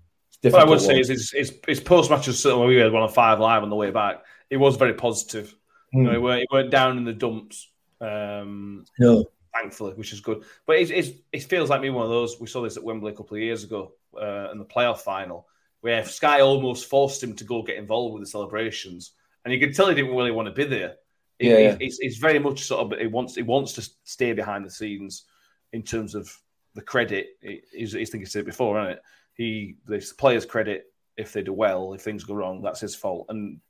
What 0.45 0.55
I 0.57 0.65
would 0.65 0.81
say 0.81 0.99
is 0.99 1.07
his, 1.07 1.31
his, 1.31 1.59
his 1.69 1.79
post 1.79 2.11
matches 2.11 2.45
when 2.45 2.67
we 2.67 2.75
had 2.75 2.91
one 2.91 3.05
on 3.05 3.09
five 3.09 3.39
live 3.39 3.63
on 3.63 3.71
the 3.71 3.77
way 3.77 3.93
back, 3.93 4.25
it 4.51 4.57
was 4.57 4.77
very 4.77 4.95
positive. 4.95 5.55
Mm. 5.95 5.99
You 5.99 6.03
know, 6.03 6.11
he 6.11 6.19
weren't, 6.19 6.41
he 6.41 6.47
weren't 6.51 6.71
down 6.71 6.99
in 6.99 7.05
the 7.05 7.13
dumps. 7.13 7.71
Um, 8.01 8.85
no, 8.99 9.25
thankfully, 9.55 9.93
which 9.93 10.13
is 10.13 10.21
good. 10.21 10.43
But 10.67 10.79
it, 10.79 10.91
it, 10.91 11.17
it 11.31 11.43
feels 11.45 11.71
like 11.71 11.81
me 11.81 11.91
one 11.91 12.03
of 12.03 12.11
those. 12.11 12.41
We 12.41 12.49
saw 12.49 12.61
this 12.63 12.77
at 12.77 12.83
Wembley 12.83 13.13
a 13.13 13.15
couple 13.15 13.37
of 13.37 13.43
years 13.43 13.63
ago 13.63 13.93
uh, 14.21 14.51
in 14.51 14.59
the 14.59 14.65
playoff 14.65 14.99
final, 14.99 15.47
where 15.81 16.05
Sky 16.05 16.41
almost 16.41 16.87
forced 16.91 17.23
him 17.23 17.37
to 17.37 17.45
go 17.45 17.63
get 17.63 17.77
involved 17.77 18.15
with 18.15 18.25
the 18.25 18.29
celebrations, 18.29 19.13
and 19.45 19.53
you 19.53 19.61
could 19.61 19.75
tell 19.75 19.89
he 19.89 19.95
didn't 19.95 20.15
really 20.15 20.31
want 20.31 20.47
to 20.49 20.55
be 20.55 20.65
there. 20.65 20.95
He, 21.39 21.51
Yeah, 21.51 21.59
yeah. 21.59 21.77
He's, 21.79 21.99
he's 21.99 22.19
very 22.19 22.39
much 22.39 22.65
sort 22.65 22.93
of 22.93 22.99
he 22.99 23.07
wants 23.07 23.35
he 23.35 23.43
wants 23.43 23.73
to 23.75 23.89
stay 24.05 24.33
behind 24.33 24.65
the 24.65 24.71
scenes 24.71 25.25
in 25.73 25.83
terms 25.83 26.15
of 26.15 26.31
the 26.75 26.83
credit. 26.83 27.29
He's, 27.41 27.93
he's 27.93 28.11
thinking 28.11 28.27
said 28.27 28.41
it 28.41 28.47
before, 28.47 28.81
isn't 28.81 28.93
it? 28.93 29.03
He 29.35 29.77
the 29.87 30.05
players 30.19 30.47
credit 30.47 30.87
if 31.17 31.33
they 31.33 31.43
do 31.43 31.53
well. 31.53 31.93
If 31.95 32.03
things 32.03 32.25
go 32.25 32.35
wrong, 32.35 32.63
that's 32.63 32.81
his 32.81 32.95
fault, 32.95 33.27
and 33.29 33.61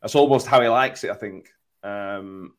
that's 0.00 0.14
almost 0.14 0.46
how 0.46 0.60
he 0.60 0.68
likes 0.68 1.04
it. 1.04 1.10
I 1.10 1.14
think. 1.14 1.48
Um, 1.82 2.54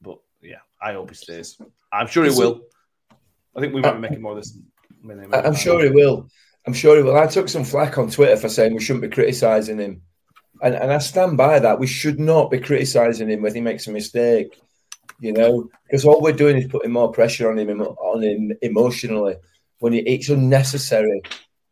but 0.00 0.18
yeah, 0.42 0.60
I 0.80 0.92
hope 0.92 1.10
he 1.10 1.16
stays. 1.16 1.58
I'm 1.92 2.06
sure 2.06 2.24
he 2.24 2.30
will. 2.30 2.62
I 3.56 3.60
think 3.60 3.74
we 3.74 3.80
might 3.80 3.94
be 3.94 4.00
making 4.00 4.22
more 4.22 4.32
of 4.32 4.38
this. 4.38 4.56
I'm 5.32 5.54
sure 5.54 5.82
he 5.82 5.90
will. 5.90 6.28
I'm 6.66 6.72
sure 6.72 6.96
he 6.96 7.02
will. 7.02 7.16
I 7.16 7.26
took 7.26 7.48
some 7.48 7.64
flack 7.64 7.98
on 7.98 8.10
Twitter 8.10 8.36
for 8.36 8.48
saying 8.48 8.74
we 8.74 8.80
shouldn't 8.80 9.02
be 9.02 9.08
criticising 9.08 9.78
him, 9.78 10.02
and 10.62 10.74
and 10.74 10.92
I 10.92 10.98
stand 10.98 11.36
by 11.36 11.58
that. 11.58 11.78
We 11.78 11.86
should 11.86 12.18
not 12.18 12.50
be 12.50 12.58
criticising 12.58 13.28
him 13.28 13.42
when 13.42 13.54
he 13.54 13.60
makes 13.60 13.86
a 13.86 13.92
mistake, 13.92 14.60
you 15.20 15.32
know, 15.32 15.68
because 15.84 16.04
all 16.04 16.20
we're 16.20 16.32
doing 16.32 16.56
is 16.56 16.66
putting 16.66 16.92
more 16.92 17.12
pressure 17.12 17.50
on 17.50 17.58
him 17.58 17.70
on 17.80 18.22
him 18.22 18.52
emotionally 18.62 19.36
when 19.78 19.94
it, 19.94 20.06
it's 20.06 20.28
unnecessary. 20.28 21.22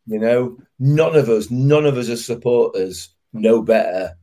You 0.07 0.19
know, 0.19 0.57
none 0.79 1.15
of 1.15 1.29
us, 1.29 1.51
none 1.51 1.85
of 1.85 1.97
us 1.97 2.09
as 2.09 2.25
supporters 2.25 3.09
know 3.31 3.61
better, 3.61 4.15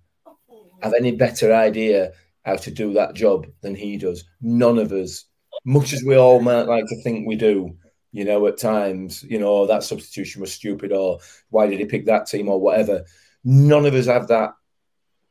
have 0.83 0.95
any 0.95 1.13
better 1.13 1.55
idea 1.55 2.13
how 2.45 2.57
to 2.57 2.71
do 2.71 2.93
that 2.95 3.15
job 3.15 3.47
than 3.61 3.75
he 3.75 3.97
does. 3.97 4.25
None 4.41 4.79
of 4.79 4.93
us, 4.93 5.25
much 5.65 5.93
as 5.93 6.03
we 6.03 6.17
all 6.17 6.41
might 6.41 6.63
like 6.63 6.87
to 6.87 7.03
think 7.03 7.27
we 7.27 7.37
do 7.37 7.77
you 8.17 8.25
know, 8.25 8.47
at 8.47 8.57
times, 8.57 9.23
you 9.25 9.39
know, 9.39 9.49
"Oh, 9.49 9.67
that 9.67 9.83
substitution 9.83 10.41
was 10.41 10.51
stupid, 10.51 10.91
or 10.91 11.19
why 11.51 11.67
did 11.67 11.81
he 11.81 11.85
pick 11.85 12.07
that 12.07 12.27
team, 12.27 12.49
or 12.49 12.59
whatever. 12.59 13.05
None 13.49 13.87
of 13.87 13.95
us 13.95 14.07
have 14.07 14.27
that 14.27 14.55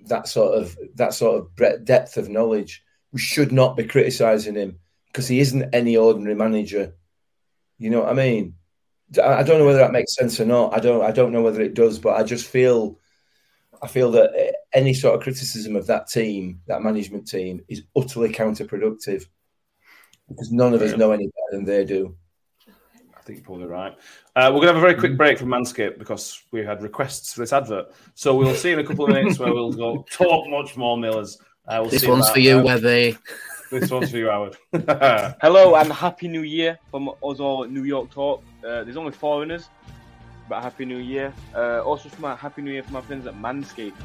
that 0.05 0.27
sort 0.29 0.57
of 0.57 0.77
that 0.95 1.13
sort 1.13 1.37
of 1.37 1.53
breadth, 1.53 1.83
depth 1.83 2.15
of 2.15 2.29
knowledge. 2.29 2.81
We 3.11 3.19
should 3.19 3.51
not 3.51 3.75
be 3.75 3.83
criticising 3.83 4.55
him 4.55 4.79
because 5.07 5.27
he 5.27 5.41
isn't 5.41 5.75
any 5.75 5.97
ordinary 5.97 6.33
manager. 6.33 6.93
You 7.77 7.89
know 7.89 8.01
what 8.01 8.09
I 8.09 8.13
mean? 8.13 8.55
I 9.21 9.43
don't 9.43 9.59
know 9.59 9.65
whether 9.65 9.79
that 9.79 9.91
makes 9.91 10.15
sense 10.15 10.39
or 10.39 10.45
not. 10.45 10.73
I 10.73 10.79
don't. 10.79 11.01
I 11.01 11.11
don't 11.11 11.33
know 11.33 11.41
whether 11.41 11.59
it 11.61 11.73
does, 11.73 11.99
but 11.99 12.15
I 12.15 12.23
just 12.23 12.47
feel, 12.47 12.99
I 13.83 13.87
feel 13.87 14.11
that 14.11 14.31
eh, 14.33 14.51
any 14.71 14.93
sort 14.93 15.15
of 15.15 15.21
criticism 15.21 15.75
of 15.75 15.87
that 15.87 16.07
team, 16.07 16.61
that 16.67 16.81
management 16.83 17.27
team, 17.27 17.65
is 17.67 17.83
utterly 17.97 18.29
counterproductive 18.29 19.25
because 20.29 20.53
none 20.53 20.73
of 20.73 20.81
us 20.81 20.95
know 20.95 21.11
any 21.11 21.25
better 21.25 21.57
than 21.57 21.65
they 21.65 21.83
do. 21.83 22.15
I 23.25 23.27
think 23.27 23.39
you're 23.39 23.45
probably 23.45 23.65
right. 23.65 23.97
Uh, 24.35 24.51
we're 24.53 24.61
going 24.61 24.67
to 24.67 24.73
have 24.73 24.75
a 24.75 24.81
very 24.81 24.93
quick 24.93 25.17
break 25.17 25.39
from 25.39 25.47
Manscaped 25.47 25.97
because 25.97 26.43
we 26.51 26.63
had 26.63 26.83
requests 26.83 27.33
for 27.33 27.39
this 27.39 27.53
advert. 27.53 27.91
So 28.13 28.35
we'll 28.35 28.53
see 28.53 28.71
in 28.71 28.77
a 28.77 28.83
couple 28.83 29.05
of 29.05 29.13
minutes 29.13 29.39
where 29.39 29.51
we'll 29.51 29.71
go 29.73 30.05
talk 30.11 30.47
much 30.47 30.77
more 30.77 30.95
Millers. 30.95 31.39
Uh, 31.67 31.79
we'll 31.81 31.89
This 31.89 32.01
see 32.01 32.07
one's 32.07 32.29
for 32.29 32.37
you, 32.37 32.59
uh, 32.59 32.63
Webby. 32.63 33.17
This 33.71 33.89
one's 33.89 34.11
for 34.11 34.17
you, 34.17 34.29
Howard. 34.29 34.57
Hello 35.41 35.73
and 35.73 35.91
happy 35.91 36.27
new 36.27 36.43
year 36.43 36.77
from 36.91 37.09
us 37.09 37.39
all 37.39 37.63
at 37.63 37.71
New 37.71 37.83
York 37.83 38.11
Talk. 38.11 38.43
Uh, 38.59 38.83
there's 38.83 38.95
only 38.95 39.11
foreigners, 39.11 39.69
but 40.47 40.61
happy 40.61 40.85
new 40.85 40.99
year. 40.99 41.33
Uh, 41.55 41.81
also, 41.81 42.09
from 42.09 42.21
my 42.21 42.35
happy 42.35 42.61
new 42.61 42.73
year 42.73 42.83
from 42.83 42.93
my 42.93 43.01
friends 43.01 43.25
at 43.25 43.33
Manscaped, 43.33 43.99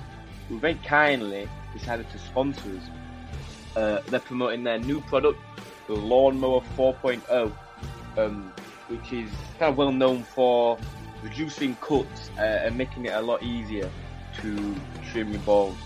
who 0.48 0.58
very 0.58 0.76
kindly 0.76 1.46
decided 1.74 2.08
to 2.08 2.18
sponsor 2.18 2.70
us. 2.70 3.76
Uh, 3.76 4.00
they're 4.08 4.18
promoting 4.20 4.64
their 4.64 4.78
new 4.78 5.02
product, 5.02 5.38
the 5.88 5.94
Lawnmower 5.94 6.62
4.0, 6.74 7.52
um, 8.16 8.52
which 8.90 9.12
is 9.12 9.30
kind 9.58 9.70
of 9.70 9.76
well 9.76 9.92
known 9.92 10.24
for 10.24 10.78
reducing 11.22 11.76
cuts 11.76 12.30
uh, 12.38 12.42
and 12.64 12.76
making 12.76 13.04
it 13.06 13.12
a 13.14 13.20
lot 13.20 13.42
easier 13.42 13.90
to 14.40 14.80
trim 15.02 15.30
your 15.30 15.40
balls. 15.40 15.78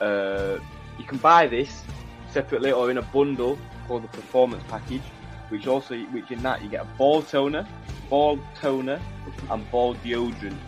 Uh, 0.00 0.58
you 0.98 1.04
can 1.04 1.18
buy 1.18 1.46
this 1.46 1.84
separately 2.28 2.72
or 2.72 2.90
in 2.90 2.98
a 2.98 3.02
bundle 3.02 3.58
called 3.86 4.04
the 4.04 4.08
Performance 4.08 4.62
Package, 4.68 5.02
which 5.48 5.66
also, 5.66 5.96
which 5.96 6.30
in 6.30 6.42
that 6.42 6.62
you 6.62 6.68
get 6.68 6.82
a 6.82 6.88
ball 6.98 7.22
toner, 7.22 7.66
ball 8.08 8.38
toner, 8.54 9.00
and 9.50 9.70
ball 9.70 9.94
deodorant, 9.96 10.58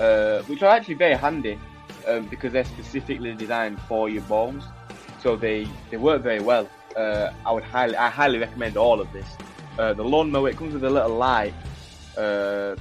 uh, 0.00 0.42
which 0.44 0.62
are 0.62 0.70
actually 0.70 0.94
very 0.94 1.14
handy 1.14 1.58
um, 2.08 2.26
because 2.26 2.52
they're 2.52 2.64
specifically 2.64 3.34
designed 3.34 3.80
for 3.82 4.08
your 4.08 4.22
balls, 4.22 4.64
so 5.20 5.36
they 5.36 5.68
they 5.90 5.96
work 5.96 6.22
very 6.22 6.40
well. 6.40 6.68
Uh, 6.96 7.30
I 7.46 7.52
would 7.52 7.64
highly, 7.64 7.96
I 7.96 8.08
highly 8.08 8.38
recommend 8.38 8.76
all 8.76 9.00
of 9.00 9.12
this. 9.12 9.28
Uh, 9.78 9.92
the 9.94 10.04
lawnmower 10.04 10.50
it 10.50 10.56
comes 10.56 10.74
with 10.74 10.84
a 10.84 10.90
little 10.90 11.16
light, 11.16 11.54
uh, 12.16 12.76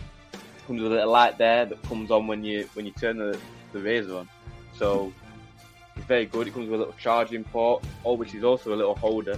comes 0.67 0.81
with 0.81 0.91
a 0.91 0.95
little 0.95 1.11
light 1.11 1.37
there 1.37 1.65
that 1.65 1.81
comes 1.83 2.11
on 2.11 2.27
when 2.27 2.43
you 2.43 2.67
when 2.73 2.85
you 2.85 2.91
turn 2.91 3.17
the, 3.17 3.37
the 3.73 3.79
razor 3.79 4.17
on. 4.17 4.29
So 4.77 5.13
it's 5.95 6.05
very 6.05 6.25
good. 6.25 6.47
It 6.47 6.53
comes 6.53 6.67
with 6.69 6.75
a 6.75 6.83
little 6.83 6.95
charging 6.99 7.43
port, 7.45 7.83
or 8.03 8.17
which 8.17 8.35
is 8.35 8.43
also 8.43 8.73
a 8.73 8.77
little 8.77 8.95
holder. 8.95 9.37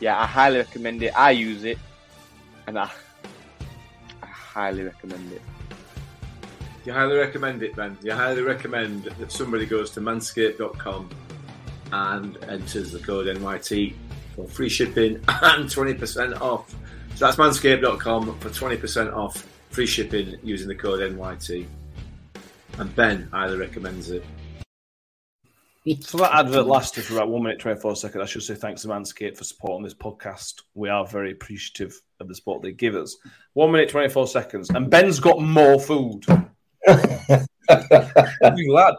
Yeah, 0.00 0.20
I 0.20 0.26
highly 0.26 0.58
recommend 0.58 1.02
it. 1.02 1.18
I 1.18 1.32
use 1.32 1.64
it, 1.64 1.78
and 2.66 2.78
I, 2.78 2.90
highly 4.58 4.82
recommend 4.82 5.32
it. 5.32 5.42
You 6.84 6.92
highly 6.92 7.16
recommend 7.16 7.62
it, 7.62 7.76
Ben. 7.76 7.96
You 8.02 8.12
highly 8.12 8.42
recommend 8.42 9.04
that 9.04 9.30
somebody 9.30 9.66
goes 9.66 9.90
to 9.92 10.00
manscaped.com 10.00 11.08
and 11.92 12.36
enters 12.44 12.92
the 12.92 12.98
code 12.98 13.26
NYT 13.26 13.94
for 14.38 14.48
free 14.48 14.68
shipping 14.68 15.16
and 15.28 15.68
20% 15.68 16.40
off. 16.40 16.70
So 17.16 17.24
that's 17.24 17.36
manscaped.com 17.36 18.38
for 18.38 18.48
20% 18.48 19.12
off 19.12 19.46
free 19.70 19.86
shipping 19.86 20.38
using 20.42 20.68
the 20.68 20.74
code 20.74 21.00
NYT. 21.00 21.66
And 22.78 22.94
Ben 22.94 23.28
highly 23.32 23.58
recommends 23.58 24.10
it. 24.10 24.24
So 26.00 26.18
that 26.18 26.34
advert 26.34 26.66
lasted 26.66 27.04
for 27.04 27.14
about 27.14 27.30
one 27.30 27.42
minute, 27.42 27.60
24 27.60 27.96
seconds. 27.96 28.22
I 28.22 28.26
should 28.26 28.42
say 28.42 28.54
thanks 28.54 28.82
to 28.82 28.88
Manscaped 28.88 29.38
for 29.38 29.44
supporting 29.44 29.84
this 29.84 29.94
podcast. 29.94 30.62
We 30.74 30.88
are 30.90 31.06
very 31.06 31.32
appreciative 31.32 32.00
of 32.20 32.28
the 32.28 32.34
support 32.34 32.62
they 32.62 32.72
give 32.72 32.94
us. 32.94 33.16
One 33.54 33.72
minute, 33.72 33.88
24 33.88 34.28
seconds. 34.28 34.70
And 34.70 34.90
Ben's 34.90 35.18
got 35.18 35.40
more 35.40 35.80
food. 35.80 36.24
big 36.86 38.68
lad. 38.70 38.94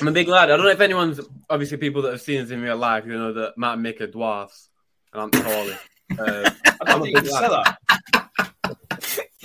I'm 0.00 0.08
a 0.08 0.12
big 0.12 0.28
lad. 0.28 0.50
I 0.50 0.56
don't 0.56 0.66
know 0.66 0.72
if 0.72 0.80
anyone's 0.80 1.20
obviously 1.48 1.76
people 1.76 2.02
that 2.02 2.12
have 2.12 2.22
seen 2.22 2.42
us 2.42 2.50
in 2.50 2.60
real 2.60 2.76
life, 2.76 3.04
you 3.06 3.12
know 3.12 3.32
that 3.32 3.56
Matt 3.56 3.78
and 3.78 3.86
Mick 3.86 4.00
are 4.00 4.06
dwarfs 4.06 4.70
and 5.12 5.22
I'm 5.34 5.42
taller. 5.42 5.78
Uh, 6.18 6.50
I 6.80 6.84
don't 6.84 7.02
think 7.02 7.16
you 7.16 7.22
can 7.22 7.50
that. 7.50 7.76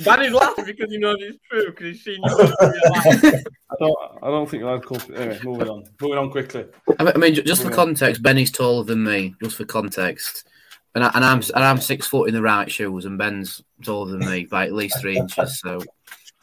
Dan 0.04 0.34
laughing 0.34 0.66
because 0.66 0.92
he 0.92 0.98
knows 0.98 1.18
it's 1.20 1.38
true 1.50 1.70
because 1.70 1.86
he's 1.86 2.04
seen 2.04 2.20
you 2.24 2.40
in 2.40 2.48
real 2.48 2.92
life. 2.92 3.44
I 3.72 3.76
don't, 3.80 3.98
I 4.24 4.28
don't 4.28 4.50
think 4.50 4.62
you're 4.62 4.70
allowed 4.70 4.82
to 4.82 4.88
call. 4.88 5.16
Anyway, 5.16 5.40
moving 5.44 5.70
on. 5.70 5.84
Moving 6.02 6.18
on 6.18 6.32
quickly. 6.32 6.66
I 7.00 7.04
mean, 7.04 7.14
I 7.16 7.18
mean, 7.20 7.36
ju- 7.36 7.44
just 7.44 7.64
for 7.64 7.70
context, 7.70 8.24
Benny's 8.24 8.52
taller 8.52 8.84
than 8.84 9.04
me. 9.04 9.36
Just 9.44 9.58
for 9.58 9.66
context, 9.66 10.48
and, 10.96 11.04
I, 11.04 11.12
and 11.14 11.24
I'm 11.24 11.42
and 11.56 11.64
I'm 11.64 11.80
six 11.80 12.08
foot 12.08 12.30
in 12.30 12.34
the 12.34 12.42
right 12.42 12.72
shoes, 12.72 13.06
and 13.06 13.18
Ben's 13.18 13.62
taller 13.84 14.12
than 14.12 14.28
me 14.28 14.46
by 14.46 14.66
at 14.66 14.74
least 14.74 15.00
three 15.00 15.18
inches. 15.18 15.60
So, 15.60 15.82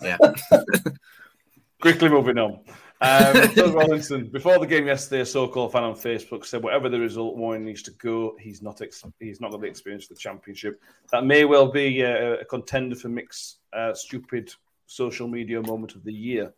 yeah. 0.00 0.18
Quickly 1.80 2.08
moving 2.08 2.38
on. 2.38 2.60
Um, 3.00 3.34
Rollinson, 3.76 4.32
before 4.32 4.58
the 4.58 4.66
game 4.66 4.86
yesterday, 4.86 5.22
a 5.22 5.26
so-called 5.26 5.72
fan 5.72 5.84
on 5.84 5.94
Facebook 5.94 6.44
said, 6.44 6.62
"Whatever 6.62 6.88
the 6.88 6.98
result, 6.98 7.36
Warne 7.36 7.64
needs 7.64 7.82
to 7.82 7.92
go. 7.92 8.36
He's 8.40 8.62
not. 8.62 8.80
Ex- 8.80 9.04
he's 9.20 9.40
not 9.40 9.50
going 9.50 9.60
to 9.60 9.66
be 9.66 9.70
experienced 9.70 10.08
for 10.08 10.14
the 10.14 10.20
championship. 10.20 10.80
That 11.12 11.24
may 11.24 11.44
well 11.44 11.70
be 11.70 12.04
uh, 12.04 12.38
a 12.40 12.44
contender 12.44 12.96
for 12.96 13.08
Mick's 13.08 13.58
uh, 13.72 13.94
stupid 13.94 14.52
social 14.86 15.28
media 15.28 15.62
moment 15.62 15.94
of 15.94 16.04
the 16.04 16.12
year." 16.12 16.52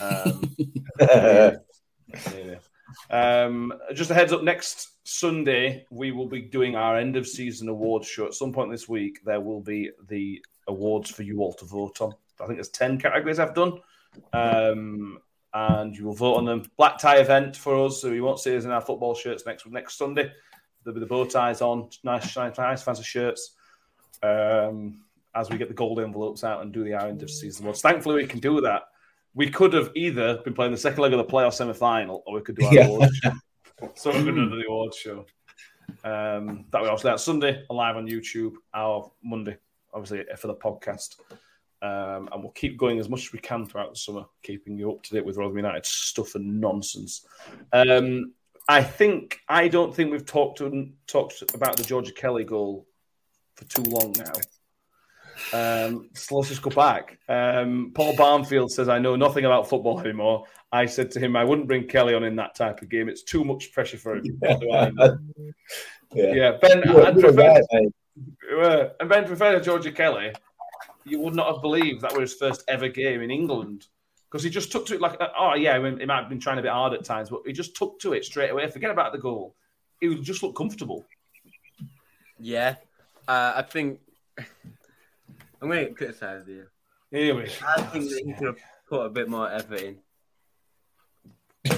Um, 0.00 0.54
yeah. 1.00 1.56
Um, 3.10 3.72
just 3.92 4.10
a 4.10 4.14
heads 4.14 4.32
up: 4.32 4.44
next 4.44 4.90
Sunday 5.02 5.86
we 5.90 6.12
will 6.12 6.28
be 6.28 6.42
doing 6.42 6.76
our 6.76 6.98
end 6.98 7.16
of 7.16 7.26
season 7.26 7.68
awards 7.68 8.06
show. 8.06 8.26
At 8.26 8.34
some 8.34 8.52
point 8.52 8.70
this 8.70 8.88
week, 8.88 9.18
there 9.24 9.40
will 9.40 9.60
be 9.60 9.90
the 10.08 10.40
awards 10.68 11.10
for 11.10 11.24
you 11.24 11.40
all 11.40 11.52
to 11.54 11.64
vote 11.64 12.00
on. 12.00 12.12
I 12.40 12.46
think 12.46 12.58
there's 12.58 12.68
ten 12.68 12.98
categories 12.98 13.40
I've 13.40 13.54
done. 13.54 13.80
Um, 14.32 15.18
and 15.54 15.96
you 15.96 16.04
will 16.06 16.14
vote 16.14 16.36
on 16.36 16.44
them. 16.44 16.62
Black 16.76 16.98
tie 16.98 17.18
event 17.18 17.56
for 17.56 17.84
us, 17.86 18.00
so 18.00 18.08
you 18.12 18.22
won't 18.24 18.38
see 18.40 18.56
us 18.56 18.64
in 18.64 18.70
our 18.70 18.80
football 18.80 19.14
shirts 19.14 19.44
next 19.46 19.66
next 19.66 19.96
Sunday. 19.98 20.30
There'll 20.84 20.94
be 20.94 21.00
the 21.00 21.06
bow 21.06 21.24
ties 21.26 21.60
on, 21.60 21.90
nice, 22.04 22.36
nice, 22.36 22.56
nice 22.56 22.82
fancy 22.82 23.02
shirts. 23.02 23.56
Um, 24.22 25.04
as 25.34 25.48
we 25.48 25.58
get 25.58 25.68
the 25.68 25.74
gold 25.74 26.00
envelopes 26.00 26.42
out 26.42 26.62
and 26.62 26.72
do 26.72 26.82
the 26.84 26.92
end 26.94 27.22
of 27.22 27.30
season 27.30 27.64
awards. 27.64 27.80
Thankfully, 27.80 28.16
we 28.16 28.26
can 28.26 28.40
do 28.40 28.60
that. 28.62 28.82
We 29.34 29.48
could 29.48 29.72
have 29.74 29.90
either 29.94 30.38
been 30.38 30.54
playing 30.54 30.72
the 30.72 30.78
second 30.78 31.02
leg 31.02 31.12
of 31.12 31.18
the 31.18 31.24
playoff 31.32 31.52
semi 31.54 31.72
final, 31.72 32.22
or 32.26 32.34
we 32.34 32.40
could 32.42 32.56
do 32.56 32.66
our 32.66 32.74
Yeah. 32.74 32.86
awards 32.86 33.16
show. 33.16 33.30
So 33.94 34.10
we're 34.10 34.22
going 34.24 34.34
to 34.34 34.50
do 34.50 34.56
the 34.56 34.66
awards 34.68 34.96
show. 34.96 35.24
Um, 36.04 36.66
that 36.70 36.82
way, 36.82 36.88
obviously, 36.88 37.10
that's 37.10 37.22
Sunday, 37.24 37.64
live 37.70 37.96
on 37.96 38.06
YouTube, 38.06 38.54
our 38.74 39.10
Monday, 39.22 39.56
obviously, 39.94 40.24
for 40.36 40.48
the 40.48 40.54
podcast. 40.54 41.16
Um, 41.82 42.28
and 42.32 42.42
we'll 42.42 42.52
keep 42.52 42.76
going 42.76 42.98
as 42.98 43.08
much 43.08 43.26
as 43.26 43.32
we 43.32 43.38
can 43.38 43.64
throughout 43.66 43.90
the 43.90 43.98
summer, 43.98 44.24
keeping 44.42 44.76
you 44.76 44.90
up 44.92 45.02
to 45.04 45.14
date 45.14 45.24
with 45.24 45.36
Rotherham 45.38 45.56
United 45.56 45.86
stuff 45.86 46.34
and 46.34 46.60
nonsense. 46.60 47.26
Um, 47.72 48.32
I 48.68 48.82
think 48.82 49.40
I 49.48 49.68
don't 49.68 49.94
think 49.94 50.10
we've 50.12 50.26
talked 50.26 50.58
to, 50.58 50.90
talked 51.06 51.42
about 51.54 51.76
the 51.76 51.82
Georgie 51.84 52.12
Kelly 52.12 52.44
goal 52.44 52.86
for 53.56 53.64
too 53.64 53.82
long 53.82 54.14
now. 54.18 54.32
Um, 55.52 56.10
so 56.14 56.36
let's 56.36 56.48
just 56.50 56.62
go 56.62 56.70
back. 56.70 57.18
Um, 57.28 57.92
Paul 57.94 58.14
Barnfield 58.14 58.70
says, 58.70 58.88
"I 58.88 58.98
know 58.98 59.16
nothing 59.16 59.44
about 59.44 59.68
football 59.68 59.98
anymore." 60.00 60.44
I 60.70 60.86
said 60.86 61.10
to 61.12 61.20
him, 61.20 61.34
"I 61.34 61.44
wouldn't 61.44 61.66
bring 61.66 61.88
Kelly 61.88 62.14
on 62.14 62.24
in 62.24 62.36
that 62.36 62.54
type 62.54 62.82
of 62.82 62.88
game. 62.88 63.08
It's 63.08 63.22
too 63.22 63.44
much 63.44 63.72
pressure 63.72 63.96
for 63.98 64.16
him." 64.16 64.24
What 64.40 64.60
do 64.60 64.72
I 64.72 64.90
know? 64.90 65.18
yeah. 66.12 66.32
yeah, 66.34 66.52
Ben, 66.60 66.82
You 66.84 66.92
were- 66.94 67.06
I'd 67.06 67.16
you 67.16 67.22
were 67.26 67.32
prefer 67.32 67.62
uh, 68.60 68.88
and 69.00 69.08
Ben, 69.08 69.24
to 69.24 69.34
be 69.34 69.64
Georgie 69.64 69.92
Kelly, 69.92 70.32
you 71.04 71.20
would 71.20 71.34
not 71.34 71.52
have 71.52 71.62
believed 71.62 72.02
that 72.02 72.12
was 72.12 72.30
his 72.30 72.38
first 72.38 72.62
ever 72.68 72.88
game 72.88 73.22
in 73.22 73.30
England 73.30 73.86
because 74.30 74.44
he 74.44 74.50
just 74.50 74.70
took 74.70 74.86
to 74.86 74.94
it 74.94 75.00
like, 75.00 75.20
oh 75.36 75.54
yeah, 75.54 75.76
he 75.76 76.06
might 76.06 76.20
have 76.20 76.28
been 76.28 76.40
trying 76.40 76.58
a 76.58 76.62
bit 76.62 76.70
hard 76.70 76.92
at 76.92 77.04
times, 77.04 77.30
but 77.30 77.42
he 77.44 77.52
just 77.52 77.74
took 77.74 77.98
to 78.00 78.12
it 78.12 78.24
straight 78.24 78.50
away. 78.50 78.70
Forget 78.70 78.90
about 78.90 79.12
the 79.12 79.18
goal; 79.18 79.56
he 80.00 80.08
would 80.08 80.22
just 80.22 80.42
look 80.42 80.54
comfortable. 80.54 81.04
Yeah, 82.38 82.76
uh, 83.26 83.54
I 83.56 83.62
think 83.62 84.00
I'm 84.38 85.68
going 85.68 85.86
to 85.86 85.94
criticize 85.94 86.46
you. 86.46 86.66
Anyway, 87.12 87.50
I 87.66 87.82
think 87.82 88.08
that 88.10 88.22
he 88.24 88.32
could 88.34 88.46
have 88.46 88.58
put 88.88 89.06
a 89.06 89.10
bit 89.10 89.28
more 89.28 89.50
effort 89.50 89.80
in. 89.80 89.98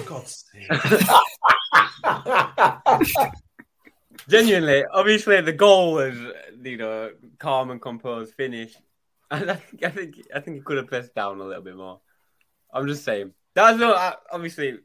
God's 0.06 0.44
sake. 0.52 0.68
Genuinely, 4.28 4.84
obviously, 4.92 5.40
the 5.40 5.52
goal 5.52 5.94
was 5.94 6.14
you 6.62 6.76
know 6.76 7.10
calm 7.38 7.70
and 7.70 7.80
composed 7.80 8.34
finish. 8.34 8.76
I 9.32 9.54
think 9.54 9.84
I 9.84 9.88
think 9.90 10.14
I 10.34 10.40
think 10.40 10.56
he 10.56 10.62
could 10.62 10.76
have 10.76 10.86
pressed 10.88 11.14
down 11.14 11.40
a 11.40 11.44
little 11.44 11.62
bit 11.62 11.76
more. 11.76 12.00
I'm 12.72 12.86
just 12.86 13.04
saying. 13.04 13.32
That's 13.54 13.78
not 13.78 13.96
uh, 13.96 14.16
obviously 14.30 14.78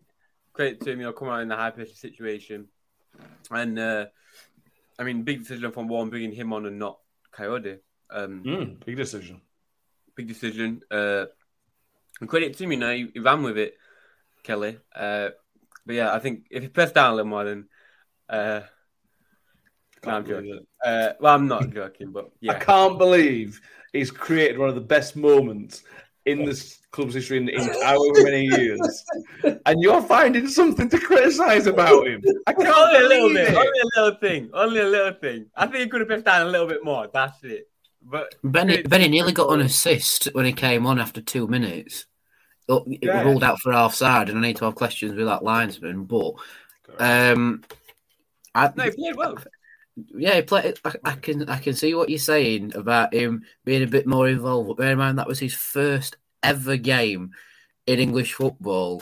credit 0.53 0.81
to 0.81 0.91
him, 0.91 0.99
you 0.99 1.05
know, 1.05 1.13
coming 1.13 1.33
out 1.33 1.41
in 1.41 1.47
the 1.47 1.55
high 1.55 1.71
pressure 1.71 1.95
situation, 1.95 2.67
and 3.51 3.77
uh, 3.79 4.05
I 4.99 5.03
mean, 5.03 5.23
big 5.23 5.39
decision 5.39 5.71
from 5.71 5.87
Warne 5.87 6.09
bringing 6.09 6.31
him 6.33 6.51
on 6.53 6.65
and 6.65 6.79
not 6.79 6.99
Kayode. 7.33 7.79
Um, 8.09 8.43
Mm, 8.43 8.85
big 8.85 8.97
decision. 8.97 9.41
big 10.15 10.27
decision. 10.27 10.81
Uh, 10.89 11.25
and 12.19 12.27
credit 12.29 12.57
to 12.57 12.63
him, 12.63 12.71
you 12.71 12.77
know, 12.77 12.93
he, 12.93 13.09
he 13.13 13.19
ran 13.19 13.43
with 13.43 13.57
it, 13.57 13.75
Kelly. 14.43 14.79
Uh, 14.95 15.29
but 15.85 15.95
yeah, 15.95 16.13
I 16.13 16.19
think 16.19 16.47
if 16.49 16.63
he 16.63 16.69
pressed 16.69 16.95
down 16.95 17.13
a 17.13 17.15
little 17.15 17.29
more, 17.29 17.43
then. 17.45 17.67
Uh, 18.27 18.61
no, 20.05 20.11
I'm 20.11 20.25
joking. 20.25 20.65
Uh, 20.83 21.09
well, 21.19 21.35
I'm 21.35 21.47
not 21.47 21.69
joking, 21.69 22.11
but 22.11 22.31
yeah. 22.39 22.53
I 22.53 22.59
can't 22.59 22.97
believe 22.97 23.61
he's 23.97 24.11
created 24.11 24.57
one 24.57 24.69
of 24.69 24.75
the 24.75 24.81
best 24.81 25.15
moments 25.15 25.83
in 26.25 26.45
this 26.45 26.79
club's 26.91 27.13
history 27.13 27.37
in, 27.37 27.49
in 27.49 27.61
however 27.83 28.23
many 28.23 28.43
years, 28.45 29.03
and 29.65 29.81
you're 29.81 30.01
finding 30.01 30.47
something 30.47 30.89
to 30.89 30.99
criticise 30.99 31.67
about 31.67 32.05
him. 32.07 32.21
I 32.47 32.53
can't 32.53 32.67
Only 32.67 32.99
a 32.99 33.07
little 33.07 33.29
bit, 33.33 33.47
it. 33.49 33.55
only 33.55 33.79
a 33.79 34.01
little 34.01 34.19
thing, 34.19 34.49
only 34.53 34.79
a 34.81 34.85
little 34.87 35.13
thing. 35.13 35.45
I 35.55 35.67
think 35.67 35.77
he 35.83 35.87
could 35.87 36.01
have 36.01 36.07
pressed 36.07 36.25
down 36.25 36.47
a 36.47 36.49
little 36.49 36.67
bit 36.67 36.83
more. 36.83 37.07
That's 37.13 37.43
it. 37.43 37.69
But 38.01 38.35
Benny, 38.43 38.81
Benny 38.83 39.09
nearly 39.09 39.33
got 39.33 39.51
an 39.53 39.61
assist 39.61 40.25
when 40.33 40.45
he 40.45 40.53
came 40.53 40.85
on 40.85 40.99
after 40.99 41.21
two 41.21 41.47
minutes. 41.47 42.05
It 42.69 42.99
Yeah. 43.03 43.23
ruled 43.23 43.43
out 43.43 43.59
for 43.59 43.73
offside, 43.73 44.29
and 44.29 44.37
I 44.37 44.41
need 44.41 44.57
to 44.57 44.65
have 44.65 44.75
questions 44.75 45.15
with 45.15 45.25
that 45.27 45.43
linesman. 45.43 46.03
But 46.05 46.33
um, 46.99 47.63
I, 48.53 48.71
no, 48.75 48.83
he 48.83 48.91
played 48.91 49.15
well. 49.15 49.37
Yeah, 50.15 50.35
he 50.35 50.41
played. 50.41 50.79
I, 50.85 50.93
I 51.03 51.11
can 51.13 51.49
I 51.49 51.59
can 51.59 51.73
see 51.73 51.93
what 51.93 52.09
you're 52.09 52.19
saying 52.19 52.73
about 52.75 53.13
him 53.13 53.45
being 53.65 53.83
a 53.83 53.87
bit 53.87 54.07
more 54.07 54.27
involved. 54.27 54.67
But 54.67 54.77
bear 54.77 54.91
in 54.91 54.97
mind 54.97 55.17
that 55.19 55.27
was 55.27 55.39
his 55.39 55.53
first 55.53 56.17
ever 56.43 56.77
game 56.77 57.31
in 57.85 57.99
English 57.99 58.33
football. 58.33 59.01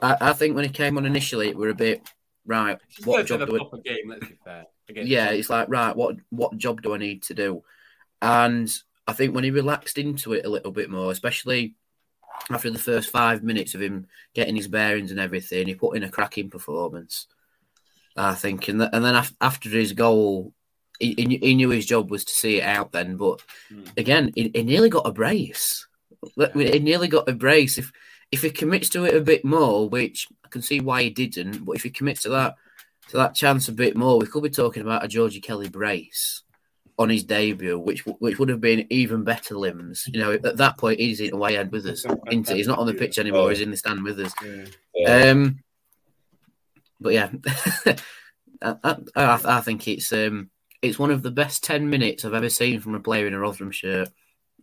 I, 0.00 0.16
I 0.20 0.32
think 0.32 0.54
when 0.54 0.64
he 0.64 0.70
came 0.70 0.96
on 0.96 1.06
initially, 1.06 1.48
it 1.48 1.56
were 1.56 1.70
a 1.70 1.74
bit 1.74 2.02
right. 2.44 2.78
He's 2.88 3.06
What 3.06 3.26
job 3.26 3.46
do 3.46 3.56
I? 3.56 3.78
game. 3.80 4.08
Let's 4.08 4.26
be 4.26 4.38
fair. 4.44 4.66
Yeah, 4.88 5.30
it's 5.30 5.50
like 5.50 5.68
right, 5.68 5.96
what 5.96 6.16
what 6.30 6.56
job 6.56 6.82
do 6.82 6.94
I 6.94 6.98
need 6.98 7.22
to 7.24 7.34
do? 7.34 7.64
And 8.22 8.72
I 9.06 9.12
think 9.12 9.34
when 9.34 9.44
he 9.44 9.50
relaxed 9.50 9.98
into 9.98 10.32
it 10.32 10.46
a 10.46 10.48
little 10.48 10.72
bit 10.72 10.90
more, 10.90 11.10
especially 11.10 11.74
after 12.50 12.70
the 12.70 12.78
first 12.78 13.10
five 13.10 13.42
minutes 13.42 13.74
of 13.74 13.82
him 13.82 14.06
getting 14.34 14.56
his 14.56 14.68
bearings 14.68 15.10
and 15.10 15.18
everything, 15.18 15.66
he 15.66 15.74
put 15.74 15.96
in 15.96 16.02
a 16.02 16.10
cracking 16.10 16.50
performance. 16.50 17.26
I 18.16 18.34
think, 18.34 18.68
and, 18.68 18.80
th- 18.80 18.90
and 18.92 19.04
then 19.04 19.14
af- 19.14 19.34
after 19.40 19.68
his 19.68 19.92
goal, 19.92 20.52
he, 20.98 21.14
he 21.16 21.24
knew- 21.26 21.38
he 21.42 21.54
knew 21.54 21.68
his 21.70 21.86
job 21.86 22.10
was 22.10 22.24
to 22.24 22.32
see 22.32 22.58
it 22.60 22.64
out. 22.64 22.92
Then, 22.92 23.16
but 23.16 23.40
again, 23.96 24.32
he, 24.34 24.50
he 24.54 24.62
nearly 24.62 24.88
got 24.88 25.06
a 25.06 25.12
brace. 25.12 25.86
Look, 26.36 26.54
He 26.54 26.78
nearly 26.78 27.08
got 27.08 27.28
a 27.28 27.32
brace. 27.34 27.78
If 27.78 27.92
if 28.32 28.42
he 28.42 28.50
commits 28.50 28.88
to 28.90 29.04
it 29.04 29.14
a 29.14 29.20
bit 29.20 29.44
more, 29.44 29.88
which 29.88 30.26
I 30.44 30.48
can 30.48 30.62
see 30.62 30.80
why 30.80 31.02
he 31.04 31.10
didn't, 31.10 31.64
but 31.64 31.76
if 31.76 31.82
he 31.84 31.90
commits 31.90 32.22
to 32.22 32.30
that 32.30 32.54
to 33.10 33.18
that 33.18 33.34
chance 33.36 33.68
a 33.68 33.72
bit 33.72 33.96
more, 33.96 34.18
we 34.18 34.26
could 34.26 34.42
be 34.42 34.50
talking 34.50 34.82
about 34.82 35.04
a 35.04 35.08
Georgie 35.08 35.40
Kelly 35.40 35.68
brace 35.68 36.42
on 36.98 37.10
his 37.10 37.22
debut, 37.24 37.78
which 37.78 38.04
which 38.06 38.38
would 38.38 38.48
have 38.48 38.60
been 38.60 38.86
even 38.90 39.22
better 39.22 39.56
limbs. 39.56 40.08
You 40.12 40.20
know, 40.20 40.32
at 40.32 40.56
that 40.56 40.78
point, 40.78 40.98
he's 40.98 41.20
in 41.20 41.34
away 41.34 41.56
end 41.58 41.70
with 41.70 41.86
us. 41.86 42.04
He's 42.56 42.66
not 42.66 42.78
on 42.78 42.86
the 42.86 42.94
pitch 42.94 43.18
anymore. 43.18 43.50
He's 43.50 43.60
in 43.60 43.70
the 43.70 43.76
stand 43.76 44.02
with 44.02 44.18
us. 44.18 44.32
Yeah. 44.94 45.30
Um, 45.30 45.58
but 47.00 47.12
yeah, 47.12 47.30
I, 48.62 48.74
I, 48.82 48.96
I 49.14 49.40
I 49.44 49.60
think 49.60 49.86
it's 49.88 50.12
um, 50.12 50.50
it's 50.82 50.98
one 50.98 51.10
of 51.10 51.22
the 51.22 51.30
best 51.30 51.64
ten 51.64 51.90
minutes 51.90 52.24
I've 52.24 52.34
ever 52.34 52.48
seen 52.48 52.80
from 52.80 52.94
a 52.94 53.00
player 53.00 53.26
in 53.26 53.34
a 53.34 53.38
Rotherham 53.38 53.70
shirt. 53.70 54.08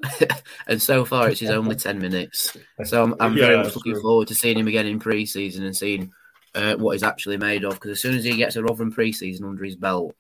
and 0.67 0.81
so 0.81 1.05
far 1.05 1.29
it's 1.29 1.39
his 1.39 1.49
only 1.51 1.75
ten 1.75 1.99
minutes. 1.99 2.57
So 2.83 3.03
I'm, 3.03 3.15
I'm 3.19 3.35
very 3.35 3.57
much 3.57 3.75
looking 3.75 3.93
true. 3.93 4.01
forward 4.01 4.27
to 4.29 4.35
seeing 4.35 4.57
him 4.57 4.67
again 4.67 4.87
in 4.87 4.99
pre-season 4.99 5.63
and 5.63 5.75
seeing 5.75 6.11
uh, 6.55 6.75
what 6.75 6.93
he's 6.93 7.03
actually 7.03 7.37
made 7.37 7.63
of. 7.63 7.75
Because 7.75 7.91
as 7.91 8.01
soon 8.01 8.15
as 8.15 8.23
he 8.23 8.35
gets 8.35 8.55
a 8.55 8.63
Rotherham 8.63 8.91
pre-season 8.91 9.45
under 9.45 9.63
his 9.63 9.75
belt, 9.75 10.15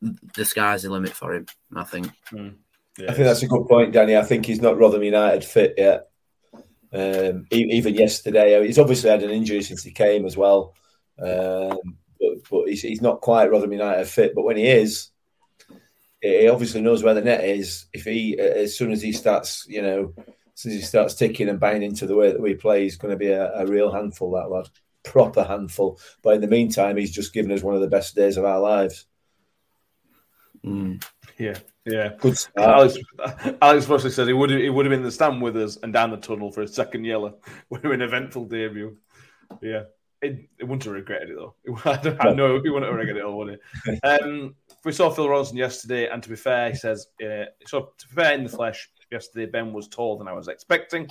the 0.00 0.44
sky's 0.44 0.82
the 0.82 0.90
limit 0.90 1.12
for 1.12 1.34
him. 1.34 1.46
I 1.74 1.84
think. 1.84 2.10
I 2.32 3.12
think 3.12 3.18
that's 3.18 3.42
a 3.42 3.48
good 3.48 3.66
point, 3.66 3.92
Danny. 3.92 4.16
I 4.16 4.22
think 4.22 4.46
he's 4.46 4.60
not 4.60 4.78
Rotherham 4.78 5.04
United 5.04 5.44
fit 5.44 5.74
yet. 5.76 6.08
Um, 6.92 7.46
even 7.50 7.94
yesterday, 7.94 8.66
he's 8.66 8.78
obviously 8.78 9.10
had 9.10 9.22
an 9.22 9.30
injury 9.30 9.62
since 9.62 9.82
he 9.82 9.92
came 9.92 10.26
as 10.26 10.36
well. 10.36 10.74
Um, 11.22 11.96
but 12.20 12.50
but 12.50 12.68
he's, 12.68 12.82
he's 12.82 13.02
not 13.02 13.20
quite 13.20 13.50
Rotherham 13.50 13.72
United 13.72 14.06
fit. 14.06 14.34
But 14.34 14.44
when 14.44 14.56
he 14.56 14.66
is, 14.66 15.10
he 16.20 16.48
obviously 16.48 16.80
knows 16.82 17.02
where 17.02 17.14
the 17.14 17.22
net 17.22 17.44
is. 17.44 17.86
If 17.92 18.04
he, 18.04 18.38
as 18.38 18.76
soon 18.76 18.92
as 18.92 19.02
he 19.02 19.12
starts, 19.12 19.66
you 19.68 19.82
know, 19.82 20.14
as 20.18 20.34
soon 20.54 20.72
as 20.72 20.78
he 20.78 20.84
starts 20.84 21.14
ticking 21.14 21.48
and 21.48 21.60
banging 21.60 21.82
into 21.82 22.06
the 22.06 22.16
way 22.16 22.30
that 22.30 22.40
we 22.40 22.54
play, 22.54 22.82
he's 22.82 22.96
going 22.96 23.12
to 23.12 23.18
be 23.18 23.28
a, 23.28 23.52
a 23.54 23.66
real 23.66 23.90
handful. 23.90 24.32
That 24.32 24.50
lad, 24.50 24.68
proper 25.02 25.44
handful. 25.44 25.98
But 26.22 26.34
in 26.34 26.40
the 26.40 26.46
meantime, 26.46 26.96
he's 26.96 27.12
just 27.12 27.32
given 27.32 27.52
us 27.52 27.62
one 27.62 27.74
of 27.74 27.80
the 27.80 27.88
best 27.88 28.14
days 28.14 28.36
of 28.36 28.44
our 28.44 28.60
lives. 28.60 29.06
Mm. 30.64 31.02
Yeah, 31.38 31.58
yeah. 31.86 32.10
Good 32.18 32.36
start. 32.36 32.68
Alex, 32.68 32.98
Alex 33.62 33.88
Russell 33.88 34.10
said 34.10 34.26
he 34.26 34.34
would 34.34 34.50
he 34.50 34.68
would 34.68 34.84
have 34.84 34.90
been 34.90 35.00
in 35.00 35.06
the 35.06 35.10
stand 35.10 35.40
with 35.40 35.56
us 35.56 35.78
and 35.82 35.92
down 35.92 36.10
the 36.10 36.18
tunnel 36.18 36.52
for 36.52 36.62
a 36.62 36.68
second 36.68 37.04
yellow. 37.04 37.38
We 37.70 37.78
were 37.80 37.94
an 37.94 38.02
eventful 38.02 38.46
debut. 38.46 38.98
Yeah, 39.62 39.84
it, 40.22 40.48
it 40.58 40.64
wouldn't 40.64 40.84
have 40.84 40.92
regretted 40.92 41.30
it 41.30 41.36
though. 41.36 41.54
I, 41.84 41.96
don't, 41.96 42.24
I 42.24 42.32
know 42.32 42.60
he 42.62 42.68
wouldn't 42.68 42.90
have 42.90 42.98
regretted 42.98 43.22
it, 43.22 43.24
all, 43.24 43.38
would 43.38 43.58
he? 43.84 43.98
Um, 44.04 44.54
we 44.84 44.92
saw 44.92 45.10
Phil 45.10 45.26
Ronson 45.26 45.54
yesterday, 45.54 46.08
and 46.08 46.22
to 46.22 46.28
be 46.28 46.36
fair, 46.36 46.70
he 46.70 46.76
says 46.76 47.08
uh, 47.22 47.44
so. 47.66 47.92
To 47.98 48.08
be 48.08 48.14
fair, 48.14 48.34
in 48.34 48.44
the 48.44 48.50
flesh, 48.50 48.90
yesterday 49.10 49.46
Ben 49.50 49.72
was 49.72 49.88
taller 49.88 50.18
than 50.18 50.28
I 50.28 50.32
was 50.32 50.48
expecting, 50.48 51.10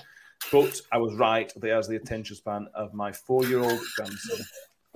but 0.52 0.80
I 0.92 0.98
was 0.98 1.16
right 1.16 1.52
that 1.54 1.64
he 1.64 1.70
has 1.70 1.88
the 1.88 1.96
attention 1.96 2.36
span 2.36 2.68
of 2.74 2.94
my 2.94 3.12
four-year-old 3.12 3.80
grandson. 3.96 4.40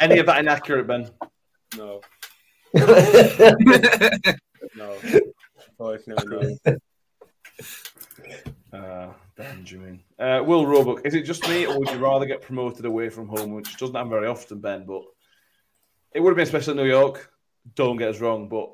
Any 0.00 0.18
of 0.18 0.26
that 0.26 0.38
inaccurate, 0.38 0.86
Ben? 0.86 1.10
No. 1.76 2.00
No. 4.76 4.96
Unfortunately, 5.68 6.58
no. 6.64 6.76
Uh, 8.72 9.12
Benjamin. 9.40 10.00
Uh, 10.18 10.42
Will 10.44 10.66
Roebuck, 10.66 11.04
is 11.04 11.14
it 11.14 11.22
just 11.22 11.48
me, 11.48 11.66
or 11.66 11.78
would 11.78 11.90
you 11.90 11.98
rather 11.98 12.26
get 12.26 12.42
promoted 12.42 12.84
away 12.84 13.08
from 13.08 13.28
home, 13.28 13.52
which 13.52 13.76
doesn't 13.76 13.94
happen 13.94 14.10
very 14.10 14.26
often, 14.26 14.60
Ben? 14.60 14.84
But 14.86 15.02
it 16.14 16.20
would 16.20 16.30
have 16.30 16.36
been 16.36 16.46
special 16.46 16.72
in 16.72 16.76
New 16.76 16.90
York. 16.90 17.32
Don't 17.74 17.96
get 17.96 18.08
us 18.08 18.20
wrong, 18.20 18.48
but 18.48 18.70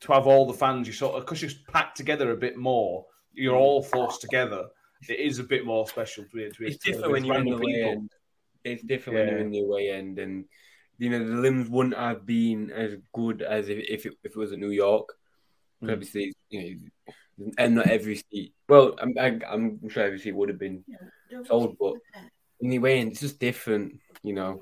to 0.00 0.12
have 0.12 0.26
all 0.26 0.46
the 0.46 0.54
fans, 0.54 0.86
you 0.86 0.92
sort 0.92 1.16
of 1.16 1.24
because 1.24 1.42
you're 1.42 1.50
packed 1.72 1.96
together 1.96 2.30
a 2.30 2.36
bit 2.36 2.56
more, 2.56 3.04
you're 3.32 3.56
all 3.56 3.82
forced 3.82 4.20
together. 4.20 4.66
It 5.08 5.20
is 5.20 5.38
a 5.38 5.44
bit 5.44 5.64
more 5.64 5.86
special 5.88 6.24
to 6.24 6.30
be. 6.36 6.50
To 6.50 6.58
be 6.58 6.66
It's 6.68 6.84
different 6.84 7.12
when 7.12 7.24
you're 7.24 7.38
in 7.38 7.44
the 7.44 7.52
away 7.52 7.82
end. 7.82 8.10
It's 8.64 8.82
different 8.82 9.18
when 9.18 9.28
you're 9.28 9.38
in 9.38 9.50
the 9.50 9.60
away 9.60 9.90
end, 9.90 10.18
and 10.18 10.44
you 10.98 11.10
know 11.10 11.18
the 11.18 11.36
limbs 11.36 11.68
wouldn't 11.68 11.96
have 11.96 12.26
been 12.26 12.70
as 12.70 12.96
good 13.12 13.42
as 13.42 13.68
if 13.68 13.78
if 13.88 14.06
it, 14.06 14.14
if 14.24 14.32
it 14.32 14.36
was 14.36 14.52
at 14.52 14.58
New 14.58 14.70
York. 14.70 15.14
Mm. 15.82 15.92
Obviously, 15.92 16.32
you 16.50 16.60
know, 16.60 17.14
and 17.56 17.74
not 17.76 17.86
every 17.86 18.22
seat. 18.30 18.54
Well, 18.68 18.96
I'm 19.00 19.14
I, 19.18 19.38
I'm 19.48 19.88
sure 19.88 20.04
every 20.04 20.18
seat 20.18 20.34
would 20.34 20.48
have 20.48 20.58
been 20.58 20.84
sold, 21.46 21.76
but 21.78 21.94
in 22.60 22.70
the 22.70 22.76
away 22.76 23.00
it's 23.00 23.20
just 23.20 23.38
different. 23.38 24.00
You 24.22 24.34
know, 24.34 24.60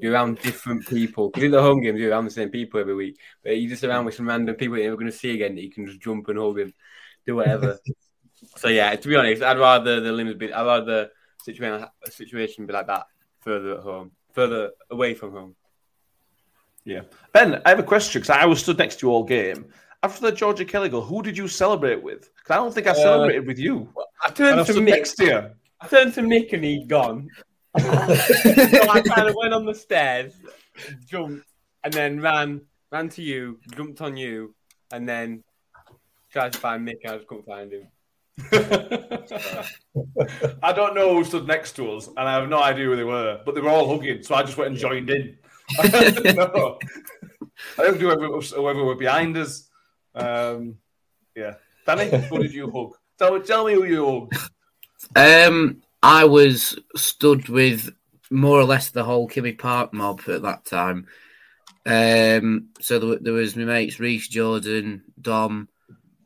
you're 0.00 0.12
around 0.12 0.40
different 0.40 0.86
people. 0.86 1.28
Because 1.28 1.44
in 1.44 1.50
the 1.50 1.62
home 1.62 1.80
games, 1.80 2.00
you're 2.00 2.10
around 2.10 2.24
the 2.24 2.30
same 2.30 2.50
people 2.50 2.80
every 2.80 2.94
week, 2.94 3.18
but 3.42 3.58
you're 3.58 3.70
just 3.70 3.84
around 3.84 4.04
with 4.04 4.14
some 4.14 4.28
random 4.28 4.54
people 4.54 4.76
you're 4.76 4.86
never 4.86 4.96
going 4.96 5.10
to 5.10 5.16
see 5.16 5.34
again 5.34 5.54
that 5.54 5.62
you 5.62 5.70
can 5.70 5.86
just 5.86 6.00
jump 6.00 6.28
and 6.28 6.38
hug 6.38 6.58
and 6.58 6.72
do 7.26 7.36
whatever. 7.36 7.78
so 8.56 8.68
yeah, 8.68 8.94
to 8.94 9.08
be 9.08 9.16
honest, 9.16 9.42
I'd 9.42 9.58
rather 9.58 10.00
the 10.00 10.12
limit 10.12 10.38
be. 10.38 10.52
I'd 10.52 10.66
rather 10.66 10.84
the 10.84 11.10
situation 11.42 11.86
a 12.06 12.10
situation 12.10 12.66
be 12.66 12.72
like 12.72 12.86
that 12.86 13.06
further 13.40 13.76
at 13.76 13.80
home, 13.82 14.12
further 14.32 14.70
away 14.90 15.14
from 15.14 15.32
home. 15.32 15.56
Yeah, 16.84 17.02
Ben, 17.32 17.62
I 17.64 17.70
have 17.70 17.78
a 17.78 17.84
question 17.84 18.20
because 18.20 18.36
I 18.36 18.44
was 18.44 18.60
stood 18.60 18.78
next 18.78 19.00
to 19.00 19.06
you 19.06 19.12
all 19.12 19.24
game. 19.24 19.66
After 20.04 20.20
the 20.30 20.32
Georgie 20.36 20.66
Kelly 20.66 20.90
goal, 20.90 21.00
who 21.00 21.22
did 21.22 21.34
you 21.34 21.48
celebrate 21.48 22.02
with? 22.02 22.30
Because 22.36 22.50
I 22.50 22.56
don't 22.56 22.74
think 22.74 22.86
I 22.86 22.90
Uh, 22.90 22.94
celebrated 22.94 23.46
with 23.46 23.58
you. 23.58 23.88
I 23.96 24.28
And 24.28 24.32
I 24.32 24.34
turned 24.34 24.66
to 24.66 24.72
stood 24.74 24.82
Mick. 24.84 24.90
next 24.90 25.14
to 25.14 25.24
you. 25.24 25.50
I 25.80 25.86
turned 25.88 26.12
to 26.14 26.20
Mick 26.20 26.52
and 26.52 26.62
he'd 26.62 26.88
gone. 26.88 27.28
so 27.78 27.88
I 28.96 29.00
kind 29.14 29.26
of 29.30 29.34
went 29.34 29.54
on 29.54 29.64
the 29.64 29.74
stairs, 29.74 30.34
jumped, 31.06 31.46
and 31.84 31.92
then 31.92 32.20
ran 32.20 32.60
ran 32.92 33.08
to 33.16 33.22
you, 33.22 33.58
jumped 33.74 34.02
on 34.02 34.16
you, 34.18 34.54
and 34.92 35.08
then 35.08 35.42
tried 36.30 36.52
to 36.52 36.58
find 36.58 36.86
Mick. 36.86 36.98
I 37.06 37.16
just 37.16 37.26
couldn't 37.26 37.46
find 37.46 37.72
him. 37.72 37.88
I 40.62 40.72
don't 40.72 40.94
know 40.94 41.14
who 41.14 41.24
stood 41.24 41.46
next 41.46 41.72
to 41.76 41.90
us, 41.92 42.08
and 42.08 42.28
I 42.28 42.34
have 42.38 42.48
no 42.50 42.60
idea 42.62 42.84
who 42.86 42.96
they 42.96 43.04
were, 43.04 43.40
but 43.46 43.54
they 43.54 43.60
were 43.62 43.70
all 43.70 43.88
hugging, 43.88 44.22
so 44.22 44.34
I 44.34 44.42
just 44.42 44.58
went 44.58 44.70
and 44.72 44.78
joined 44.78 45.08
in. 45.10 45.38
no. 46.34 46.78
I 47.78 47.82
don't 47.84 47.98
do 47.98 48.10
whoever, 48.10 48.40
whoever 48.40 48.84
were 48.84 48.96
behind 48.96 49.36
us. 49.38 49.70
Um, 50.14 50.78
yeah. 51.34 51.54
Danny, 51.86 52.08
who 52.08 52.38
did 52.42 52.52
you 52.52 52.70
hug? 52.70 52.92
Tell, 53.18 53.40
tell 53.40 53.66
me 53.66 53.74
who 53.74 53.84
you 53.84 54.28
hugged. 54.30 54.50
Um, 55.16 55.82
I 56.02 56.24
was 56.24 56.78
stood 56.96 57.48
with 57.48 57.90
more 58.30 58.58
or 58.58 58.64
less 58.64 58.90
the 58.90 59.04
whole 59.04 59.28
Kimmy 59.28 59.58
Park 59.58 59.92
mob 59.92 60.22
at 60.28 60.42
that 60.42 60.64
time. 60.64 61.06
Um, 61.86 62.68
so 62.80 62.98
there, 62.98 63.18
there 63.20 63.32
was 63.32 63.56
my 63.56 63.64
mates 63.64 64.00
Reese, 64.00 64.28
Jordan, 64.28 65.02
Dom, 65.20 65.68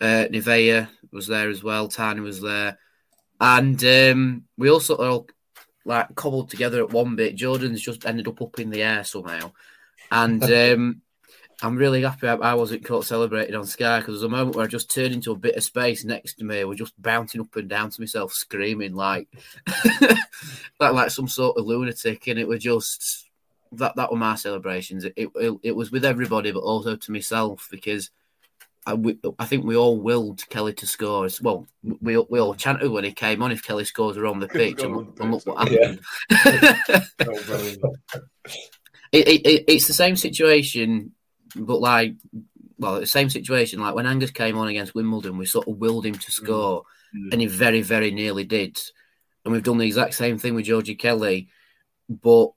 uh, 0.00 0.26
Nivea 0.30 0.88
was 1.12 1.26
there 1.26 1.50
as 1.50 1.62
well. 1.62 1.88
Tiny 1.88 2.20
was 2.20 2.40
there, 2.40 2.78
and 3.40 3.82
um, 3.84 4.44
we 4.56 4.70
also 4.70 4.96
all 4.96 5.28
like 5.84 6.14
cobbled 6.14 6.50
together 6.50 6.82
at 6.82 6.92
one 6.92 7.16
bit. 7.16 7.34
Jordan's 7.34 7.80
just 7.80 8.06
ended 8.06 8.28
up 8.28 8.40
up 8.40 8.60
in 8.60 8.70
the 8.70 8.82
air 8.82 9.02
somehow, 9.02 9.52
and 10.12 10.42
um, 10.52 11.02
I'm 11.62 11.76
really 11.76 12.02
happy 12.02 12.28
I, 12.28 12.34
I 12.36 12.54
wasn't 12.54 12.84
caught 12.84 13.04
celebrating 13.04 13.54
on 13.56 13.66
Sky 13.66 13.98
because 13.98 14.20
there 14.20 14.28
was 14.28 14.32
a 14.32 14.36
moment 14.36 14.54
where 14.56 14.64
I 14.64 14.68
just 14.68 14.90
turned 14.94 15.12
into 15.12 15.32
a 15.32 15.36
bit 15.36 15.56
of 15.56 15.64
space 15.64 16.04
next 16.04 16.34
to 16.34 16.44
me. 16.44 16.62
We're 16.64 16.74
just 16.74 17.00
bouncing 17.02 17.40
up 17.40 17.56
and 17.56 17.68
down 17.68 17.90
to 17.90 18.00
myself, 18.00 18.32
screaming 18.32 18.94
like 18.94 19.26
like 20.80 20.92
like 20.92 21.10
some 21.10 21.28
sort 21.28 21.56
of 21.58 21.66
lunatic, 21.66 22.26
and 22.28 22.38
it 22.38 22.46
was 22.46 22.62
just 22.62 23.28
that 23.72 23.96
that 23.96 24.10
were 24.10 24.16
my 24.18 24.36
celebrations. 24.36 25.04
It 25.04 25.14
it, 25.16 25.58
it 25.62 25.76
was 25.76 25.90
with 25.90 26.04
everybody, 26.04 26.52
but 26.52 26.60
also 26.60 26.96
to 26.96 27.12
myself 27.12 27.68
because. 27.70 28.10
I, 28.86 28.94
we, 28.94 29.18
I 29.38 29.44
think 29.44 29.66
we 29.66 29.76
all 29.76 30.00
willed 30.00 30.48
Kelly 30.48 30.72
to 30.74 30.86
score. 30.86 31.26
as- 31.26 31.42
Well, 31.42 31.66
we 32.00 32.16
we 32.16 32.38
all 32.40 32.54
chanted 32.54 32.90
when 32.90 33.04
he 33.04 33.12
came 33.12 33.42
on 33.42 33.52
if 33.52 33.62
Kelly 33.62 33.84
scores 33.84 34.16
are 34.16 34.24
on 34.24 34.40
the 34.40 34.48
pitch, 34.60 34.82
and, 34.82 34.96
look- 34.96 35.20
and 35.20 35.30
look 35.30 35.44
what 35.44 35.68
happened. 35.68 36.00
Oh, 37.20 37.42
brilliant. 37.44 37.82
it, 39.12 39.28
it, 39.28 39.46
it, 39.46 39.64
it's 39.68 39.88
the 39.88 39.92
same 39.92 40.16
situation, 40.16 41.12
but 41.56 41.80
like, 41.80 42.14
well, 42.78 43.00
the 43.00 43.06
same 43.06 43.30
situation. 43.30 43.80
Like 43.80 43.94
when 43.94 44.06
Angus 44.06 44.30
came 44.30 44.56
on 44.58 44.68
against 44.68 44.94
Wimbledon, 44.94 45.36
we 45.38 45.46
sort 45.46 45.68
of 45.68 45.76
willed 45.78 46.06
him 46.06 46.14
to 46.14 46.30
score, 46.30 46.84
Mm. 47.16 47.32
and 47.32 47.40
he 47.40 47.46
very, 47.46 47.80
very 47.80 48.10
nearly 48.10 48.44
did. 48.44 48.78
And 49.42 49.52
we've 49.54 49.62
done 49.62 49.78
the 49.78 49.86
exact 49.86 50.12
same 50.12 50.36
thing 50.36 50.54
with 50.54 50.66
Georgie 50.66 50.94
Kelly, 50.94 51.48
but 52.06 52.48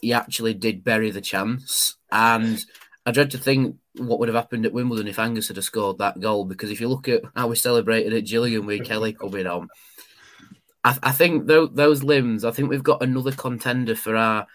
he 0.00 0.12
actually 0.14 0.54
did 0.54 0.82
bury 0.82 1.10
the 1.10 1.20
chance. 1.20 1.96
And 2.10 2.64
I 3.04 3.10
dread 3.10 3.30
to 3.32 3.38
think 3.38 3.76
what 3.98 4.18
would 4.18 4.28
have 4.30 4.34
happened 4.36 4.64
at 4.64 4.72
Wimbledon 4.72 5.06
if 5.06 5.18
Angus 5.18 5.48
had 5.48 5.62
scored 5.62 5.98
that 5.98 6.18
goal. 6.18 6.46
Because 6.46 6.70
if 6.70 6.80
you 6.80 6.88
look 6.88 7.08
at 7.08 7.24
how 7.36 7.48
we 7.48 7.56
celebrated 7.56 8.14
at 8.14 8.24
Gillingham 8.24 8.64
with 8.64 8.86
Kelly 8.86 9.12
coming 9.20 9.46
on, 9.46 9.68
I, 10.82 10.96
I 11.02 11.12
think 11.12 11.46
tho- 11.46 11.66
those 11.66 12.02
limbs. 12.02 12.46
I 12.46 12.52
think 12.52 12.70
we've 12.70 12.82
got 12.82 13.02
another 13.02 13.32
contender 13.32 13.94
for 13.94 14.16
our 14.16 14.46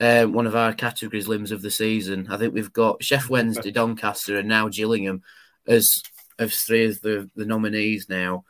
um, 0.00 0.32
one 0.32 0.46
of 0.46 0.56
our 0.56 0.72
categories 0.72 1.28
limbs 1.28 1.52
of 1.52 1.62
the 1.62 1.70
season. 1.70 2.28
I 2.30 2.36
think 2.36 2.54
we've 2.54 2.72
got 2.72 3.00
Sheff 3.00 3.28
Wednesday, 3.30 3.70
Doncaster, 3.70 4.38
and 4.38 4.48
now 4.48 4.68
Gillingham 4.68 5.22
as 5.66 6.02
as 6.38 6.54
three 6.62 6.86
of 6.86 7.00
the, 7.00 7.30
the 7.34 7.46
nominees 7.46 8.08
now. 8.08 8.44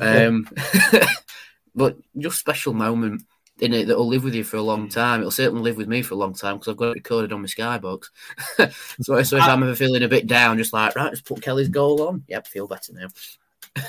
Um, 0.00 0.48
but 1.74 1.96
just 2.18 2.38
special 2.38 2.72
moment 2.72 3.22
in 3.60 3.72
it 3.72 3.86
that 3.86 3.96
will 3.96 4.08
live 4.08 4.24
with 4.24 4.34
you 4.34 4.42
for 4.42 4.56
a 4.56 4.62
long 4.62 4.88
time. 4.88 5.20
It'll 5.20 5.30
certainly 5.30 5.62
live 5.62 5.76
with 5.76 5.86
me 5.86 6.02
for 6.02 6.14
a 6.14 6.18
long 6.18 6.34
time 6.34 6.56
because 6.56 6.68
I've 6.68 6.76
got 6.76 6.88
it 6.88 6.94
recorded 6.94 7.32
on 7.32 7.42
my 7.42 7.46
Skybox. 7.46 8.06
so, 9.02 9.22
so 9.22 9.36
if 9.36 9.42
I'm 9.44 9.62
ever 9.62 9.76
feeling 9.76 10.02
a 10.02 10.08
bit 10.08 10.26
down, 10.26 10.58
just 10.58 10.72
like 10.72 10.96
right, 10.96 11.12
just 11.12 11.24
put 11.24 11.42
Kelly's 11.42 11.68
goal 11.68 12.02
on. 12.08 12.24
Yep, 12.28 12.46
feel 12.48 12.66
better 12.66 12.92
now. 12.92 13.06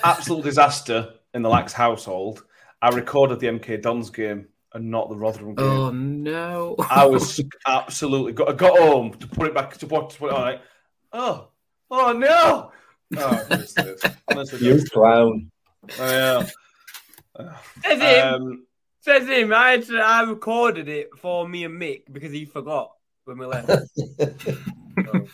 Absolute 0.03 0.43
disaster 0.43 1.13
in 1.33 1.41
the 1.41 1.49
Lax 1.49 1.73
household. 1.73 2.43
I 2.81 2.89
recorded 2.89 3.39
the 3.39 3.47
MK 3.47 3.81
Dons 3.81 4.09
game 4.09 4.47
and 4.73 4.89
not 4.89 5.09
the 5.09 5.15
Rotherham 5.15 5.55
game. 5.55 5.65
Oh 5.65 5.91
no! 5.91 6.75
I 6.89 7.05
was 7.05 7.39
absolutely 7.65 8.33
got, 8.33 8.49
I 8.49 8.53
got 8.53 8.77
home 8.77 9.13
to 9.13 9.27
put 9.27 9.47
it 9.47 9.53
back 9.53 9.77
to 9.77 9.87
what 9.87 10.09
to 10.11 10.17
put 10.17 10.31
it 10.31 10.33
on. 10.33 10.41
Like, 10.41 10.61
oh, 11.11 11.47
oh 11.91 12.13
no! 12.13 12.71
Oh, 13.17 13.45
honestly, 13.49 13.95
honestly, 14.29 14.67
You 14.67 14.83
clown. 14.85 15.51
Oh, 15.99 16.09
yeah. 16.09 17.55
Says 17.83 18.01
him. 18.01 18.33
Um, 18.33 18.65
Says 19.01 19.27
him. 19.27 19.53
I 19.53 19.71
had 19.71 19.83
to, 19.87 19.99
I 19.99 20.21
recorded 20.23 20.87
it 20.87 21.09
for 21.17 21.47
me 21.47 21.65
and 21.65 21.79
Mick 21.79 22.03
because 22.11 22.31
he 22.31 22.45
forgot 22.45 22.93
when 23.25 23.37
we 23.37 23.45
left. 23.45 23.69
So, 23.69 23.77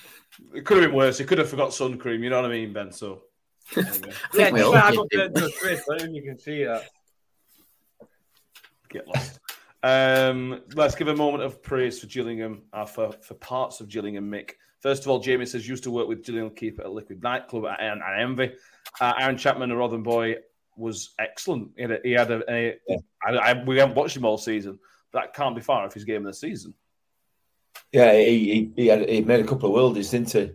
It 0.53 0.66
could 0.66 0.78
have 0.78 0.88
been 0.88 0.95
worse. 0.95 1.18
He 1.18 1.26
could 1.26 1.38
have 1.38 1.49
forgot 1.49 1.74
sun 1.74 1.98
cream. 1.98 2.24
You 2.24 2.30
know 2.30 2.41
what 2.41 2.49
I 2.49 2.53
mean, 2.53 2.74
Ben? 2.74 2.91
So 2.91 3.24
there 3.76 3.84
you 3.84 3.99
go. 3.99 4.10
I 4.10 4.32
think 4.32 4.53
we 4.53 4.61
all 4.61 4.76
I 4.76 4.90
did, 4.90 4.98
got 4.98 5.10
didn't 5.10 5.34
the, 5.34 5.41
we? 5.41 5.48
the 5.48 5.53
Chris, 5.60 5.84
I 5.90 5.98
don't 5.98 6.11
know 6.11 6.18
if 6.18 6.24
you 6.24 6.30
can 6.32 6.40
see 6.40 6.64
that. 6.64 6.90
Get 8.90 9.07
lost. 9.07 9.40
Um, 9.82 10.61
let's 10.76 10.95
give 10.95 11.07
a 11.07 11.16
moment 11.16 11.44
of 11.44 11.64
praise 11.64 11.99
for 11.99 12.07
Gillingham, 12.07 12.64
uh, 12.74 12.86
for, 12.86 13.14
for 13.22 13.34
parts 13.36 13.80
of 13.80 13.88
Gillingham, 13.88 14.30
Mick. 14.30 14.52
First 14.82 15.03
of 15.03 15.10
all, 15.10 15.20
Jamie 15.20 15.45
says, 15.45 15.68
used 15.68 15.84
to 15.84 15.91
work 15.91 16.07
with 16.07 16.24
Gillingham 16.24 16.53
keeper 16.56 16.84
at 16.84 16.91
Liquid 16.91 17.22
Nightclub 17.22 17.66
and, 17.80 18.02
Envy. 18.18 18.53
Uh, 18.99 19.14
Aaron 19.20 19.38
Chapman, 19.38 19.72
a 19.72 19.76
Rotherham 19.76 20.03
boy, 20.03 20.36
was 20.76 21.14
excellent. 21.20 21.72
He 21.76 21.82
had 21.84 21.91
a, 21.91 21.99
he 22.03 22.11
had 22.11 22.32
a, 22.32 22.52
a 22.52 22.80
I, 23.24 23.32
I, 23.32 23.64
we 23.64 23.78
haven't 23.78 23.95
watched 23.95 24.16
him 24.16 24.26
all 24.26 24.38
season, 24.38 24.80
that 25.14 25.34
can't 25.34 25.56
be 25.56 25.61
far 25.61 25.86
off 25.86 25.94
his 25.94 26.06
game 26.06 26.26
of 26.26 26.32
the 26.32 26.34
season. 26.34 26.74
Yeah, 27.91 28.14
he 28.14 28.53
he, 28.53 28.72
he, 28.76 28.88
had, 28.88 29.10
he 29.10 29.22
made 29.22 29.44
a 29.44 29.48
couple 29.48 29.76
of 29.76 29.95
worldies, 29.95 30.11
didn't 30.11 30.32
he? 30.32 30.52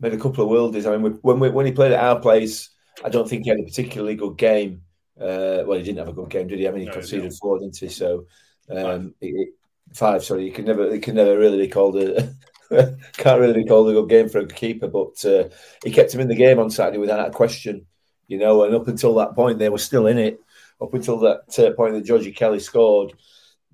Made 0.00 0.14
a 0.14 0.18
couple 0.18 0.44
of 0.44 0.50
worldies. 0.50 0.86
I 0.86 0.96
mean, 0.96 1.18
when 1.22 1.38
we, 1.38 1.50
when 1.50 1.66
he 1.66 1.72
played 1.72 1.92
at 1.92 2.02
our 2.02 2.18
place, 2.18 2.70
I 3.04 3.08
don't 3.08 3.28
think 3.28 3.44
he 3.44 3.50
had 3.50 3.60
a 3.60 3.64
particularly 3.64 4.16
good 4.16 4.36
game. 4.36 4.82
Uh, 5.20 5.62
well, 5.66 5.78
he 5.78 5.84
didn't 5.84 5.98
have 5.98 6.08
a 6.08 6.12
good 6.12 6.28
game, 6.30 6.48
did 6.48 6.58
he? 6.58 6.66
I 6.66 6.70
mean, 6.70 6.80
he 6.82 6.86
No, 6.86 6.92
conceded 6.92 7.22
didn't. 7.22 7.36
four, 7.38 7.58
didn't 7.58 7.76
he? 7.76 7.88
So 7.88 8.26
um, 8.70 9.14
he- 9.20 9.50
five. 9.92 10.24
Sorry, 10.24 10.44
you 10.44 10.52
can 10.52 10.64
never, 10.64 10.92
you 10.94 11.00
can 11.00 11.14
never 11.14 11.38
really 11.38 11.58
be 11.58 11.68
called 11.68 11.96
a. 11.96 12.34
can't 13.16 13.40
really 13.40 13.62
be 13.62 13.64
called 13.68 13.88
a 13.90 13.92
good 13.92 14.08
game 14.08 14.28
for 14.28 14.38
a 14.40 14.46
keeper, 14.46 14.88
but 14.88 15.24
uh, 15.24 15.48
he 15.84 15.92
kept 15.92 16.12
him 16.12 16.20
in 16.20 16.28
the 16.28 16.34
game 16.34 16.58
on 16.58 16.70
Saturday 16.70 16.98
without 16.98 17.28
a 17.28 17.30
question. 17.30 17.86
You 18.26 18.38
know, 18.38 18.64
and 18.64 18.74
up 18.74 18.88
until 18.88 19.14
that 19.16 19.34
point, 19.34 19.58
they 19.58 19.68
were 19.68 19.78
still 19.78 20.06
in 20.06 20.18
it. 20.18 20.40
Up 20.80 20.92
until 20.94 21.18
that 21.20 21.58
uh, 21.58 21.72
point 21.74 21.94
that 21.94 22.04
Georgie 22.04 22.32
Kelly 22.32 22.58
scored, 22.58 23.12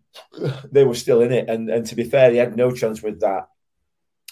they 0.71 0.85
were 0.85 0.95
still 0.95 1.23
in 1.23 1.33
it. 1.33 1.49
And 1.49 1.71
and 1.71 1.87
to 1.87 1.95
be 1.95 2.05
fair, 2.05 2.31
he 2.31 2.37
had 2.37 2.57
no 2.57 2.71
chance 2.71 3.03
with 3.03 3.21
that. 3.21 3.49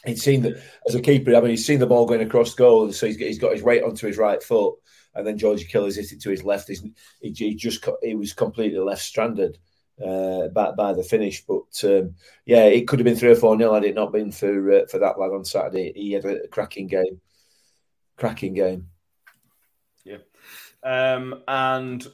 He'd 0.04 0.18
seen 0.18 0.42
that 0.42 0.62
as 0.88 0.94
a 0.94 1.00
keeper. 1.00 1.34
I 1.34 1.40
mean, 1.40 1.50
he's 1.50 1.66
seen 1.66 1.80
the 1.80 1.86
ball 1.86 2.06
going 2.06 2.20
across 2.22 2.54
goal, 2.54 2.84
and 2.84 2.94
so 2.94 3.06
he's 3.06 3.16
he's 3.16 3.38
got 3.38 3.52
his 3.52 3.62
weight 3.62 3.82
onto 3.82 4.06
his 4.06 4.18
right 4.18 4.42
foot, 4.42 4.74
and 5.14 5.26
then 5.26 5.38
Georgie 5.38 5.64
Kelly's 5.64 5.96
hit 5.96 6.12
it 6.12 6.20
to 6.22 6.30
his 6.30 6.44
left. 6.44 6.68
He, 6.68 6.92
he 7.20 7.54
just 7.54 7.84
he 8.02 8.14
was 8.14 8.32
completely 8.32 8.78
left 8.78 9.02
stranded 9.02 9.58
uh, 10.04 10.48
by 10.48 10.72
by 10.72 10.92
the 10.92 11.02
finish. 11.02 11.44
But 11.46 11.82
um, 11.84 12.14
yeah, 12.46 12.64
it 12.64 12.86
could 12.86 12.98
have 12.98 13.04
been 13.04 13.16
three 13.16 13.30
or 13.30 13.36
four 13.36 13.56
nil 13.56 13.74
had 13.74 13.84
it 13.84 13.94
not 13.94 14.12
been 14.12 14.32
for 14.32 14.72
uh, 14.72 14.86
for 14.86 14.98
that 14.98 15.18
lad 15.18 15.32
on 15.32 15.44
Saturday. 15.44 15.92
He 15.94 16.12
had 16.12 16.24
a 16.24 16.48
cracking 16.48 16.86
game, 16.86 17.20
cracking 18.16 18.54
game. 18.54 18.88
Yeah, 20.04 20.18
um, 20.82 21.42
and 21.48 22.06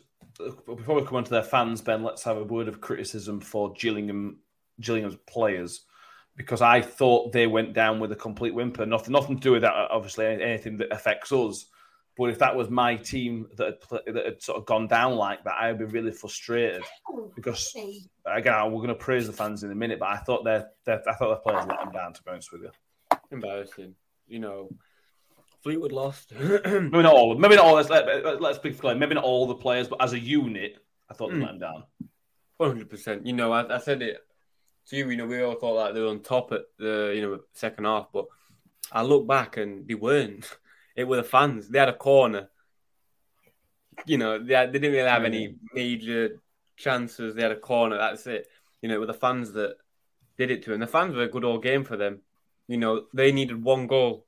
before 0.66 0.96
we 0.96 1.06
come 1.06 1.16
on 1.16 1.24
to 1.24 1.30
their 1.30 1.42
fans, 1.42 1.80
Ben, 1.80 2.02
let's 2.02 2.24
have 2.24 2.36
a 2.36 2.44
word 2.44 2.68
of 2.68 2.80
criticism 2.80 3.40
for 3.40 3.72
Gillingham, 3.74 4.40
Gillingham's 4.80 5.18
players, 5.26 5.84
because 6.36 6.60
I 6.60 6.80
thought 6.80 7.32
they 7.32 7.46
went 7.46 7.72
down 7.72 8.00
with 8.00 8.12
a 8.12 8.16
complete 8.16 8.54
whimper. 8.54 8.86
Nothing, 8.86 9.12
nothing 9.12 9.36
to 9.36 9.42
do 9.42 9.52
with 9.52 9.62
that. 9.62 9.74
Obviously, 9.90 10.26
anything 10.26 10.76
that 10.78 10.92
affects 10.92 11.32
us. 11.32 11.66
But 12.16 12.30
if 12.30 12.38
that 12.38 12.54
was 12.54 12.70
my 12.70 12.94
team 12.94 13.48
that 13.56 13.66
had, 13.66 13.80
pl- 13.80 14.00
that 14.06 14.24
had 14.24 14.42
sort 14.42 14.58
of 14.58 14.66
gone 14.66 14.86
down 14.86 15.16
like 15.16 15.42
that, 15.44 15.54
I 15.58 15.72
would 15.72 15.78
be 15.78 15.84
really 15.84 16.12
frustrated 16.12 16.82
because 17.34 17.74
again, 18.24 18.72
we're 18.72 18.78
going 18.78 18.88
to 18.88 18.94
praise 18.94 19.26
the 19.26 19.32
fans 19.32 19.64
in 19.64 19.72
a 19.72 19.74
minute. 19.74 19.98
But 19.98 20.10
I 20.10 20.16
thought 20.18 20.44
their, 20.44 20.70
their 20.84 21.02
I 21.08 21.14
thought 21.14 21.30
the 21.30 21.50
players 21.50 21.66
let 21.66 21.80
them 21.80 21.92
down. 21.92 22.12
To 22.12 22.22
be 22.22 22.30
honest 22.30 22.52
with 22.52 22.62
you, 22.62 22.70
Embarrassing. 23.32 23.94
You 24.28 24.38
know, 24.38 24.70
Fleetwood 25.64 25.92
lost. 25.92 26.32
maybe 26.38 27.02
not 27.02 27.06
all. 27.06 27.34
Maybe 27.36 27.56
not 27.56 27.64
all. 27.64 27.74
Let's, 27.74 27.90
let, 27.90 28.40
let's 28.40 28.58
be 28.58 28.72
clear. 28.72 28.94
Maybe 28.94 29.14
not 29.14 29.24
all 29.24 29.46
the 29.46 29.54
players, 29.54 29.88
but 29.88 30.02
as 30.02 30.12
a 30.12 30.18
unit, 30.18 30.76
I 31.10 31.14
thought 31.14 31.30
they 31.30 31.36
hmm. 31.36 31.42
let 31.42 31.50
them 31.52 31.58
down. 31.58 31.84
Hundred 32.60 32.88
percent. 32.88 33.26
You 33.26 33.32
know, 33.32 33.52
I, 33.52 33.74
I 33.74 33.78
said 33.78 34.02
it 34.02 34.18
to 34.88 34.96
you. 34.96 35.10
You 35.10 35.16
know, 35.16 35.26
we 35.26 35.42
all 35.42 35.56
thought 35.56 35.74
like 35.74 35.94
they 35.94 36.00
were 36.00 36.08
on 36.08 36.20
top 36.20 36.52
at 36.52 36.62
the 36.78 37.12
you 37.14 37.22
know 37.22 37.40
second 37.54 37.84
half, 37.84 38.08
but 38.12 38.26
I 38.92 39.02
look 39.02 39.26
back 39.26 39.56
and 39.56 39.88
they 39.88 39.94
weren't. 39.94 40.46
It 40.96 41.04
were 41.04 41.16
the 41.16 41.24
fans. 41.24 41.68
They 41.68 41.78
had 41.78 41.88
a 41.88 41.96
corner. 41.96 42.48
You 44.06 44.18
know, 44.18 44.38
they, 44.42 44.54
had, 44.54 44.72
they 44.72 44.78
didn't 44.78 44.92
really 44.92 45.08
have 45.08 45.24
any 45.24 45.56
major 45.72 46.40
chances. 46.76 47.34
They 47.34 47.42
had 47.42 47.52
a 47.52 47.56
corner. 47.56 47.98
That's 47.98 48.26
it. 48.26 48.48
You 48.82 48.88
know, 48.88 48.96
it 48.96 49.00
were 49.00 49.06
the 49.06 49.14
fans 49.14 49.52
that 49.52 49.76
did 50.36 50.50
it 50.50 50.62
to 50.64 50.70
them. 50.70 50.80
The 50.80 50.86
fans 50.86 51.14
were 51.14 51.22
a 51.22 51.28
good 51.28 51.44
old 51.44 51.62
game 51.62 51.84
for 51.84 51.96
them. 51.96 52.20
You 52.68 52.76
know, 52.76 53.04
they 53.14 53.32
needed 53.32 53.62
one 53.62 53.86
goal. 53.86 54.26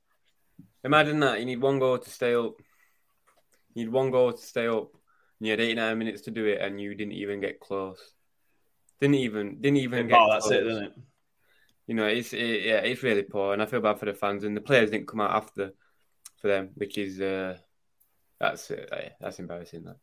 Imagine 0.83 1.19
that. 1.21 1.39
You 1.39 1.45
need 1.45 1.61
one 1.61 1.79
goal 1.79 1.97
to 1.97 2.09
stay 2.09 2.33
up. 2.35 2.53
You 3.73 3.85
need 3.85 3.91
one 3.91 4.11
goal 4.11 4.33
to 4.33 4.41
stay 4.41 4.67
up. 4.67 4.91
And 5.39 5.47
you 5.47 5.51
had 5.51 5.59
89 5.59 5.97
minutes 5.97 6.21
to 6.23 6.31
do 6.31 6.45
it, 6.45 6.61
and 6.61 6.79
you 6.79 6.95
didn't 6.95 7.13
even 7.13 7.39
get 7.39 7.59
close. 7.59 8.13
Didn't 8.99 9.15
even 9.15 9.61
didn't 9.61 9.77
even 9.77 10.07
get. 10.07 10.17
Oh, 10.17 10.31
that's 10.31 10.49
it, 10.49 10.63
close. 10.63 10.71
isn't 10.71 10.83
it? 10.83 10.93
You 11.87 11.95
know, 11.95 12.05
it's 12.05 12.33
it, 12.33 12.65
yeah, 12.65 12.79
it's 12.79 13.03
really 13.03 13.23
poor, 13.23 13.53
and 13.53 13.61
I 13.61 13.65
feel 13.65 13.81
bad 13.81 13.99
for 13.99 14.05
the 14.05 14.13
fans 14.13 14.43
and 14.43 14.57
the 14.57 14.61
players 14.61 14.89
didn't 14.89 15.07
come 15.07 15.21
out 15.21 15.35
after 15.35 15.73
for 16.37 16.47
them, 16.47 16.69
which 16.75 16.97
is 16.97 17.19
uh, 17.21 17.57
that's 18.39 18.69
uh, 18.71 19.09
that's 19.19 19.39
embarrassing. 19.39 19.83
That 19.83 19.97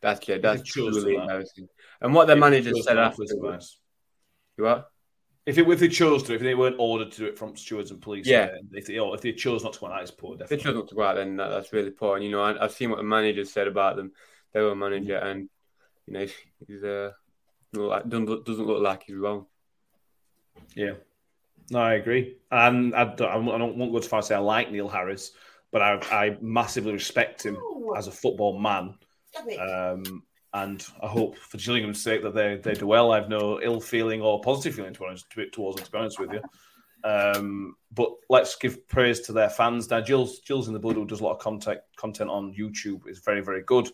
that's 0.00 0.28
yeah, 0.28 0.38
that's 0.38 0.62
truly 0.62 1.14
embarrassing. 1.16 1.68
And 2.00 2.14
what 2.14 2.26
their 2.26 2.36
If 2.36 2.40
manager 2.40 2.74
said 2.76 2.94
to, 2.94 3.00
after, 3.00 3.16
police 3.16 3.32
advice. 3.32 3.78
you 4.58 4.64
what? 4.64 4.90
If, 5.46 5.58
it, 5.58 5.68
if 5.68 5.78
they 5.78 5.88
chose 5.88 6.24
to, 6.24 6.34
if 6.34 6.42
they 6.42 6.56
weren't 6.56 6.74
ordered 6.80 7.12
to 7.12 7.18
do 7.18 7.26
it 7.26 7.38
from 7.38 7.56
stewards 7.56 7.92
and 7.92 8.02
police, 8.02 8.26
Yeah. 8.26 8.48
uh, 8.52 8.58
if 8.72 8.86
they, 8.86 8.98
or 8.98 9.14
if 9.14 9.20
they 9.20 9.32
chose 9.32 9.62
not 9.62 9.74
to 9.74 9.78
go 9.78 9.86
on, 9.86 9.92
that 9.92 10.02
is 10.02 10.10
poor. 10.10 10.36
If 10.40 10.48
they 10.48 10.56
chose 10.56 10.74
not 10.74 10.88
to 10.88 10.94
go 10.96 11.04
out, 11.04 11.14
then 11.14 11.36
that, 11.36 11.50
that's 11.50 11.72
really 11.72 11.90
poor. 11.92 12.16
And 12.16 12.24
you 12.24 12.32
know, 12.32 12.42
I, 12.42 12.64
I've 12.64 12.72
seen 12.72 12.90
what 12.90 12.96
the 12.96 13.04
manager 13.04 13.44
said 13.44 13.68
about 13.68 13.94
them. 13.94 14.10
They 14.52 14.60
were 14.60 14.72
a 14.72 14.76
manager, 14.76 15.16
and 15.16 15.48
you 16.06 16.12
know, 16.14 16.26
he's 16.66 16.82
uh, 16.82 17.12
doesn't 17.72 18.26
look, 18.26 18.44
doesn't 18.44 18.66
look 18.66 18.82
like 18.82 19.04
he's 19.04 19.14
wrong. 19.16 19.46
Yeah, 20.74 20.94
no, 21.70 21.78
I 21.78 21.94
agree, 21.94 22.38
and 22.50 22.94
I 22.94 23.04
don't, 23.04 23.28
I 23.30 23.58
don't 23.58 23.76
want 23.76 23.90
to 23.90 23.92
go 23.92 23.98
as 23.98 24.06
far 24.08 24.18
as 24.20 24.26
say 24.26 24.34
I 24.34 24.38
like 24.38 24.72
Neil 24.72 24.88
Harris, 24.88 25.32
but 25.76 25.82
I, 26.10 26.24
I 26.26 26.38
massively 26.40 26.94
respect 26.94 27.44
him 27.44 27.58
as 27.98 28.06
a 28.06 28.10
football 28.10 28.58
man, 28.58 28.94
um, 29.60 30.22
and 30.54 30.82
I 31.02 31.06
hope 31.06 31.36
for 31.36 31.58
Gillingham's 31.58 32.02
sake 32.02 32.22
that 32.22 32.34
they 32.34 32.56
they 32.56 32.72
do 32.72 32.86
well. 32.86 33.12
I 33.12 33.20
have 33.20 33.28
no 33.28 33.60
ill 33.60 33.78
feeling 33.78 34.22
or 34.22 34.40
positive 34.40 34.74
feeling 34.74 34.94
towards 34.94 35.26
towards 35.52 35.76
them, 35.76 35.84
to 35.84 35.92
be 35.92 35.98
honest 35.98 36.18
with 36.18 36.32
you. 36.32 36.40
Um, 37.04 37.76
but 37.92 38.10
let's 38.30 38.56
give 38.56 38.88
praise 38.88 39.20
to 39.26 39.34
their 39.34 39.50
fans. 39.50 39.90
Now, 39.90 40.00
Jill's 40.00 40.38
Jill's 40.38 40.66
in 40.66 40.72
the 40.72 40.80
Blood, 40.80 40.96
who 40.96 41.04
does 41.04 41.20
a 41.20 41.24
lot 41.24 41.32
of 41.32 41.40
content 41.40 41.80
content 41.96 42.30
on 42.30 42.54
YouTube, 42.54 43.06
is 43.06 43.18
very 43.18 43.42
very 43.42 43.62
good 43.62 43.90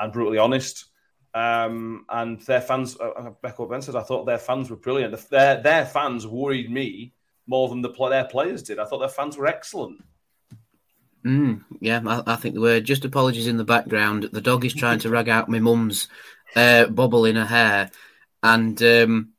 and 0.00 0.12
brutally 0.12 0.38
honest. 0.38 0.86
Um, 1.32 2.06
and 2.08 2.40
their 2.40 2.60
fans, 2.60 2.98
uh, 2.98 3.30
Becca 3.40 3.66
Ben 3.66 3.82
said, 3.82 3.94
I 3.94 4.02
thought 4.02 4.24
their 4.24 4.36
fans 4.36 4.68
were 4.68 4.74
brilliant. 4.74 5.16
Their 5.30 5.62
their 5.62 5.86
fans 5.86 6.26
worried 6.26 6.72
me 6.72 7.12
more 7.46 7.68
than 7.68 7.82
the 7.82 7.90
their 8.08 8.24
players 8.24 8.64
did. 8.64 8.80
I 8.80 8.84
thought 8.84 8.98
their 8.98 9.08
fans 9.08 9.36
were 9.36 9.46
excellent. 9.46 10.02
Mm, 11.24 11.64
yeah, 11.80 12.00
I, 12.06 12.32
I 12.32 12.36
think 12.36 12.54
they 12.54 12.60
were. 12.60 12.80
Just 12.80 13.04
apologies 13.04 13.46
in 13.46 13.56
the 13.56 13.64
background. 13.64 14.28
The 14.32 14.40
dog 14.40 14.64
is 14.64 14.74
trying 14.74 14.98
to 15.00 15.10
rag 15.10 15.28
out 15.28 15.48
my 15.48 15.58
mum's 15.58 16.08
uh, 16.56 16.86
bobble 16.86 17.24
in 17.24 17.36
her 17.36 17.44
hair 17.44 17.90
and 18.42 18.82
um, 18.82 19.32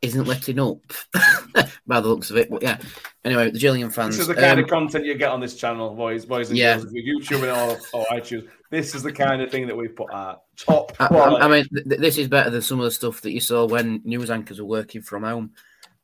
isn't 0.00 0.26
letting 0.26 0.58
up 0.58 0.78
by 1.86 2.00
the 2.00 2.08
looks 2.08 2.30
of 2.30 2.36
it. 2.36 2.50
But 2.50 2.62
yeah, 2.62 2.78
anyway, 3.24 3.50
the 3.50 3.58
Gillingham 3.58 3.90
fans. 3.90 4.16
This 4.16 4.22
is 4.22 4.28
the 4.28 4.34
kind 4.34 4.58
um, 4.58 4.64
of 4.64 4.70
content 4.70 5.04
you 5.04 5.14
get 5.14 5.30
on 5.30 5.40
this 5.40 5.56
channel, 5.56 5.94
boys, 5.94 6.24
boys 6.24 6.48
and 6.50 6.58
Yeah. 6.58 6.76
girls. 6.76 6.86
If 6.86 7.04
you're 7.04 7.20
YouTubing 7.20 7.92
or, 7.92 8.04
iTunes, 8.06 8.48
this 8.70 8.94
is 8.94 9.02
the 9.02 9.12
kind 9.12 9.42
of 9.42 9.50
thing 9.50 9.66
that 9.66 9.76
we 9.76 9.88
put 9.88 10.12
out. 10.12 10.42
Top 10.56 10.92
I. 11.00 11.06
I 11.06 11.48
mean, 11.48 11.66
th- 11.72 12.00
this 12.00 12.18
is 12.18 12.28
better 12.28 12.50
than 12.50 12.62
some 12.62 12.78
of 12.78 12.84
the 12.84 12.90
stuff 12.90 13.20
that 13.22 13.32
you 13.32 13.40
saw 13.40 13.66
when 13.66 14.00
news 14.04 14.30
anchors 14.30 14.60
were 14.60 14.66
working 14.66 15.02
from 15.02 15.24
home 15.24 15.52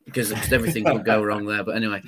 because 0.04 0.32
everything 0.52 0.84
could 0.84 1.04
go 1.04 1.22
wrong 1.22 1.46
there. 1.46 1.64
But 1.64 1.76
anyway, 1.76 2.02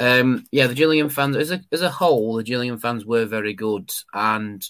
um, 0.00 0.44
yeah, 0.50 0.66
the 0.66 0.74
Gillingham 0.74 1.08
fans 1.08 1.36
as 1.36 1.50
a 1.50 1.60
as 1.72 1.82
a 1.82 1.90
whole, 1.90 2.36
the 2.36 2.42
Gillingham 2.42 2.78
fans 2.78 3.04
were 3.04 3.24
very 3.24 3.54
good, 3.54 3.90
and 4.12 4.64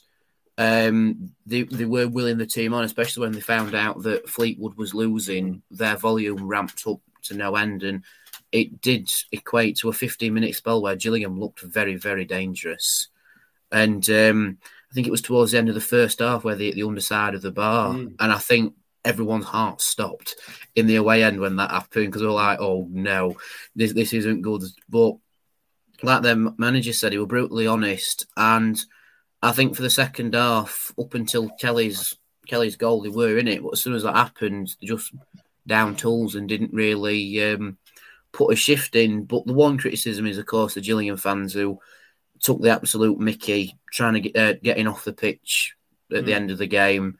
um, 0.59 1.31
they 1.47 1.63
they 1.63 1.85
were 1.87 2.09
willing 2.09 2.39
the 2.39 2.47
team 2.47 2.75
on, 2.75 2.85
especially 2.85 3.23
when 3.23 3.33
they 3.33 3.41
found 3.41 3.75
out 3.75 4.03
that 4.03 4.29
Fleetwood 4.29 4.77
was 4.77 4.95
losing. 4.95 5.63
Their 5.71 5.97
volume 5.97 6.47
ramped 6.47 6.87
up 6.87 7.01
to 7.25 7.35
no 7.35 7.57
end, 7.57 7.83
and 7.83 8.05
it 8.53 8.81
did 8.81 9.11
equate 9.33 9.79
to 9.79 9.89
a 9.89 9.93
15 9.93 10.33
minute 10.33 10.55
spell 10.55 10.81
where 10.83 10.97
Gillingham 10.97 11.41
looked 11.41 11.61
very 11.61 11.97
very 11.97 12.25
dangerous, 12.25 13.09
and. 13.73 14.09
Um, 14.11 14.59
I 14.91 14.95
think 14.95 15.09
it 15.09 15.11
was 15.11 15.23
towards 15.23 15.51
the 15.51 15.59
end 15.59 15.69
of 15.69 15.75
the 15.75 15.81
first 15.81 16.21
half 16.21 16.45
where 16.45 16.55
the, 16.55 16.73
the 16.73 16.85
underside 16.85 17.35
of 17.35 17.43
the 17.43 17.51
bar, 17.51 17.95
Mm. 17.95 18.15
and 18.21 18.31
I 18.31 18.39
think 18.39 18.75
everyone's 19.05 19.44
heart 19.44 19.81
stopped 19.81 20.36
in 20.74 20.86
the 20.86 20.97
away 20.97 21.22
end 21.22 21.40
when 21.40 21.56
that 21.56 21.70
happened 21.70 22.06
because 22.06 22.20
they 22.22 22.26
were 22.26 22.32
like, 22.32 22.60
"Oh 22.60 22.86
no, 22.90 23.36
this 23.76 23.93
this 23.93 24.12
isn't 24.12 24.43
good." 24.43 24.62
But 24.89 25.16
like 26.02 26.22
their 26.22 26.36
manager 26.36 26.93
said, 26.93 27.12
he 27.12 27.18
was 27.18 27.28
brutally 27.28 27.66
honest, 27.66 28.26
and 28.36 28.81
I 29.43 29.52
think 29.52 29.76
for 29.76 29.82
the 29.82 29.90
second 29.90 30.35
half, 30.35 30.93
up 30.98 31.14
until 31.14 31.48
Kelly's 31.60 32.16
Kelly's 32.47 32.76
goal, 32.76 33.02
they 33.02 33.09
were 33.09 33.39
in 33.39 33.48
it. 33.48 33.62
But 33.62 33.74
as 33.74 33.81
soon 33.81 33.94
as 33.94 34.02
that 34.02 34.16
happened, 34.16 34.74
they 34.81 34.86
just 34.86 35.12
down 35.66 35.97
tools 35.97 36.35
and 36.35 36.48
didn't 36.48 36.72
really 36.74 37.43
um, 37.43 37.78
put 38.32 38.52
a 38.52 38.56
shift 38.56 38.97
in. 38.97 39.24
But 39.24 39.47
the 39.47 39.55
one 39.55 39.78
criticism 39.78 40.26
is, 40.26 40.36
of 40.39 40.47
course, 40.47 40.74
the 40.74 40.81
Gillingham 40.82 41.16
fans 41.16 41.55
who 41.55 41.78
took 42.40 42.60
the 42.60 42.70
absolute 42.70 43.18
Mickey 43.18 43.78
trying 43.90 44.14
to 44.14 44.20
get 44.20 44.36
uh, 44.36 44.55
getting 44.62 44.86
off 44.86 45.05
the 45.05 45.12
pitch 45.12 45.74
at 46.12 46.26
the 46.26 46.32
Mm. 46.32 46.36
end 46.36 46.51
of 46.51 46.59
the 46.59 46.66
game. 46.66 47.16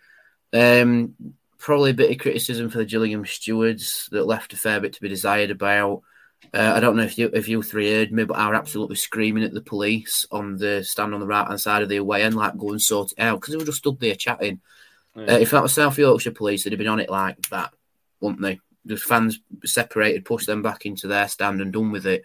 Um, 0.53 1.15
probably 1.65 1.93
a 1.93 1.95
bit 1.95 2.11
of 2.11 2.19
criticism 2.19 2.69
for 2.69 2.77
the 2.77 2.85
Gillingham 2.85 3.25
stewards 3.25 4.07
that 4.13 4.27
left 4.27 4.53
a 4.53 4.57
fair 4.57 4.81
bit 4.81 4.93
to 4.93 5.01
be 5.01 5.09
desired 5.09 5.51
about. 5.51 6.03
Uh, 6.53 6.75
I 6.77 6.81
don't 6.81 6.95
know 6.95 7.05
if 7.05 7.17
you 7.17 7.31
if 7.33 7.49
you 7.49 7.63
three 7.63 7.91
heard 7.91 8.13
me, 8.13 8.25
but 8.25 8.37
I 8.37 8.49
were 8.49 8.55
absolutely 8.55 8.97
screaming 8.97 9.45
at 9.45 9.55
the 9.55 9.63
police 9.63 10.27
on 10.31 10.59
the 10.59 10.85
stand 10.85 11.15
on 11.15 11.21
the 11.21 11.27
right 11.27 11.49
hand 11.49 11.59
side 11.59 11.83
of 11.83 11.89
the 11.89 11.97
away 11.97 12.23
end, 12.23 12.35
like 12.35 12.59
go 12.59 12.69
and 12.69 12.83
sort 12.83 13.13
it 13.13 13.19
out 13.19 13.41
because 13.41 13.53
they 13.53 13.57
were 13.57 13.65
just 13.65 13.79
stood 13.79 13.99
there 13.99 14.15
chatting. 14.15 14.61
Uh, 15.17 15.23
if 15.23 15.53
that 15.53 15.63
was 15.63 15.73
South 15.73 15.97
Yorkshire 15.97 16.33
police, 16.33 16.65
they'd 16.65 16.73
have 16.73 16.79
been 16.79 16.87
on 16.87 17.01
it 17.01 17.09
like 17.09 17.41
that, 17.49 17.73
wouldn't 18.21 18.43
they? 18.43 18.61
The 18.85 18.99
fans 18.99 19.41
separated, 19.65 20.27
pushed 20.27 20.47
them 20.47 20.61
back 20.61 20.85
into 20.85 21.07
their 21.07 21.29
stand 21.29 21.63
and 21.63 21.73
done 21.73 21.93
with 21.93 22.07
it. 22.07 22.25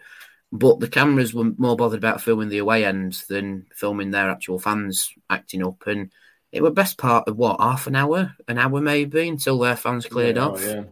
But 0.52 0.80
the 0.80 0.88
cameras 0.88 1.32
were 1.32 1.52
more 1.56 1.76
bothered 1.76 1.98
about 1.98 2.20
filming 2.20 2.50
the 2.50 2.58
away 2.58 2.84
end 2.84 3.22
than 3.30 3.68
filming 3.74 4.10
their 4.10 4.28
actual 4.28 4.58
fans 4.58 5.14
acting 5.30 5.64
up. 5.64 5.86
And 5.86 6.10
it 6.52 6.62
were 6.62 6.70
best 6.70 6.98
part 6.98 7.28
of 7.28 7.36
what 7.36 7.60
half 7.60 7.86
an 7.86 7.94
hour, 7.94 8.34
an 8.48 8.58
hour 8.58 8.80
maybe, 8.80 9.28
until 9.28 9.58
their 9.58 9.76
fans 9.76 10.06
cleared 10.06 10.36
Yeah, 10.36 10.42
off. 10.46 10.62
oh, 10.62 10.66
yeah. 10.66 10.84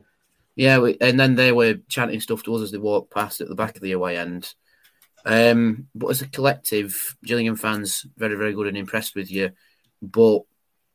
Yeah, 0.55 0.78
we, 0.78 0.97
and 1.01 1.18
then 1.18 1.36
they 1.36 1.52
were 1.52 1.74
chanting 1.89 2.20
stuff 2.20 2.43
to 2.43 2.55
us 2.56 2.62
as 2.62 2.72
they 2.72 2.78
walked 2.78 3.12
past 3.14 3.40
at 3.40 3.48
the 3.48 3.55
back 3.55 3.76
of 3.76 3.82
the 3.82 3.93
away 3.93 4.18
end. 4.18 4.52
Um, 5.24 5.86
but 5.94 6.09
as 6.09 6.22
a 6.22 6.28
collective, 6.28 7.16
Gillingham 7.24 7.55
fans 7.56 8.05
very, 8.16 8.35
very 8.35 8.55
good 8.55 8.66
and 8.66 8.76
impressed 8.76 9.14
with 9.14 9.30
you. 9.30 9.51
But 10.02 10.43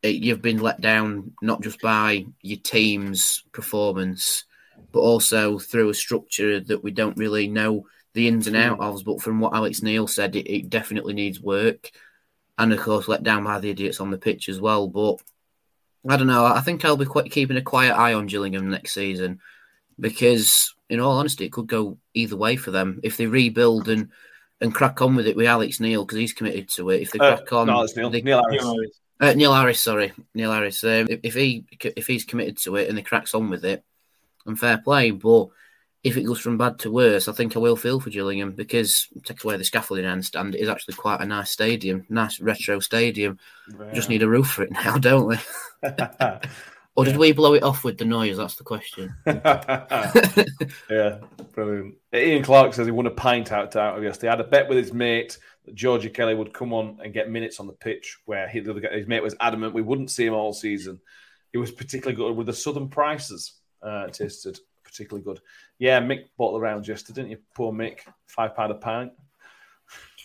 it, 0.01 0.15
you've 0.15 0.41
been 0.41 0.59
let 0.59 0.81
down 0.81 1.33
not 1.41 1.61
just 1.61 1.79
by 1.79 2.25
your 2.41 2.59
team's 2.59 3.43
performance, 3.53 4.43
but 4.91 4.99
also 4.99 5.59
through 5.59 5.89
a 5.89 5.93
structure 5.93 6.59
that 6.59 6.83
we 6.83 6.91
don't 6.91 7.17
really 7.17 7.47
know 7.47 7.87
the 8.13 8.27
ins 8.27 8.47
and 8.47 8.57
outs 8.57 8.81
of. 8.81 9.05
But 9.05 9.21
from 9.21 9.39
what 9.39 9.55
Alex 9.55 9.81
Neil 9.81 10.07
said, 10.07 10.35
it, 10.35 10.51
it 10.51 10.69
definitely 10.69 11.13
needs 11.13 11.39
work, 11.39 11.91
and 12.57 12.71
of 12.73 12.79
course 12.79 13.07
let 13.07 13.23
down 13.23 13.43
by 13.43 13.59
the 13.59 13.69
idiots 13.69 13.99
on 13.99 14.11
the 14.11 14.17
pitch 14.17 14.49
as 14.49 14.59
well. 14.59 14.87
But 14.87 15.17
I 16.07 16.17
don't 16.17 16.27
know. 16.27 16.45
I 16.45 16.61
think 16.61 16.83
I'll 16.83 16.97
be 16.97 17.05
quite 17.05 17.31
keeping 17.31 17.57
a 17.57 17.61
quiet 17.61 17.93
eye 17.97 18.13
on 18.13 18.27
Gillingham 18.27 18.69
next 18.69 18.93
season 18.93 19.39
because, 19.99 20.73
in 20.89 20.99
all 20.99 21.17
honesty, 21.17 21.45
it 21.45 21.51
could 21.51 21.67
go 21.67 21.97
either 22.13 22.35
way 22.35 22.55
for 22.55 22.71
them 22.71 22.99
if 23.03 23.17
they 23.17 23.25
rebuild 23.27 23.89
and 23.89 24.09
and 24.61 24.73
crack 24.73 25.01
on 25.01 25.15
with 25.15 25.27
it 25.27 25.35
with 25.35 25.45
Alex 25.47 25.79
Neil 25.79 26.05
because 26.05 26.17
he's 26.17 26.31
committed 26.33 26.69
to 26.69 26.89
it. 26.89 27.01
If 27.01 27.11
they 27.11 27.19
Uh, 27.19 27.35
crack 27.37 27.51
on, 27.53 27.67
no, 27.67 27.81
it's 27.83 27.95
Neil. 27.97 28.09
they- 28.09 28.21
Neil 28.21 28.41
Harris. 28.49 28.99
uh, 29.19 29.33
Neil 29.33 29.53
Harris, 29.53 29.79
sorry, 29.79 30.13
Neil 30.33 30.51
Harris. 30.53 30.83
Um, 30.83 31.07
if, 31.09 31.19
if 31.23 31.33
he 31.33 31.65
if 31.81 32.07
he's 32.07 32.23
committed 32.25 32.57
to 32.59 32.75
it 32.77 32.87
and 32.89 32.97
he 32.97 33.03
cracks 33.03 33.33
on 33.35 33.49
with 33.49 33.65
it, 33.65 33.83
and 34.45 34.57
fair 34.59 34.77
play. 34.77 35.11
But 35.11 35.47
if 36.03 36.17
it 36.17 36.23
goes 36.23 36.39
from 36.39 36.57
bad 36.57 36.79
to 36.79 36.91
worse, 36.91 37.29
I 37.29 37.31
think 37.31 37.55
I 37.55 37.59
will 37.59 37.77
feel 37.77 37.99
for 37.99 38.09
Gillingham 38.09 38.51
because 38.51 39.07
take 39.23 39.43
away 39.43 39.55
the 39.55 39.63
scaffolding 39.63 40.05
handstand, 40.05 40.53
it 40.53 40.59
is 40.59 40.67
actually 40.67 40.95
quite 40.95 41.21
a 41.21 41.25
nice 41.25 41.51
stadium, 41.51 42.05
nice 42.09 42.41
retro 42.41 42.79
stadium. 42.79 43.39
Just 43.93 44.09
need 44.09 44.21
a 44.21 44.27
roof 44.27 44.47
for 44.47 44.63
it 44.63 44.71
now, 44.85 44.97
don't 44.97 45.27
we? 45.27 45.37
or 46.95 47.05
did 47.05 47.15
we 47.15 47.31
blow 47.31 47.53
it 47.53 47.63
off 47.63 47.85
with 47.85 47.97
the 47.97 48.03
noise? 48.03 48.35
That's 48.35 48.55
the 48.55 48.65
question. 48.65 49.15
yeah, 50.89 51.19
brilliant. 51.53 51.95
Ian 52.13 52.43
Clark 52.43 52.73
says 52.73 52.85
he 52.85 52.91
won 52.91 53.07
a 53.07 53.11
pint 53.11 53.53
out, 53.53 53.73
out 53.77 53.97
of 53.97 54.03
yesterday. 54.03 54.27
He 54.27 54.31
had 54.31 54.41
a 54.41 54.49
bet 54.49 54.67
with 54.67 54.77
his 54.77 54.91
mate 54.91 55.37
that 55.65 55.73
Georgie 55.73 56.09
Kelly 56.09 56.35
would 56.35 56.53
come 56.53 56.73
on 56.73 56.99
and 57.01 57.13
get 57.13 57.31
minutes 57.31 57.61
on 57.61 57.67
the 57.67 57.73
pitch, 57.73 58.17
where 58.25 58.49
he, 58.49 58.59
the 58.59 58.71
other 58.71 58.81
guy- 58.81 58.97
his 58.97 59.07
mate 59.07 59.23
was 59.23 59.35
adamant 59.39 59.73
we 59.73 59.81
wouldn't 59.81 60.11
see 60.11 60.25
him 60.25 60.33
all 60.33 60.51
season. 60.51 60.99
He 61.53 61.57
was 61.57 61.71
particularly 61.71 62.17
good 62.17 62.35
with 62.35 62.47
the 62.47 62.53
Southern 62.53 62.89
prices. 62.89 63.53
Uh, 63.81 64.07
tasted 64.07 64.59
particularly 64.93 65.23
good. 65.23 65.39
Yeah, 65.79 65.99
Mick 66.01 66.25
bought 66.37 66.53
the 66.53 66.59
rounds 66.59 66.87
yesterday, 66.87 67.21
didn't 67.21 67.31
you? 67.31 67.37
Poor 67.55 67.73
Mick, 67.73 67.99
five 68.27 68.55
pound 68.55 68.71
a 68.71 68.75
pint. 68.75 69.11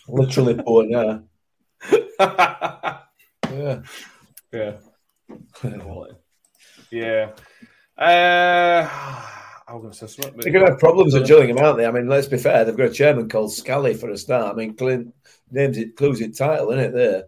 Literally 0.07 0.53
poor, 0.55 0.85
yeah. 0.85 1.19
yeah. 3.51 3.81
Yeah. 4.51 4.73
yeah. 6.91 7.29
Uh, 7.97 8.87
I 9.67 9.73
was 9.73 9.81
going 9.81 9.91
to 9.91 9.97
say 9.97 10.07
something. 10.07 10.33
but- 10.35 10.43
They're 10.43 10.53
going 10.53 10.65
to 10.65 10.71
have 10.71 10.79
problems 10.79 11.13
at 11.15 11.27
Gillingham, 11.27 11.57
aren't 11.57 11.77
they? 11.77 11.85
I 11.85 11.91
mean, 11.91 12.07
let's 12.07 12.27
be 12.27 12.37
fair. 12.37 12.63
They've 12.65 12.75
got 12.77 12.87
a 12.87 12.93
chairman 12.93 13.27
called 13.29 13.51
Scally 13.53 13.93
for 13.93 14.09
a 14.09 14.17
start. 14.17 14.53
I 14.53 14.57
mean, 14.57 14.75
Clint 14.75 15.13
names 15.51 15.77
it, 15.77 15.95
clues 15.95 16.21
it 16.21 16.37
title, 16.37 16.71
isn't 16.71 16.85
it? 16.85 16.93
There. 16.93 17.23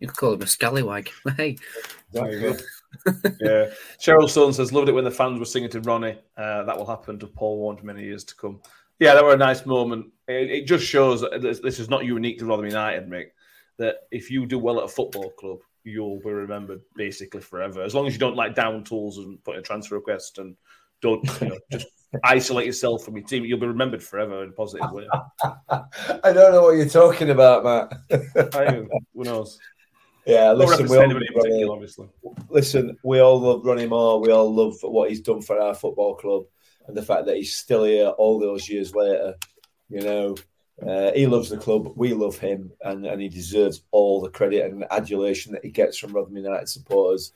You 0.00 0.06
could 0.08 0.16
call 0.16 0.32
him 0.34 0.42
a 0.42 0.46
scallywag. 0.46 1.10
Hey, 1.36 1.56
There 2.12 2.32
you 2.32 2.40
go. 2.40 2.56
Yeah. 3.40 3.66
Cheryl 4.00 4.28
Stone 4.28 4.52
says, 4.52 4.72
loved 4.72 4.88
it 4.88 4.92
when 4.92 5.04
the 5.04 5.10
fans 5.10 5.38
were 5.38 5.44
singing 5.44 5.70
to 5.70 5.80
Ronnie. 5.80 6.18
Uh, 6.36 6.64
that 6.64 6.76
will 6.76 6.86
happen 6.86 7.18
to 7.18 7.26
Paul 7.26 7.58
Warne 7.58 7.76
for 7.76 7.86
many 7.86 8.04
years 8.04 8.24
to 8.24 8.34
come. 8.36 8.60
Yeah, 8.98 9.14
that 9.14 9.24
were 9.24 9.34
a 9.34 9.36
nice 9.36 9.64
moment. 9.64 10.06
It, 10.26 10.50
it 10.50 10.66
just 10.66 10.84
shows 10.84 11.20
that 11.20 11.40
this, 11.40 11.60
this 11.60 11.78
is 11.78 11.88
not 11.88 12.04
unique 12.04 12.38
to 12.40 12.46
Rotherham 12.46 12.68
United, 12.70 13.08
Mick, 13.08 13.26
that 13.78 13.96
if 14.10 14.30
you 14.30 14.44
do 14.46 14.58
well 14.58 14.78
at 14.78 14.84
a 14.84 14.88
football 14.88 15.30
club, 15.30 15.58
you'll 15.84 16.18
be 16.20 16.30
remembered 16.30 16.80
basically 16.96 17.40
forever. 17.40 17.82
As 17.82 17.94
long 17.94 18.06
as 18.06 18.12
you 18.12 18.18
don't 18.18 18.36
like 18.36 18.54
down 18.54 18.84
tools 18.84 19.18
and 19.18 19.42
put 19.44 19.54
in 19.54 19.60
a 19.60 19.62
transfer 19.62 19.94
request 19.94 20.38
and 20.38 20.56
don't 21.00 21.24
you 21.40 21.48
know, 21.48 21.58
just 21.70 21.86
isolate 22.24 22.66
yourself 22.66 23.04
from 23.04 23.16
your 23.16 23.24
team, 23.24 23.44
you'll 23.44 23.60
be 23.60 23.66
remembered 23.66 24.02
forever 24.02 24.42
in 24.42 24.48
a 24.50 24.52
positive 24.52 24.90
way. 24.90 25.06
I 25.70 26.32
don't 26.32 26.52
know 26.52 26.62
what 26.62 26.76
you're 26.76 26.88
talking 26.88 27.30
about, 27.30 27.64
Matt. 27.64 28.54
I- 28.54 28.82
Who 29.14 29.24
knows? 29.24 29.58
Yeah, 30.28 30.52
listen, 30.52 30.88
we 30.88 30.96
all, 30.98 31.10
in 31.10 31.68
obviously. 31.68 32.08
listen, 32.50 32.96
we 33.02 33.20
all 33.20 33.40
love 33.40 33.64
Ronnie 33.64 33.86
Moore. 33.86 34.20
We 34.20 34.30
all 34.30 34.54
love 34.54 34.76
what 34.82 35.08
he's 35.08 35.22
done 35.22 35.40
for 35.40 35.58
our 35.58 35.74
football 35.74 36.16
club 36.16 36.44
and 36.86 36.96
the 36.96 37.02
fact 37.02 37.26
that 37.26 37.36
he's 37.36 37.56
still 37.56 37.84
here 37.84 38.08
all 38.08 38.38
those 38.38 38.68
years 38.68 38.94
later. 38.94 39.34
You 39.88 40.02
know, 40.02 40.36
uh, 40.86 41.12
he 41.12 41.26
loves 41.26 41.48
the 41.48 41.56
club. 41.56 41.92
We 41.96 42.12
love 42.12 42.38
him, 42.38 42.72
and, 42.82 43.06
and 43.06 43.22
he 43.22 43.28
deserves 43.28 43.82
all 43.90 44.20
the 44.20 44.30
credit 44.30 44.70
and 44.70 44.84
adulation 44.90 45.52
that 45.52 45.64
he 45.64 45.70
gets 45.70 45.96
from 45.96 46.12
Rotherham 46.12 46.36
United 46.36 46.68
supporters. 46.68 47.32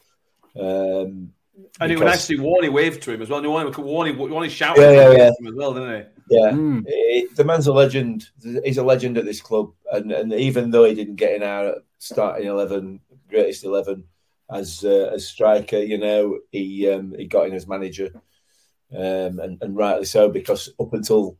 Um, 0.58 1.32
And 1.80 1.92
it 1.92 1.98
was 1.98 2.08
actually 2.08 2.36
nice 2.38 2.44
to 2.44 2.48
Warney 2.68 2.72
wave 2.72 3.00
to 3.00 3.12
him 3.12 3.22
as 3.22 3.28
well. 3.28 3.38
And 3.38 3.46
Warney, 3.48 3.72
Warney, 3.74 4.16
Warney 4.16 4.48
shouted 4.50 4.80
Yeah, 4.80 4.90
yeah, 4.92 5.08
to 5.08 5.16
yeah. 5.16 5.30
him 5.38 5.46
as 5.48 5.54
well, 5.54 5.74
didn't 5.74 6.06
he? 6.28 6.36
Yeah, 6.36 6.50
Mm. 6.52 6.86
Eh, 6.88 7.26
the 7.34 7.44
man's 7.44 7.66
a 7.66 7.72
legend. 7.72 8.28
He's 8.64 8.78
a 8.78 8.82
legend 8.82 9.18
at 9.18 9.24
this 9.24 9.40
club, 9.40 9.72
and 9.90 10.12
and 10.12 10.32
even 10.32 10.70
though 10.70 10.84
he 10.84 10.94
didn't 10.94 11.16
get 11.16 11.34
in 11.34 11.42
our 11.42 11.76
starting 11.98 12.46
eleven, 12.46 13.00
greatest 13.28 13.64
eleven 13.64 14.04
as 14.50 14.84
uh, 14.84 15.10
as 15.12 15.26
striker, 15.28 15.78
you 15.78 15.98
know, 15.98 16.38
he 16.50 16.88
um, 16.88 17.14
he 17.18 17.26
got 17.26 17.48
in 17.48 17.54
as 17.54 17.66
manager, 17.66 18.10
um, 18.94 19.40
and 19.40 19.58
and 19.62 19.76
rightly 19.76 20.04
so 20.06 20.28
because 20.28 20.72
up 20.80 20.92
until 20.94 21.36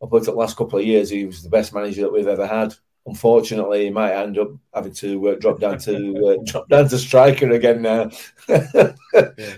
up 0.00 0.12
until 0.12 0.34
the 0.34 0.38
last 0.38 0.56
couple 0.56 0.78
of 0.78 0.84
years, 0.84 1.10
he 1.10 1.24
was 1.24 1.42
the 1.42 1.50
best 1.50 1.74
manager 1.74 2.02
that 2.02 2.12
we've 2.12 2.28
ever 2.28 2.46
had. 2.46 2.74
Unfortunately, 3.08 3.84
he 3.84 3.90
might 3.90 4.12
end 4.12 4.38
up 4.38 4.50
having 4.74 4.92
to 4.92 5.30
uh, 5.30 5.34
drop 5.36 5.60
down 5.60 5.78
to 5.78 6.26
uh, 6.28 6.42
drop 6.44 6.68
down 6.68 6.88
to 6.88 6.98
striker 6.98 7.50
again 7.50 7.82
now. 7.82 8.10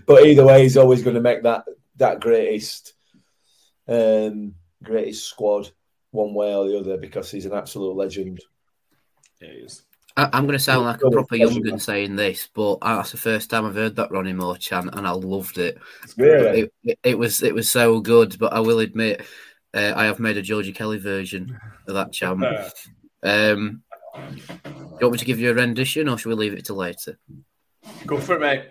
But 0.06 0.27
either 0.27 0.47
way, 0.47 0.62
he's 0.62 0.77
always 0.77 1.02
going 1.02 1.16
to 1.16 1.20
make 1.20 1.43
that 1.43 1.64
that 1.97 2.20
greatest 2.20 2.94
um, 3.89 4.55
greatest 4.82 5.27
squad 5.27 5.70
one 6.12 6.32
way 6.32 6.55
or 6.55 6.68
the 6.68 6.78
other 6.78 6.97
because 6.97 7.31
he's 7.31 7.47
an 7.47 7.52
absolute 7.52 7.97
legend. 7.97 8.40
Yeah, 9.40 9.48
he 9.48 9.55
is. 9.55 9.82
I, 10.16 10.28
I'm 10.32 10.47
going 10.47 10.59
to 10.59 10.64
sound 10.64 10.85
like 10.85 11.02
a 11.02 11.10
proper 11.10 11.27
pleasure, 11.27 11.52
young'un 11.52 11.78
saying 11.81 12.16
this, 12.16 12.48
but 12.55 12.74
uh, 12.82 12.97
that's 12.97 13.12
the 13.12 13.18
first 13.18 13.51
time 13.51 13.64
I've 13.64 13.74
heard 13.74 13.97
that 13.97 14.12
Ronnie 14.12 14.32
Moore 14.32 14.56
chant, 14.56 14.94
and 14.94 15.06
I 15.06 15.10
loved 15.10 15.59
it. 15.59 15.78
Really? 16.16 16.60
It, 16.60 16.72
it, 16.85 16.98
it 17.02 17.18
was 17.18 17.43
it 17.43 17.55
was 17.55 17.68
so 17.68 18.01
good, 18.01 18.39
but 18.39 18.52
I 18.52 18.60
will 18.60 18.78
admit, 18.78 19.22
uh, 19.74 19.93
I 19.97 20.05
have 20.05 20.20
made 20.20 20.36
a 20.36 20.43
Georgie 20.43 20.72
Kelly 20.72 20.98
version 20.98 21.59
of 21.89 21.94
that 21.94 22.12
chant. 22.12 22.44
Um, 23.22 23.82
do 24.14 24.40
you 24.70 24.98
want 25.02 25.12
me 25.12 25.18
to 25.18 25.24
give 25.24 25.38
you 25.38 25.51
a 25.51 25.55
rendition, 25.55 26.09
or 26.09 26.18
should 26.18 26.28
we 26.30 26.34
leave 26.34 26.52
it 26.55 26.64
till 26.64 26.76
later? 26.76 27.18
Go 28.06 28.18
for 28.18 28.34
it, 28.36 28.40
mate. 28.40 28.64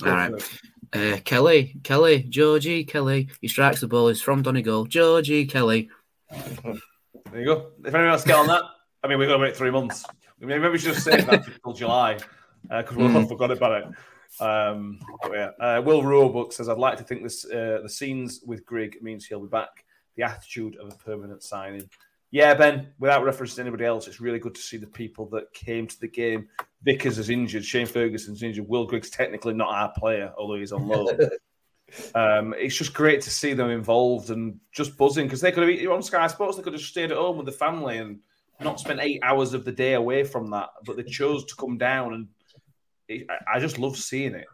Go 0.00 0.10
All 0.10 0.16
right. 0.16 0.60
Uh, 0.92 1.18
Kelly, 1.24 1.74
Kelly, 1.82 2.22
Georgie 2.28 2.84
Kelly. 2.84 3.28
He 3.40 3.48
strikes 3.48 3.80
the 3.80 3.88
ball. 3.88 4.08
He's 4.08 4.20
from 4.22 4.42
Donegal. 4.42 4.84
Georgie 4.86 5.46
Kelly. 5.46 5.88
There 6.30 7.40
you 7.40 7.44
go. 7.44 7.70
If 7.84 7.94
anyone 7.94 8.12
else 8.12 8.24
get 8.24 8.36
on 8.36 8.46
that, 8.48 8.62
I 9.02 9.08
mean, 9.08 9.18
we've 9.18 9.28
got 9.28 9.36
to 9.36 9.42
wait 9.42 9.56
three 9.56 9.70
months. 9.70 10.04
Maybe 10.40 10.68
we 10.68 10.78
should 10.78 10.94
just 10.94 11.04
save 11.04 11.26
that 11.26 11.44
till 11.64 11.72
July 11.72 12.18
because 12.68 12.96
we'll 12.96 13.08
Mm. 13.08 13.12
have 13.20 13.28
forgot 13.28 13.50
about 13.50 13.82
it. 13.82 14.42
Um, 14.42 14.98
but 15.22 15.32
yeah. 15.32 15.50
uh, 15.60 15.80
Will 15.82 16.02
Roebuck 16.02 16.52
says, 16.52 16.68
I'd 16.68 16.78
like 16.78 16.98
to 16.98 17.04
think 17.04 17.22
this 17.22 17.44
uh, 17.44 17.80
the 17.82 17.88
scenes 17.88 18.40
with 18.46 18.64
Grigg 18.66 19.00
means 19.02 19.24
he'll 19.26 19.40
be 19.40 19.48
back. 19.48 19.84
The 20.16 20.24
attitude 20.24 20.76
of 20.76 20.92
a 20.92 20.96
permanent 20.96 21.42
signing. 21.42 21.88
Yeah, 22.34 22.52
Ben, 22.54 22.88
without 22.98 23.22
reference 23.22 23.54
to 23.54 23.60
anybody 23.60 23.84
else, 23.84 24.08
it's 24.08 24.20
really 24.20 24.40
good 24.40 24.56
to 24.56 24.60
see 24.60 24.76
the 24.76 24.88
people 24.88 25.26
that 25.26 25.54
came 25.54 25.86
to 25.86 26.00
the 26.00 26.08
game. 26.08 26.48
Vickers 26.82 27.16
is 27.16 27.30
injured, 27.30 27.64
Shane 27.64 27.86
Ferguson's 27.86 28.42
injured, 28.42 28.68
Will 28.68 28.86
Grigg's 28.86 29.08
technically 29.08 29.54
not 29.54 29.72
our 29.72 29.92
player, 29.96 30.32
although 30.36 30.56
he's 30.56 30.72
on 30.72 30.88
loan. 30.88 31.16
um, 32.16 32.52
it's 32.58 32.74
just 32.74 32.92
great 32.92 33.20
to 33.20 33.30
see 33.30 33.52
them 33.52 33.70
involved 33.70 34.30
and 34.30 34.58
just 34.72 34.98
buzzing 34.98 35.26
because 35.26 35.40
they 35.40 35.52
could 35.52 35.68
have 35.80 35.90
on 35.92 36.02
Sky 36.02 36.26
Sports. 36.26 36.56
They 36.56 36.64
could 36.64 36.72
have 36.72 36.82
stayed 36.82 37.12
at 37.12 37.18
home 37.18 37.36
with 37.36 37.46
the 37.46 37.52
family 37.52 37.98
and 37.98 38.18
not 38.60 38.80
spent 38.80 38.98
eight 39.00 39.20
hours 39.22 39.54
of 39.54 39.64
the 39.64 39.70
day 39.70 39.94
away 39.94 40.24
from 40.24 40.50
that, 40.50 40.70
but 40.84 40.96
they 40.96 41.04
chose 41.04 41.44
to 41.44 41.54
come 41.54 41.78
down, 41.78 42.14
and 42.14 42.28
it, 43.06 43.28
I- 43.30 43.58
I 43.58 43.60
just 43.60 43.78
love 43.78 43.96
seeing 43.96 44.34
it. 44.34 44.48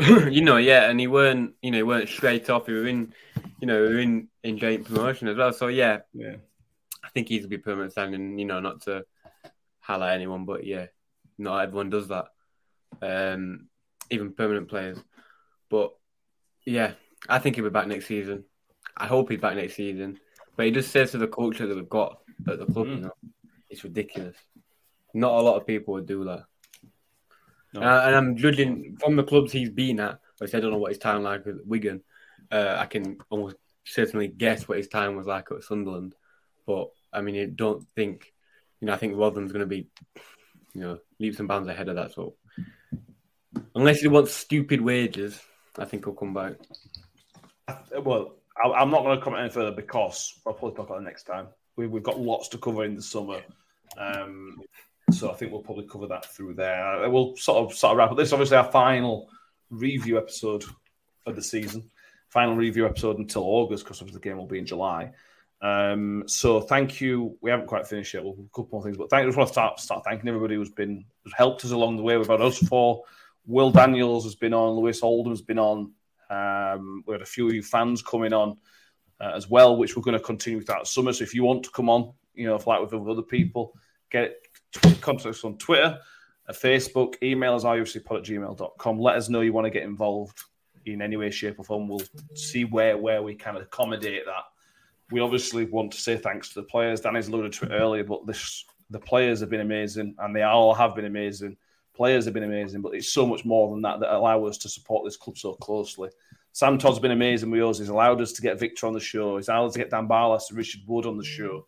you 0.32 0.40
know, 0.40 0.56
yeah, 0.56 0.90
and 0.90 0.98
he 0.98 1.06
weren't, 1.06 1.54
you 1.62 1.70
know, 1.70 1.76
he 1.78 1.82
weren't 1.84 2.08
straight 2.08 2.50
off. 2.50 2.66
He 2.66 2.72
were 2.72 2.88
in, 2.88 3.14
you 3.60 3.68
know, 3.68 3.86
he 3.86 3.94
were 3.94 4.00
in 4.00 4.26
in 4.42 4.58
joint 4.58 4.86
promotion 4.86 5.28
as 5.28 5.36
well. 5.36 5.52
So 5.52 5.68
yeah, 5.68 6.00
Yeah, 6.12 6.34
I 6.34 6.38
think 7.16 7.28
he's 7.28 7.40
gonna 7.46 7.48
be 7.48 7.58
permanent 7.58 7.94
signing. 7.94 8.38
You 8.38 8.44
know, 8.44 8.60
not 8.60 8.82
to 8.82 9.04
highlight 9.80 10.14
anyone, 10.14 10.44
but 10.44 10.66
yeah, 10.66 10.86
not 11.38 11.60
everyone 11.60 11.88
does 11.88 12.08
that. 12.08 12.26
Um, 13.00 13.68
even 14.10 14.34
permanent 14.34 14.68
players. 14.68 14.98
But 15.70 15.94
yeah, 16.66 16.92
I 17.26 17.38
think 17.38 17.56
he'll 17.56 17.64
be 17.64 17.70
back 17.70 17.86
next 17.88 18.06
season. 18.06 18.44
I 18.94 19.06
hope 19.06 19.30
he's 19.30 19.40
back 19.40 19.56
next 19.56 19.76
season. 19.76 20.18
But 20.56 20.66
he 20.66 20.72
just 20.72 20.90
says 20.90 21.12
to 21.12 21.18
the 21.18 21.26
culture 21.26 21.66
that 21.66 21.74
we've 21.74 21.88
got 21.88 22.20
at 22.46 22.58
the 22.58 22.66
club, 22.66 22.86
Mm. 22.86 22.94
you 22.96 23.00
know, 23.02 23.14
it's 23.70 23.84
ridiculous. 23.84 24.36
Not 25.14 25.32
a 25.32 25.40
lot 25.42 25.56
of 25.56 25.66
people 25.66 25.94
would 25.94 26.06
do 26.06 26.24
that. 26.24 26.44
No. 27.72 27.80
And, 27.80 27.88
I, 27.88 28.12
I'm 28.14 28.36
judging 28.36 28.96
from 29.00 29.16
the 29.16 29.24
clubs 29.24 29.52
he's 29.52 29.70
been 29.70 30.00
at, 30.00 30.20
which 30.38 30.54
I 30.54 30.60
don't 30.60 30.70
know 30.70 30.78
what 30.78 30.90
his 30.92 30.98
time 30.98 31.22
like 31.22 31.46
with 31.46 31.60
Wigan. 31.64 32.02
Uh, 32.50 32.76
I 32.78 32.86
can 32.86 33.18
almost 33.30 33.56
certainly 33.84 34.28
guess 34.28 34.68
what 34.68 34.78
his 34.78 34.88
time 34.88 35.16
was 35.16 35.26
like 35.26 35.50
at 35.50 35.64
Sunderland. 35.64 36.14
But 36.66 36.88
I 37.16 37.22
mean, 37.22 37.40
I 37.40 37.46
don't 37.46 37.82
think, 37.96 38.32
you 38.80 38.86
know, 38.86 38.92
I 38.92 38.96
think 38.96 39.16
Rotherham's 39.16 39.52
going 39.52 39.60
to 39.60 39.66
be, 39.66 39.88
you 40.74 40.80
know, 40.82 40.98
leaps 41.18 41.38
and 41.38 41.48
bounds 41.48 41.68
ahead 41.68 41.88
of 41.88 41.96
that. 41.96 42.12
So 42.12 42.34
unless 43.74 44.00
he 44.00 44.08
wants 44.08 44.34
stupid 44.34 44.80
wages, 44.80 45.40
I 45.78 45.86
think 45.86 46.04
he'll 46.04 46.14
come 46.14 46.34
back. 46.34 46.54
Well, 47.98 48.36
I'm 48.62 48.90
not 48.90 49.02
going 49.02 49.18
to 49.18 49.24
comment 49.24 49.42
any 49.42 49.50
further 49.50 49.74
because 49.74 50.40
I'll 50.46 50.52
probably 50.52 50.76
talk 50.76 50.86
about 50.88 51.00
it 51.00 51.04
next 51.04 51.24
time. 51.24 51.48
We, 51.76 51.86
we've 51.86 52.02
got 52.02 52.20
lots 52.20 52.48
to 52.48 52.58
cover 52.58 52.84
in 52.84 52.94
the 52.94 53.02
summer, 53.02 53.40
um, 53.98 54.62
so 55.10 55.30
I 55.30 55.34
think 55.34 55.52
we'll 55.52 55.60
probably 55.60 55.86
cover 55.86 56.06
that 56.06 56.24
through 56.24 56.54
there. 56.54 57.04
Uh, 57.04 57.10
We'll 57.10 57.36
sort 57.36 57.58
of 57.58 57.76
sort 57.76 57.92
of 57.92 57.98
wrap 57.98 58.10
up. 58.10 58.16
This 58.16 58.28
is 58.28 58.32
obviously 58.32 58.56
our 58.56 58.70
final 58.70 59.28
review 59.70 60.16
episode 60.16 60.64
of 61.26 61.36
the 61.36 61.42
season, 61.42 61.90
final 62.28 62.56
review 62.56 62.86
episode 62.86 63.18
until 63.18 63.42
August 63.42 63.84
because 63.84 64.00
the 64.00 64.20
game 64.20 64.38
will 64.38 64.46
be 64.46 64.58
in 64.58 64.66
July. 64.66 65.12
Um, 65.62 66.24
so 66.26 66.60
thank 66.60 67.00
you. 67.00 67.36
We 67.40 67.50
haven't 67.50 67.66
quite 67.66 67.86
finished 67.86 68.14
yet. 68.14 68.22
We'll 68.22 68.34
a 68.34 68.54
couple 68.54 68.68
more 68.72 68.82
things, 68.82 68.96
but 68.96 69.10
thank. 69.10 69.22
I 69.22 69.26
just 69.26 69.38
want 69.38 69.48
to 69.48 69.52
start 69.52 69.80
start 69.80 70.04
thanking 70.04 70.28
everybody 70.28 70.54
who's 70.54 70.70
been 70.70 71.04
who's 71.24 71.32
helped 71.34 71.64
us 71.64 71.70
along 71.70 71.96
the 71.96 72.02
way. 72.02 72.16
We've 72.16 72.26
had 72.26 72.40
us 72.40 72.58
four. 72.58 73.02
Will 73.46 73.70
Daniels 73.70 74.24
has 74.24 74.34
been 74.34 74.52
on. 74.52 74.76
Lewis 74.76 75.02
Oldham's 75.02 75.40
been 75.40 75.58
on. 75.58 75.92
Um, 76.28 77.04
we 77.06 77.12
had 77.12 77.22
a 77.22 77.26
few 77.26 77.46
of 77.46 77.54
you 77.54 77.62
fans 77.62 78.02
coming 78.02 78.32
on 78.32 78.58
uh, 79.20 79.32
as 79.34 79.48
well, 79.48 79.76
which 79.76 79.96
we're 79.96 80.02
going 80.02 80.18
to 80.18 80.24
continue 80.24 80.60
throughout 80.60 80.88
summer. 80.88 81.12
So 81.12 81.24
if 81.24 81.34
you 81.34 81.44
want 81.44 81.62
to 81.64 81.70
come 81.70 81.88
on, 81.88 82.12
you 82.34 82.46
know, 82.46 82.60
like 82.66 82.80
with 82.80 83.08
other 83.08 83.22
people, 83.22 83.74
get 84.10 84.34
contact 85.00 85.26
us 85.26 85.44
on 85.44 85.56
Twitter, 85.58 85.98
uh, 86.48 86.52
Facebook, 86.52 87.14
email 87.22 87.54
us 87.54 87.64
rufcpod 87.64 88.18
at 88.18 88.24
gmail.com. 88.24 88.98
Let 88.98 89.16
us 89.16 89.28
know 89.28 89.40
you 89.40 89.52
want 89.52 89.66
to 89.66 89.70
get 89.70 89.84
involved 89.84 90.40
in 90.84 91.02
any 91.02 91.16
way, 91.16 91.30
shape, 91.30 91.58
or 91.58 91.64
form. 91.64 91.88
We'll 91.88 92.02
see 92.34 92.64
where 92.64 92.96
where 92.98 93.22
we 93.22 93.34
can 93.34 93.56
accommodate 93.56 94.24
that. 94.26 94.44
We 95.10 95.20
obviously 95.20 95.66
want 95.66 95.92
to 95.92 96.00
say 96.00 96.16
thanks 96.16 96.48
to 96.48 96.54
the 96.56 96.66
players. 96.66 97.00
Danny's 97.00 97.28
alluded 97.28 97.52
to 97.54 97.66
it 97.66 97.72
earlier, 97.72 98.04
but 98.04 98.26
this 98.26 98.64
the 98.90 98.98
players 99.00 99.40
have 99.40 99.50
been 99.50 99.60
amazing, 99.60 100.14
and 100.18 100.34
they 100.34 100.42
all 100.42 100.74
have 100.74 100.94
been 100.94 101.06
amazing. 101.06 101.56
Players 101.94 102.24
have 102.24 102.34
been 102.34 102.44
amazing, 102.44 102.82
but 102.82 102.94
it's 102.94 103.12
so 103.12 103.26
much 103.26 103.44
more 103.44 103.70
than 103.70 103.82
that 103.82 104.00
that 104.00 104.14
allow 104.14 104.44
us 104.44 104.58
to 104.58 104.68
support 104.68 105.04
this 105.04 105.16
club 105.16 105.38
so 105.38 105.54
closely. 105.54 106.10
Sam 106.52 106.78
Todd's 106.78 106.98
been 106.98 107.10
amazing 107.10 107.50
with 107.50 107.62
us. 107.62 107.78
He's 107.78 107.88
allowed 107.88 108.20
us 108.20 108.32
to 108.32 108.42
get 108.42 108.58
Victor 108.58 108.86
on 108.86 108.92
the 108.92 109.00
show. 109.00 109.36
He's 109.36 109.48
allowed 109.48 109.66
us 109.66 109.72
to 109.74 109.78
get 109.78 109.90
Dan 109.90 110.08
Barlaser 110.08 110.50
and 110.50 110.58
Richard 110.58 110.82
Wood 110.86 111.06
on 111.06 111.18
the 111.18 111.24
show. 111.24 111.66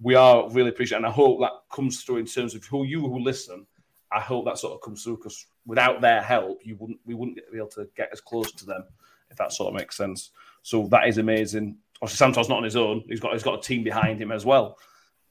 We 0.00 0.14
are 0.14 0.50
really 0.50 0.70
appreciative, 0.70 1.04
and 1.04 1.06
I 1.06 1.14
hope 1.14 1.40
that 1.40 1.52
comes 1.72 2.02
through 2.02 2.18
in 2.18 2.26
terms 2.26 2.54
of 2.54 2.64
who 2.64 2.84
you 2.84 3.00
who 3.00 3.18
listen. 3.18 3.66
I 4.12 4.20
hope 4.20 4.44
that 4.44 4.58
sort 4.58 4.74
of 4.74 4.80
comes 4.82 5.02
through 5.02 5.16
because 5.18 5.46
without 5.66 6.00
their 6.00 6.22
help, 6.22 6.60
you 6.64 6.76
wouldn't 6.76 7.00
we 7.04 7.14
wouldn't 7.14 7.38
be 7.50 7.58
able 7.58 7.68
to 7.68 7.88
get 7.96 8.10
as 8.12 8.20
close 8.20 8.52
to 8.52 8.66
them 8.66 8.84
if 9.30 9.36
that 9.36 9.52
sort 9.52 9.68
of 9.68 9.78
makes 9.78 9.96
sense. 9.96 10.30
So 10.62 10.86
that 10.88 11.08
is 11.08 11.18
amazing. 11.18 11.78
Obviously, 12.02 12.16
Sam 12.16 12.32
Todd's 12.32 12.48
not 12.48 12.58
on 12.58 12.64
his 12.64 12.76
own. 12.76 13.02
He's 13.08 13.20
got 13.20 13.32
he's 13.32 13.42
got 13.42 13.58
a 13.58 13.62
team 13.62 13.82
behind 13.82 14.20
him 14.20 14.32
as 14.32 14.44
well. 14.44 14.78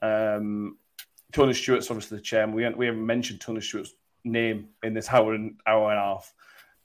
Um, 0.01 0.77
Tony 1.31 1.53
Stewart's 1.53 1.91
obviously 1.91 2.17
the 2.17 2.23
chairman. 2.23 2.55
We 2.55 2.67
we 2.69 2.85
haven't 2.87 3.05
mentioned 3.05 3.41
Tony 3.41 3.61
Stewart's 3.61 3.93
name 4.23 4.69
in 4.83 4.93
this 4.93 5.11
hour 5.11 5.33
and 5.33 5.59
hour 5.67 5.91
and 5.91 5.99
a 5.99 6.01
half, 6.01 6.33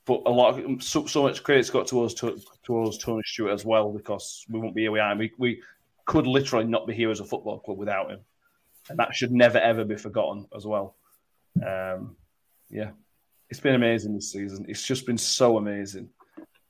but 0.05 0.21
a 0.25 0.29
lot 0.29 0.59
of 0.59 0.83
so, 0.83 1.05
so 1.05 1.23
much 1.23 1.43
credit's 1.43 1.69
got 1.69 1.87
towards 1.87 2.13
to, 2.15 2.39
to 2.63 2.83
us 2.83 2.97
Tony 2.97 3.23
Stewart 3.25 3.53
as 3.53 3.65
well 3.65 3.91
because 3.91 4.45
we 4.49 4.59
won't 4.59 4.75
be 4.75 4.81
here 4.81 4.91
without 4.91 5.13
him. 5.13 5.17
We, 5.17 5.31
we 5.37 5.61
could 6.05 6.27
literally 6.27 6.65
not 6.65 6.85
be 6.87 6.93
here 6.93 7.09
as 7.09 7.19
a 7.19 7.25
football 7.25 7.59
club 7.59 7.77
without 7.77 8.11
him, 8.11 8.19
and 8.89 8.99
that 8.99 9.15
should 9.15 9.31
never 9.31 9.57
ever 9.57 9.83
be 9.83 9.95
forgotten 9.97 10.47
as 10.55 10.65
well. 10.65 10.95
Um, 11.65 12.15
yeah, 12.69 12.91
it's 13.49 13.59
been 13.59 13.75
amazing 13.75 14.13
this 14.13 14.31
season. 14.31 14.65
It's 14.67 14.85
just 14.85 15.05
been 15.05 15.17
so 15.17 15.57
amazing. 15.57 16.09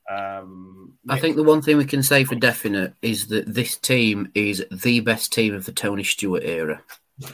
Um, 0.09 0.93
I 1.09 1.19
think 1.19 1.35
the 1.35 1.43
one 1.43 1.61
thing 1.61 1.77
we 1.77 1.85
can 1.85 2.03
say 2.03 2.23
for 2.23 2.35
definite 2.35 2.93
is 3.01 3.27
that 3.27 3.53
this 3.53 3.77
team 3.77 4.31
is 4.35 4.65
the 4.71 4.99
best 5.01 5.31
team 5.31 5.53
of 5.53 5.65
the 5.65 5.71
Tony 5.71 6.03
Stewart 6.03 6.43
era. 6.43 6.81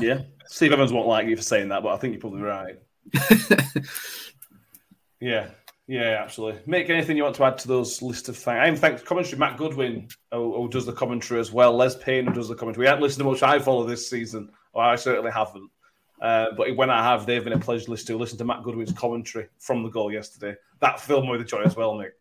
yeah, 0.00 0.22
Steve 0.46 0.72
Evans 0.72 0.92
won't 0.92 1.06
like 1.06 1.26
you 1.26 1.36
for 1.36 1.42
saying 1.42 1.68
that, 1.68 1.82
but 1.82 1.94
I 1.94 1.98
think 1.98 2.14
you're 2.14 2.20
probably 2.20 2.42
right. 2.42 2.78
Yeah, 5.24 5.48
yeah, 5.86 6.20
absolutely. 6.22 6.60
Make 6.66 6.90
anything 6.90 7.16
you 7.16 7.22
want 7.22 7.36
to 7.36 7.44
add 7.44 7.56
to 7.58 7.68
those 7.68 8.02
list 8.02 8.28
of 8.28 8.36
things. 8.36 8.58
I 8.58 8.66
even 8.66 8.78
thanks 8.78 9.02
commentary 9.02 9.38
Matt 9.38 9.56
Goodwin, 9.56 10.08
who, 10.30 10.54
who 10.54 10.68
does 10.68 10.84
the 10.84 10.92
commentary 10.92 11.40
as 11.40 11.50
well. 11.50 11.74
Les 11.74 11.96
Payne, 11.96 12.26
who 12.26 12.34
does 12.34 12.48
the 12.48 12.54
commentary. 12.54 12.84
We 12.84 12.88
haven't 12.88 13.02
listened 13.02 13.24
to 13.24 13.30
much 13.30 13.40
iFollow 13.40 13.88
this 13.88 14.10
season, 14.10 14.50
or 14.74 14.82
I 14.82 14.96
certainly 14.96 15.30
haven't. 15.30 15.70
Uh, 16.24 16.46
but 16.56 16.74
when 16.74 16.88
I 16.88 17.02
have, 17.02 17.26
they've 17.26 17.44
been 17.44 17.52
a 17.52 17.58
pleasure 17.58 17.90
list 17.90 18.06
to 18.06 18.16
listen 18.16 18.38
to 18.38 18.44
Matt 18.46 18.62
Goodwin's 18.62 18.92
commentary 18.92 19.48
from 19.58 19.82
the 19.82 19.90
goal 19.90 20.10
yesterday. 20.10 20.56
That 20.80 20.98
filled 20.98 21.24
me 21.26 21.32
with 21.32 21.46
joy 21.46 21.62
as 21.62 21.76
well, 21.76 21.94
Nick. 21.96 22.14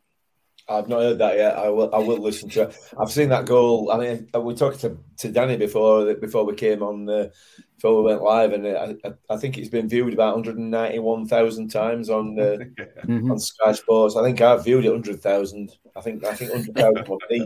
I've 0.68 0.88
not 0.90 1.02
heard 1.02 1.18
that 1.20 1.38
yet. 1.38 1.58
I 1.58 1.70
will. 1.70 1.94
I 1.96 2.00
will 2.00 2.18
listen 2.18 2.50
to 2.50 2.64
it. 2.64 2.78
I've 3.00 3.12
seen 3.12 3.30
that 3.30 3.46
goal. 3.46 3.92
I 3.92 3.98
mean, 3.98 4.30
we 4.42 4.56
talked 4.56 4.80
to, 4.82 4.98
to 5.18 5.32
Danny 5.32 5.58
before 5.58 6.14
before 6.16 6.46
we 6.46 6.54
came 6.56 6.82
on, 6.84 7.10
uh, 7.10 7.28
before 7.76 7.98
we 8.02 8.12
went 8.12 8.24
live, 8.24 8.54
and 8.54 8.68
I, 8.68 8.96
I, 9.06 9.14
I 9.30 9.38
think 9.38 9.58
it's 9.58 9.68
been 9.70 9.90
viewed 9.90 10.14
about 10.14 10.36
191,000 10.36 11.70
times 11.70 12.10
on 12.10 12.40
uh, 12.40 12.58
Mhm. 13.06 13.32
on 13.32 13.40
Sky 13.40 13.74
Sports. 13.74 14.16
I 14.16 14.24
think 14.24 14.40
I've 14.42 14.64
viewed 14.64 14.86
it 14.86 14.90
100,000. 14.90 15.72
I 15.98 16.02
think 16.02 16.26
I 16.26 16.34
think 16.34 16.52
100,000 16.52 17.08
was 17.08 17.20
me. 17.30 17.42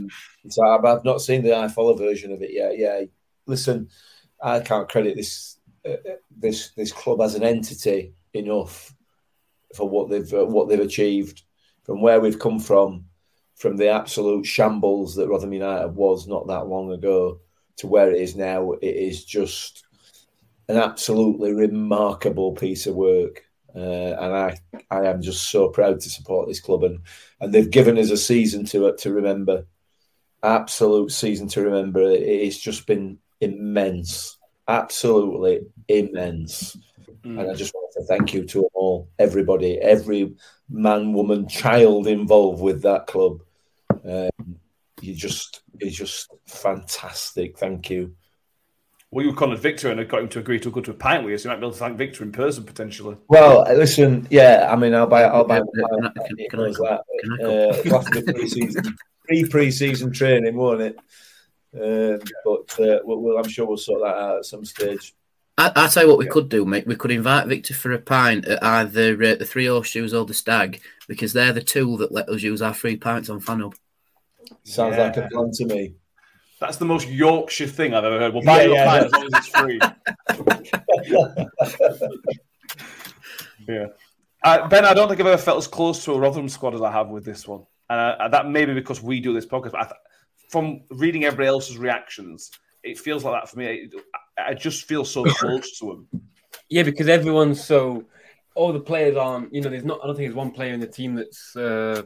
Um, 0.00 0.08
so 0.48 0.66
I've, 0.66 0.84
I've 0.84 1.04
not 1.04 1.20
seen 1.20 1.42
the 1.42 1.50
iFollow 1.50 1.98
version 1.98 2.32
of 2.32 2.40
it 2.42 2.50
yet. 2.52 2.78
Yeah, 2.78 3.02
listen, 3.46 3.88
I 4.42 4.60
can't 4.60 4.88
credit 4.88 5.16
this 5.16 5.58
uh, 5.88 5.96
this 6.36 6.70
this 6.70 6.92
club 6.92 7.20
as 7.20 7.34
an 7.34 7.42
entity 7.42 8.14
enough 8.34 8.94
for 9.74 9.88
what 9.88 10.10
they've 10.10 10.32
uh, 10.32 10.44
what 10.44 10.68
they've 10.68 10.80
achieved 10.80 11.42
from 11.86 12.02
where 12.02 12.20
we've 12.20 12.40
come 12.40 12.58
from, 12.58 13.04
from 13.54 13.76
the 13.76 13.88
absolute 13.88 14.44
shambles 14.44 15.14
that 15.14 15.28
Rotherham 15.28 15.52
United 15.52 15.90
was 15.90 16.26
not 16.26 16.48
that 16.48 16.66
long 16.66 16.92
ago 16.92 17.40
to 17.76 17.86
where 17.86 18.10
it 18.10 18.20
is 18.20 18.34
now. 18.34 18.72
It 18.72 18.96
is 18.96 19.24
just 19.24 19.84
an 20.68 20.78
absolutely 20.78 21.52
remarkable 21.52 22.52
piece 22.52 22.86
of 22.86 22.96
work. 22.96 23.44
Uh, 23.74 23.78
and 24.18 24.34
I, 24.34 24.58
I 24.90 25.06
am 25.06 25.22
just 25.22 25.48
so 25.48 25.68
proud 25.68 26.00
to 26.00 26.10
support 26.10 26.48
this 26.48 26.60
club, 26.60 26.82
and, 26.82 27.00
and 27.40 27.52
they've 27.52 27.70
given 27.70 27.98
us 27.98 28.10
a 28.10 28.16
season 28.16 28.64
to 28.66 28.96
to 28.96 29.12
remember, 29.12 29.66
absolute 30.42 31.12
season 31.12 31.46
to 31.48 31.62
remember. 31.62 32.00
It's 32.00 32.58
just 32.58 32.86
been 32.86 33.18
immense, 33.40 34.36
absolutely 34.68 35.60
immense. 35.88 36.76
And 37.24 37.40
I 37.40 37.54
just 37.54 37.74
want 37.74 37.92
to 37.94 38.04
thank 38.04 38.32
you 38.32 38.44
to 38.44 38.68
all, 38.72 39.08
everybody, 39.18 39.78
every 39.80 40.36
man, 40.70 41.12
woman, 41.12 41.48
child 41.48 42.06
involved 42.06 42.62
with 42.62 42.82
that 42.82 43.08
club. 43.08 43.40
Um, 44.08 44.30
you 45.00 45.12
just, 45.12 45.62
it's 45.80 45.96
just 45.96 46.32
fantastic. 46.46 47.58
Thank 47.58 47.90
you. 47.90 48.14
Well, 49.10 49.24
you 49.24 49.32
cornered 49.34 49.58
Victor 49.58 49.90
and 49.90 50.00
I 50.00 50.04
got 50.04 50.20
him 50.22 50.28
to 50.30 50.38
agree 50.38 50.60
to 50.60 50.70
go 50.70 50.80
to 50.80 50.90
a 50.92 50.94
pint 50.94 51.24
with 51.24 51.32
you, 51.32 51.38
so 51.38 51.48
you 51.48 51.54
might 51.54 51.60
be 51.60 51.66
able 51.66 51.72
to 51.72 51.78
thank 51.78 51.96
Victor 51.98 52.22
in 52.22 52.30
person 52.32 52.62
potentially. 52.64 53.16
Well, 53.28 53.62
listen, 53.76 54.28
yeah, 54.30 54.68
I 54.70 54.76
mean, 54.76 54.94
I'll 54.94 55.06
buy, 55.08 55.24
I'll 55.24 55.44
buy. 55.44 55.60
Can 55.60 55.66
can- 55.68 56.12
can 56.50 56.60
I 56.60 56.64
it 56.66 56.76
come- 56.76 56.86
that. 56.86 57.00
can 57.20 57.32
I 57.32 57.44
Uh, 57.44 57.76
it'll 57.78 57.98
have 58.02 58.10
to 58.12 58.22
be 58.22 58.32
pre-season, 58.32 58.96
pre-pre-season 59.26 60.12
training, 60.12 60.54
won't 60.56 60.80
it? 60.82 60.96
Um, 61.74 62.20
but 62.44 62.80
uh, 62.80 63.00
we'll, 63.04 63.20
we'll, 63.20 63.38
I'm 63.38 63.48
sure 63.48 63.66
we'll 63.66 63.76
sort 63.76 64.02
that 64.02 64.16
out 64.16 64.38
at 64.38 64.44
some 64.44 64.64
stage. 64.64 65.14
I, 65.58 65.72
I 65.74 65.88
tell 65.88 66.04
you 66.04 66.08
what 66.08 66.18
we 66.18 66.26
could 66.26 66.48
do, 66.48 66.64
mate. 66.64 66.86
We 66.86 66.96
could 66.96 67.10
invite 67.10 67.46
Victor 67.48 67.74
for 67.74 67.92
a 67.92 67.98
pint 67.98 68.46
at 68.46 68.62
either 68.62 69.12
uh, 69.22 69.34
the 69.36 69.46
Three 69.46 69.66
Horseshoes 69.66 70.12
or 70.14 70.24
the 70.24 70.34
Stag 70.34 70.80
because 71.08 71.32
they're 71.32 71.52
the 71.52 71.62
two 71.62 71.96
that 71.98 72.12
let 72.12 72.28
us 72.28 72.42
use 72.42 72.60
our 72.62 72.74
free 72.74 72.96
pints 72.96 73.28
on 73.30 73.40
FanHub. 73.40 73.74
Sounds 74.64 74.96
Yeah. 74.96 75.04
like 75.04 75.16
a 75.16 75.28
plan 75.28 75.50
to 75.52 75.64
me. 75.64 75.94
That's 76.60 76.76
the 76.78 76.84
most 76.86 77.08
Yorkshire 77.08 77.66
thing 77.66 77.92
I've 77.94 78.04
ever 78.04 78.18
heard. 78.18 78.32
We'll 78.32 78.42
buy 78.42 78.62
Yeah, 78.62 78.66
you 78.66 78.72
a 78.72 78.74
yeah, 78.76 78.86
pint 78.86 79.00
no. 79.00 79.06
as 79.06 79.12
long 79.12 79.28
as 79.34 79.38
it's 79.38 79.48
free. 79.58 79.80
Yeah. 83.68 83.86
Uh, 84.44 84.68
ben, 84.68 84.84
I 84.84 84.94
don't 84.94 85.08
think 85.08 85.20
I've 85.20 85.26
ever 85.26 85.42
felt 85.42 85.58
as 85.58 85.66
close 85.66 86.04
to 86.04 86.12
a 86.12 86.18
Rotherham 86.18 86.48
squad 86.48 86.74
as 86.74 86.82
I 86.82 86.92
have 86.92 87.08
with 87.08 87.24
this 87.24 87.48
one. 87.48 87.64
And 87.90 87.98
uh, 88.20 88.28
that 88.28 88.48
may 88.48 88.64
be 88.64 88.74
because 88.74 89.02
we 89.02 89.18
do 89.20 89.32
this 89.32 89.46
podcast. 89.46 89.72
But 89.72 89.80
I 89.80 89.84
th- 89.84 89.94
from 90.48 90.82
reading 90.90 91.24
everybody 91.24 91.48
else's 91.48 91.78
reactions, 91.78 92.50
it 92.82 92.98
feels 92.98 93.24
like 93.24 93.34
that 93.40 93.50
for 93.50 93.58
me. 93.58 93.90
I, 94.38 94.50
I 94.50 94.54
just 94.54 94.84
feel 94.84 95.04
so 95.04 95.24
close 95.40 95.78
to 95.78 95.86
them. 95.86 96.22
Yeah, 96.68 96.82
because 96.82 97.08
everyone's 97.08 97.62
so. 97.62 98.04
All 98.54 98.72
the 98.72 98.80
players 98.80 99.16
aren't. 99.16 99.52
You 99.52 99.60
know, 99.60 99.70
there's 99.70 99.84
not. 99.84 100.00
I 100.02 100.06
don't 100.06 100.16
think 100.16 100.28
there's 100.28 100.36
one 100.36 100.50
player 100.52 100.72
in 100.72 100.80
the 100.80 100.86
team 100.86 101.14
that's 101.14 101.54
uh, 101.56 102.02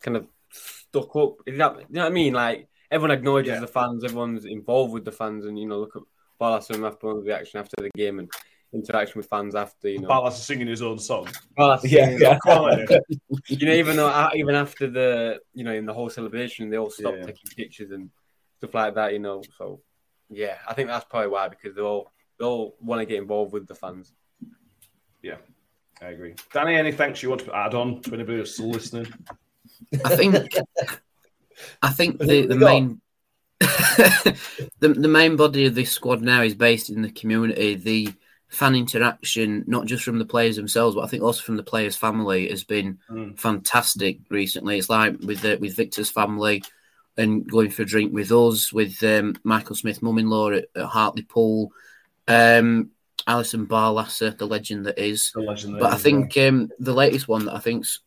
kind 0.00 0.16
of 0.16 0.26
stuck 0.50 1.14
up. 1.16 1.36
Is 1.46 1.58
that, 1.58 1.76
you 1.76 1.84
know 1.90 2.02
what 2.02 2.10
I 2.10 2.14
mean? 2.14 2.32
Like 2.32 2.68
everyone 2.90 3.16
acknowledges 3.16 3.54
Yeah. 3.54 3.60
the 3.60 3.66
fans. 3.66 4.04
Everyone's 4.04 4.44
involved 4.44 4.92
with 4.92 5.04
the 5.04 5.12
fans, 5.12 5.44
and 5.44 5.58
you 5.58 5.66
know, 5.66 5.78
look 5.80 5.96
at 5.96 6.02
Ballas 6.40 6.70
and 6.70 6.84
after 6.84 7.08
the 7.08 7.14
reaction 7.20 7.60
after 7.60 7.76
the 7.78 7.90
game, 7.96 8.18
and 8.20 8.30
interaction 8.72 9.18
with 9.18 9.28
fans 9.28 9.54
after. 9.54 9.88
You 9.88 10.00
know, 10.00 10.08
Ballas 10.08 10.32
singing 10.32 10.66
his 10.66 10.82
own 10.82 10.98
song. 10.98 11.28
Well, 11.56 11.70
that's 11.70 11.84
Yeah, 11.84 12.16
yeah. 12.18 12.38
quality. 12.38 12.86
you 13.48 13.66
know, 13.66 13.72
even 13.72 13.96
though 13.96 14.08
uh, 14.08 14.30
even 14.34 14.54
after 14.54 14.88
the 14.88 15.40
you 15.54 15.64
know 15.64 15.72
in 15.72 15.86
the 15.86 15.94
whole 15.94 16.10
celebration, 16.10 16.70
they 16.70 16.76
all 16.78 16.90
stopped 16.90 17.18
Yeah. 17.18 17.26
taking 17.26 17.50
pictures 17.56 17.90
and 17.90 18.10
stuff 18.58 18.74
like 18.74 18.94
that. 18.94 19.12
You 19.12 19.18
know, 19.20 19.42
so 19.56 19.80
yeah, 20.28 20.56
I 20.68 20.74
think 20.74 20.88
that's 20.88 21.04
probably 21.04 21.28
why 21.28 21.48
because 21.48 21.74
they 21.74 21.82
all 21.82 22.12
they 22.38 22.44
all 22.44 22.76
want 22.80 23.00
to 23.00 23.06
get 23.06 23.18
involved 23.18 23.52
with 23.52 23.66
the 23.66 23.74
fans. 23.74 24.12
Yeah, 25.22 25.36
I 26.02 26.06
agree. 26.06 26.34
Danny, 26.52 26.74
any 26.74 26.92
thanks 26.92 27.22
you 27.22 27.30
want 27.30 27.42
to 27.44 27.56
add 27.56 27.74
on 27.74 28.02
to 28.02 28.14
anybody 28.14 28.38
who's 28.38 28.54
still 28.54 28.70
listening? 28.70 29.06
I 30.04 30.16
think 30.16 30.34
I 31.82 31.90
think 31.90 32.18
the, 32.18 32.46
the 32.46 32.56
main 32.56 33.00
the, 33.60 34.36
the 34.80 35.08
main 35.08 35.36
body 35.36 35.66
of 35.66 35.74
this 35.74 35.90
squad 35.90 36.20
now 36.20 36.42
is 36.42 36.54
based 36.54 36.90
in 36.90 37.02
the 37.02 37.10
community. 37.10 37.74
The 37.74 38.12
fan 38.48 38.74
interaction, 38.74 39.64
not 39.66 39.86
just 39.86 40.04
from 40.04 40.18
the 40.18 40.24
players 40.24 40.56
themselves, 40.56 40.94
but 40.94 41.02
I 41.04 41.08
think 41.08 41.22
also 41.22 41.42
from 41.42 41.56
the 41.56 41.62
players' 41.62 41.96
family, 41.96 42.48
has 42.48 42.64
been 42.64 42.98
Mm. 43.10 43.38
fantastic 43.38 44.18
recently. 44.30 44.78
It's 44.78 44.88
like 44.90 45.18
with 45.20 45.40
the, 45.40 45.58
with 45.60 45.76
Victor's 45.76 46.10
family 46.10 46.62
and 47.16 47.48
going 47.50 47.70
for 47.70 47.82
a 47.82 47.86
drink 47.86 48.12
with 48.12 48.30
us, 48.30 48.72
with 48.72 49.02
um, 49.02 49.34
Michael 49.42 49.74
Smith, 49.74 50.02
mum-in-law 50.02 50.50
at, 50.52 50.66
at 50.76 50.84
Hartlepool, 50.84 51.72
um, 52.28 52.90
Alison 53.26 53.66
Barlaser, 53.66 54.36
the 54.36 54.46
legend 54.46 54.86
that 54.86 54.98
is. 54.98 55.32
Legend. 55.34 55.78
But 55.80 55.92
I 55.92 55.96
think 55.96 56.36
um, 56.36 56.70
the 56.78 56.92
latest 56.92 57.26
one 57.26 57.46
that 57.46 57.54
I 57.54 57.58
think's 57.58 58.00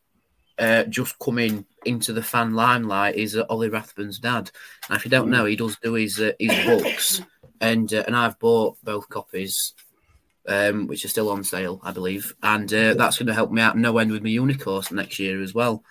uh, 0.58 0.84
just 0.84 1.18
coming 1.20 1.66
into 1.86 2.14
the 2.14 2.22
fan 2.24 2.54
limelight 2.54 3.16
is 3.16 3.36
uh, 3.36 3.46
Ollie 3.50 3.70
Rathbone's 3.70 4.20
dad. 4.20 4.52
And 4.88 4.98
if 4.98 5.06
you 5.06 5.12
don't 5.12 5.30
know, 5.30 5.46
he 5.46 5.56
does 5.56 5.78
do 5.82 5.94
his 5.94 6.20
uh, 6.20 6.32
his 6.40 6.54
books, 6.66 7.22
and 7.62 7.94
uh, 7.94 8.04
and 8.08 8.16
I've 8.16 8.38
bought 8.40 8.78
both 8.84 9.10
copies, 9.10 9.74
um, 10.48 10.88
which 10.88 11.06
are 11.06 11.10
still 11.10 11.30
on 11.30 11.44
sale, 11.44 11.80
I 11.84 11.92
believe, 11.92 12.36
and 12.42 12.72
uh, 12.74 12.94
that's 12.94 13.18
going 13.18 13.28
to 13.28 13.34
help 13.34 13.52
me 13.52 13.62
out 13.62 13.78
no 13.78 13.98
end 13.98 14.12
with 14.12 14.24
my 14.24 14.30
uni 14.30 14.56
course 14.56 14.92
next 14.92 15.20
year 15.20 15.42
as 15.42 15.54
well. 15.54 15.84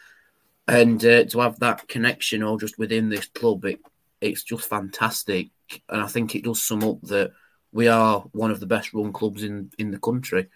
And 0.67 1.03
uh, 1.05 1.25
to 1.25 1.41
have 1.41 1.59
that 1.61 1.89
connection 1.89 2.43
all 2.43 2.59
just 2.59 2.79
within 2.79 3.09
this 3.09 3.27
club, 3.27 3.65
it, 3.65 3.81
it's 4.21 4.43
just 4.43 4.69
fantastic, 4.69 5.51
and 5.89 6.03
I 6.03 6.07
think 6.07 6.35
it 6.35 6.45
does 6.45 6.63
sum 6.63 6.85
up 6.85 7.01
that 7.03 7.33
we 7.73 7.89
are 7.89 8.21
one 8.33 8.51
of 8.51 8.61
the 8.61 8.67
best 8.67 8.93
run 8.93 9.13
clubs 9.13 9.43
in 9.43 9.71
in 9.79 9.91
the 9.91 9.99
country, 9.99 10.49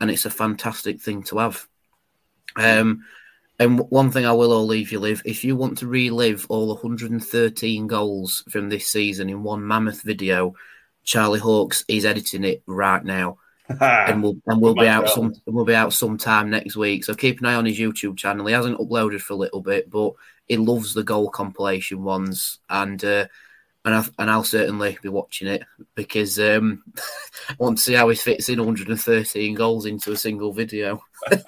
and 0.00 0.10
it's 0.10 0.26
a 0.26 0.30
fantastic 0.30 1.00
thing 1.00 1.22
to 1.24 1.38
have. 1.38 1.66
Um, 2.56 3.04
and 3.58 3.80
one 3.90 4.10
thing 4.10 4.26
I 4.26 4.32
will 4.32 4.52
all 4.52 4.66
leave 4.66 4.92
you 4.92 5.00
with: 5.00 5.22
if 5.24 5.44
you 5.44 5.56
want 5.56 5.78
to 5.78 5.86
relive 5.86 6.46
all 6.48 6.68
113 6.68 7.86
goals 7.86 8.44
from 8.50 8.68
this 8.68 8.90
season 8.90 9.30
in 9.30 9.42
one 9.42 9.66
mammoth 9.66 10.02
video, 10.02 10.54
Charlie 11.06 11.40
Hawks 11.40 11.84
is 11.88 12.04
editing 12.04 12.44
it 12.44 12.62
right 12.66 13.02
now, 13.02 13.38
and 13.80 14.22
we'll 14.22 14.36
and 14.46 14.60
we'll 14.60 14.74
be 14.74 14.86
out 14.86 15.06
Charlie. 15.06 15.34
some 15.34 15.42
we'll 15.46 15.64
be 15.64 15.74
out 15.74 15.94
sometime 15.94 16.50
next 16.50 16.76
week. 16.76 17.04
So 17.04 17.14
keep 17.14 17.40
an 17.40 17.46
eye 17.46 17.54
on 17.54 17.64
his 17.64 17.78
YouTube 17.78 18.18
channel. 18.18 18.46
He 18.46 18.52
hasn't 18.52 18.78
uploaded 18.78 19.22
for 19.22 19.32
a 19.32 19.36
little 19.36 19.62
bit, 19.62 19.90
but 19.90 20.12
he 20.46 20.58
loves 20.58 20.92
the 20.92 21.02
goal 21.02 21.30
compilation 21.30 22.04
ones, 22.04 22.58
and 22.68 23.02
uh, 23.02 23.26
and 23.86 23.94
I 23.94 24.04
and 24.18 24.30
I'll 24.30 24.44
certainly 24.44 24.98
be 25.02 25.08
watching 25.08 25.48
it 25.48 25.62
because 25.94 26.38
um, 26.38 26.82
I 27.48 27.54
want 27.58 27.78
to 27.78 27.82
see 27.82 27.94
how 27.94 28.08
he 28.10 28.16
fits 28.16 28.50
in 28.50 28.58
113 28.58 29.54
goals 29.54 29.86
into 29.86 30.12
a 30.12 30.16
single 30.16 30.52
video. 30.52 31.02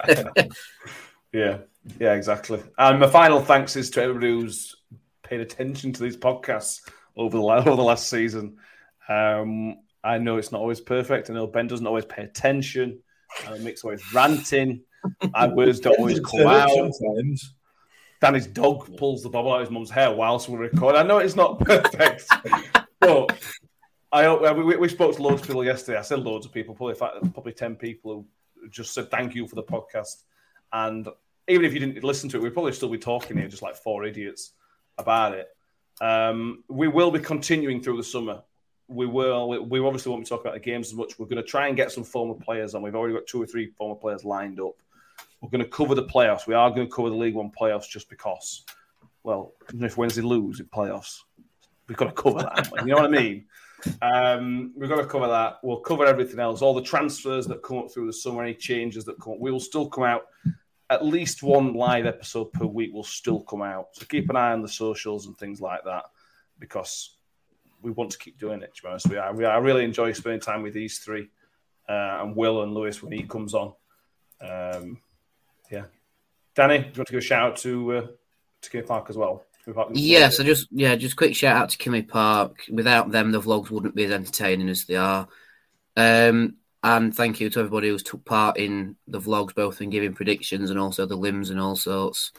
Yeah, 1.31 1.59
yeah, 1.99 2.13
exactly. 2.13 2.61
And 2.77 2.99
my 2.99 3.07
final 3.07 3.41
thanks 3.41 3.75
is 3.75 3.89
to 3.91 4.01
everybody 4.01 4.31
who's 4.31 4.75
paid 5.23 5.41
attention 5.41 5.93
to 5.93 6.03
these 6.03 6.17
podcasts 6.17 6.81
over 7.15 7.37
the 7.37 7.43
last, 7.43 7.67
over 7.67 7.75
the 7.75 7.83
last 7.83 8.09
season. 8.09 8.57
Um, 9.09 9.77
I 10.03 10.17
know 10.17 10.37
it's 10.37 10.51
not 10.51 10.61
always 10.61 10.79
perfect. 10.79 11.29
I 11.29 11.33
know 11.33 11.47
Ben 11.47 11.67
doesn't 11.67 11.85
always 11.85 12.05
pay 12.05 12.23
attention. 12.23 12.99
Know 13.45 13.57
Mick's 13.57 13.83
always 13.83 14.13
ranting. 14.13 14.81
Our 15.33 15.49
words 15.53 15.79
don't 15.79 15.99
always 15.99 16.19
come 16.19 16.47
out. 16.47 16.69
Sometimes. 16.69 17.55
Danny's 18.21 18.47
dog 18.47 18.97
pulls 18.97 19.23
the 19.23 19.29
bubble 19.29 19.53
out 19.53 19.61
of 19.61 19.67
his 19.67 19.71
mum's 19.71 19.89
hair 19.89 20.11
whilst 20.11 20.49
we 20.49 20.57
record. 20.57 20.95
I 20.95 21.03
know 21.03 21.19
it's 21.19 21.35
not 21.37 21.59
perfect, 21.59 22.27
but 22.99 23.37
I 24.11 24.23
hope 24.23 24.41
uh, 24.41 24.53
we, 24.53 24.75
we 24.75 24.89
spoke 24.89 25.15
to 25.15 25.21
loads 25.21 25.41
of 25.41 25.47
people 25.47 25.63
yesterday. 25.63 25.97
I 25.97 26.01
said 26.01 26.19
loads 26.19 26.45
of 26.45 26.51
people, 26.51 26.75
probably 26.75 26.95
probably 26.95 27.53
ten 27.53 27.75
people 27.75 28.25
who 28.55 28.69
just 28.69 28.93
said 28.93 29.09
thank 29.09 29.35
you 29.35 29.47
for 29.47 29.55
the 29.55 29.63
podcast. 29.63 30.23
And 30.73 31.07
even 31.47 31.65
if 31.65 31.73
you 31.73 31.79
didn't 31.79 32.03
listen 32.03 32.29
to 32.29 32.37
it, 32.37 32.43
we'd 32.43 32.53
probably 32.53 32.73
still 32.73 32.89
be 32.89 32.97
talking 32.97 33.37
here, 33.37 33.47
just 33.47 33.63
like 33.63 33.75
four 33.75 34.03
idiots 34.03 34.51
about 34.97 35.33
it. 35.33 35.47
Um, 36.01 36.63
we 36.67 36.87
will 36.87 37.11
be 37.11 37.19
continuing 37.19 37.81
through 37.81 37.97
the 37.97 38.03
summer. 38.03 38.43
We 38.89 39.05
will. 39.05 39.49
We, 39.67 39.79
obviously 39.79 40.09
won't 40.09 40.23
be 40.23 40.27
talking 40.29 40.47
about 40.47 40.55
the 40.55 40.59
games 40.59 40.87
as 40.87 40.95
much. 40.95 41.17
We're 41.19 41.27
going 41.27 41.37
to 41.37 41.43
try 41.43 41.67
and 41.67 41.77
get 41.77 41.91
some 41.91 42.03
former 42.03 42.33
players 42.33 42.73
on. 42.73 42.81
We've 42.81 42.95
already 42.95 43.13
got 43.13 43.27
two 43.27 43.41
or 43.41 43.45
three 43.45 43.67
former 43.67 43.95
players 43.95 44.25
lined 44.25 44.59
up. 44.59 44.73
We're 45.41 45.49
going 45.49 45.63
to 45.63 45.69
cover 45.69 45.95
the 45.95 46.05
playoffs. 46.05 46.47
We 46.47 46.55
are 46.55 46.69
going 46.71 46.87
to 46.87 46.93
cover 46.93 47.09
the 47.09 47.15
League 47.15 47.35
One 47.35 47.51
playoffs 47.51 47.87
just 47.87 48.09
because. 48.09 48.65
Well, 49.23 49.53
if 49.79 49.95
Wednesday 49.95 50.21
lose 50.21 50.59
in 50.59 50.65
playoffs, 50.65 51.19
we've 51.87 51.97
got 51.97 52.15
to 52.15 52.21
cover 52.21 52.39
that. 52.39 52.71
You 52.79 52.87
know 52.87 52.95
what 52.95 53.05
I 53.05 53.09
mean? 53.09 53.45
Um, 54.01 54.73
we've 54.75 54.89
got 54.89 54.97
to 54.97 55.05
cover 55.05 55.27
that. 55.27 55.59
We'll 55.63 55.81
cover 55.81 56.05
everything 56.05 56.39
else, 56.39 56.61
all 56.61 56.73
the 56.73 56.81
transfers 56.81 57.45
that 57.47 57.63
come 57.63 57.77
up 57.77 57.91
through 57.91 58.07
the 58.07 58.13
summer, 58.13 58.43
any 58.43 58.53
changes 58.53 59.05
that 59.05 59.19
come. 59.21 59.33
up. 59.33 59.39
We 59.39 59.51
will 59.51 59.59
still 59.59 59.87
come 59.87 60.03
out. 60.03 60.23
At 60.89 61.05
least 61.05 61.43
one 61.43 61.73
live 61.73 62.07
episode 62.07 62.51
per 62.51 62.65
week 62.65 62.93
will 62.93 63.03
still 63.03 63.41
come 63.41 63.61
out. 63.61 63.89
So 63.93 64.05
keep 64.07 64.29
an 64.29 64.35
eye 64.35 64.53
on 64.53 64.63
the 64.63 64.67
socials 64.67 65.27
and 65.27 65.37
things 65.37 65.61
like 65.61 65.83
that 65.85 66.05
because 66.57 67.15
we 67.81 67.91
want 67.91 68.11
to 68.11 68.17
keep 68.17 68.37
doing 68.37 68.61
it. 68.61 68.75
To 68.75 68.83
be 68.83 68.87
honest, 68.89 69.09
we 69.09 69.17
are. 69.17 69.33
We 69.33 69.45
I 69.45 69.57
really 69.57 69.83
enjoy 69.83 70.11
spending 70.13 70.41
time 70.41 70.61
with 70.63 70.73
these 70.73 70.99
three 70.99 71.29
uh, 71.87 72.19
and 72.21 72.35
Will 72.35 72.63
and 72.63 72.73
Lewis 72.73 73.01
when 73.01 73.11
he 73.11 73.23
comes 73.23 73.53
on. 73.53 73.73
Um, 74.41 74.99
yeah, 75.71 75.85
Danny, 76.55 76.79
do 76.79 76.83
you 76.85 76.93
want 76.97 77.07
to 77.07 77.13
give 77.13 77.19
a 77.19 77.21
shout 77.21 77.51
out 77.51 77.57
to 77.57 77.93
uh, 77.93 78.07
to 78.61 78.69
King 78.69 78.83
Park 78.83 79.09
as 79.09 79.17
well? 79.17 79.43
Park- 79.73 79.89
Yeah, 79.93 80.29
so 80.29 80.43
just 80.43 80.67
yeah, 80.71 80.95
just 80.95 81.15
quick 81.15 81.35
shout 81.35 81.55
out 81.55 81.69
to 81.69 81.77
Kimmy 81.77 82.07
Park. 82.07 82.63
Without 82.71 83.11
them, 83.11 83.31
the 83.31 83.41
vlogs 83.41 83.69
wouldn't 83.69 83.95
be 83.95 84.05
as 84.05 84.11
entertaining 84.11 84.69
as 84.69 84.85
they 84.85 84.95
are. 84.95 85.27
Um, 85.95 86.55
and 86.81 87.13
thank 87.13 87.39
you 87.39 87.49
to 87.49 87.59
everybody 87.59 87.89
who's 87.89 88.03
took 88.03 88.23
part 88.23 88.57
in 88.57 88.95
the 89.07 89.19
vlogs, 89.19 89.53
both 89.53 89.81
in 89.81 89.89
giving 89.89 90.13
predictions 90.13 90.69
and 90.69 90.79
also 90.79 91.05
the 91.05 91.17
limbs 91.17 91.49
and 91.49 91.59
all 91.59 91.75
sorts. 91.75 92.31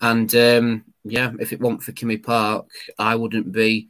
And 0.00 0.34
um, 0.34 0.84
yeah, 1.04 1.32
if 1.38 1.52
it 1.52 1.60
weren't 1.60 1.82
for 1.82 1.92
Kimmy 1.92 2.22
Park, 2.22 2.66
I 2.98 3.14
wouldn't 3.14 3.52
be 3.52 3.88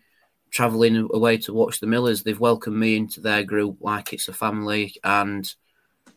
travelling 0.54 1.08
away 1.12 1.36
to 1.36 1.52
watch 1.52 1.80
the 1.80 1.86
Millers. 1.86 2.22
They've 2.22 2.38
welcomed 2.38 2.78
me 2.78 2.96
into 2.96 3.20
their 3.20 3.42
group 3.42 3.78
like 3.80 4.12
it's 4.12 4.28
a 4.28 4.32
family, 4.32 4.94
and 5.02 5.46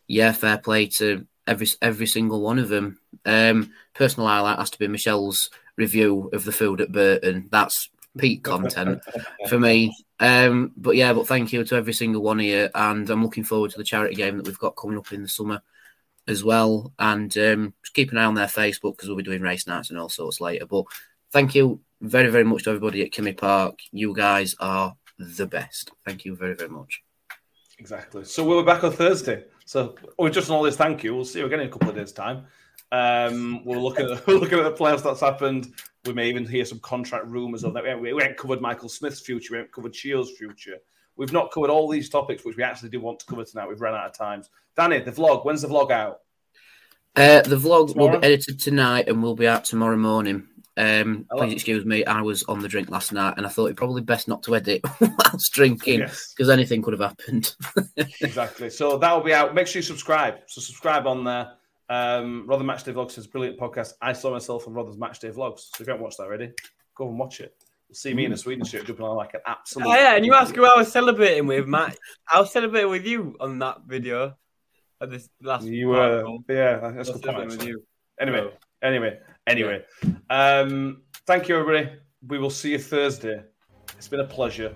yeah, 0.07 0.31
fair 0.31 0.59
play 0.59 0.85
to 0.87 1.25
every 1.47 1.67
every 1.81 2.07
single 2.07 2.41
one 2.41 2.59
of 2.59 2.69
them. 2.69 2.99
Um, 3.25 3.73
personal 3.95 4.29
highlight 4.29 4.59
has 4.59 4.69
to 4.69 4.79
be 4.79 4.87
Michelle's 4.87 5.49
review 5.75 6.29
of 6.31 6.45
the 6.45 6.51
food 6.51 6.81
at 6.81 6.91
Burton. 6.91 7.49
That's 7.51 7.89
peak 8.17 8.43
content 8.43 9.01
for 9.49 9.59
me. 9.59 9.93
Um, 10.19 10.71
but 10.77 10.95
yeah, 10.95 11.13
but 11.13 11.27
thank 11.27 11.51
you 11.51 11.63
to 11.63 11.75
every 11.75 11.93
single 11.93 12.21
one 12.21 12.39
of 12.39 12.45
you, 12.45 12.69
and 12.75 13.09
I'm 13.09 13.23
looking 13.23 13.43
forward 13.43 13.71
to 13.71 13.77
the 13.77 13.83
charity 13.83 14.15
game 14.15 14.37
that 14.37 14.45
we've 14.45 14.59
got 14.59 14.75
coming 14.75 14.99
up 14.99 15.11
in 15.11 15.23
the 15.23 15.27
summer 15.27 15.61
as 16.27 16.43
well. 16.43 16.93
And 16.99 17.35
um, 17.39 17.73
just 17.81 17.95
keep 17.95 18.11
an 18.11 18.19
eye 18.19 18.25
on 18.25 18.35
their 18.35 18.45
Facebook 18.45 18.97
because 18.97 19.09
we'll 19.09 19.17
be 19.17 19.23
doing 19.23 19.41
race 19.41 19.65
nights 19.65 19.89
and 19.89 19.97
all 19.97 20.09
sorts 20.09 20.39
later. 20.39 20.67
But 20.67 20.85
thank 21.31 21.55
you 21.55 21.81
very, 22.01 22.29
very 22.29 22.43
much 22.43 22.63
to 22.63 22.71
everybody 22.71 23.03
at 23.03 23.11
Kimmy 23.11 23.35
Park. 23.35 23.79
You 23.91 24.13
guys 24.13 24.55
are 24.59 24.95
the 25.17 25.47
best. 25.47 25.91
Thank 26.05 26.25
you 26.25 26.35
very, 26.35 26.55
very 26.55 26.69
much. 26.69 27.01
Exactly. 27.79 28.23
So 28.25 28.43
we'll 28.43 28.61
be 28.61 28.65
back 28.65 28.83
on 28.83 28.91
Thursday. 28.91 29.45
So 29.65 29.95
we're 30.17 30.29
just 30.29 30.49
on 30.49 30.57
all 30.57 30.63
this. 30.63 30.77
Thank 30.77 31.03
you. 31.03 31.15
We'll 31.15 31.25
see 31.25 31.39
you 31.39 31.45
again 31.45 31.59
in 31.59 31.67
a 31.67 31.71
couple 31.71 31.89
of 31.89 31.95
days' 31.95 32.11
time. 32.11 32.45
Um, 32.91 33.63
we'll 33.65 33.83
look 33.83 33.99
at 33.99 34.25
we're 34.27 34.35
looking 34.35 34.59
at 34.59 34.63
the 34.63 34.71
playoffs 34.71 35.03
that's 35.03 35.19
happened. 35.19 35.73
We 36.05 36.13
may 36.13 36.29
even 36.29 36.45
hear 36.45 36.65
some 36.65 36.79
contract 36.79 37.25
rumours 37.27 37.63
of 37.63 37.73
that. 37.73 37.83
We 37.83 37.89
haven't, 37.89 38.03
we 38.03 38.21
haven't 38.21 38.37
covered 38.37 38.61
Michael 38.61 38.89
Smith's 38.89 39.19
future. 39.19 39.53
We 39.53 39.57
haven't 39.57 39.73
covered 39.73 39.95
Shield's 39.95 40.31
future. 40.31 40.77
We've 41.17 41.33
not 41.33 41.51
covered 41.51 41.69
all 41.69 41.89
these 41.89 42.09
topics, 42.09 42.45
which 42.45 42.55
we 42.55 42.63
actually 42.63 42.89
do 42.89 43.01
want 43.01 43.19
to 43.19 43.25
cover 43.25 43.43
tonight. 43.43 43.67
We've 43.67 43.81
run 43.81 43.95
out 43.95 44.05
of 44.05 44.13
times. 44.13 44.49
Danny, 44.75 44.99
the 44.99 45.11
vlog. 45.11 45.43
When's 45.43 45.63
the 45.63 45.67
vlog 45.67 45.91
out? 45.91 46.19
Uh, 47.15 47.41
the 47.41 47.57
vlog 47.57 47.95
will 47.95 48.19
be 48.19 48.25
edited 48.25 48.59
tonight 48.59 49.09
and 49.09 49.23
will 49.23 49.35
be 49.35 49.47
out 49.47 49.65
tomorrow 49.65 49.97
morning. 49.97 50.47
Um, 50.77 51.25
I 51.31 51.37
please 51.37 51.53
excuse 51.53 51.85
me, 51.85 52.05
I 52.05 52.21
was 52.21 52.43
on 52.43 52.59
the 52.59 52.67
drink 52.67 52.89
last 52.91 53.11
night 53.11 53.33
and 53.37 53.45
I 53.45 53.49
thought 53.49 53.65
it 53.67 53.75
probably 53.77 54.01
best 54.03 54.27
not 54.27 54.43
to 54.43 54.55
edit 54.55 54.81
whilst 55.01 55.51
drinking 55.51 55.99
Yes. 56.01 56.33
because 56.35 56.49
anything 56.49 56.81
could 56.83 56.93
have 56.93 57.01
happened. 57.01 57.55
exactly. 58.21 58.69
So 58.69 58.97
that 58.97 59.11
will 59.13 59.23
be 59.23 59.33
out. 59.33 59.55
Make 59.55 59.67
sure 59.67 59.79
you 59.79 59.83
subscribe. 59.83 60.35
So 60.47 60.61
subscribe 60.61 61.07
on 61.07 61.23
there. 61.23 61.51
Um, 61.89 62.45
Rother 62.47 62.63
Matchday 62.63 62.93
Vlogs 62.93 63.17
is 63.17 63.25
a 63.25 63.29
brilliant 63.29 63.59
podcast. 63.59 63.93
I 64.01 64.13
saw 64.13 64.31
myself 64.31 64.67
on 64.67 64.73
Rother's 64.73 64.97
Matchday 64.97 65.33
Vlogs. 65.33 65.59
So 65.61 65.81
if 65.81 65.87
you 65.87 65.91
haven't 65.91 66.03
watched 66.03 66.17
that 66.17 66.25
already, 66.25 66.51
go 66.95 67.07
and 67.09 67.17
watch 67.17 67.39
it. 67.39 67.55
You'll 67.89 67.95
see 67.95 68.13
me 68.13 68.25
in 68.25 68.33
a 68.33 68.37
Sweden 68.37 68.65
shirt 68.65 68.85
jumping 68.85 69.05
on 69.05 69.15
like 69.15 69.33
an 69.33 69.39
absolute. 69.45 69.87
Oh, 69.87 69.93
yeah, 69.95 70.15
and 70.15 70.25
you 70.25 70.33
ask 70.33 70.53
who 70.53 70.65
I 70.65 70.75
was 70.77 70.91
celebrating 70.91 71.47
with, 71.47 71.65
Matt. 71.67 71.97
I 72.31 72.39
was 72.41 72.51
celebrating 72.51 72.89
with 72.89 73.05
you 73.05 73.35
on 73.39 73.59
that 73.59 73.77
video. 73.87 74.35
At 74.99 75.11
this 75.11 75.29
last 75.41 75.63
You 75.65 75.89
were, 75.89 76.23
yeah, 76.49 76.91
that's 76.93 77.09
I 77.09 77.11
a 77.11 77.13
was 77.13 77.21
good 77.21 77.33
point. 77.35 77.47
with 77.51 77.65
you. 77.65 77.83
Anyway, 78.19 78.49
anyway, 78.83 79.19
Anyway, 79.47 79.81
um, 80.29 81.03
thank 81.25 81.47
you, 81.47 81.57
everybody. 81.57 81.89
We 82.27 82.37
will 82.37 82.49
see 82.49 82.71
you 82.71 82.79
Thursday. 82.79 83.41
It's 83.95 84.09
been 84.09 84.19
a 84.19 84.25
pleasure. 84.25 84.75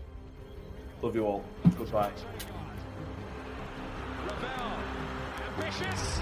Love 1.02 1.14
you 1.14 1.26
all. 1.26 1.44
Goodbye. 1.78 2.12
Ravel, 4.26 4.72
ambitious. 5.58 6.22